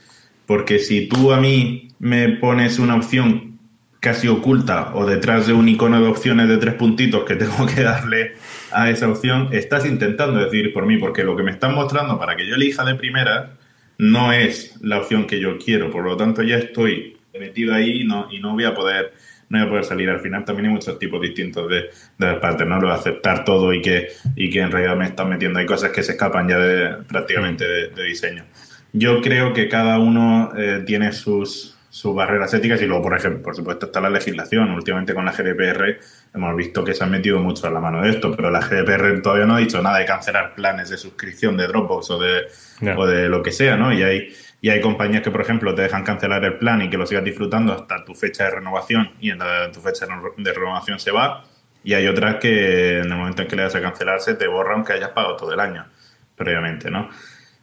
Porque 0.44 0.78
si 0.78 1.06
tú 1.06 1.32
a 1.32 1.40
mí 1.40 1.88
me 2.00 2.28
pones 2.28 2.78
una 2.78 2.96
opción 2.96 3.54
casi 4.00 4.28
oculta 4.28 4.94
o 4.94 5.06
detrás 5.06 5.46
de 5.46 5.54
un 5.54 5.66
icono 5.70 6.02
de 6.02 6.06
opciones 6.06 6.50
de 6.50 6.58
tres 6.58 6.74
puntitos 6.74 7.24
que 7.24 7.36
tengo 7.36 7.64
que 7.64 7.82
darle 7.82 8.34
a 8.74 8.90
esa 8.90 9.08
opción, 9.08 9.48
estás 9.52 9.86
intentando 9.86 10.40
decidir 10.40 10.72
por 10.72 10.86
mí, 10.86 10.98
porque 10.98 11.24
lo 11.24 11.36
que 11.36 11.42
me 11.42 11.50
están 11.50 11.74
mostrando 11.74 12.18
para 12.18 12.36
que 12.36 12.46
yo 12.46 12.54
elija 12.54 12.84
de 12.84 12.94
primera 12.94 13.52
no 13.98 14.32
es 14.32 14.76
la 14.82 14.98
opción 14.98 15.26
que 15.26 15.40
yo 15.40 15.58
quiero, 15.58 15.90
por 15.90 16.04
lo 16.04 16.16
tanto 16.16 16.42
ya 16.42 16.56
estoy 16.56 17.16
metido 17.38 17.74
ahí 17.74 18.02
y 18.02 18.04
no, 18.04 18.28
y 18.30 18.38
no 18.40 18.52
voy 18.52 18.64
a 18.64 18.74
poder 18.74 19.12
no 19.48 19.58
voy 19.58 19.66
a 19.66 19.70
poder 19.70 19.84
salir. 19.84 20.10
Al 20.10 20.20
final 20.20 20.44
también 20.44 20.66
hay 20.66 20.72
muchos 20.72 20.98
tipos 20.98 21.20
distintos 21.20 21.68
de, 21.68 21.90
de 22.18 22.34
partes, 22.34 22.66
¿no? 22.66 22.80
Lo 22.80 22.88
de 22.88 22.94
aceptar 22.94 23.44
todo 23.44 23.72
y 23.72 23.80
que, 23.80 24.08
y 24.36 24.50
que 24.50 24.60
en 24.60 24.70
realidad 24.70 24.96
me 24.96 25.06
están 25.06 25.28
metiendo. 25.28 25.58
Hay 25.58 25.66
cosas 25.66 25.90
que 25.90 26.02
se 26.02 26.12
escapan 26.12 26.48
ya 26.48 26.58
de, 26.58 27.04
prácticamente 27.04 27.64
de, 27.66 28.02
diseño. 28.04 28.44
Yo 28.92 29.20
creo 29.20 29.52
que 29.52 29.68
cada 29.68 29.98
uno 29.98 30.52
eh, 30.56 30.82
tiene 30.86 31.12
sus, 31.12 31.76
sus 31.90 32.14
barreras 32.14 32.54
éticas 32.54 32.80
y 32.82 32.86
luego, 32.86 33.02
por 33.02 33.16
ejemplo, 33.16 33.42
por 33.42 33.56
supuesto 33.56 33.86
está 33.86 34.00
la 34.00 34.10
legislación. 34.10 34.70
Últimamente 34.70 35.14
con 35.14 35.24
la 35.24 35.32
GDPR 35.32 35.98
hemos 36.34 36.56
visto 36.56 36.84
que 36.84 36.94
se 36.94 37.04
han 37.04 37.12
metido 37.12 37.38
mucho 37.38 37.66
a 37.66 37.70
la 37.70 37.80
mano 37.80 38.02
de 38.02 38.10
esto, 38.10 38.34
pero 38.34 38.50
la 38.50 38.60
GDPR 38.60 39.22
todavía 39.22 39.46
no 39.46 39.54
ha 39.54 39.60
dicho 39.60 39.80
nada 39.80 39.98
de 39.98 40.04
cancelar 40.04 40.54
planes 40.54 40.90
de 40.90 40.98
suscripción 40.98 41.56
de 41.56 41.68
Dropbox 41.68 42.10
o 42.10 42.18
de, 42.18 42.46
o 42.96 43.06
de 43.06 43.28
lo 43.28 43.42
que 43.42 43.52
sea, 43.52 43.76
¿no? 43.76 43.92
Y 43.92 44.02
hay, 44.02 44.34
y 44.60 44.68
hay 44.68 44.80
compañías 44.80 45.22
que, 45.22 45.30
por 45.30 45.40
ejemplo, 45.40 45.74
te 45.74 45.82
dejan 45.82 46.02
cancelar 46.02 46.44
el 46.44 46.58
plan 46.58 46.82
y 46.82 46.90
que 46.90 46.96
lo 46.96 47.06
sigas 47.06 47.24
disfrutando 47.24 47.72
hasta 47.72 48.04
tu 48.04 48.14
fecha 48.14 48.44
de 48.44 48.50
renovación 48.50 49.12
y 49.20 49.30
en, 49.30 49.38
tu 49.72 49.80
fecha 49.80 50.06
de 50.36 50.52
renovación 50.52 50.98
se 50.98 51.12
va. 51.12 51.44
Y 51.84 51.94
hay 51.94 52.08
otras 52.08 52.36
que 52.36 52.98
en 52.98 53.12
el 53.12 53.16
momento 53.16 53.42
en 53.42 53.48
que 53.48 53.56
le 53.56 53.62
das 53.62 53.74
a 53.76 53.80
cancelarse 53.80 54.34
te 54.34 54.48
borran 54.48 54.84
que 54.84 54.94
hayas 54.94 55.10
pagado 55.10 55.36
todo 55.36 55.52
el 55.52 55.60
año 55.60 55.86
previamente, 56.34 56.90
¿no? 56.90 57.10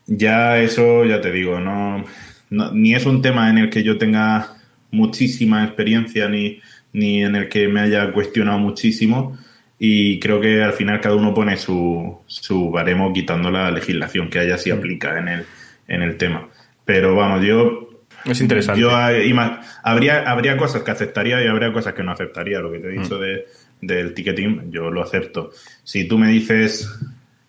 Ya 0.07 0.59
eso, 0.59 1.03
ya 1.05 1.19
te 1.19 1.32
digo, 1.32 1.59
no 1.59 2.03
ni 2.51 2.93
es 2.93 3.05
un 3.05 3.22
tema 3.22 3.49
en 3.49 3.57
el 3.57 3.69
que 3.69 3.84
yo 3.84 3.97
tenga 3.97 4.55
muchísima 4.91 5.63
experiencia 5.63 6.28
ni, 6.28 6.59
ni 6.94 7.24
en 7.24 7.36
el 7.36 7.50
que 7.50 7.68
me 7.68 7.82
haya 7.82 8.12
cuestionado 8.12 8.60
muchísimo 8.60 9.38
y 9.84 10.20
creo 10.20 10.39
que 10.39 10.64
al 10.64 10.74
final 10.74 11.02
cada 11.02 11.16
uno 11.16 11.34
pone 11.34 11.58
su, 11.58 12.20
su 12.28 12.70
baremo 12.70 13.12
quitando 13.14 13.50
la 13.50 13.72
legislación 13.72 14.30
que 14.30 14.39
haya 14.39 14.58
si 14.58 14.72
mm. 14.72 14.78
aplica 14.78 15.18
en 15.18 15.28
el, 15.28 15.46
en 15.88 16.04
el 16.04 16.18
tema. 16.18 16.50
Pero 16.86 17.16
vamos, 17.16 17.44
yo... 17.44 17.89
Es 18.26 18.39
interesante. 18.42 18.80
Yo 18.80 18.92
habría, 18.94 20.30
habría 20.30 20.56
cosas 20.56 20.84
que 20.84 20.92
aceptaría 20.92 21.44
y 21.44 21.48
habría 21.48 21.74
cosas 21.74 21.94
que 21.94 22.04
no 22.04 22.12
aceptaría. 22.12 22.60
Lo 22.60 22.72
que 22.72 22.78
te 22.78 22.89
he 22.89 23.00
dicho 23.00 23.18
mm. 23.18 23.22
de, 23.22 23.46
del 23.82 24.14
ticketing, 24.14 24.72
yo 24.72 24.92
lo 24.92 25.02
acepto. 25.02 25.50
Si 25.84 26.08
tú 26.08 26.20
me 26.20 26.28
dices 26.28 26.88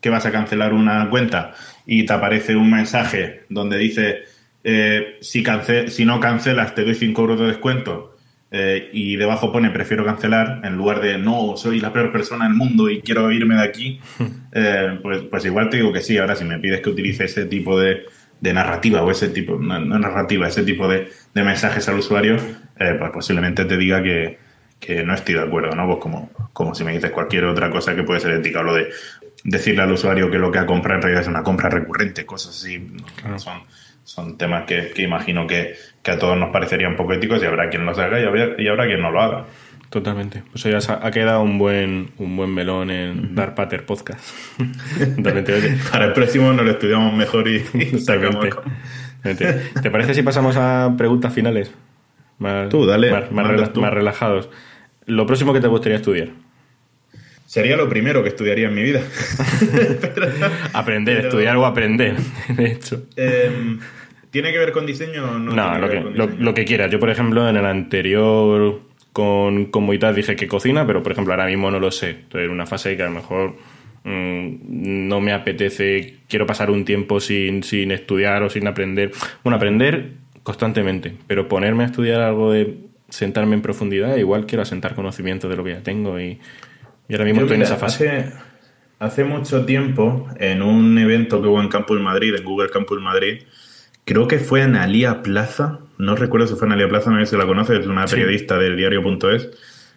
que 0.00 0.08
vas 0.08 0.24
a 0.24 0.32
cancelar 0.32 0.72
una 0.72 1.10
cuenta 1.10 1.54
y 1.84 2.06
te 2.06 2.12
aparece 2.14 2.56
un 2.56 2.70
mensaje 2.70 3.42
donde 3.50 3.76
dice 3.76 4.22
eh, 4.64 5.18
si, 5.20 5.44
si 5.88 6.04
no 6.04 6.18
cancelas 6.18 6.74
te 6.74 6.82
doy 6.82 6.94
5 6.94 7.20
euros 7.20 7.40
de 7.40 7.46
descuento 7.46 8.11
eh, 8.54 8.90
y 8.92 9.16
debajo 9.16 9.50
pone 9.50 9.70
prefiero 9.70 10.04
cancelar 10.04 10.60
en 10.62 10.76
lugar 10.76 11.00
de 11.00 11.16
no, 11.16 11.56
soy 11.56 11.80
la 11.80 11.92
peor 11.92 12.12
persona 12.12 12.44
del 12.44 12.54
mundo 12.54 12.90
y 12.90 13.00
quiero 13.00 13.32
irme 13.32 13.54
de 13.54 13.62
aquí, 13.62 14.00
eh, 14.52 14.98
pues, 15.02 15.22
pues 15.22 15.44
igual 15.46 15.70
te 15.70 15.78
digo 15.78 15.92
que 15.92 16.02
sí. 16.02 16.18
Ahora, 16.18 16.36
si 16.36 16.44
me 16.44 16.58
pides 16.58 16.82
que 16.82 16.90
utilice 16.90 17.24
ese 17.24 17.46
tipo 17.46 17.80
de, 17.80 18.04
narrativa 18.40 19.02
o 19.02 19.10
ese 19.10 19.30
tipo, 19.30 19.56
no, 19.58 19.78
narrativa, 19.80 20.48
ese 20.48 20.64
tipo 20.64 20.86
de, 20.86 21.08
mensajes 21.34 21.88
al 21.88 21.98
usuario, 21.98 22.36
pues 22.76 23.10
posiblemente 23.12 23.64
te 23.64 23.76
diga 23.76 24.02
que, 24.02 24.38
no 25.04 25.14
estoy 25.14 25.36
de 25.36 25.42
acuerdo, 25.42 25.74
¿no? 25.74 25.86
Pues 25.86 25.98
como, 25.98 26.30
como 26.52 26.74
si 26.74 26.84
me 26.84 26.92
dices 26.92 27.12
cualquier 27.12 27.44
otra 27.44 27.70
cosa 27.70 27.94
que 27.94 28.02
puede 28.02 28.20
ser 28.20 28.32
ética 28.32 28.60
o 28.60 28.64
lo 28.64 28.74
de 28.74 28.90
decirle 29.44 29.82
al 29.82 29.92
usuario 29.92 30.30
que 30.30 30.38
lo 30.38 30.50
que 30.50 30.58
ha 30.58 30.66
comprado 30.66 30.96
en 30.96 31.02
realidad 31.02 31.22
es 31.22 31.28
una 31.28 31.42
compra 31.42 31.68
recurrente, 31.68 32.26
cosas 32.26 32.56
así. 32.56 32.86
Son, 33.36 33.62
son 34.04 34.36
temas 34.36 34.64
que, 34.66 34.92
imagino 34.98 35.46
que, 35.46 35.74
a 36.10 36.18
todos 36.18 36.36
nos 36.36 36.50
parecerían 36.50 36.96
poco 36.96 37.12
éticos 37.12 37.42
y 37.42 37.46
habrá 37.46 37.68
quien 37.70 37.86
los 37.86 37.98
haga 37.98 38.20
y 38.20 38.24
habrá, 38.24 38.86
quien 38.86 39.00
no 39.00 39.10
lo 39.10 39.20
haga. 39.20 39.44
Totalmente. 39.88 40.42
Pues 40.50 40.64
ya 40.64 40.78
ha 41.00 41.10
quedado 41.10 41.42
un 41.42 41.58
buen, 41.58 42.10
un 42.16 42.36
buen 42.36 42.52
melón 42.52 42.90
en 42.90 43.34
Dar 43.34 43.54
Pater 43.54 43.84
Podcast. 43.84 44.34
Para 45.92 46.06
el 46.06 46.12
próximo 46.12 46.52
nos 46.52 46.64
lo 46.64 46.70
estudiamos 46.72 47.14
mejor 47.14 47.46
y, 47.46 47.60
¿Te 49.22 49.90
parece 49.90 50.14
si 50.14 50.22
pasamos 50.22 50.56
a 50.56 50.94
preguntas 50.96 51.32
finales? 51.32 51.70
Más, 52.38 52.68
tú, 52.70 52.86
dale. 52.86 53.10
Más, 53.12 53.30
más 53.30 53.92
relajados. 53.92 54.48
Lo 55.06 55.26
próximo 55.26 55.52
que 55.52 55.60
te 55.60 55.68
gustaría 55.68 55.96
estudiar. 55.96 56.30
Sería 57.52 57.76
lo 57.76 57.86
primero 57.86 58.22
que 58.22 58.30
estudiaría 58.30 58.68
en 58.68 58.74
mi 58.74 58.82
vida. 58.82 59.02
aprender, 60.72 61.26
estudiar 61.26 61.54
o 61.58 61.66
aprender, 61.66 62.16
de 62.48 62.64
hecho. 62.64 63.04
Em, 63.14 63.78
¿Tiene 64.32 64.50
que 64.50 64.58
ver 64.58 64.72
con 64.72 64.86
diseño 64.86 65.24
o 65.24 65.38
no? 65.38 65.54
No, 65.54 65.78
lo 65.78 65.90
que, 65.90 66.00
lo, 66.00 66.54
que, 66.54 66.64
quieras. 66.64 66.90
Yo, 66.90 66.98
por 66.98 67.10
ejemplo, 67.10 67.46
en 67.46 67.54
el 67.54 67.66
anterior 67.66 68.80
con, 69.12 69.66
con 69.66 69.86
dije 69.90 70.36
que 70.36 70.48
cocina, 70.48 70.86
pero 70.86 71.02
por 71.02 71.12
ejemplo 71.12 71.34
ahora 71.34 71.44
mismo 71.44 71.70
no 71.70 71.78
lo 71.78 71.90
sé. 71.90 72.10
Estoy 72.10 72.44
en 72.44 72.50
una 72.50 72.64
fase 72.64 72.96
que 72.96 73.02
a 73.02 73.06
lo 73.06 73.12
mejor 73.12 73.56
mm, 74.04 74.56
no 75.06 75.20
me 75.20 75.34
apetece, 75.34 76.20
quiero 76.30 76.46
pasar 76.46 76.70
un 76.70 76.86
tiempo 76.86 77.20
sin, 77.20 77.62
sin 77.62 77.90
estudiar 77.90 78.42
o 78.42 78.48
sin 78.48 78.66
aprender. 78.66 79.12
Bueno, 79.44 79.56
aprender 79.56 80.12
constantemente, 80.42 81.14
pero 81.26 81.46
ponerme 81.46 81.82
a 81.82 81.86
estudiar 81.88 82.22
algo 82.22 82.52
de 82.52 82.78
sentarme 83.10 83.54
en 83.54 83.60
profundidad, 83.60 84.16
igual 84.16 84.46
quiero 84.46 84.62
asentar 84.62 84.94
conocimiento 84.94 85.46
de 85.46 85.56
lo 85.56 85.64
que 85.64 85.72
ya 85.72 85.82
tengo 85.82 86.18
y, 86.18 86.40
ahora 87.10 87.26
mismo 87.26 87.42
estoy 87.42 87.56
en 87.56 87.62
esa 87.62 87.76
fase. 87.76 88.08
Hace, 88.08 88.32
hace, 88.98 89.24
mucho 89.24 89.66
tiempo, 89.66 90.26
en 90.40 90.62
un 90.62 90.96
evento 90.96 91.42
que 91.42 91.48
hubo 91.48 91.60
en 91.60 91.68
Campus 91.68 92.00
Madrid, 92.00 92.34
en 92.34 92.44
Google 92.44 92.70
Campus 92.70 92.98
Madrid, 92.98 93.42
creo 94.04 94.28
que 94.28 94.38
fue 94.38 94.62
en 94.62 94.76
Alía 94.76 95.22
Plaza, 95.22 95.80
no 95.98 96.16
recuerdo 96.16 96.46
si 96.46 96.54
fue 96.54 96.66
en 96.66 96.72
Alía 96.72 96.88
Plaza, 96.88 97.10
no 97.10 97.18
sé 97.20 97.26
si 97.26 97.36
la 97.36 97.46
conoce, 97.46 97.78
es 97.78 97.86
una 97.86 98.06
periodista 98.06 98.58
del 98.58 98.76
diario.es 98.76 99.50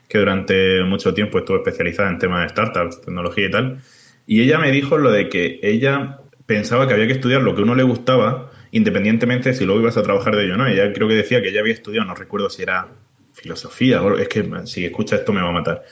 que 0.07 0.19
durante 0.19 0.83
mucho 0.83 1.13
tiempo 1.13 1.39
estuvo 1.39 1.57
especializada 1.57 2.09
en 2.09 2.19
temas 2.19 2.43
de 2.43 2.49
startups, 2.49 3.01
tecnología 3.01 3.47
y 3.47 3.51
tal. 3.51 3.81
Y 4.27 4.41
ella 4.41 4.59
me 4.59 4.71
dijo 4.71 4.97
lo 4.97 5.11
de 5.11 5.29
que 5.29 5.59
ella 5.63 6.19
pensaba 6.45 6.87
que 6.87 6.93
había 6.93 7.07
que 7.07 7.13
estudiar 7.13 7.41
lo 7.41 7.55
que 7.55 7.63
uno 7.63 7.75
le 7.75 7.83
gustaba, 7.83 8.51
independientemente 8.71 9.49
de 9.49 9.55
si 9.55 9.65
luego 9.65 9.81
ibas 9.81 9.97
a 9.97 10.03
trabajar 10.03 10.35
de 10.35 10.45
ello 10.45 10.55
o 10.55 10.57
no. 10.57 10.67
Ella 10.67 10.93
creo 10.93 11.07
que 11.07 11.15
decía 11.15 11.41
que 11.41 11.49
ella 11.49 11.61
había 11.61 11.73
estudiado, 11.73 12.05
no 12.05 12.15
recuerdo 12.15 12.49
si 12.49 12.63
era 12.63 12.87
filosofía, 13.35 14.01
es 14.17 14.27
que 14.29 14.49
si 14.65 14.85
escucha 14.85 15.17
esto 15.17 15.33
me 15.33 15.41
va 15.41 15.49
a 15.49 15.51
matar. 15.51 15.83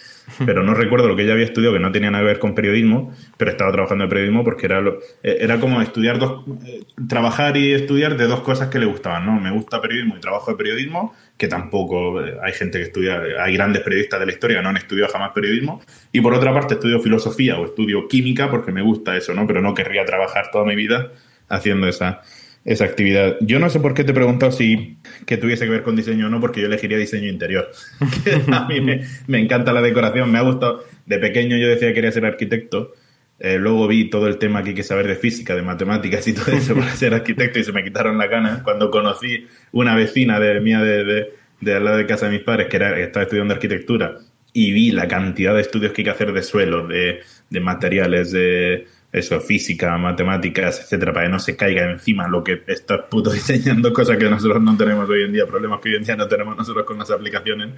Pero 0.45 0.63
no 0.63 0.73
recuerdo 0.73 1.09
lo 1.09 1.15
que 1.15 1.23
ella 1.23 1.33
había 1.33 1.45
estudiado, 1.45 1.73
que 1.73 1.81
no 1.81 1.91
tenía 1.91 2.09
nada 2.09 2.23
que 2.23 2.27
ver 2.27 2.39
con 2.39 2.55
periodismo, 2.55 3.13
pero 3.37 3.51
estaba 3.51 3.71
trabajando 3.71 4.05
en 4.05 4.09
periodismo 4.09 4.43
porque 4.43 4.65
era, 4.65 4.79
lo, 4.79 4.99
eh, 5.21 5.37
era 5.41 5.59
como 5.59 5.81
estudiar 5.81 6.17
dos, 6.17 6.45
eh, 6.65 6.83
trabajar 7.07 7.57
y 7.57 7.73
estudiar 7.73 8.15
de 8.15 8.27
dos 8.27 8.39
cosas 8.39 8.69
que 8.69 8.79
le 8.79 8.85
gustaban, 8.85 9.25
¿no? 9.25 9.39
Me 9.39 9.51
gusta 9.51 9.81
periodismo 9.81 10.15
y 10.15 10.21
trabajo 10.21 10.51
de 10.51 10.57
periodismo, 10.57 11.13
que 11.37 11.49
tampoco 11.49 12.23
eh, 12.23 12.37
hay 12.41 12.53
gente 12.53 12.77
que 12.77 12.85
estudia, 12.85 13.21
hay 13.39 13.53
grandes 13.53 13.81
periodistas 13.83 14.19
de 14.21 14.25
la 14.25 14.31
historia 14.31 14.57
que 14.57 14.63
no 14.63 14.69
han 14.69 14.77
estudiado 14.77 15.11
jamás 15.11 15.31
periodismo, 15.33 15.81
y 16.13 16.21
por 16.21 16.33
otra 16.33 16.53
parte 16.53 16.75
estudio 16.75 17.01
filosofía 17.01 17.59
o 17.59 17.65
estudio 17.65 18.07
química 18.07 18.49
porque 18.49 18.71
me 18.71 18.81
gusta 18.81 19.17
eso, 19.17 19.33
¿no? 19.33 19.45
Pero 19.45 19.61
no 19.61 19.73
querría 19.73 20.05
trabajar 20.05 20.49
toda 20.51 20.63
mi 20.63 20.75
vida 20.75 21.11
haciendo 21.49 21.87
esa 21.87 22.21
esa 22.65 22.85
actividad. 22.85 23.37
Yo 23.41 23.59
no 23.59 23.69
sé 23.69 23.79
por 23.79 23.93
qué 23.93 24.03
te 24.03 24.11
he 24.11 24.15
preguntado 24.15 24.51
si 24.51 24.97
que 25.25 25.37
tuviese 25.37 25.65
que 25.65 25.71
ver 25.71 25.83
con 25.83 25.95
diseño 25.95 26.27
o 26.27 26.29
no, 26.29 26.39
porque 26.39 26.61
yo 26.61 26.67
elegiría 26.67 26.97
diseño 26.97 27.27
interior. 27.27 27.69
a 28.51 28.67
mí 28.67 28.79
me, 28.81 29.39
encanta 29.39 29.73
la 29.73 29.81
decoración, 29.81 30.31
me 30.31 30.37
ha 30.37 30.41
gustado. 30.41 30.83
De 31.05 31.19
pequeño 31.19 31.57
yo 31.57 31.67
decía 31.67 31.89
que 31.89 31.95
quería 31.95 32.11
ser 32.11 32.25
arquitecto. 32.25 32.93
Eh, 33.39 33.57
luego 33.57 33.87
vi 33.87 34.09
todo 34.09 34.27
el 34.27 34.37
tema 34.37 34.63
que 34.63 34.69
hay 34.69 34.75
que 34.75 34.83
saber 34.83 35.07
de 35.07 35.15
física, 35.15 35.55
de 35.55 35.63
matemáticas 35.63 36.25
y 36.27 36.33
todo 36.33 36.55
eso 36.55 36.75
para 36.75 36.91
ser 36.95 37.13
arquitecto 37.13 37.59
y 37.59 37.63
se 37.63 37.73
me 37.73 37.83
quitaron 37.83 38.17
la 38.17 38.27
ganas. 38.27 38.61
Cuando 38.63 38.89
conocí 38.89 39.45
una 39.73 39.95
vecina 39.95 40.39
de 40.39 40.61
mía 40.61 40.79
de, 40.81 41.27
de, 41.59 41.75
al 41.75 41.83
lado 41.83 41.97
de 41.97 42.05
casa 42.05 42.27
de 42.27 42.33
mis 42.33 42.41
padres 42.43 42.67
que 42.67 42.77
estaba 43.01 43.23
estudiando 43.23 43.53
arquitectura 43.53 44.19
y 44.53 44.71
vi 44.71 44.91
la 44.91 45.07
cantidad 45.07 45.53
de 45.55 45.61
estudios 45.61 45.91
que 45.91 46.01
hay 46.01 46.05
que 46.05 46.11
hacer 46.11 46.31
de 46.31 46.43
suelo, 46.43 46.87
de, 46.87 47.21
de 47.49 47.59
materiales, 47.59 48.31
de 48.31 48.87
eso, 49.13 49.39
física, 49.39 49.95
matemáticas, 49.95 50.81
etcétera, 50.81 51.13
para 51.13 51.27
que 51.27 51.31
no 51.31 51.39
se 51.39 51.55
caiga 51.55 51.89
encima 51.89 52.27
lo 52.27 52.43
que 52.43 52.63
estás 52.65 53.01
puto 53.09 53.29
diseñando, 53.31 53.93
cosas 53.93 54.17
que 54.17 54.27
nosotros 54.27 54.61
no 54.61 54.75
tenemos 54.75 55.07
hoy 55.07 55.23
en 55.23 55.33
día, 55.33 55.45
problemas 55.45 55.79
que 55.79 55.89
hoy 55.89 55.95
en 55.95 56.03
día 56.03 56.15
no 56.15 56.27
tenemos 56.27 56.57
nosotros 56.57 56.83
con 56.83 56.97
las 56.97 57.11
aplicaciones. 57.11 57.69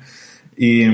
Y, 0.56 0.86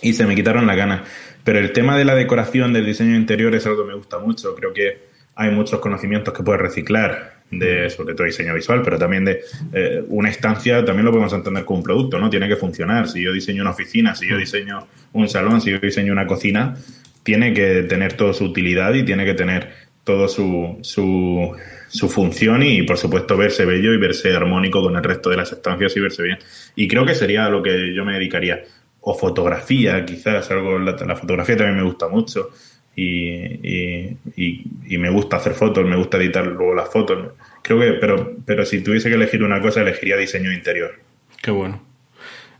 y 0.00 0.12
se 0.12 0.26
me 0.26 0.36
quitaron 0.36 0.66
la 0.66 0.76
ganas. 0.76 1.02
Pero 1.42 1.58
el 1.58 1.72
tema 1.72 1.98
de 1.98 2.04
la 2.04 2.14
decoración, 2.14 2.72
del 2.72 2.86
diseño 2.86 3.16
interior 3.16 3.52
es 3.56 3.66
algo 3.66 3.82
que 3.82 3.88
me 3.88 3.94
gusta 3.96 4.20
mucho. 4.20 4.54
Creo 4.54 4.72
que 4.72 5.10
hay 5.34 5.50
muchos 5.50 5.80
conocimientos 5.80 6.32
que 6.32 6.44
puedes 6.44 6.62
reciclar, 6.62 7.42
de, 7.50 7.90
sobre 7.90 8.14
todo 8.14 8.26
diseño 8.26 8.54
visual, 8.54 8.82
pero 8.82 8.96
también 8.96 9.24
de 9.24 9.40
eh, 9.72 10.04
una 10.08 10.30
estancia, 10.30 10.84
también 10.84 11.04
lo 11.04 11.10
podemos 11.10 11.32
entender 11.32 11.64
como 11.64 11.78
un 11.78 11.84
producto, 11.84 12.18
¿no? 12.18 12.30
Tiene 12.30 12.48
que 12.48 12.56
funcionar. 12.56 13.08
Si 13.08 13.22
yo 13.22 13.32
diseño 13.32 13.62
una 13.62 13.72
oficina, 13.72 14.14
si 14.14 14.28
yo 14.28 14.38
diseño 14.38 14.86
un 15.12 15.28
salón, 15.28 15.60
si 15.60 15.72
yo 15.72 15.78
diseño 15.80 16.12
una 16.12 16.26
cocina, 16.26 16.76
tiene 17.22 17.52
que 17.52 17.82
tener 17.82 18.14
toda 18.14 18.32
su 18.32 18.44
utilidad 18.44 18.94
y 18.94 19.04
tiene 19.04 19.24
que 19.24 19.34
tener 19.34 19.70
todo 20.04 20.26
su, 20.28 20.78
su, 20.82 21.54
su, 21.88 22.08
función 22.08 22.62
y, 22.62 22.82
por 22.82 22.98
supuesto, 22.98 23.36
verse 23.36 23.64
bello 23.64 23.92
y 23.94 23.98
verse 23.98 24.34
armónico 24.34 24.82
con 24.82 24.96
el 24.96 25.02
resto 25.02 25.30
de 25.30 25.36
las 25.36 25.52
estancias 25.52 25.96
y 25.96 26.00
verse 26.00 26.22
bien. 26.22 26.38
Y 26.74 26.88
creo 26.88 27.06
que 27.06 27.14
sería 27.14 27.46
a 27.46 27.50
lo 27.50 27.62
que 27.62 27.94
yo 27.94 28.04
me 28.04 28.14
dedicaría. 28.14 28.62
O 29.00 29.14
fotografía, 29.14 30.04
quizás, 30.04 30.50
algo. 30.50 30.78
La, 30.78 31.16
fotografía 31.16 31.56
también 31.56 31.76
me 31.76 31.84
gusta 31.84 32.08
mucho. 32.08 32.50
Y, 32.94 34.16
y, 34.36 34.98
me 34.98 35.10
gusta 35.10 35.36
hacer 35.36 35.54
fotos, 35.54 35.84
me 35.86 35.96
gusta 35.96 36.18
editar 36.18 36.46
luego 36.46 36.74
las 36.74 36.90
fotos. 36.90 37.32
Creo 37.62 37.80
que, 37.80 37.92
pero, 37.94 38.36
pero 38.44 38.64
si 38.66 38.82
tuviese 38.82 39.08
que 39.08 39.14
elegir 39.14 39.42
una 39.42 39.60
cosa, 39.60 39.80
elegiría 39.82 40.16
diseño 40.16 40.52
interior. 40.52 40.98
Qué 41.40 41.50
bueno. 41.50 41.80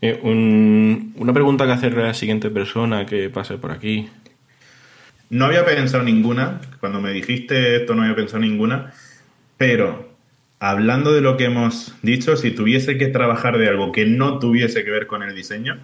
Eh, 0.00 0.18
un, 0.22 1.14
una 1.16 1.32
pregunta 1.32 1.64
que 1.64 1.72
hacerle 1.72 2.02
a 2.02 2.06
la 2.06 2.14
siguiente 2.14 2.50
persona 2.50 3.06
que 3.06 3.30
pase 3.30 3.58
por 3.58 3.70
aquí. 3.70 4.08
No 5.32 5.46
había 5.46 5.64
pensado 5.64 6.04
ninguna, 6.04 6.60
cuando 6.78 7.00
me 7.00 7.10
dijiste 7.10 7.76
esto 7.76 7.94
no 7.94 8.02
había 8.02 8.14
pensado 8.14 8.40
ninguna, 8.40 8.92
pero 9.56 10.14
hablando 10.58 11.10
de 11.14 11.22
lo 11.22 11.38
que 11.38 11.46
hemos 11.46 11.94
dicho, 12.02 12.36
si 12.36 12.50
tuviese 12.50 12.98
que 12.98 13.06
trabajar 13.06 13.56
de 13.56 13.66
algo 13.66 13.92
que 13.92 14.04
no 14.04 14.38
tuviese 14.38 14.84
que 14.84 14.90
ver 14.90 15.06
con 15.06 15.22
el 15.22 15.34
diseño, 15.34 15.78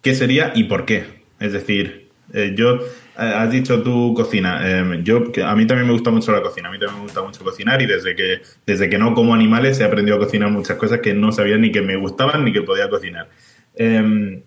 ¿qué 0.00 0.14
sería 0.14 0.52
y 0.54 0.64
por 0.64 0.86
qué? 0.86 1.04
Es 1.38 1.52
decir, 1.52 2.08
eh, 2.32 2.54
yo, 2.56 2.76
eh, 2.76 2.86
has 3.16 3.50
dicho 3.50 3.82
tu 3.82 4.14
cocina, 4.14 4.66
em, 4.66 5.04
yo, 5.04 5.32
a 5.44 5.54
mí 5.54 5.66
también 5.66 5.86
me 5.86 5.92
gusta 5.92 6.10
mucho 6.10 6.32
la 6.32 6.40
cocina, 6.40 6.70
a 6.70 6.72
mí 6.72 6.78
también 6.78 6.96
me 6.96 7.02
gusta 7.02 7.20
mucho 7.20 7.44
cocinar 7.44 7.82
y 7.82 7.86
desde 7.86 8.16
que, 8.16 8.40
desde 8.64 8.88
que 8.88 8.96
no 8.96 9.12
como 9.12 9.34
animales 9.34 9.78
he 9.80 9.84
aprendido 9.84 10.16
a 10.16 10.20
cocinar 10.20 10.50
muchas 10.50 10.78
cosas 10.78 11.00
que 11.00 11.12
no 11.12 11.30
sabía 11.30 11.58
ni 11.58 11.70
que 11.70 11.82
me 11.82 11.96
gustaban 11.96 12.42
ni 12.42 12.54
que 12.54 12.62
podía 12.62 12.88
cocinar. 12.88 13.28
Em, 13.74 14.44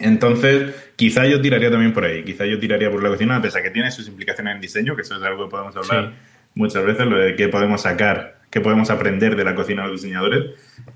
entonces, 0.00 0.74
quizá 0.96 1.26
yo 1.26 1.40
tiraría 1.40 1.70
también 1.70 1.92
por 1.92 2.04
ahí, 2.04 2.24
quizá 2.24 2.46
yo 2.46 2.58
tiraría 2.58 2.90
por 2.90 3.02
la 3.02 3.08
cocina, 3.08 3.40
pese 3.40 3.58
a 3.58 3.62
que 3.62 3.70
tiene 3.70 3.90
sus 3.90 4.08
implicaciones 4.08 4.54
en 4.54 4.60
diseño, 4.60 4.96
que 4.96 5.02
eso 5.02 5.16
es 5.16 5.22
algo 5.22 5.44
que 5.44 5.50
podemos 5.50 5.76
hablar 5.76 6.14
muchas 6.54 6.84
veces, 6.84 7.06
lo 7.06 7.18
de 7.18 7.36
qué 7.36 7.48
podemos 7.48 7.82
sacar, 7.82 8.40
qué 8.50 8.60
podemos 8.60 8.90
aprender 8.90 9.36
de 9.36 9.44
la 9.44 9.54
cocina 9.54 9.82
de 9.82 9.88
los 9.88 10.02
diseñadores. 10.02 10.44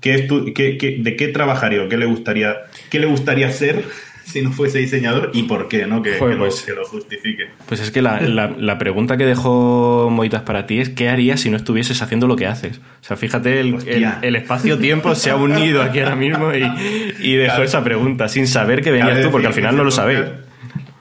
¿Qué 0.01 0.19
tu, 0.23 0.53
qué, 0.53 0.97
¿De 0.99 1.15
qué 1.15 1.27
trabajaría 1.29 1.83
o 1.83 1.89
qué 1.89 1.97
le 1.97 2.05
gustaría, 2.05 2.63
qué 2.89 2.99
le 2.99 3.05
gustaría 3.05 3.49
ser 3.51 3.83
si 4.23 4.41
no 4.41 4.51
fuese 4.51 4.79
diseñador 4.79 5.31
y 5.33 5.43
por 5.43 5.67
qué, 5.67 5.85
¿no? 5.85 6.01
Que, 6.01 6.13
pues, 6.13 6.67
lo, 6.69 6.85
justifique. 6.85 7.49
Pues 7.67 7.79
es 7.79 7.91
que 7.91 8.01
la, 8.01 8.19
la, 8.19 8.77
pregunta 8.77 9.17
que 9.17 9.25
dejó 9.25 10.09
Moitas 10.09 10.41
para 10.43 10.65
ti 10.65 10.79
es 10.79 10.89
¿qué 10.89 11.09
harías 11.09 11.41
si 11.41 11.49
no 11.49 11.57
estuvieses 11.57 12.01
haciendo 12.01 12.27
lo 12.27 12.35
que 12.35 12.47
haces? 12.47 12.79
O 12.79 13.03
sea, 13.03 13.17
fíjate, 13.17 13.59
el, 13.59 13.77
el, 14.21 14.35
espacio-tiempo 14.35 15.13
se 15.15 15.29
ha 15.29 15.35
unido 15.35 15.81
aquí 15.81 15.99
ahora 15.99 16.15
mismo 16.15 16.53
y, 16.53 16.63
y 17.19 17.35
dejó 17.35 17.63
esa 17.63 17.83
pregunta 17.83 18.27
sin 18.27 18.47
saber 18.47 18.81
que 18.81 18.91
venías 18.91 19.21
tú, 19.21 19.31
porque 19.31 19.47
al 19.47 19.53
final 19.53 19.75
no 19.75 19.83
lo 19.83 19.91
sabéis. 19.91 20.21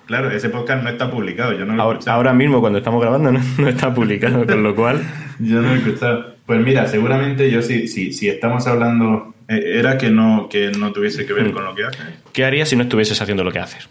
Claro, 0.07 0.31
ese 0.31 0.51
podcast 0.51 0.83
no 0.83 0.91
está 0.91 1.11
publicado, 1.11 1.53
yo 1.57 1.64
no 1.64 1.75
lo 1.75 1.83
ahora, 1.83 2.01
ahora 2.07 2.33
mismo, 2.35 2.61
cuando 2.61 2.79
estamos 2.79 3.01
grabando, 3.01 3.33
no, 3.33 3.68
está 3.68 3.95
publicado, 3.95 4.45
con 4.47 4.62
lo 4.62 4.75
cual... 4.75 5.01
yo 5.39 5.62
no 5.62 5.68
lo 5.68 5.75
he 5.75 5.79
escuchado. 5.79 6.35
Pues 6.45 6.61
mira, 6.61 6.87
seguramente 6.87 7.51
yo 7.51 7.62
si, 7.62 7.87
si, 7.89 8.12
si 8.12 8.29
estamos 8.29 8.66
hablando 8.66 9.33
era 9.59 9.98
que 9.98 10.11
no, 10.11 10.48
que 10.50 10.70
no 10.70 10.92
tuviese 10.92 11.26
que 11.26 11.32
ver 11.32 11.48
mm. 11.48 11.53
con 11.53 11.64
lo 11.64 11.74
que 11.74 11.84
haces. 11.84 12.00
¿Qué 12.32 12.44
harías 12.44 12.68
si 12.68 12.76
no 12.76 12.82
estuvieses 12.82 13.20
haciendo 13.20 13.44
lo 13.44 13.53
que 13.53 13.59
haces? 13.59 13.88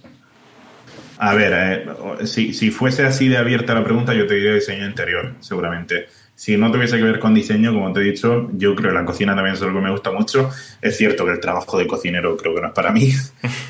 A 1.17 1.35
ver, 1.35 1.53
eh, 1.55 2.25
si, 2.25 2.51
si, 2.53 2.71
fuese 2.71 3.05
así 3.05 3.27
de 3.27 3.37
abierta 3.37 3.75
la 3.75 3.83
pregunta, 3.83 4.11
yo 4.15 4.25
te 4.25 4.33
diría 4.33 4.55
diseño 4.55 4.87
interior, 4.87 5.35
seguramente. 5.39 6.07
Si 6.33 6.57
no 6.57 6.71
tuviese 6.71 6.97
que 6.97 7.03
ver 7.03 7.19
con 7.19 7.35
diseño, 7.35 7.71
como 7.71 7.93
te 7.93 7.99
he 7.99 8.03
dicho, 8.03 8.49
yo 8.53 8.73
creo 8.73 8.89
que 8.89 8.97
la 8.97 9.05
cocina 9.05 9.35
también 9.35 9.53
es 9.53 9.61
algo 9.61 9.77
que 9.77 9.85
me 9.85 9.91
gusta 9.91 10.11
mucho. 10.11 10.49
Es 10.81 10.97
cierto 10.97 11.23
que 11.23 11.33
el 11.33 11.39
trabajo 11.39 11.77
de 11.77 11.85
cocinero 11.85 12.35
creo 12.35 12.55
que 12.55 12.61
no 12.61 12.67
es 12.69 12.73
para 12.73 12.91
mí, 12.91 13.13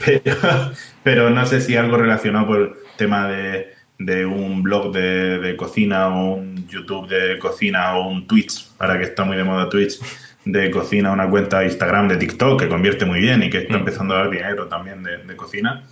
pero, 1.04 1.30
no 1.30 1.46
sé 1.46 1.60
si 1.60 1.76
algo 1.76 1.98
relacionado 1.98 2.48
por 2.48 2.62
el 2.62 2.70
tema 2.96 3.28
de, 3.28 3.74
de 4.00 4.26
un 4.26 4.64
blog 4.64 4.94
de, 4.94 5.40
de, 5.40 5.58
cocina 5.58 6.08
o 6.08 6.36
un 6.36 6.66
YouTube 6.70 7.10
de 7.10 7.38
cocina 7.38 7.96
o 7.98 8.08
un 8.08 8.26
Twitch, 8.28 8.70
para 8.78 8.98
que 8.98 9.04
está 9.04 9.26
muy 9.26 9.36
de 9.36 9.44
moda 9.44 9.68
Twitch 9.68 10.00
de 10.46 10.72
cocina, 10.72 11.12
una 11.12 11.30
cuenta 11.30 11.60
de 11.60 11.66
Instagram, 11.66 12.08
de 12.08 12.18
TikTok, 12.18 12.62
que 12.62 12.68
convierte 12.68 13.06
muy 13.06 13.20
bien 13.20 13.44
y 13.44 13.50
que 13.50 13.60
está 13.60 13.76
mm. 13.76 13.80
empezando 13.80 14.16
a 14.16 14.20
dar 14.20 14.30
dinero 14.30 14.68
también 14.68 15.04
de, 15.04 15.36
cocina. 15.36 15.84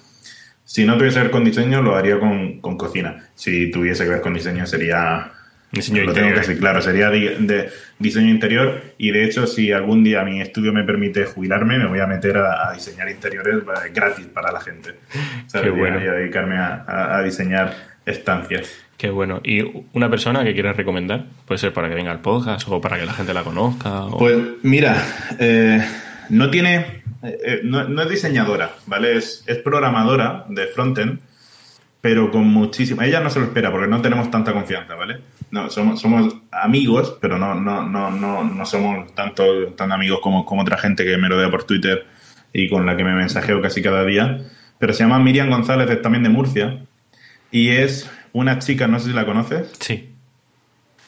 Si 0.66 0.86
no 0.86 0.98
tuviese 0.98 1.18
que 1.18 1.24
ver 1.24 1.32
con 1.32 1.44
diseño, 1.44 1.82
lo 1.82 1.96
haría 1.96 2.20
con, 2.20 2.60
cocina. 2.78 3.30
Si 3.36 3.72
tuviese 3.72 4.04
que 4.04 4.12
ver 4.12 4.22
con 4.22 4.34
diseño, 4.34 4.66
sería... 4.66 5.32
Diseño 5.72 6.04
lo 6.04 6.14
tengo 6.14 6.30
que 6.30 6.40
decir, 6.40 6.58
claro, 6.58 6.82
sería 6.82 7.12
de, 7.12 7.70
diseño 8.00 8.30
interior 8.30 8.82
y 8.98 9.12
de 9.12 9.24
hecho 9.24 9.46
si 9.46 9.72
algún 9.72 10.04
día 10.04 10.24
mi 10.24 10.42
estudio 10.42 10.74
me 10.74 10.84
permite 10.84 11.26
jubilarme 11.26 11.78
me 11.78 11.86
voy 11.86 12.00
a 12.00 12.08
meter 12.08 12.38
a, 12.38 12.74
diseñar 12.74 13.08
interiores 13.08 13.64
gratis 13.94 14.26
para 14.26 14.52
la 14.52 14.62
gente. 14.62 14.96
Qué 15.52 15.70
bueno. 15.70 16.04
Y 16.04 16.08
a 16.08 16.14
dedicarme 16.14 16.58
a 16.58 17.22
diseñar 17.24 17.76
estancias. 18.04 18.89
Qué 19.00 19.10
bueno. 19.10 19.40
¿Y 19.46 19.62
una 19.94 20.10
persona 20.10 20.44
que 20.44 20.54
quieras 20.54 20.76
recomendar? 20.76 21.28
Puede 21.46 21.58
ser 21.58 21.72
para 21.72 21.88
que 21.88 21.96
venga 21.96 22.12
al 22.12 22.20
podcast 22.20 22.68
o 22.68 22.82
para 22.82 23.00
que 23.00 23.06
la 23.06 23.14
gente 23.14 23.34
la 23.34 23.46
conozca. 23.46 24.08
Pues 24.20 24.38
mira, 24.62 25.02
eh, 25.40 25.82
no 26.28 26.50
tiene. 26.50 27.02
Eh, 27.24 27.62
no, 27.64 28.02
es 28.02 28.10
diseñadora, 28.10 28.76
¿vale? 28.88 29.16
Es, 29.16 29.46
programadora 29.64 30.44
de 30.50 30.68
frontend 30.68 31.22
pero 32.02 32.30
con 32.30 32.46
muchísima. 32.48 33.06
Ella 33.06 33.22
no 33.22 33.30
se 33.30 33.40
lo 33.40 33.46
espera 33.46 33.72
porque 33.72 33.88
no 33.88 34.02
tenemos 34.02 34.30
tanta 34.32 34.52
confianza, 34.52 34.96
¿vale? 34.96 35.22
No, 35.52 35.70
somos, 35.70 36.02
somos 36.02 36.36
amigos, 36.52 37.18
pero 37.22 37.38
no, 37.38 37.56
no, 37.56 37.88
no, 37.88 38.12
no, 38.12 38.44
no 38.44 38.66
somos 38.66 39.16
tanto, 39.16 39.68
tan 39.78 39.94
amigos 39.94 40.20
como, 40.22 40.46
como 40.46 40.64
otra 40.64 40.78
gente 40.78 41.06
que 41.06 41.18
me 41.18 41.30
rodea 41.30 41.50
por 41.50 41.64
Twitter 41.64 42.06
y 42.52 42.68
con 42.68 42.86
la 42.86 42.98
que 42.98 43.06
me 43.06 43.16
mensajeo 43.16 43.62
casi 43.62 43.82
cada 43.82 44.04
día. 44.04 44.42
Pero 44.78 44.92
se 44.92 45.04
llama 45.04 45.20
Miriam 45.20 45.50
González, 45.50 45.90
es 45.90 46.02
también 46.02 46.24
de 46.24 46.30
Murcia, 46.30 46.86
y 47.52 47.70
es 47.70 48.10
una 48.40 48.60
chica, 48.60 48.88
no 48.88 49.00
sé 49.00 49.10
si 49.10 49.14
la 49.14 49.26
conoces. 49.26 49.72
Sí. 49.80 50.16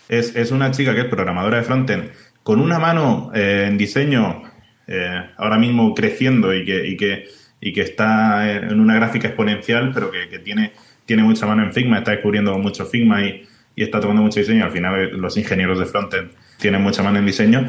Es, 0.10 0.36
es 0.36 0.52
una 0.52 0.72
chica 0.72 0.94
que 0.94 1.02
es 1.02 1.08
programadora 1.08 1.58
de 1.58 1.64
frontend, 1.64 2.12
con 2.44 2.60
una 2.60 2.80
mano 2.80 3.32
eh, 3.34 3.66
en 3.68 3.78
diseño 3.78 4.44
eh, 4.88 5.30
ahora 5.38 5.58
mismo 5.58 5.94
creciendo 5.96 6.54
y 6.54 6.66
que, 6.66 6.88
y 6.88 6.98
que, 6.98 7.28
y 7.62 7.72
que 7.72 7.82
está 7.82 8.52
en 8.52 8.80
una 8.80 8.96
gráfica 8.96 9.28
exponencial, 9.28 9.92
pero 9.94 10.12
que, 10.12 10.28
que 10.28 10.40
tiene, 10.40 10.74
tiene 11.06 11.24
mucha 11.24 11.46
mano 11.46 11.64
en 11.64 11.72
Figma, 11.72 12.00
está 12.00 12.12
descubriendo 12.12 12.58
mucho 12.58 12.86
Figma 12.86 13.24
y, 13.24 13.48
y 13.76 13.84
está 13.84 14.00
tomando 14.00 14.22
mucho 14.22 14.40
diseño. 14.40 14.66
Al 14.66 14.72
final, 14.72 15.00
eh, 15.00 15.12
los 15.14 15.38
ingenieros 15.38 15.80
de 15.80 15.86
frontend 15.86 16.32
tienen 16.58 16.82
mucha 16.82 17.04
mano 17.04 17.20
en 17.20 17.26
diseño. 17.26 17.68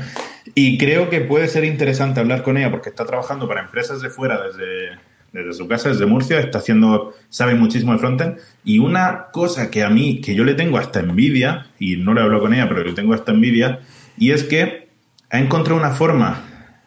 Y 0.55 0.79
creo 0.79 1.09
que 1.09 1.21
puede 1.21 1.49
ser 1.49 1.65
interesante 1.65 2.21
hablar 2.21 2.43
con 2.43 2.57
ella 2.57 2.71
porque 2.71 2.89
está 2.89 3.07
trabajando 3.07 3.47
para 3.47 3.61
empresas 3.61 4.01
de 4.03 4.11
fuera 4.11 4.41
desde, 4.43 4.99
desde 5.33 5.53
su 5.55 5.67
casa, 5.67 5.89
desde 5.89 6.07
Murcia, 6.07 6.39
está 6.39 6.59
haciendo, 6.59 7.15
sabe 7.29 7.55
muchísimo 7.55 7.93
de 7.93 7.99
frontend. 7.99 8.39
Y 8.65 8.79
una 8.79 9.27
cosa 9.33 9.71
que 9.71 9.83
a 9.83 9.91
mí, 9.91 10.21
que 10.21 10.35
yo 10.35 10.45
le 10.45 10.55
tengo 10.55 10.79
hasta 10.79 11.01
envidia, 11.01 11.69
y 11.79 11.97
no 11.97 12.15
le 12.15 12.21
hablo 12.21 12.41
con 12.41 12.53
ella, 12.53 12.69
pero 12.69 12.85
le 12.85 12.93
tengo 12.93 13.15
hasta 13.15 13.33
envidia, 13.33 13.81
y 14.19 14.31
es 14.31 14.45
que 14.45 14.89
ha 15.31 15.39
encontrado 15.39 15.81
una 15.81 15.91
forma 15.91 16.45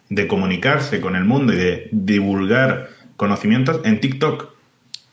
de 0.08 0.28
comunicarse 0.28 1.00
con 1.00 1.16
el 1.16 1.24
mundo 1.24 1.52
y 1.52 1.56
de 1.56 1.88
divulgar 1.90 2.88
conocimientos 3.16 3.80
en 3.84 4.00
TikTok. 4.00 4.50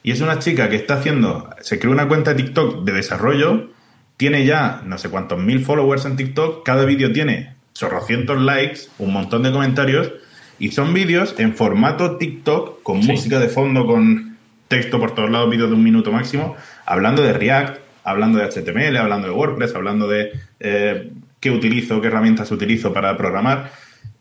Y 0.04 0.12
es 0.12 0.22
una 0.22 0.40
chica 0.40 0.70
que 0.70 0.76
está 0.76 0.96
haciendo, 0.96 1.50
se 1.62 1.80
creó 1.80 1.92
una 1.92 2.08
cuenta 2.08 2.34
de 2.34 2.44
TikTok 2.44 2.84
de 2.84 2.92
desarrollo, 2.92 3.72
tiene 4.18 4.46
ya 4.46 4.84
no 4.86 4.98
sé 4.98 5.10
cuántos 5.10 5.40
mil 5.40 5.66
followers 5.66 6.06
en 6.06 6.16
TikTok, 6.16 6.64
cada 6.64 6.86
vídeo 6.86 7.12
tiene 7.12 7.56
chorrocientos 7.74 8.40
likes, 8.40 8.82
un 9.00 9.14
montón 9.14 9.44
de 9.44 9.52
comentarios, 9.52 10.12
y 10.60 10.72
son 10.72 10.94
vídeos 10.94 11.36
en 11.38 11.56
formato 11.56 12.18
TikTok, 12.18 12.84
con 12.84 13.00
música 13.00 13.40
de 13.40 13.50
fondo, 13.50 13.86
con 13.86 14.38
texto 14.68 15.00
por 15.00 15.14
todos 15.14 15.30
lados, 15.30 15.50
vídeos 15.50 15.70
de 15.70 15.76
un 15.76 15.84
minuto 15.84 16.12
máximo, 16.12 16.56
hablando 16.86 17.22
de 17.22 17.34
React, 17.34 17.80
hablando 18.04 18.40
de 18.40 18.46
HTML, 18.46 18.98
hablando 18.98 19.28
de 19.28 19.34
WordPress, 19.34 19.76
hablando 19.76 20.08
de 20.08 20.32
eh, 20.60 21.12
qué 21.40 21.52
utilizo, 21.52 22.02
qué 22.02 22.08
herramientas 22.08 22.52
utilizo 22.52 22.94
para 22.94 23.16
programar. 23.18 23.72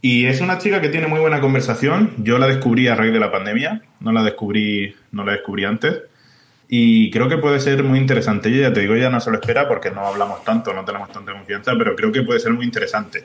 Y 0.00 0.26
es 0.26 0.40
una 0.40 0.58
chica 0.58 0.80
que 0.80 0.88
tiene 0.88 1.06
muy 1.06 1.20
buena 1.20 1.40
conversación. 1.40 2.12
Yo 2.18 2.38
la 2.38 2.48
descubrí 2.48 2.88
a 2.88 2.96
raíz 2.96 3.12
de 3.12 3.20
la 3.20 3.30
pandemia, 3.30 3.82
no 4.00 4.12
la 4.12 4.22
descubrí, 4.24 4.94
no 5.12 5.24
la 5.24 5.32
descubrí 5.32 5.64
antes. 5.64 6.02
Y 6.68 7.10
creo 7.10 7.28
que 7.28 7.36
puede 7.36 7.60
ser 7.60 7.84
muy 7.84 7.98
interesante. 7.98 8.48
Ella, 8.48 8.68
ya 8.68 8.72
te 8.72 8.80
digo, 8.80 8.96
ya 8.96 9.10
no 9.10 9.20
se 9.20 9.30
lo 9.30 9.38
espera 9.38 9.68
porque 9.68 9.90
no 9.90 10.06
hablamos 10.06 10.42
tanto, 10.42 10.72
no 10.72 10.84
tenemos 10.84 11.12
tanta 11.12 11.32
confianza, 11.32 11.72
pero 11.78 11.94
creo 11.94 12.10
que 12.10 12.22
puede 12.22 12.40
ser 12.40 12.52
muy 12.52 12.64
interesante. 12.64 13.24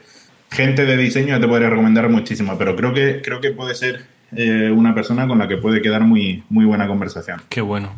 Gente 0.51 0.85
de 0.85 0.97
diseño 0.97 1.39
te 1.39 1.47
podría 1.47 1.69
recomendar 1.69 2.09
muchísimo, 2.09 2.57
pero 2.57 2.75
creo 2.75 2.93
que, 2.93 3.21
creo 3.21 3.41
que 3.41 3.51
puede 3.51 3.75
ser 3.75 4.05
eh, 4.35 4.71
una 4.73 4.93
persona 4.93 5.27
con 5.27 5.39
la 5.39 5.47
que 5.47 5.57
puede 5.57 5.81
quedar 5.81 6.01
muy, 6.01 6.43
muy 6.49 6.65
buena 6.65 6.87
conversación. 6.87 7.41
Qué 7.49 7.61
bueno. 7.61 7.91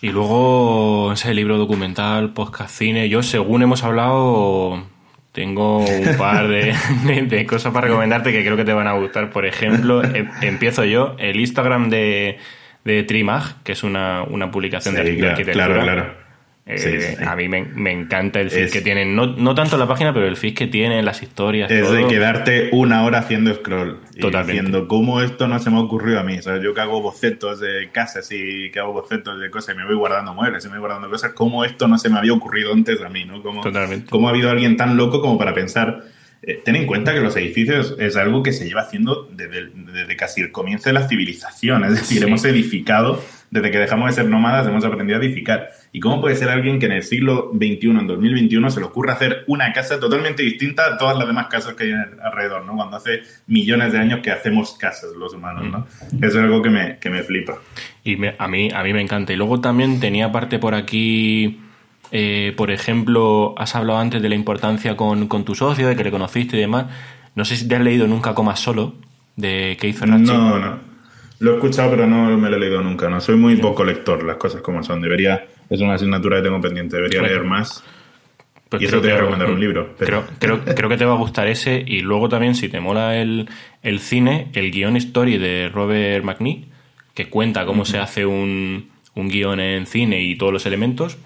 Y 0.00 0.10
luego 0.10 1.12
ese 1.12 1.32
libro 1.32 1.56
documental, 1.56 2.34
podcast 2.34 2.76
cine, 2.76 3.08
yo 3.08 3.22
según 3.22 3.62
hemos 3.62 3.84
hablado 3.84 4.84
tengo 5.32 5.78
un 5.78 6.16
par 6.16 6.46
de, 6.48 6.74
de, 7.28 7.46
cosas 7.46 7.72
para 7.72 7.88
recomendarte 7.88 8.30
que 8.30 8.44
creo 8.44 8.56
que 8.56 8.64
te 8.64 8.72
van 8.72 8.86
a 8.86 8.92
gustar. 8.92 9.30
Por 9.30 9.46
ejemplo, 9.46 10.04
em, 10.04 10.28
empiezo 10.42 10.84
yo, 10.84 11.16
el 11.18 11.40
Instagram 11.40 11.90
de, 11.90 12.38
de 12.84 13.02
Trimag, 13.02 13.62
que 13.64 13.72
es 13.72 13.82
una, 13.82 14.22
una 14.22 14.50
publicación 14.50 14.94
de, 14.94 15.00
arquitectura. 15.00 15.52
Claro, 15.52 15.82
claro. 15.82 16.23
Eh, 16.66 17.18
a 17.26 17.36
mí 17.36 17.46
me, 17.46 17.92
encanta 17.92 18.40
el 18.40 18.50
feed 18.50 18.70
que 18.70 18.80
tienen, 18.80 19.14
no, 19.14 19.26
no, 19.26 19.54
tanto 19.54 19.76
la 19.76 19.86
página, 19.86 20.14
pero 20.14 20.26
el 20.26 20.36
feed 20.36 20.54
que 20.54 20.66
tienen, 20.66 21.04
las 21.04 21.22
historias. 21.22 21.70
Es 21.70 21.90
de 21.90 22.06
quedarte 22.06 22.70
una 22.72 23.04
hora 23.04 23.18
haciendo 23.18 23.52
scroll. 23.54 24.00
Totalmente. 24.18 24.52
Y 24.52 24.56
diciendo, 24.56 24.88
¿cómo 24.88 25.20
esto 25.20 25.46
no 25.46 25.58
se 25.58 25.68
me 25.68 25.76
ha 25.76 25.80
ocurrido 25.80 26.20
a 26.20 26.22
mí? 26.22 26.38
O 26.38 26.42
sea, 26.42 26.58
yo 26.62 26.72
que 26.72 26.80
hago 26.80 27.02
bocetos 27.02 27.60
de 27.60 27.90
casas 27.92 28.30
y 28.32 28.70
que 28.70 28.80
hago 28.80 28.94
bocetos 28.94 29.38
de 29.40 29.50
cosas 29.50 29.74
y 29.74 29.78
me 29.78 29.84
voy 29.84 29.96
guardando 29.96 30.32
muebles 30.32 30.64
y 30.64 30.68
me 30.68 30.74
voy 30.74 30.80
guardando 30.80 31.10
cosas, 31.10 31.32
¿cómo 31.34 31.66
esto 31.66 31.86
no 31.86 31.98
se 31.98 32.08
me 32.08 32.16
había 32.16 32.32
ocurrido 32.32 32.72
antes 32.72 32.98
a 33.02 33.10
mí? 33.10 33.26
¿no? 33.26 33.42
¿Cómo, 33.42 33.60
Totalmente. 33.60 34.08
¿Cómo 34.08 34.28
ha 34.28 34.30
habido 34.30 34.50
alguien 34.50 34.78
tan 34.78 34.96
loco 34.96 35.20
como 35.20 35.36
para 35.36 35.52
pensar? 35.52 36.04
Eh, 36.40 36.62
ten 36.64 36.76
en 36.76 36.86
cuenta 36.86 37.12
que 37.12 37.20
los 37.20 37.36
edificios 37.36 37.94
es 37.98 38.16
algo 38.16 38.42
que 38.42 38.52
se 38.52 38.66
lleva 38.66 38.82
haciendo 38.82 39.28
desde, 39.32 39.68
desde 39.74 40.16
casi 40.16 40.40
el 40.40 40.50
comienzo 40.50 40.88
de 40.88 40.94
la 40.94 41.08
civilización. 41.08 41.84
Es 41.84 41.92
decir, 41.92 42.22
hemos 42.22 42.42
edificado, 42.46 43.22
desde 43.50 43.70
que 43.70 43.78
dejamos 43.78 44.08
de 44.08 44.14
ser 44.14 44.30
nómadas, 44.30 44.66
hemos 44.66 44.84
aprendido 44.84 45.20
a 45.20 45.22
edificar 45.22 45.68
¿Y 45.96 46.00
cómo 46.00 46.20
puede 46.20 46.34
ser 46.34 46.48
alguien 46.48 46.80
que 46.80 46.86
en 46.86 46.92
el 46.92 47.04
siglo 47.04 47.52
XXI, 47.54 47.90
en 47.90 48.08
2021, 48.08 48.68
se 48.68 48.80
le 48.80 48.86
ocurra 48.86 49.12
hacer 49.12 49.44
una 49.46 49.72
casa 49.72 50.00
totalmente 50.00 50.42
distinta 50.42 50.86
a 50.86 50.98
todas 50.98 51.16
las 51.16 51.24
demás 51.24 51.46
casas 51.46 51.74
que 51.74 51.84
hay 51.84 51.92
alrededor, 52.20 52.64
¿no? 52.64 52.74
Cuando 52.74 52.96
hace 52.96 53.20
millones 53.46 53.92
de 53.92 54.00
años 54.00 54.18
que 54.18 54.32
hacemos 54.32 54.76
casas 54.76 55.10
los 55.16 55.34
humanos, 55.34 55.70
¿no? 55.70 55.86
Eso 56.20 56.38
es 56.38 56.44
algo 56.44 56.60
que 56.62 56.70
me, 56.70 56.98
que 56.98 57.10
me 57.10 57.22
flipa. 57.22 57.58
Y 58.02 58.18
a, 58.26 58.48
mí, 58.48 58.70
a 58.74 58.82
mí 58.82 58.92
me 58.92 59.02
encanta. 59.02 59.32
Y 59.32 59.36
luego 59.36 59.60
también 59.60 60.00
tenía 60.00 60.32
parte 60.32 60.58
por 60.58 60.74
aquí... 60.74 61.60
Eh, 62.10 62.52
por 62.56 62.72
ejemplo, 62.72 63.54
has 63.56 63.76
hablado 63.76 64.00
antes 64.00 64.20
de 64.20 64.28
la 64.28 64.34
importancia 64.34 64.96
con, 64.96 65.28
con, 65.28 65.44
tu 65.44 65.54
socio, 65.54 65.88
de 65.88 65.96
que 65.96 66.04
le 66.04 66.10
conociste 66.10 66.56
y 66.56 66.60
demás. 66.60 66.86
No 67.36 67.44
sé 67.44 67.56
si 67.56 67.68
te 67.68 67.76
has 67.76 67.82
leído 67.82 68.06
nunca 68.08 68.34
Comas 68.34 68.60
Solo, 68.60 68.94
de 69.36 69.76
Keith 69.80 69.96
Fernandez. 69.96 70.28
No, 70.36 70.58
no. 70.58 70.78
Lo 71.38 71.52
he 71.52 71.54
escuchado, 71.54 71.90
pero 71.90 72.06
no 72.06 72.36
me 72.36 72.50
lo 72.50 72.56
he 72.56 72.60
leído 72.60 72.82
nunca. 72.82 73.08
No 73.08 73.20
soy 73.20 73.36
muy 73.36 73.56
poco 73.56 73.84
lector, 73.84 74.22
las 74.24 74.36
cosas 74.36 74.60
como 74.60 74.82
son. 74.82 75.00
Debería 75.00 75.46
es 75.70 75.80
una 75.80 75.94
asignatura 75.94 76.38
que 76.38 76.44
tengo 76.44 76.60
pendiente, 76.60 76.96
debería 76.96 77.22
leer 77.22 77.44
más. 77.44 77.82
Pues 78.68 78.82
y 78.82 78.86
eso 78.86 79.00
te 79.00 79.08
voy 79.08 79.16
a 79.16 79.20
recomendar 79.20 79.50
un 79.50 79.60
libro. 79.60 79.94
Creo, 79.96 80.24
creo, 80.38 80.64
creo, 80.64 80.88
que 80.88 80.96
te 80.96 81.04
va 81.04 81.12
a 81.12 81.18
gustar 81.18 81.46
ese. 81.46 81.84
Y 81.86 82.00
luego 82.00 82.28
también, 82.28 82.54
si 82.54 82.68
te 82.68 82.80
mola 82.80 83.16
el, 83.16 83.48
el 83.82 84.00
cine, 84.00 84.48
el 84.54 84.70
guion 84.70 84.96
story 84.96 85.38
de 85.38 85.70
Robert 85.72 86.24
McNee, 86.24 86.64
que 87.14 87.26
cuenta 87.28 87.66
cómo 87.66 87.84
se 87.84 87.98
hace 87.98 88.26
un, 88.26 88.90
un 89.14 89.28
guion 89.28 89.60
en 89.60 89.86
cine 89.86 90.22
y 90.22 90.36
todos 90.36 90.52
los 90.52 90.66
elementos. 90.66 91.18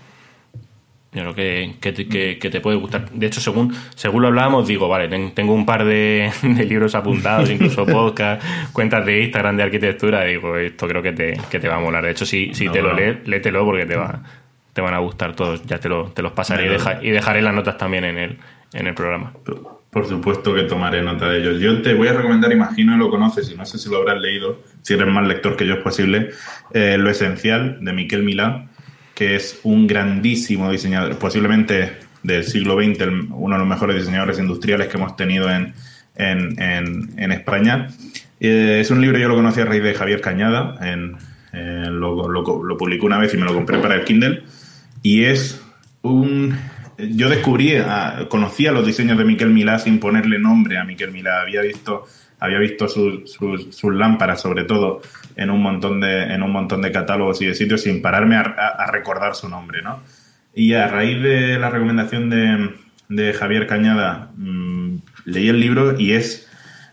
Yo 1.10 1.22
creo 1.22 1.34
que, 1.34 2.36
que, 2.38 2.50
te 2.50 2.60
puede 2.60 2.76
gustar. 2.76 3.10
De 3.10 3.26
hecho, 3.26 3.40
según, 3.40 3.74
según 3.94 4.20
lo 4.20 4.28
hablábamos, 4.28 4.68
digo, 4.68 4.88
vale, 4.88 5.08
tengo 5.30 5.54
un 5.54 5.64
par 5.64 5.84
de, 5.86 6.30
libros 6.68 6.94
apuntados, 6.94 7.48
incluso 7.48 7.86
podcast, 7.86 8.42
cuentas 8.72 9.06
de 9.06 9.22
Instagram 9.22 9.56
de 9.56 9.62
arquitectura. 9.62 10.24
digo, 10.24 10.56
esto 10.58 10.86
creo 10.86 11.02
que 11.02 11.12
te, 11.12 11.40
que 11.50 11.60
te 11.60 11.68
va 11.68 11.76
a 11.76 11.80
molar. 11.80 12.04
De 12.04 12.10
hecho, 12.10 12.26
si, 12.26 12.52
si 12.52 12.68
te 12.68 12.82
lo 12.82 12.92
lees, 12.92 13.26
léetelo 13.26 13.64
porque 13.64 13.86
te, 13.86 13.96
va, 13.96 14.22
te 14.74 14.82
van 14.82 14.92
a 14.92 14.98
gustar 14.98 15.34
todos. 15.34 15.64
Ya 15.64 15.78
te, 15.78 15.88
lo, 15.88 16.10
te 16.10 16.20
los 16.20 16.32
pasaré 16.32 16.66
y, 16.66 17.08
y, 17.08 17.10
dejaré 17.10 17.40
las 17.40 17.54
notas 17.54 17.78
también 17.78 18.04
en 18.04 18.18
el, 18.18 18.38
en 18.74 18.86
el 18.86 18.94
programa. 18.94 19.32
Por 19.90 20.06
supuesto 20.06 20.54
que 20.54 20.64
tomaré 20.64 21.02
nota 21.02 21.30
de 21.30 21.38
ellos. 21.38 21.58
Yo 21.58 21.80
te 21.80 21.94
voy 21.94 22.08
a 22.08 22.12
recomendar, 22.12 22.52
imagino 22.52 22.98
lo 22.98 23.08
conoces 23.08 23.50
y 23.50 23.56
no 23.56 23.64
sé 23.64 23.78
si 23.78 23.88
lo 23.88 23.96
habrás 23.96 24.20
leído, 24.20 24.62
si 24.82 24.92
eres 24.92 25.08
más 25.08 25.26
lector 25.26 25.56
que 25.56 25.66
yo 25.66 25.74
es 25.74 25.82
posible, 25.82 26.28
eh, 26.74 26.98
Lo 26.98 27.08
Esencial 27.08 27.78
de 27.80 27.92
Miquel 27.94 28.22
Milán 28.22 28.67
que 29.18 29.34
es 29.34 29.58
un 29.64 29.88
grandísimo 29.88 30.70
diseñador, 30.70 31.18
posiblemente 31.18 31.94
del 32.22 32.44
siglo 32.44 32.76
XX, 32.80 33.02
uno 33.30 33.56
de 33.56 33.58
los 33.58 33.66
mejores 33.66 33.96
diseñadores 33.96 34.38
industriales 34.38 34.86
que 34.86 34.96
hemos 34.96 35.16
tenido 35.16 35.50
en, 35.50 35.74
en, 36.14 37.32
España. 37.32 37.88
Eh, 38.38 38.78
es 38.80 38.92
un 38.92 39.00
libro, 39.00 39.18
yo 39.18 39.26
lo 39.26 39.34
conocí 39.34 39.60
a 39.60 39.64
raíz 39.64 39.82
de 39.82 39.92
Javier 39.92 40.20
Cañada, 40.20 40.76
en, 40.88 41.16
lo, 41.52 42.28
lo, 42.28 42.76
publicó 42.76 43.06
una 43.06 43.18
vez 43.18 43.34
y 43.34 43.38
me 43.38 43.44
lo 43.44 43.54
compré 43.54 43.78
para 43.78 43.96
el 43.96 44.04
Kindle, 44.04 44.44
y 45.02 45.24
es 45.24 45.60
un... 46.02 46.56
Yo 46.96 47.28
descubrí, 47.28 47.72
conocía 48.28 48.70
los 48.70 48.86
diseños 48.86 49.18
de 49.18 49.24
Miquel 49.24 49.50
Milá 49.50 49.80
sin 49.80 49.98
ponerle 49.98 50.38
nombre 50.38 50.78
a 50.78 50.84
Miquel 50.84 51.10
Milá, 51.10 51.40
había 51.40 51.62
visto 51.62 52.06
había 52.40 52.58
visto 52.58 52.88
sus, 52.88 53.84
lámparas, 53.84 54.40
sobre 54.40 54.64
todo, 54.64 55.02
en 55.36 55.50
un, 55.50 55.62
montón 55.62 56.00
de, 56.00 56.22
en 56.22 56.42
un 56.42 56.52
montón 56.52 56.82
de 56.82 56.92
catálogos 56.92 57.42
y 57.42 57.46
de 57.46 57.54
sitios 57.54 57.82
sin 57.82 58.00
pararme 58.00 58.36
a, 58.36 58.86
recordar 58.90 59.34
su 59.34 59.48
nombre, 59.48 59.82
¿no? 59.82 60.00
Y 60.54 60.74
a 60.74 60.88
raíz 60.88 61.22
de 61.22 61.58
la 61.58 61.70
recomendación 61.70 62.30
de, 62.30 63.32
Javier 63.32 63.66
Cañada, 63.66 64.30
mm, 64.36 64.96
leí 65.24 65.48
el 65.48 65.60
libro 65.60 65.98
y 65.98 66.12
es... 66.12 66.44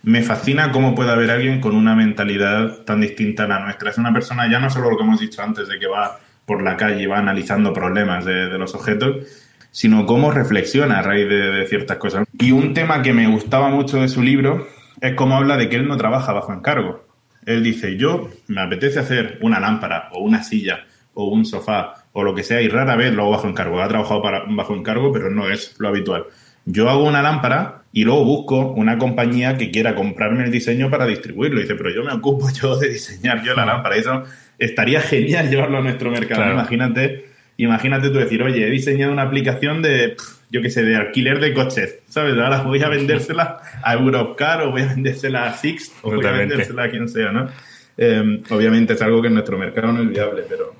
Me 0.03 0.21
fascina 0.21 0.71
cómo 0.71 0.93
puede 0.93 1.09
haber 1.09 1.31
alguien 1.31 1.59
con 1.59 1.75
una 1.75 1.95
mentalidad 1.95 2.83
tan 2.83 3.01
distinta 3.01 3.45
a 3.45 3.47
la 3.47 3.59
nuestra. 3.61 3.89
Es 3.89 3.97
una 3.97 4.13
persona, 4.13 4.47
ya 4.47 4.59
no 4.59 4.69
solo 4.69 4.91
lo 4.91 4.97
que 4.97 5.03
hemos 5.03 5.19
dicho 5.19 5.41
antes, 5.41 5.67
de 5.67 5.79
que 5.79 5.87
va 5.87 6.19
por 6.45 6.61
la 6.61 6.77
calle 6.77 7.01
y 7.01 7.05
va 7.07 7.17
analizando 7.17 7.73
problemas 7.73 8.23
de, 8.23 8.55
los 8.59 8.75
objetos, 8.75 9.25
sino 9.71 10.05
cómo 10.05 10.29
reflexiona 10.29 10.99
a 10.99 11.01
raíz 11.01 11.27
de, 11.27 11.49
de, 11.49 11.65
ciertas 11.65 11.97
cosas. 11.97 12.27
Y 12.39 12.51
un 12.51 12.75
tema 12.75 13.01
que 13.01 13.13
me 13.13 13.27
gustaba 13.27 13.69
mucho 13.69 13.99
de 13.99 14.07
su 14.07 14.21
libro 14.21 14.67
es 15.01 15.13
como 15.15 15.35
habla 15.35 15.57
de 15.57 15.69
que 15.69 15.75
él 15.75 15.87
no 15.87 15.97
trabaja 15.97 16.33
bajo 16.33 16.53
encargo. 16.53 17.05
Él 17.45 17.63
dice, 17.63 17.97
yo 17.97 18.29
me 18.47 18.61
apetece 18.61 18.99
hacer 18.99 19.37
una 19.41 19.59
lámpara 19.59 20.09
o 20.13 20.23
una 20.23 20.43
silla 20.43 20.85
o 21.13 21.25
un 21.27 21.45
sofá 21.45 22.05
o 22.11 22.23
lo 22.23 22.33
que 22.33 22.43
sea 22.43 22.61
y 22.61 22.67
rara 22.67 22.95
vez 22.95 23.13
lo 23.13 23.23
hago 23.23 23.31
bajo 23.31 23.47
encargo. 23.47 23.81
Ha 23.81 23.87
trabajado 23.87 24.21
para, 24.21 24.45
bajo 24.47 24.75
encargo, 24.75 25.11
pero 25.11 25.29
no 25.29 25.49
es 25.49 25.75
lo 25.79 25.89
habitual. 25.89 26.25
Yo 26.65 26.89
hago 26.89 27.03
una 27.03 27.21
lámpara 27.21 27.83
y 27.91 28.03
luego 28.03 28.25
busco 28.25 28.71
una 28.71 28.97
compañía 28.97 29.57
que 29.57 29.69
quiera 29.69 29.95
comprarme 29.95 30.43
el 30.43 30.51
diseño 30.51 30.89
para 30.89 31.05
distribuirlo. 31.05 31.61
dice, 31.61 31.75
pero 31.75 31.93
yo 31.93 32.03
me 32.03 32.11
ocupo 32.11 32.49
yo 32.49 32.77
de 32.77 32.89
diseñar 32.89 33.43
yo 33.43 33.53
la 33.53 33.65
lámpara. 33.65 33.95
Eso 33.95 34.23
estaría 34.57 35.01
genial 35.01 35.49
llevarlo 35.49 35.77
a 35.77 35.81
nuestro 35.81 36.09
mercado. 36.11 36.51
Imagínate, 36.51 37.34
imagínate 37.57 38.09
tú 38.09 38.17
decir, 38.17 38.41
oye, 38.43 38.67
he 38.67 38.69
diseñado 38.69 39.11
una 39.11 39.23
aplicación 39.23 39.81
de, 39.81 40.15
yo 40.49 40.61
qué 40.61 40.69
sé, 40.69 40.83
de 40.83 40.95
alquiler 40.95 41.39
de 41.39 41.53
coches, 41.53 41.99
¿sabes? 42.07 42.37
Ahora 42.37 42.61
voy 42.61 42.81
a 42.83 42.89
vendérsela 42.89 43.59
a 43.83 43.93
Europcar 43.93 44.61
o 44.61 44.71
voy 44.71 44.81
a 44.81 44.87
vendérsela 44.87 45.45
a 45.45 45.53
Sixt 45.53 45.93
o 46.01 46.11
voy 46.11 46.25
a 46.25 46.31
vendérsela 46.31 46.83
a 46.83 46.89
quien 46.89 47.07
sea, 47.07 47.31
¿no? 47.31 47.49
Em, 47.97 48.41
obviamente 48.49 48.93
es 48.93 49.01
algo 49.01 49.21
que 49.21 49.29
en 49.29 49.35
nuestro 49.35 49.57
mercado 49.57 49.93
no 49.93 50.03
es 50.03 50.09
viable, 50.09 50.43
pero, 50.49 50.75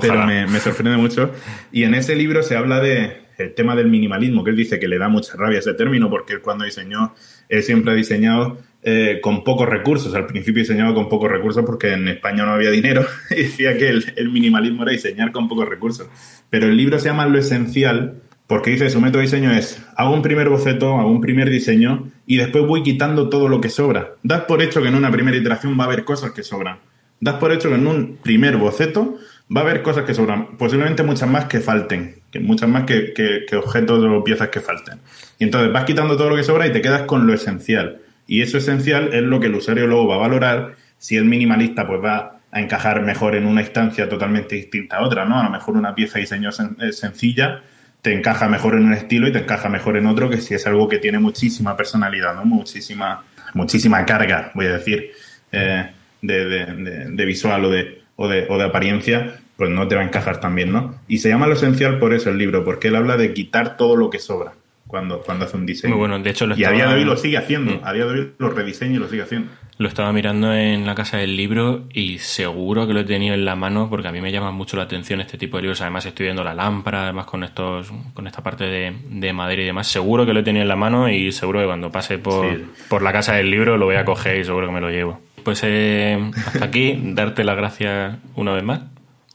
pero 0.00 0.26
me, 0.26 0.46
me, 0.46 0.58
sorprende 0.58 0.96
mucho. 0.96 1.30
Y 1.70 1.84
en 1.84 1.94
ese 1.94 2.16
libro 2.16 2.42
se 2.42 2.56
habla 2.56 2.80
de 2.80 3.22
el 3.38 3.54
tema 3.54 3.74
del 3.76 3.88
minimalismo, 3.88 4.44
que 4.44 4.50
él 4.50 4.56
dice 4.56 4.78
que 4.78 4.88
le 4.88 4.98
da 4.98 5.08
mucha 5.08 5.36
rabia 5.36 5.58
ese 5.58 5.74
término, 5.74 6.08
porque 6.08 6.34
él 6.34 6.40
cuando 6.40 6.64
diseñó, 6.64 7.14
él 7.48 7.62
siempre 7.62 7.92
ha 7.92 7.94
diseñado 7.94 8.58
eh, 8.84 9.20
con 9.22 9.44
pocos 9.44 9.68
recursos. 9.68 10.12
Al 10.12 10.26
principio 10.26 10.62
diseñaba 10.62 10.92
con 10.92 11.08
pocos 11.08 11.30
recursos 11.30 11.64
porque 11.64 11.92
en 11.92 12.08
España 12.08 12.44
no 12.44 12.50
había 12.50 12.70
dinero 12.70 13.06
y 13.30 13.36
decía 13.36 13.78
que 13.78 13.90
el, 13.90 14.30
minimalismo 14.30 14.82
era 14.82 14.90
diseñar 14.90 15.30
con 15.30 15.46
pocos 15.46 15.68
recursos. 15.68 16.08
Pero 16.50 16.66
el 16.66 16.76
libro 16.76 16.98
se 16.98 17.06
llama 17.08 17.26
Lo 17.26 17.38
Esencial 17.38 18.16
porque 18.48 18.72
dice 18.72 18.90
su 18.90 19.00
método 19.00 19.18
de 19.18 19.26
diseño 19.26 19.52
es, 19.52 19.80
hago 19.96 20.12
un 20.12 20.20
primer 20.20 20.48
boceto, 20.48 20.98
hago 20.98 21.10
un 21.10 21.20
primer 21.20 21.48
diseño 21.48 22.08
y 22.26 22.38
después 22.38 22.66
voy 22.66 22.82
quitando 22.82 23.28
todo 23.28 23.48
lo 23.48 23.60
que 23.60 23.68
sobra. 23.68 24.14
Das 24.24 24.42
por 24.42 24.60
hecho 24.62 24.82
que 24.82 24.88
en 24.88 24.96
una 24.96 25.12
primera 25.12 25.36
iteración 25.36 25.78
va 25.78 25.84
a 25.84 25.86
haber 25.86 26.02
cosas 26.02 26.32
que 26.32 26.42
sobran. 26.42 26.78
Das 27.20 27.36
por 27.36 27.52
hecho 27.52 27.68
que 27.68 27.76
en 27.76 27.86
un 27.86 28.18
primer 28.20 28.56
boceto 28.56 29.16
va 29.54 29.60
a 29.60 29.64
haber 29.64 29.82
cosas 29.82 30.04
que 30.04 30.12
sobran. 30.12 30.56
Posiblemente 30.58 31.04
muchas 31.04 31.30
más 31.30 31.44
que 31.44 31.60
falten. 31.60 32.16
Que 32.32 32.40
muchas 32.40 32.68
más 32.68 32.82
que 32.82 33.46
objetos 33.56 34.04
o 34.04 34.24
piezas 34.24 34.48
que 34.48 34.58
falten. 34.58 34.98
Y 35.38 35.44
entonces 35.44 35.72
vas 35.72 35.84
quitando 35.84 36.16
todo 36.16 36.30
lo 36.30 36.36
que 36.36 36.42
sobra 36.42 36.66
y 36.66 36.72
te 36.72 36.82
quedas 36.82 37.02
con 37.02 37.28
lo 37.28 37.32
esencial. 37.32 38.00
Y 38.32 38.40
eso 38.40 38.56
esencial 38.56 39.10
es 39.12 39.22
lo 39.24 39.40
que 39.40 39.48
el 39.48 39.54
usuario 39.54 39.86
luego 39.86 40.06
va 40.06 40.14
a 40.14 40.20
valorar. 40.20 40.76
Si 40.96 41.18
es 41.18 41.22
minimalista, 41.22 41.86
pues 41.86 42.02
va 42.02 42.40
a 42.50 42.60
encajar 42.62 43.02
mejor 43.02 43.34
en 43.34 43.44
una 43.44 43.60
instancia 43.60 44.08
totalmente 44.08 44.54
distinta 44.54 44.96
a 44.96 45.02
otra, 45.02 45.26
¿no? 45.26 45.38
A 45.38 45.44
lo 45.44 45.50
mejor 45.50 45.76
una 45.76 45.94
pieza 45.94 46.14
de 46.14 46.22
diseño 46.22 46.50
sencilla 46.50 47.60
te 48.00 48.14
encaja 48.14 48.48
mejor 48.48 48.76
en 48.76 48.86
un 48.86 48.94
estilo 48.94 49.28
y 49.28 49.32
te 49.32 49.40
encaja 49.40 49.68
mejor 49.68 49.98
en 49.98 50.06
otro 50.06 50.30
que 50.30 50.38
si 50.38 50.54
es 50.54 50.66
algo 50.66 50.88
que 50.88 50.96
tiene 50.96 51.18
muchísima 51.18 51.76
personalidad, 51.76 52.34
¿no? 52.34 52.46
Muchísima, 52.46 53.22
muchísima 53.52 54.02
carga, 54.06 54.50
voy 54.54 54.64
a 54.64 54.78
decir, 54.78 55.10
eh, 55.52 55.90
de, 56.22 56.64
de, 57.10 57.24
visual 57.26 57.66
o 57.66 57.70
de, 57.70 58.00
o 58.16 58.28
de, 58.28 58.46
o 58.48 58.56
de 58.56 58.64
apariencia, 58.64 59.40
pues 59.58 59.68
no 59.68 59.86
te 59.88 59.94
va 59.94 60.00
a 60.00 60.04
encajar 60.06 60.40
tan 60.40 60.54
bien, 60.54 60.72
¿no? 60.72 61.02
Y 61.06 61.18
se 61.18 61.28
llama 61.28 61.48
lo 61.48 61.52
esencial 61.52 61.98
por 61.98 62.14
eso 62.14 62.30
el 62.30 62.38
libro, 62.38 62.64
porque 62.64 62.88
él 62.88 62.96
habla 62.96 63.18
de 63.18 63.34
quitar 63.34 63.76
todo 63.76 63.94
lo 63.94 64.08
que 64.08 64.20
sobra 64.20 64.54
cuando, 64.92 65.22
cuando 65.22 65.46
hace 65.46 65.56
un 65.56 65.64
diseño. 65.64 65.94
Muy 65.94 66.00
bueno, 66.00 66.18
de 66.18 66.28
hecho 66.28 66.46
lo 66.46 66.54
Y 66.54 66.64
a 66.64 66.70
día 66.70 66.86
de 66.86 66.96
hoy 66.96 67.04
lo 67.06 67.16
sigue 67.16 67.38
haciendo, 67.38 67.76
mm. 67.76 67.80
a 67.82 67.94
día 67.94 68.04
de 68.04 68.10
hoy 68.10 68.32
lo 68.36 68.50
rediseña 68.50 68.96
y 68.96 68.98
lo 68.98 69.08
sigue 69.08 69.22
haciendo. 69.22 69.50
Lo 69.78 69.88
estaba 69.88 70.12
mirando 70.12 70.52
en 70.52 70.84
la 70.84 70.94
casa 70.94 71.16
del 71.16 71.34
libro 71.34 71.84
y 71.94 72.18
seguro 72.18 72.86
que 72.86 72.92
lo 72.92 73.00
he 73.00 73.04
tenido 73.04 73.34
en 73.34 73.46
la 73.46 73.56
mano 73.56 73.88
porque 73.88 74.08
a 74.08 74.12
mí 74.12 74.20
me 74.20 74.30
llama 74.30 74.50
mucho 74.50 74.76
la 74.76 74.82
atención 74.82 75.22
este 75.22 75.38
tipo 75.38 75.56
de 75.56 75.62
libros. 75.62 75.80
Además 75.80 76.04
estoy 76.04 76.24
viendo 76.24 76.44
la 76.44 76.52
lámpara, 76.52 77.04
además 77.04 77.24
con 77.24 77.42
estos, 77.42 77.90
con 78.12 78.26
esta 78.26 78.42
parte 78.42 78.64
de, 78.64 78.94
de 79.08 79.32
madera 79.32 79.62
y 79.62 79.64
demás. 79.64 79.86
Seguro 79.86 80.26
que 80.26 80.34
lo 80.34 80.40
he 80.40 80.42
tenido 80.42 80.62
en 80.62 80.68
la 80.68 80.76
mano 80.76 81.08
y 81.08 81.32
seguro 81.32 81.60
que 81.60 81.66
cuando 81.66 81.90
pase 81.90 82.18
por, 82.18 82.46
por 82.90 83.00
la 83.00 83.12
casa 83.12 83.32
del 83.32 83.50
libro 83.50 83.78
lo 83.78 83.86
voy 83.86 83.96
a 83.96 84.04
coger 84.04 84.36
y 84.36 84.44
seguro 84.44 84.66
que 84.66 84.74
me 84.74 84.82
lo 84.82 84.90
llevo. 84.90 85.22
Pues 85.42 85.62
eh, 85.64 86.20
hasta 86.36 86.66
aquí, 86.66 87.00
darte 87.02 87.44
las 87.44 87.56
gracias 87.56 88.18
una 88.36 88.52
vez 88.52 88.62
más 88.62 88.91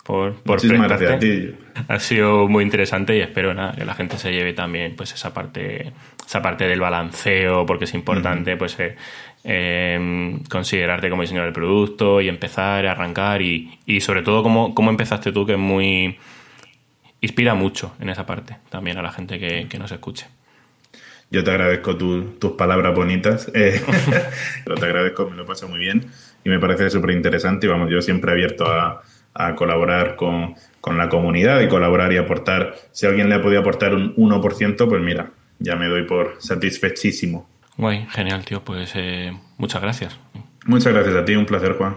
por, 0.07 0.35
por 0.35 0.61
prestarte. 0.61 1.55
Ha 1.89 1.99
sido 1.99 2.47
muy 2.47 2.63
interesante 2.63 3.17
y 3.17 3.19
espero 3.19 3.53
nada, 3.53 3.73
que 3.73 3.83
la 3.83 3.93
gente 3.93 4.17
se 4.17 4.31
lleve 4.31 4.53
también 4.53 4.95
pues 4.95 5.13
esa 5.13 5.33
parte, 5.33 5.91
esa 6.25 6.41
parte 6.41 6.65
del 6.65 6.79
balanceo, 6.79 7.65
porque 7.65 7.83
es 7.83 7.93
importante 7.93 8.55
pues 8.55 8.79
eh, 8.79 8.95
eh, 9.43 10.39
considerarte 10.49 11.09
como 11.09 11.23
diseñador 11.23 11.47
del 11.47 11.53
producto 11.53 12.21
y 12.21 12.29
empezar, 12.29 12.87
a 12.87 12.91
arrancar 12.93 13.41
y, 13.41 13.79
y 13.85 13.99
sobre 13.99 14.21
todo 14.21 14.43
cómo, 14.43 14.73
cómo 14.73 14.91
empezaste 14.91 15.33
tú, 15.33 15.45
que 15.45 15.53
es 15.53 15.59
muy 15.59 16.17
inspira 17.19 17.53
mucho 17.53 17.93
en 17.99 18.07
esa 18.07 18.25
parte 18.25 18.55
también 18.69 18.97
a 18.97 19.01
la 19.01 19.11
gente 19.11 19.37
que, 19.37 19.67
que 19.67 19.77
nos 19.77 19.91
escuche. 19.91 20.27
Yo 21.29 21.43
te 21.43 21.51
agradezco 21.51 21.97
tus 21.97 22.51
palabras 22.53 22.95
bonitas. 22.95 23.51
Eh, 23.53 23.81
te 24.79 24.85
agradezco, 24.85 25.29
me 25.29 25.35
lo 25.35 25.45
paso 25.45 25.67
muy 25.67 25.79
bien 25.79 26.05
y 26.45 26.49
me 26.49 26.59
parece 26.59 26.89
súper 26.89 27.11
interesante. 27.11 27.67
Y 27.67 27.69
vamos, 27.69 27.89
yo 27.89 28.01
siempre 28.01 28.31
abierto 28.31 28.65
a, 28.71 29.03
a 29.37 29.55
colaborar 29.55 30.15
con, 30.15 30.55
con, 30.81 30.97
la 30.97 31.09
comunidad 31.09 31.61
y 31.61 31.67
colaborar 31.67 32.11
y 32.11 32.17
aportar. 32.17 32.75
Si 32.91 33.05
alguien 33.05 33.29
le 33.29 33.35
ha 33.35 33.41
podido 33.41 33.61
aportar 33.61 33.93
un 33.93 34.15
1%, 34.15 34.89
pues 34.89 35.01
mira, 35.01 35.31
ya 35.59 35.75
me 35.75 35.87
doy 35.87 36.03
por 36.03 36.35
satisfechísimo. 36.39 37.47
Guay, 37.77 38.07
genial, 38.09 38.43
tío. 38.43 38.63
Pues 38.63 38.93
eh, 38.95 39.31
muchas 39.57 39.81
gracias. 39.81 40.19
Muchas 40.65 40.91
gracias 40.91 41.15
a 41.15 41.23
ti, 41.23 41.35
un 41.35 41.45
placer, 41.45 41.73
Juan. 41.73 41.95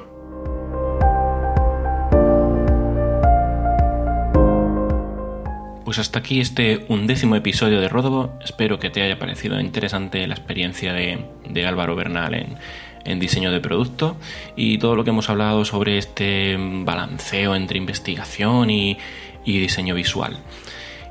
Pues 5.84 5.98
hasta 5.98 6.20
aquí 6.20 6.40
este 6.40 6.84
undécimo 6.88 7.34
episodio 7.34 7.80
de 7.80 7.88
Rodobo. 7.88 8.38
Espero 8.44 8.78
que 8.78 8.90
te 8.90 9.02
haya 9.02 9.18
parecido 9.18 9.58
interesante 9.58 10.24
la 10.26 10.34
experiencia 10.34 10.92
de, 10.92 11.24
de 11.48 11.66
Álvaro 11.66 11.96
Bernal 11.96 12.34
en, 12.34 12.56
en 13.04 13.18
diseño 13.18 13.50
de 13.50 13.60
producto 13.60 14.16
y 14.56 14.78
todo 14.78 14.96
lo 14.96 15.04
que 15.04 15.10
hemos 15.10 15.28
hablado 15.30 15.64
sobre 15.64 15.98
este 15.98 16.56
balanceo 16.58 17.54
entre 17.54 17.78
investigación 17.78 18.70
y, 18.70 18.98
diseño 19.44 19.94
visual. 19.94 20.38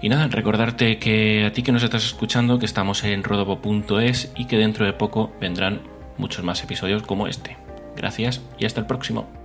Y 0.01 0.07
nada, 0.07 0.27
recordarte 0.27 0.97
que 0.97 1.45
a 1.45 1.51
ti 1.51 1.61
que 1.61 1.73
nos 1.73 1.83
estás 1.83 2.05
escuchando, 2.05 2.57
que 2.57 2.65
estamos 2.65 3.03
en 3.03 3.23
rodobo.es 3.23 4.31
y 4.35 4.45
que 4.45 4.57
dentro 4.57 4.85
de 4.85 4.93
poco 4.93 5.31
vendrán 5.41 5.81
muchos 6.17 6.45
más 6.45 6.63
episodios 6.63 7.03
como 7.03 7.27
este. 7.27 7.57
Gracias 7.97 8.41
y 8.57 8.65
hasta 8.65 8.79
el 8.79 8.85
próximo. 8.85 9.38